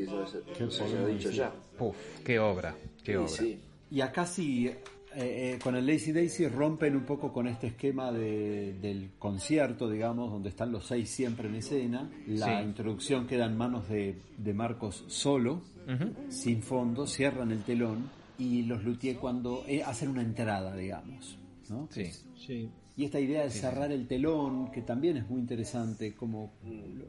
Que 0.04 0.06
ya 0.06 0.26
se, 0.26 0.40
¿Qué 0.56 0.70
se 0.70 0.82
haya 0.84 0.92
podemos 0.98 1.18
dicho 1.18 1.30
ya? 1.30 1.52
Puf, 1.78 1.96
qué 2.24 2.38
obra, 2.38 2.74
qué 3.02 3.12
Sí, 3.12 3.16
obra. 3.16 3.28
sí. 3.28 3.58
Y 3.90 4.00
acá 4.00 4.26
sí, 4.26 4.66
eh, 4.66 4.76
eh, 5.16 5.58
con 5.62 5.74
el 5.76 5.86
Lazy 5.86 6.12
Daisy 6.12 6.46
rompen 6.48 6.94
un 6.94 7.04
poco 7.04 7.32
con 7.32 7.48
este 7.48 7.68
esquema 7.68 8.12
de- 8.12 8.74
del 8.74 9.10
concierto, 9.18 9.88
digamos, 9.90 10.30
donde 10.30 10.50
están 10.50 10.70
los 10.70 10.86
seis 10.86 11.08
siempre 11.08 11.48
en 11.48 11.54
escena. 11.56 12.10
La 12.26 12.60
Sí. 12.60 12.66
introducción 12.68 13.26
queda 13.26 13.46
en 13.46 13.56
manos 13.56 13.88
de, 13.88 14.16
de 14.36 14.52
Marcos 14.54 15.04
solo, 15.08 15.62
sin 16.28 16.62
fondo, 16.62 17.06
cierran 17.06 17.50
el 17.50 17.62
telón 17.62 18.10
y 18.38 18.62
los 18.64 18.84
luthier 18.84 19.16
cuando 19.16 19.64
eh, 19.66 19.82
hacen 19.82 20.10
una 20.10 20.20
entrada, 20.22 20.76
digamos. 20.76 21.38
¿no? 21.70 21.88
Sí. 21.90 22.10
sí. 22.36 22.68
Y 22.96 23.04
esta 23.04 23.20
idea 23.20 23.44
de 23.44 23.50
cerrar 23.50 23.90
el 23.92 24.06
telón, 24.08 24.70
que 24.72 24.82
también 24.82 25.16
es 25.16 25.30
muy 25.30 25.40
interesante, 25.40 26.14
como 26.14 26.52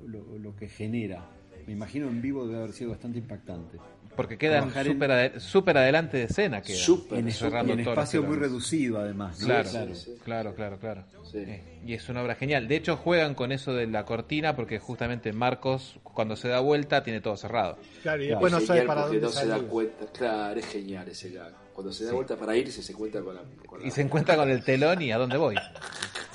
lo, 0.06 0.08
lo- 0.22 0.38
lo 0.38 0.56
que 0.56 0.68
genera. 0.70 1.28
Me 1.70 1.74
imagino 1.74 2.08
en 2.08 2.20
vivo 2.20 2.48
debe 2.48 2.58
haber 2.64 2.74
sido 2.74 2.90
bastante 2.90 3.20
impactante. 3.20 3.78
Porque 4.16 4.34
en- 4.42 4.74
súper 4.84 5.12
ade- 5.12 5.40
súper 5.40 5.78
adelante 5.78 6.18
de 6.18 6.24
escena. 6.24 6.64
Quedan, 6.64 6.80
Súper, 6.80 7.20
En, 7.20 7.32
cerrando 7.32 7.74
y 7.74 7.74
en 7.74 7.80
espacio 7.88 8.24
muy 8.24 8.38
reducido, 8.38 8.98
además. 9.00 9.40
¿no? 9.40 9.46
Claro, 9.46 9.70
Claro. 9.70 9.94
Sí, 9.96 10.02
sí. 10.06 10.18
claro, 10.26 10.56
claro, 10.56 10.80
claro. 10.80 11.04
Sí. 11.32 11.38
Eh, 11.38 11.62
y 11.86 11.94
es 11.94 12.10
una 12.10 12.24
obra 12.24 12.34
genial. 12.34 12.68
De 12.68 12.76
hecho, 12.76 12.98
juegan 12.98 13.36
con 13.36 13.52
eso 13.52 13.72
de 13.74 13.86
la 13.86 14.04
cortina 14.04 14.56
porque 14.56 14.80
justamente 14.80 15.32
Marcos, 15.32 16.00
cuando 16.04 16.36
se 16.36 16.48
da 16.48 16.60
vuelta, 16.60 17.04
tiene 17.04 17.22
todo 17.22 17.38
cerrado. 17.38 17.78
Claro, 18.02 18.24
y 18.24 18.28
Claro. 18.30 18.42
después 18.42 18.52
no 18.52 18.60
sabe 18.62 18.82
para 18.82 19.02
dónde 19.04 19.22
no 19.22 19.30
se 19.30 19.46
da 19.46 19.60
cuenta. 19.60 20.06
Claro, 20.12 20.60
es 20.60 20.66
genial 20.66 21.08
ese 21.08 21.30
gag. 21.30 21.54
Cuando 21.76 21.94
se 21.94 22.06
da 22.06 22.14
vuelta 22.14 22.36
para 22.36 22.58
irse, 22.58 22.82
se 22.82 22.94
cuenta 22.96 23.22
con 23.22 23.36
la. 23.36 23.42
con 23.68 23.80
Y 23.80 23.86
la- 23.86 23.92
se 23.92 24.02
encuentra 24.02 24.36
con 24.36 24.50
el 24.50 24.64
telón 24.64 25.04
y 25.04 25.12
a 25.12 25.20
dónde 25.20 25.38
voy. 25.38 25.54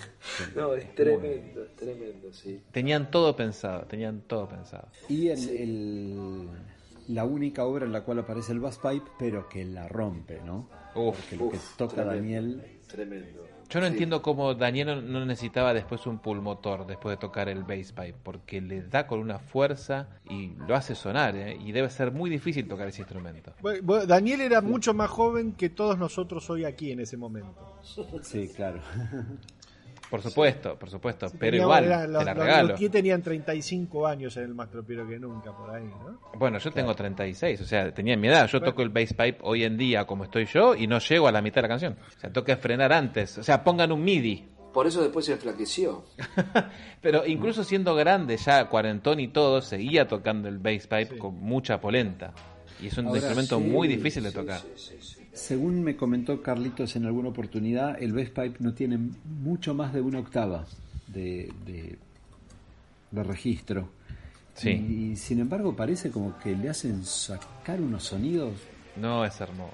No, 0.54 0.74
es 0.74 0.94
tremendo, 0.94 1.64
es 1.64 1.76
tremendo, 1.76 2.32
sí. 2.32 2.60
Tenían 2.72 3.10
todo 3.10 3.34
pensado, 3.36 3.84
tenían 3.86 4.22
todo 4.22 4.48
pensado. 4.48 4.88
Y 5.08 5.28
el, 5.28 5.48
el- 5.48 6.48
la 7.08 7.24
única 7.24 7.64
obra 7.64 7.84
en 7.84 7.92
la 7.92 8.02
cual 8.02 8.20
aparece 8.20 8.52
el 8.52 8.60
bass 8.60 8.78
pipe, 8.78 9.04
pero 9.18 9.48
que 9.48 9.64
la 9.64 9.88
rompe, 9.88 10.40
¿no? 10.44 10.68
Uf. 10.94 11.16
Porque 11.18 11.36
lo 11.36 11.50
que 11.50 11.58
toca 11.76 11.94
tremendo, 11.96 12.14
Daniel. 12.16 12.78
Tremendo. 12.88 13.44
Yo 13.70 13.80
no 13.80 13.86
Sí. 13.86 13.92
entiendo 13.92 14.22
cómo 14.22 14.54
Daniel 14.54 14.86
no- 14.86 15.02
no 15.02 15.26
necesitaba 15.26 15.74
después 15.74 16.06
un 16.06 16.18
pulmotor 16.18 16.86
después 16.86 17.14
de 17.14 17.20
tocar 17.20 17.48
el 17.48 17.64
bass 17.64 17.92
pipe, 17.92 18.14
porque 18.22 18.60
le 18.60 18.82
da 18.82 19.06
con 19.06 19.18
una 19.18 19.38
fuerza 19.38 20.08
y 20.30 20.52
lo 20.68 20.76
hace 20.76 20.94
sonar, 20.94 21.34
¿eh? 21.34 21.56
y 21.58 21.72
debe 21.72 21.90
ser 21.90 22.12
muy 22.12 22.30
difícil 22.30 22.68
tocar 22.68 22.88
ese 22.88 23.00
instrumento. 23.02 23.52
Bueno, 23.60 24.06
Daniel 24.06 24.42
era 24.42 24.60
mucho 24.60 24.94
más 24.94 25.10
joven 25.10 25.52
que 25.52 25.70
todos 25.70 25.98
nosotros 25.98 26.48
hoy 26.50 26.64
aquí 26.64 26.92
en 26.92 27.00
ese 27.00 27.16
momento. 27.16 27.80
Sí, 28.22 28.48
claro. 28.54 28.80
Por 30.14 30.22
supuesto, 30.22 30.78
por 30.78 30.90
supuesto, 30.90 31.26
pero 31.38 31.56
igual, 31.56 31.84
te 31.84 31.90
los, 31.90 32.24
la 32.24 32.34
los 32.34 32.36
regalo. 32.44 32.68
Luthier 32.68 32.90
tenían 32.90 33.20
35 33.20 34.06
años 34.06 34.36
en 34.36 34.44
el 34.44 34.54
más 34.54 34.70
tropero 34.70 35.08
que 35.08 35.18
nunca, 35.18 35.50
por 35.56 35.70
ahí, 35.74 35.84
¿no? 35.84 36.20
Bueno, 36.38 36.58
yo 36.58 36.70
tengo 36.70 36.94
36, 36.94 37.60
o 37.60 37.64
sea, 37.64 37.92
tenía 37.92 38.16
mi 38.16 38.28
edad. 38.28 38.46
Yo 38.46 38.60
toco 38.60 38.82
el 38.82 38.90
bass 38.90 39.12
pipe 39.12 39.38
hoy 39.42 39.64
en 39.64 39.76
día 39.76 40.06
como 40.06 40.22
estoy 40.22 40.46
yo 40.46 40.76
y 40.76 40.86
no 40.86 41.00
llego 41.00 41.26
a 41.26 41.32
la 41.32 41.42
mitad 41.42 41.56
de 41.56 41.62
la 41.62 41.68
canción. 41.68 41.96
O 42.16 42.20
sea, 42.20 42.30
que 42.44 42.56
frenar 42.56 42.92
antes. 42.92 43.38
O 43.38 43.42
sea, 43.42 43.64
pongan 43.64 43.90
un 43.90 44.04
MIDI. 44.04 44.48
Por 44.72 44.86
eso 44.86 45.02
después 45.02 45.24
se 45.26 45.32
enflaqueció. 45.32 46.04
Pero 47.00 47.26
incluso 47.26 47.64
siendo 47.64 47.94
grande, 47.96 48.36
ya 48.36 48.68
cuarentón 48.68 49.18
y 49.18 49.28
todo, 49.28 49.62
seguía 49.62 50.06
tocando 50.06 50.48
el 50.48 50.58
bass 50.58 50.86
pipe 50.86 51.18
con 51.18 51.40
mucha 51.40 51.80
polenta. 51.80 52.32
Y 52.80 52.88
es 52.88 52.98
un 52.98 53.06
Ahora, 53.06 53.18
instrumento 53.18 53.58
sí, 53.58 53.64
muy 53.64 53.88
difícil 53.88 54.22
de 54.24 54.30
Sí, 54.30 54.36
tocar. 54.36 54.60
sí, 54.60 54.68
sí, 54.76 54.96
sí. 55.00 55.23
Según 55.34 55.82
me 55.82 55.96
comentó 55.96 56.40
Carlitos 56.42 56.96
en 56.96 57.06
alguna 57.06 57.28
oportunidad, 57.30 58.00
el 58.02 58.12
bass 58.12 58.28
pipe 58.30 58.54
no 58.60 58.72
tiene 58.72 58.98
mucho 59.42 59.74
más 59.74 59.92
de 59.92 60.00
una 60.00 60.20
octava 60.20 60.64
de, 61.08 61.52
de, 61.66 61.98
de 63.10 63.22
registro. 63.24 63.88
Sí. 64.54 64.70
Y 64.70 65.16
sin 65.16 65.40
embargo 65.40 65.74
parece 65.74 66.10
como 66.10 66.38
que 66.38 66.54
le 66.54 66.68
hacen 66.70 67.04
sacar 67.04 67.80
unos 67.80 68.04
sonidos. 68.04 68.52
No, 68.96 69.24
es 69.24 69.40
hermoso. 69.40 69.72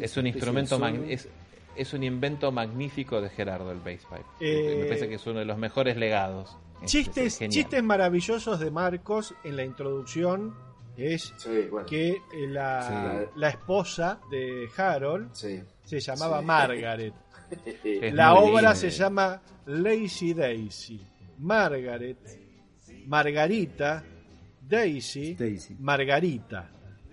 Es 0.00 0.16
un 0.16 0.26
instrumento, 0.26 0.84
es, 1.06 1.28
es 1.76 1.92
un 1.92 2.02
invento 2.02 2.50
magnífico 2.50 3.20
de 3.20 3.28
Gerardo, 3.28 3.70
el 3.70 3.78
bass 3.80 4.00
pipe. 4.08 4.24
Eh, 4.40 4.78
Me 4.80 4.84
parece 4.86 5.08
que 5.08 5.16
es 5.16 5.26
uno 5.26 5.40
de 5.40 5.44
los 5.44 5.58
mejores 5.58 5.96
legados. 5.98 6.56
Es- 6.82 6.90
Chistes, 6.90 7.38
chistes 7.50 7.82
maravillosos 7.84 8.58
de 8.58 8.70
Marcos 8.70 9.34
en 9.44 9.56
la 9.56 9.64
introducción 9.64 10.54
es 10.96 11.32
Sí, 11.36 11.66
bueno. 11.70 11.86
que 11.86 12.08
eh, 12.10 12.20
la, 12.48 13.24
la 13.36 13.48
esposa 13.48 14.20
de 14.30 14.68
Harold 14.76 15.30
Sí. 15.34 15.62
se 15.84 16.00
llamaba 16.00 16.40
Sí. 16.40 16.46
Margaret. 16.46 17.14
La 18.14 18.34
obra 18.34 18.60
lindo. 18.70 18.74
se 18.76 18.90
llama 18.90 19.40
Lazy 19.66 20.32
Daisy. 20.34 21.00
Margaret, 21.38 22.16
Margarita, 23.06 24.02
Daisy, 24.60 25.34
Daisy. 25.34 25.76
Margarita. 25.78 26.70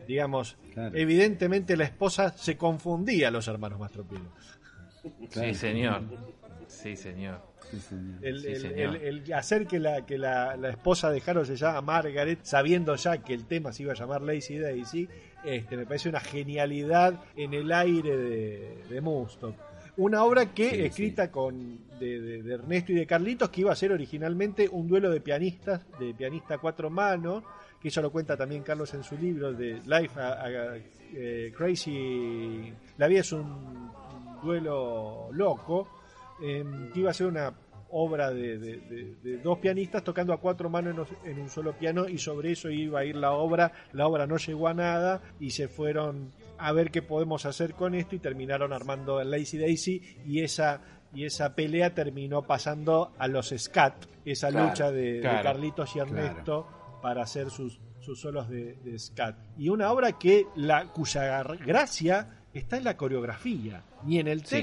Digamos, 0.08 0.56
Claro. 0.74 0.96
evidentemente 0.96 1.76
la 1.76 1.84
esposa 1.86 2.30
se 2.38 2.56
confundía 2.58 3.28
a 3.28 3.32
los 3.32 3.48
hermanos 3.48 3.80
Mastropiero. 3.80 4.26
Claro. 5.32 5.50
Sí, 5.50 5.54
señor. 5.56 6.02
Sí, 6.68 6.96
señor. 6.96 7.42
Sí, 7.72 7.80
señor. 7.80 8.26
El, 8.26 8.40
Sí, 8.42 8.48
el- 8.48 8.62
señor. 8.62 8.96
el- 8.96 9.22
el 9.26 9.34
hacer 9.34 9.68
que, 9.68 9.80
la, 9.80 10.06
que 10.06 10.18
la, 10.18 10.56
la 10.58 10.70
esposa 10.70 11.12
de 11.12 11.22
Harold 11.26 11.48
se 11.48 11.56
llama 11.56 11.82
Margaret, 11.82 12.40
sabiendo 12.44 12.96
ya 12.96 13.18
que 13.20 13.34
el 13.34 13.46
tema 13.46 13.72
se 13.72 13.84
iba 13.84 13.94
a 13.94 13.96
llamar 13.96 14.22
Lazy 14.22 14.58
Daisy, 14.58 15.08
este, 15.46 15.78
me 15.78 15.86
parece 15.86 16.10
una 16.10 16.20
genialidad 16.20 17.14
en 17.36 17.54
el 17.54 17.72
aire 17.72 18.18
de, 18.18 18.84
de 18.90 19.02
Moonstock. 19.02 19.56
Una 19.98 20.24
obra 20.24 20.54
que, 20.54 20.70
Sí, 20.70 20.82
escrita 20.82 21.30
con 21.30 21.80
de, 22.00 22.22
de- 22.22 22.42
de 22.44 22.54
Ernesto 22.54 22.94
y 22.94 22.96
de 22.96 23.06
Carlitos, 23.06 23.50
que 23.50 23.62
iba 23.62 23.72
a 23.72 23.76
ser 23.76 23.92
originalmente 23.92 24.68
un 24.70 24.88
duelo 24.88 25.10
de 25.12 25.20
pianistas, 25.20 25.82
de 26.00 26.14
pianista 26.14 26.58
cuatro 26.58 26.90
manos, 26.90 27.44
que 27.82 27.90
eso 27.90 28.02
lo 28.02 28.10
cuenta 28.12 28.36
también 28.38 28.64
Carlos 28.64 28.94
en 28.94 29.04
su 29.04 29.18
libro 29.18 29.52
de 29.54 29.82
Life 29.86 30.18
a- 30.20 30.44
a- 30.46 30.78
eh, 31.14 31.52
Crazy. 31.56 32.74
La 32.98 33.08
vida 33.08 33.20
es 33.22 33.32
un 33.34 33.90
duelo 34.42 35.30
loco, 35.34 35.88
eh, 36.44 36.64
que 36.94 37.00
iba 37.00 37.12
a 37.12 37.14
ser 37.14 37.28
una 37.28 37.54
obra 37.92 38.30
de, 38.32 38.60
de- 38.60 38.78
de- 38.78 39.16
de 39.24 39.38
dos 39.40 39.58
pianistas 39.58 40.04
tocando 40.04 40.32
a 40.32 40.38
cuatro 40.40 40.70
manos 40.70 41.08
en, 41.26 41.32
en 41.32 41.40
un 41.40 41.50
solo 41.50 41.74
piano 41.74 42.08
y 42.08 42.20
sobre 42.20 42.52
eso 42.52 42.70
iba 42.70 43.00
a 43.00 43.06
ir 43.06 43.16
la 43.16 43.32
obra. 43.32 43.72
La 43.94 44.06
obra 44.08 44.28
no 44.28 44.38
llegó 44.38 44.68
a 44.68 44.74
nada 44.76 45.22
y 45.40 45.50
se 45.52 45.68
fueron 45.68 46.32
a 46.60 46.72
ver 46.72 46.92
qué 46.92 47.02
podemos 47.02 47.46
hacer 47.48 47.74
con 47.74 47.96
esto 47.96 48.16
y 48.16 48.20
terminaron 48.20 48.74
armando 48.74 49.20
el 49.22 49.32
Lazy 49.32 49.58
Daisy 49.58 50.02
y 50.26 50.42
esa 50.42 50.82
y 51.12 51.26
esa 51.26 51.56
pelea 51.56 51.96
terminó 51.96 52.44
pasando 52.44 53.14
a 53.18 53.28
los 53.28 53.50
Scat, 53.58 54.06
esa 54.26 54.50
Claro, 54.50 54.68
lucha 54.68 54.92
de, 54.92 55.14
de 55.14 55.20
claro, 55.22 55.42
Carlitos 55.44 55.96
y 55.96 56.00
Ernesto 56.00 56.68
para 57.02 57.24
hacer 57.24 57.50
sus, 57.50 57.80
sus 58.00 58.22
solos 58.22 58.48
de, 58.48 58.76
de 58.84 59.00
Scat. 59.00 59.36
Y 59.58 59.70
una 59.70 59.92
obra 59.92 60.12
que 60.20 60.46
la 60.56 60.86
cuya 60.94 61.42
gracia 61.66 62.44
está 62.54 62.78
en 62.78 62.84
la 62.84 62.96
coreografía, 62.96 63.84
ni 64.04 64.20
en 64.20 64.28
el 64.28 64.46
Sí. 64.46 64.58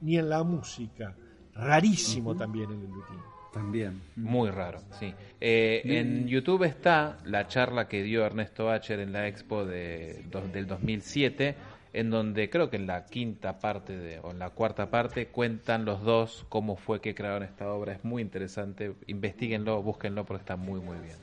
Ni 0.00 0.18
en 0.18 0.28
la 0.28 0.42
música. 0.42 1.14
Rarísimo 1.54 2.34
también 2.36 2.70
en 2.70 2.80
el 2.80 2.90
Lutín. 2.90 3.16
También. 3.52 4.02
Muy 4.16 4.50
raro, 4.50 4.80
sí. 5.00 5.14
Eh, 5.40 5.80
en 5.84 6.28
YouTube 6.28 6.64
está 6.64 7.16
la 7.24 7.48
charla 7.48 7.88
que 7.88 8.02
dio 8.02 8.24
Ernesto 8.26 8.66
Bacher 8.66 9.00
en 9.00 9.12
la 9.12 9.26
expo 9.28 9.64
de, 9.64 10.24
do- 10.30 10.46
del 10.48 10.66
2007, 10.66 11.54
en 11.94 12.10
donde 12.10 12.50
creo 12.50 12.68
que 12.68 12.76
en 12.76 12.86
la 12.86 13.06
quinta 13.06 13.58
parte 13.58 13.96
de, 13.96 14.18
o 14.18 14.32
en 14.32 14.38
la 14.38 14.50
cuarta 14.50 14.90
parte 14.90 15.28
cuentan 15.28 15.86
los 15.86 16.02
dos 16.02 16.44
cómo 16.50 16.76
fue 16.76 17.00
que 17.00 17.14
crearon 17.14 17.44
esta 17.44 17.72
obra. 17.72 17.94
Es 17.94 18.04
muy 18.04 18.20
interesante, 18.20 18.92
investiguenlo, 19.06 19.82
búsquenlo 19.82 20.26
porque 20.26 20.42
está 20.42 20.56
muy, 20.56 20.80
muy 20.80 20.98
bien. 20.98 21.16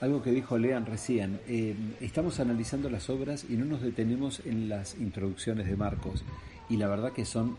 Algo 0.00 0.20
que 0.24 0.32
dijo 0.32 0.58
Lean 0.58 0.84
recién, 0.86 1.38
eh, 1.46 1.76
estamos 2.00 2.40
analizando 2.40 2.90
las 2.90 3.08
obras 3.08 3.46
y 3.48 3.56
no 3.56 3.64
nos 3.64 3.80
detenemos 3.80 4.44
en 4.44 4.68
las 4.68 4.96
introducciones 4.98 5.66
de 5.68 5.76
Marcos. 5.76 6.24
Y 6.68 6.78
la 6.78 6.88
verdad 6.88 7.12
que 7.12 7.24
son 7.24 7.56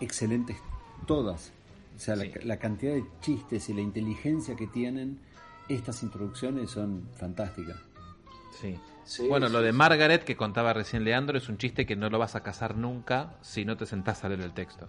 excelentes 0.00 0.56
todas. 1.06 1.52
O 1.96 1.98
sea, 1.98 2.16
la- 2.16 2.24
Sí. 2.24 2.32
la, 2.42 2.56
cantidad 2.58 2.94
de 2.94 3.04
chistes 3.20 3.68
y 3.68 3.74
la 3.74 3.80
inteligencia 3.80 4.56
que 4.56 4.66
tienen 4.66 5.18
estas 5.68 6.02
introducciones 6.02 6.70
son 6.70 7.08
fantásticas. 7.16 7.76
Sí. 8.60 8.78
Sí, 9.04 9.26
bueno, 9.26 9.48
sí, 9.48 9.52
lo 9.52 9.62
de. 9.62 9.72
Margaret 9.72 10.22
que 10.22 10.36
contaba 10.36 10.72
recién 10.72 11.02
Leandro 11.04 11.36
es 11.36 11.48
un 11.48 11.58
chiste 11.58 11.86
que 11.86 11.96
no 11.96 12.08
lo 12.08 12.18
vas 12.20 12.36
a 12.36 12.42
casar 12.44 12.76
nunca 12.76 13.34
si 13.42 13.64
no 13.64 13.76
te 13.76 13.84
sentás 13.84 14.22
a 14.22 14.28
leer 14.28 14.40
el 14.42 14.52
texto. 14.52 14.88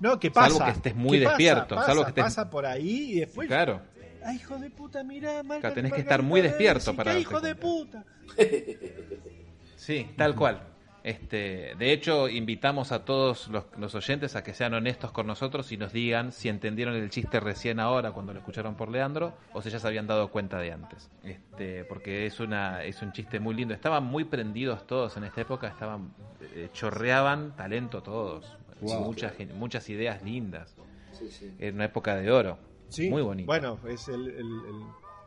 No, 0.00 0.18
¿qué 0.18 0.30
Salvo 0.30 0.58
pasa? 0.58 0.64
que 0.66 0.70
estés 0.72 0.94
muy 0.96 1.18
despierto, 1.18 1.74
Pasa, 1.76 1.86
salvo 1.86 2.04
que 2.04 2.10
estés- 2.10 2.24
pasa 2.24 2.50
por 2.50 2.66
ahí 2.66 3.12
y 3.12 3.20
después... 3.20 3.48
Claro. 3.48 3.80
¡Ay, 4.24 4.36
hijo 4.36 4.58
de 4.58 4.68
puta, 4.70 5.02
mirá! 5.02 5.42
Margaret, 5.42 5.60
Claro, 5.60 5.74
tenés 5.74 5.92
que 5.94 6.00
estar 6.00 6.22
muy 6.22 6.40
despierto 6.42 6.94
para 6.94 7.12
¡Qué 7.12 7.18
darte 7.18 7.20
hijo 7.22 7.40
de 7.40 7.54
puta! 7.54 8.04
Sí, 9.76 10.08
tal 10.16 10.34
cual. 10.36 10.62
Este, 11.04 11.74
de 11.76 11.92
hecho, 11.92 12.28
invitamos 12.28 12.92
a 12.92 13.04
todos 13.04 13.48
los, 13.48 13.64
los 13.76 13.94
oyentes 13.96 14.36
a 14.36 14.44
que 14.44 14.54
sean 14.54 14.72
honestos 14.74 15.10
con 15.10 15.26
nosotros 15.26 15.72
y 15.72 15.76
nos 15.76 15.92
digan 15.92 16.30
si 16.30 16.48
entendieron 16.48 16.94
el 16.94 17.10
chiste 17.10 17.40
recién 17.40 17.80
ahora 17.80 18.12
cuando 18.12 18.32
lo 18.32 18.38
escucharon 18.38 18.76
por 18.76 18.88
Leandro 18.88 19.34
o 19.52 19.60
si 19.62 19.70
ya 19.70 19.80
se 19.80 19.86
habían 19.88 20.06
dado 20.06 20.28
cuenta 20.30 20.58
de 20.60 20.70
antes. 20.72 21.10
Este, 21.24 21.84
porque 21.84 22.26
es 22.26 22.38
una 22.38 22.84
es 22.84 23.02
un 23.02 23.12
chiste 23.12 23.40
muy 23.40 23.54
lindo. 23.54 23.74
Estaban 23.74 24.04
muy 24.04 24.24
prendidos 24.24 24.86
todos 24.86 25.16
en 25.16 25.24
esta 25.24 25.40
época, 25.40 25.66
estaban 25.68 26.12
eh, 26.54 26.68
chorreaban 26.72 27.56
talento 27.56 28.02
todos, 28.02 28.56
Wow. 28.80 29.04
muchas 29.04 29.34
muchas 29.54 29.88
ideas 29.90 30.22
lindas. 30.22 30.76
Sí, 31.12 31.28
sí. 31.30 31.52
Era 31.58 31.74
una 31.74 31.84
época 31.84 32.16
de 32.16 32.30
oro. 32.32 32.58
Sí, 32.88 33.08
Muy 33.10 33.22
bonito. 33.22 33.46
Bueno, 33.46 33.78
es 33.88 34.08
el, 34.08 34.26
el- 34.28 34.36
el- 34.38 34.84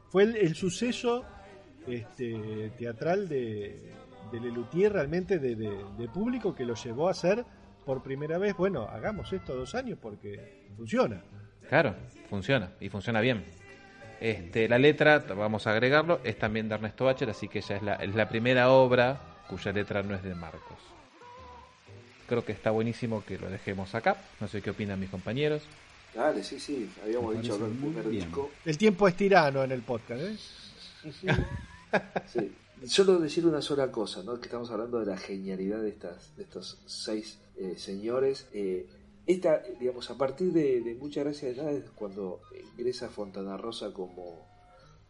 fue 0.10 0.24
el, 0.24 0.36
el 0.36 0.56
suceso 0.56 1.24
este, 1.88 2.72
teatral 2.78 3.28
de, 3.30 3.94
de 4.32 4.40
Lelutier 4.40 4.94
realmente 4.94 5.40
de, 5.40 5.56
de- 5.56 5.86
de 5.98 6.08
público 6.08 6.54
que 6.56 6.66
lo 6.66 6.76
llevó 6.76 7.08
a 7.08 7.12
hacer 7.12 7.44
por 7.86 8.02
primera 8.02 8.38
vez, 8.38 8.56
bueno, 8.58 8.84
hagamos 8.90 9.32
esto 9.32 9.56
dos 9.56 9.76
años 9.76 9.98
porque 10.02 10.64
funciona. 10.76 11.22
Claro, 11.70 11.96
funciona 12.30 12.72
y 12.80 12.90
funciona 12.90 13.22
bien. 13.22 13.46
Este, 14.20 14.68
la 14.68 14.80
letra, 14.80 15.20
vamos 15.20 15.68
a 15.68 15.72
agregarlo, 15.72 16.20
es 16.24 16.38
también 16.40 16.68
de 16.70 16.76
Ernesto 16.76 17.06
Bacher, 17.06 17.30
así 17.30 17.48
que 17.48 17.62
ya 17.62 17.76
es 17.76 17.84
la, 17.84 17.96
es 17.96 18.16
la 18.16 18.28
primera 18.30 18.70
obra 18.72 19.20
cuya 19.50 19.72
letra 19.72 20.02
no 20.02 20.16
es 20.16 20.24
de 20.24 20.34
Marcos. 20.34 20.80
Creo 22.28 22.44
que 22.44 22.54
está 22.54 22.72
buenísimo 22.72 23.24
que 23.24 23.38
lo 23.38 23.50
dejemos 23.50 23.94
acá. 23.94 24.16
No 24.40 24.48
sé 24.48 24.62
qué 24.62 24.72
opinan 24.72 25.00
mis 25.00 25.10
compañeros. 25.12 25.62
Dale, 26.16 26.44
sí, 26.44 26.60
sí. 26.60 26.90
Habíamos 27.04 27.40
dicho 27.40 27.56
el 27.64 27.72
primer 27.74 28.10
disco. 28.10 28.50
El 28.66 28.78
tiempo 28.80 29.08
es 29.08 29.16
tirano 29.16 29.64
en 29.64 29.72
el 29.72 29.82
podcast, 29.84 30.22
¿eh? 30.22 30.36
Sí. 31.12 31.28
Solo 32.88 33.20
decir 33.20 33.46
una 33.46 33.62
sola 33.62 33.92
cosa, 33.92 34.22
¿no? 34.24 34.40
Que 34.40 34.46
estamos 34.46 34.70
hablando 34.70 35.00
de 35.00 35.06
la 35.06 35.18
genialidad 35.18 35.82
de 35.82 35.90
estas, 35.90 36.36
de 36.36 36.44
estos 36.44 36.80
seis 36.86 37.40
eh, 37.58 37.76
señores. 37.78 38.48
Eh, 38.54 38.86
esta, 39.26 39.62
digamos, 39.80 40.10
a 40.12 40.18
partir 40.18 40.52
de, 40.54 40.82
de 40.82 40.96
muchas 40.96 41.24
gracias 41.24 41.56
de 41.56 41.64
nada 41.64 41.72
es 41.72 41.90
cuando 41.92 42.42
ingresa 42.78 43.10
Fontana 43.10 43.58
Rosa 43.58 43.92
como, 43.92 44.46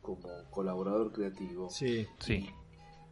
como 0.01 0.29
colaborador 0.51 1.11
creativo. 1.11 1.69
Sí. 1.69 2.07
Sí, 2.19 2.47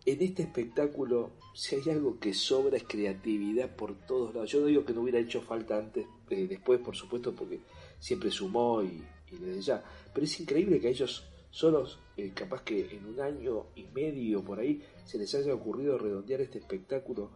En 0.06 0.22
este 0.22 0.44
espectáculo, 0.44 1.32
si 1.54 1.76
hay 1.76 1.90
algo 1.90 2.20
que 2.20 2.34
sobra 2.34 2.78
es 2.78 2.84
creatividad 2.84 3.76
por 3.76 3.96
todos 4.06 4.34
lados. 4.34 4.52
Yo 4.52 4.62
no 4.62 4.68
digo 4.68 4.86
que 4.86 4.94
no 4.94 5.02
hubiera 5.02 5.20
hecho 5.20 5.42
falta 5.42 5.78
antes, 5.78 6.06
eh, 6.30 6.48
después, 6.48 6.80
por 6.80 6.96
supuesto, 6.96 7.34
porque 7.36 7.60
siempre 8.00 8.32
sumó 8.32 8.82
y, 8.82 9.04
y 9.32 9.36
desde 9.38 9.62
ya. 9.62 9.84
Pero 10.14 10.26
es 10.26 10.40
increíble 10.40 10.80
que 10.80 10.88
a 10.88 10.92
ellos 10.92 11.26
solos, 11.58 12.00
eh, 12.18 12.32
capaz 12.34 12.64
que 12.64 12.90
en 12.96 13.06
un 13.06 13.20
año 13.22 13.68
y 13.76 13.84
medio 13.94 14.44
por 14.44 14.60
ahí, 14.60 14.82
se 15.06 15.20
les 15.20 15.34
haya 15.36 15.54
ocurrido 15.54 16.00
redondear 16.00 16.42
este 16.42 16.58
espectáculo. 16.58 17.30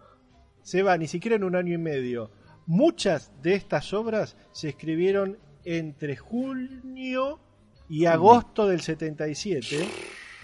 Se 0.63 0.81
va, 0.81 0.97
ni 0.97 1.07
siquiera 1.07 1.35
en 1.35 1.43
un 1.43 1.55
año 1.55 1.75
y 1.75 1.77
medio. 1.77 2.31
Muchas 2.65 3.31
de 3.43 3.53
estas 3.53 3.93
obras 3.93 4.35
se 4.51 4.69
escribieron 4.69 5.37
entre 5.63 6.15
junio 6.17 7.39
y 7.87 8.05
agosto 8.05 8.67
del 8.67 8.81
77 8.81 9.87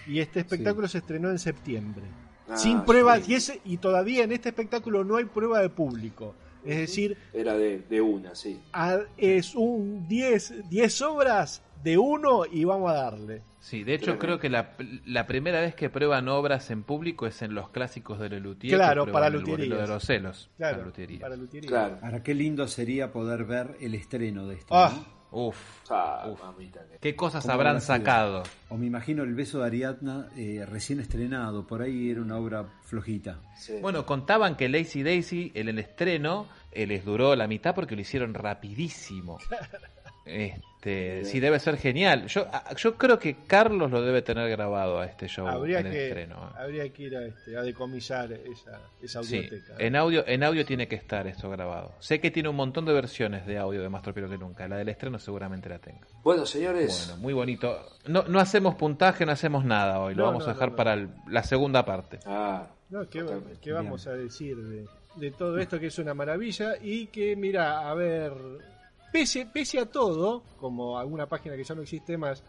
y 0.08 0.20
este 0.20 0.42
espectáculo 0.42 0.88
se 0.88 1.00
estrenó 1.00 1.32
en 1.32 1.40
septiembre. 1.40 2.04
Ah, 2.48 2.56
Sin 2.58 2.82
pruebas, 2.84 3.26
sí. 3.26 3.32
y, 3.32 3.36
ese- 3.36 3.62
y 3.66 3.78
todavía 3.78 4.24
en 4.24 4.34
este 4.34 4.50
espectáculo 4.50 5.04
no 5.04 5.16
hay 5.18 5.26
prueba 5.26 5.60
de 5.62 5.70
público. 5.70 6.36
Es 6.64 6.78
decir, 6.78 7.18
Era 7.34 7.58
de, 7.58 7.80
de 7.80 8.02
una, 8.02 8.36
sí. 8.36 8.62
a- 8.72 9.02
es 9.18 9.56
un 9.56 10.08
10 10.08 10.70
10 10.70 11.02
obras 11.02 11.62
de 11.84 11.98
uno 11.98 12.46
y 12.46 12.64
vamos 12.64 12.92
a 12.92 12.96
darle. 12.96 13.42
Sí. 13.64 13.84
De 13.84 13.94
hecho, 13.96 14.20
creo 14.20 14.38
que 14.40 14.50
la, 14.50 14.72
la 15.06 15.26
primera 15.26 15.62
vez 15.62 15.74
que 15.76 15.90
prueban 15.90 16.28
obras 16.28 16.70
en 16.70 16.84
público 16.84 17.26
es 17.26 17.42
en 17.42 17.56
los 17.56 17.70
clásicos 17.70 18.20
de 18.20 18.30
Lelutier. 18.30 18.76
Claro, 18.76 19.12
para 19.12 19.30
bolero 19.30 19.78
de 19.78 19.88
los 19.88 20.04
celos. 20.04 20.50
Claro, 20.58 20.76
para 20.78 20.86
luthierías. 20.88 21.22
para 21.22 21.36
luthiería. 21.36 21.70
Claro. 21.70 21.98
Ahora, 22.02 22.22
qué 22.22 22.34
lindo 22.34 22.68
sería 22.68 23.12
poder 23.12 23.46
ver 23.46 23.78
el 23.80 23.96
estreno 23.96 24.46
de 24.48 24.56
esto. 24.56 24.76
Ah, 24.76 24.92
¿no? 24.96 25.24
Uf, 25.36 25.58
Ah, 25.90 26.28
uf. 26.32 26.40
mamita, 26.44 26.82
¿Qué 27.02 27.16
cosas 27.16 27.42
¿Cómo 27.42 27.56
habrán 27.56 27.82
sacado? 27.82 28.44
O 28.70 28.78
me 28.78 28.86
imagino 28.86 29.24
el 29.24 29.34
beso 29.34 29.62
de 29.62 29.66
Ariadna 29.66 30.28
eh, 30.38 30.64
recién 30.70 31.00
estrenado, 31.00 31.66
por 31.66 31.82
ahí 31.82 32.12
era 32.12 32.22
una 32.22 32.38
obra 32.38 32.66
flojita. 32.84 33.40
sí. 33.58 33.74
Bueno, 33.82 34.06
contaban 34.06 34.56
que 34.56 34.70
Lazy 34.70 35.02
Daisy 35.02 35.52
en 35.56 35.70
el 35.70 35.80
estreno 35.80 36.46
eh, 36.72 36.86
les 36.86 37.04
duró 37.04 37.36
la 37.36 37.48
mitad 37.48 37.74
porque 37.74 37.96
lo 37.96 38.02
hicieron 38.02 38.36
rapidísimo. 38.36 39.40
Este, 40.26 40.62
sí, 41.24 41.40
debe 41.40 41.60
ser 41.60 41.78
genial. 41.78 42.28
Yo, 42.28 42.46
a- 42.52 42.74
yo 42.76 42.96
creo 42.98 43.18
que 43.18 43.38
Carlos 43.48 43.90
lo 43.92 44.02
debe 44.02 44.22
tener 44.22 44.50
grabado 44.50 45.00
a 45.00 45.06
este 45.06 45.28
show 45.28 45.48
Habría 45.48 45.80
en 45.80 45.88
el 45.88 45.92
que, 45.94 46.08
estreno. 46.08 46.52
habría 46.58 46.90
que 46.92 47.04
ir 47.04 47.16
a, 47.16 47.26
este, 47.26 47.58
a 47.58 47.62
decomisar 47.62 48.32
esa, 48.34 48.80
esa 49.02 49.24
Sí, 49.24 49.50
en 49.80 49.96
audio, 49.96 50.24
en 50.28 50.44
audio 50.44 50.66
tiene 50.66 50.88
que 50.88 50.96
estar 50.96 51.26
esto 51.28 51.50
grabado. 51.50 51.94
Sé 52.00 52.20
que 52.20 52.32
tiene 52.32 52.50
un 52.50 52.56
montón 52.56 52.86
de 52.86 52.94
versiones 52.94 53.46
de 53.46 53.58
audio 53.58 53.82
de 53.82 53.90
Más 53.90 54.02
Tropiro 54.02 54.30
que 54.30 54.38
nunca. 54.38 54.68
La 54.68 54.78
del 54.78 54.90
estreno 54.90 55.20
seguramente 55.20 55.70
la 55.70 55.80
tenga. 55.80 56.06
Bueno, 56.24 56.46
señores, 56.46 57.06
Bueno, 57.08 57.22
muy 57.22 57.34
bonito. 57.34 57.86
No, 58.08 58.24
no 58.28 58.40
hacemos 58.40 58.76
puntaje, 58.76 59.26
no 59.26 59.32
hacemos 59.32 59.64
nada 59.66 60.00
hoy. 60.00 60.14
Lo 60.16 60.24
No, 60.24 60.28
vamos 60.28 60.44
no, 60.46 60.52
a 60.52 60.54
dejar 60.54 60.70
no, 60.70 60.72
no. 60.74 60.78
para 60.78 60.94
el- 60.94 61.10
la 61.30 61.44
segunda 61.44 61.86
parte. 61.86 62.20
ah, 62.26 62.68
No, 62.90 63.08
¿qué, 63.10 63.24
vamos 63.72 64.06
a 64.06 64.12
decir 64.14 64.56
de, 64.56 64.86
de 65.16 65.32
todo 65.32 65.58
esto 65.58 65.80
que 65.80 65.88
es 65.88 65.98
una 65.98 66.14
maravilla? 66.14 66.74
Y 66.82 67.08
que, 67.08 67.36
mira, 67.36 67.90
a 67.90 67.94
ver, 67.96 68.34
pese, 69.14 69.46
pese 69.46 69.80
a 69.80 69.86
todo, 69.86 70.44
como 70.58 70.98
alguna 71.00 71.28
página 71.30 71.56
que 71.56 71.64
ya 71.64 71.74
no 71.76 71.84
existe 71.84 72.18
más, 72.18 72.44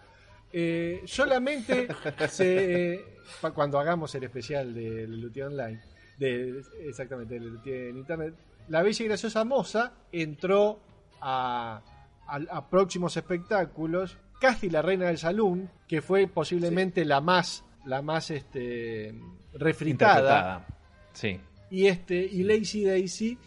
eh, 0.53 1.03
solamente 1.05 1.86
se, 2.28 3.05
pa- 3.41 3.53
cuando 3.53 3.78
hagamos 3.78 4.12
el 4.16 4.24
especial 4.24 4.74
de 4.74 5.07
Lelutier 5.07 5.47
Online, 5.47 5.81
de, 6.19 6.62
exactamente, 6.89 7.39
de 7.39 7.91
en 7.91 7.99
Internet, 7.99 8.35
la 8.69 8.82
bella 8.82 9.05
y 9.05 9.09
graciosa 9.09 9.45
moza 9.45 9.93
entró 10.11 10.81
a, 11.20 11.81
a- 12.27 12.57
a 12.57 12.70
próximos 12.70 13.16
espectáculos, 13.16 14.16
casi 14.41 14.70
la 14.70 14.81
reina 14.82 15.07
del 15.07 15.19
salón, 15.19 15.70
que 15.86 16.01
fue 16.03 16.27
posiblemente 16.27 17.05
la 17.05 17.20
más, 17.20 17.65
la 17.85 18.01
más 18.03 18.31
este, 18.31 19.15
refritada. 19.53 20.66
Sí. 21.12 21.39
Y 21.70 21.86
este 21.86 22.16
y 22.16 22.43
Lazy 22.45 22.85
Daisy 22.85 23.39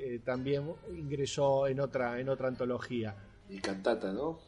eh, 0.00 0.20
también 0.24 0.64
ingresó 0.96 1.66
en 1.66 1.80
otra 1.80 2.18
en 2.20 2.28
otra 2.28 2.48
antología. 2.48 3.14
y 3.48 3.58
cantata, 3.60 4.12
¿no? 4.12 4.38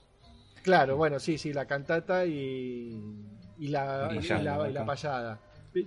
Claro, 0.62 0.97
bueno, 0.97 1.19
sí, 1.19 1.39
sí, 1.39 1.53
la 1.53 1.66
cantata 1.66 2.24
y, 2.24 3.03
y 3.59 3.69
la, 3.69 4.11
Y 4.12 4.20
la, 4.29 4.69
y 4.70 4.73
la 4.73 4.87
payada. 4.87 5.41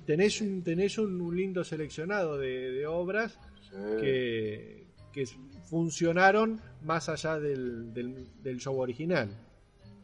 Tenés 0.06 0.42
un, 0.42 0.64
tenés 0.64 0.98
un, 0.98 1.22
un 1.22 1.36
lindo 1.36 1.64
seleccionado 1.64 2.38
de, 2.38 2.72
de 2.72 2.86
obras 2.88 3.38
Sí. 3.62 3.78
que, 4.00 4.88
que 5.12 5.26
funcionaron 5.70 6.62
más 6.84 7.10
allá 7.10 7.40
del, 7.40 7.94
del, 7.94 8.28
del 8.42 8.58
show 8.60 8.80
original. 8.80 9.30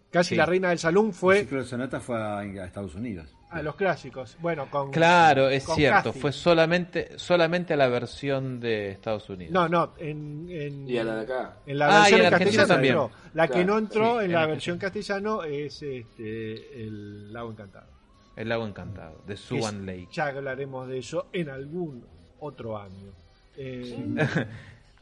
Casi 0.09 0.29
Sí. 0.29 0.35
la 0.35 0.45
reina 0.45 0.69
del 0.69 0.79
salón 0.79 1.07
El 1.07 1.13
fue 1.13 1.39
ciclo 1.41 1.59
de 1.59 1.65
sonata 1.65 1.99
fue 1.99 2.17
a, 2.17 2.39
a 2.39 2.65
Estados 2.65 2.95
Unidos. 2.95 3.33
A 3.51 3.61
los 3.61 3.75
clásicos. 3.75 4.37
Bueno, 4.39 4.69
con. 4.69 4.91
Claro, 4.91 5.49
es 5.49 5.63
con 5.65 5.75
cierto. 5.75 6.03
casting. 6.05 6.21
Fue 6.21 6.31
solamente, 6.31 7.17
solamente 7.17 7.73
a 7.73 7.77
la 7.77 7.87
versión 7.89 8.59
de 8.59 8.91
Estados 8.91 9.29
Unidos. 9.29 9.53
No, 9.53 9.67
no, 9.69 9.93
en, 9.97 10.47
en, 10.49 10.89
Y 10.89 10.97
a 10.97 11.03
la 11.03 11.15
de 11.15 11.21
acá. 11.21 11.57
En 11.65 11.77
la 11.77 11.87
Ah, 11.87 11.99
versión 12.01 12.21
y 12.21 12.23
en 12.23 12.29
castellano 12.31 12.67
también. 12.67 12.93
entró. 12.95 13.11
La 13.33 13.47
que 13.47 13.65
no 13.65 13.77
entró 13.77 14.11
sí, 14.13 14.17
en 14.19 14.25
en 14.25 14.31
la 14.33 14.45
versión 14.47 14.77
castellano 14.77 15.43
es 15.43 15.81
este, 15.83 16.83
el 16.83 17.31
Lago 17.33 17.51
Encantado. 17.51 17.87
El 18.35 18.47
lago 18.47 18.65
encantado, 18.65 19.21
de 19.27 19.33
es- 19.33 19.51
Lake. 19.51 20.07
Ya 20.13 20.27
hablaremos 20.27 20.87
de 20.87 20.99
eso 20.99 21.27
en 21.33 21.49
algún 21.49 22.05
otro 22.39 22.77
año. 22.77 23.11
Eh, 23.57 24.15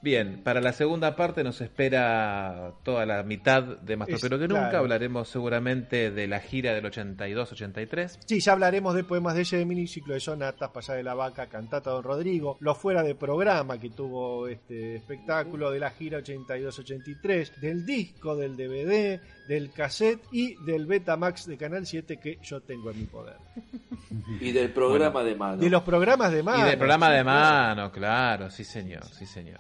Bien, 0.01 0.41
para 0.43 0.61
la 0.61 0.71
segunda 0.71 1.15
parte 1.17 1.43
nos 1.43 1.59
espera 1.59 2.71
toda 2.84 3.05
la 3.05 3.21
mitad 3.23 3.63
de 3.63 3.97
Más 3.97 4.07
Es- 4.07 4.21
que 4.21 4.30
nunca. 4.30 4.47
claro. 4.47 4.77
Hablaremos 4.80 5.27
seguramente 5.27 6.09
de 6.11 6.27
la 6.27 6.39
gira 6.39 6.73
del 6.73 6.85
82-83. 6.85 8.19
sí, 8.26 8.39
ya 8.39 8.53
hablaremos 8.53 8.95
de 8.95 9.03
poemas 9.03 9.35
de 9.35 9.41
ese 9.41 9.65
miniciclo 9.65 10.13
de 10.13 10.21
sonatas, 10.21 10.69
Pasar 10.71 10.95
de 10.97 11.03
la 11.03 11.15
Vaca, 11.15 11.47
Cantata 11.47 11.89
Don 11.89 12.03
Rodrigo, 12.03 12.55
Lo 12.61 12.76
Fuera 12.76 13.03
de 13.03 13.15
Programa 13.15 13.77
que 13.77 13.89
tuvo 13.89 14.47
este 14.47 14.95
espectáculo, 14.95 15.69
de 15.69 15.80
la 15.80 15.89
gira 15.91 16.19
82-83, 16.19 17.55
del 17.59 17.85
disco, 17.85 18.35
del 18.38 18.55
DVD, 18.55 19.19
del 19.49 19.71
cassette 19.71 20.21
y 20.31 20.55
del 20.63 20.85
Betamax 20.85 21.45
de 21.45 21.57
Canal 21.57 21.85
7 21.85 22.17
que 22.17 22.38
yo 22.41 22.61
tengo 22.61 22.91
en 22.91 22.99
mi 22.99 23.05
poder. 23.05 23.35
Y 24.39 24.51
del 24.51 24.71
programa 24.71 25.23
de 25.23 25.35
mano. 25.35 25.57
De 25.57 25.69
los 25.69 25.84
programas 25.84 26.31
de 26.31 26.41
mano. 26.41 26.65
y 26.65 26.69
del 26.69 26.77
programa 26.77 27.07
sí, 27.09 27.13
de 27.13 27.23
mano, 27.23 27.91
claro, 27.91 28.49
sí 28.49 28.63
señor, 28.63 29.05
sí 29.05 29.26
señor. 29.26 29.59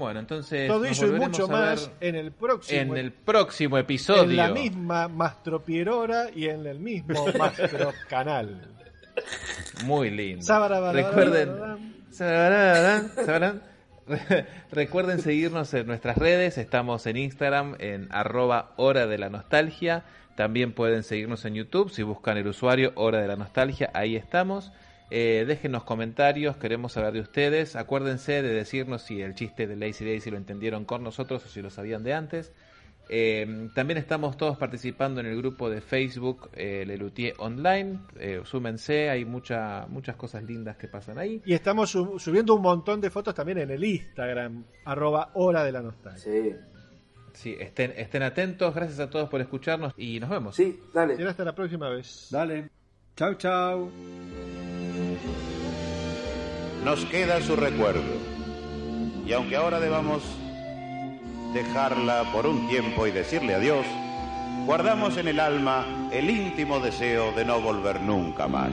Bueno, 0.00 0.18
entonces 0.18 0.66
Todo 0.66 0.86
eso 0.86 1.06
y 1.06 1.10
mucho 1.10 1.46
más 1.46 1.90
en 2.00 2.16
el 2.16 2.32
próximo 2.32 2.80
en 2.80 2.96
el 2.96 3.12
próximo 3.12 3.76
episodio. 3.76 4.22
en 4.22 4.36
la 4.36 4.48
misma 4.48 5.08
Mastropierora 5.08 6.30
y 6.34 6.48
en 6.48 6.66
el 6.66 6.80
mismo 6.80 7.26
Mastro 7.38 7.92
Canal. 8.08 8.66
Muy 9.84 10.10
lindo. 10.10 10.42
Recuerden. 10.92 11.50
Recuerden 14.72 15.20
seguirnos 15.20 15.72
en 15.74 15.86
nuestras 15.86 16.16
redes, 16.16 16.56
estamos 16.56 17.06
en 17.06 17.18
Instagram 17.18 17.76
en 17.78 18.08
arroba 18.10 18.72
hora 18.76 19.06
de 19.06 19.18
la 19.18 19.28
nostalgia, 19.28 20.04
también 20.34 20.72
pueden 20.72 21.02
seguirnos 21.02 21.44
en 21.44 21.54
YouTube 21.54 21.90
si 21.90 22.02
buscan 22.02 22.38
el 22.38 22.46
usuario 22.46 22.92
hora 22.96 23.20
de 23.20 23.28
la 23.28 23.36
nostalgia, 23.36 23.90
ahí 23.92 24.16
estamos. 24.16 24.72
Eh, 25.10 25.44
déjenos 25.46 25.82
comentarios, 25.84 26.56
queremos 26.56 26.92
saber 26.92 27.12
de 27.12 27.20
ustedes, 27.20 27.74
acuérdense 27.76 28.42
de 28.42 28.52
decirnos 28.54 29.02
si 29.02 29.20
el 29.22 29.34
chiste 29.34 29.66
de 29.66 29.74
Lazy 29.76 30.04
Daisy 30.04 30.30
lo 30.30 30.36
entendieron 30.36 30.84
con 30.84 31.02
nosotros 31.02 31.44
o 31.44 31.48
si 31.48 31.60
lo 31.62 31.70
sabían 31.70 32.04
de 32.04 32.14
antes. 32.14 32.52
Eh, 33.12 33.68
también 33.74 33.98
estamos 33.98 34.36
todos 34.36 34.56
participando 34.56 35.18
en 35.18 35.26
el 35.26 35.36
grupo 35.36 35.68
de 35.68 35.80
Facebook 35.80 36.48
eh, 36.54 36.84
Lelutier 36.86 37.34
Online. 37.38 37.98
Eh, 38.20 38.42
súmense, 38.44 39.10
hay 39.10 39.24
mucha, 39.24 39.84
muchas 39.88 40.14
cosas 40.14 40.44
lindas 40.44 40.76
que 40.76 40.86
pasan 40.86 41.18
ahí. 41.18 41.42
Y 41.44 41.54
estamos 41.54 41.90
sub- 41.90 42.20
subiendo 42.20 42.54
un 42.54 42.62
montón 42.62 43.00
de 43.00 43.10
fotos 43.10 43.34
también 43.34 43.58
en 43.58 43.70
el 43.72 43.82
Instagram, 43.82 44.62
arroba 44.84 45.32
hora 45.34 45.64
de 45.64 45.72
la 45.72 45.82
nostalgia. 45.82 46.20
Sí, 46.22 46.54
Sí, 47.32 47.56
estén, 47.58 47.92
estén 47.96 48.22
atentos. 48.22 48.72
Gracias 48.74 49.00
a 49.00 49.08
todos 49.10 49.28
por 49.28 49.40
escucharnos 49.40 49.92
y 49.96 50.20
nos 50.20 50.30
vemos. 50.30 50.54
sí, 50.54 50.78
dale. 50.94 51.16
Será 51.16 51.30
hasta 51.30 51.44
la 51.44 51.54
próxima 51.54 51.88
vez. 51.88 52.28
Dale. 52.30 52.68
Chau, 53.16 53.34
chau. 53.34 53.90
Nos 56.84 57.04
queda 57.06 57.40
su 57.42 57.56
recuerdo. 57.56 58.02
Y 59.26 59.32
aunque 59.32 59.56
ahora 59.56 59.80
debamos 59.80 60.22
dejarla 61.54 62.24
por 62.32 62.46
un 62.46 62.68
tiempo 62.68 63.06
y 63.06 63.10
decirle 63.10 63.54
adiós, 63.54 63.86
guardamos 64.66 65.16
en 65.16 65.28
el 65.28 65.40
alma 65.40 65.84
el 66.12 66.30
íntimo 66.30 66.80
deseo 66.80 67.32
de 67.32 67.44
no 67.44 67.60
volver 67.60 68.00
nunca 68.00 68.48
más. 68.48 68.72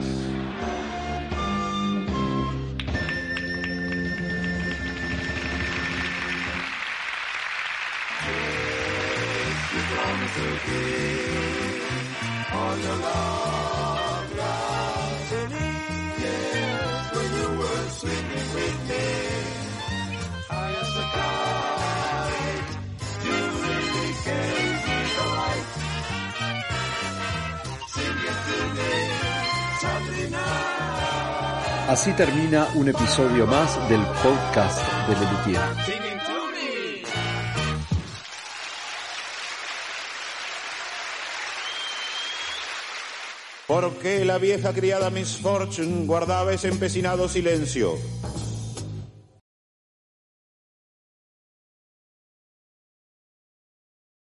Así 31.88 32.12
termina 32.12 32.68
un 32.74 32.88
episodio 32.88 33.46
más 33.48 33.76
del 33.88 34.02
podcast 34.22 34.80
de 35.08 35.14
Lelutier. 35.16 36.17
Porque 43.68 44.24
la 44.24 44.38
vieja 44.38 44.72
criada 44.72 45.10
Miss 45.10 45.36
Fortune 45.36 46.06
guardaba 46.06 46.54
ese 46.54 46.68
empecinado 46.68 47.28
silencio 47.28 47.98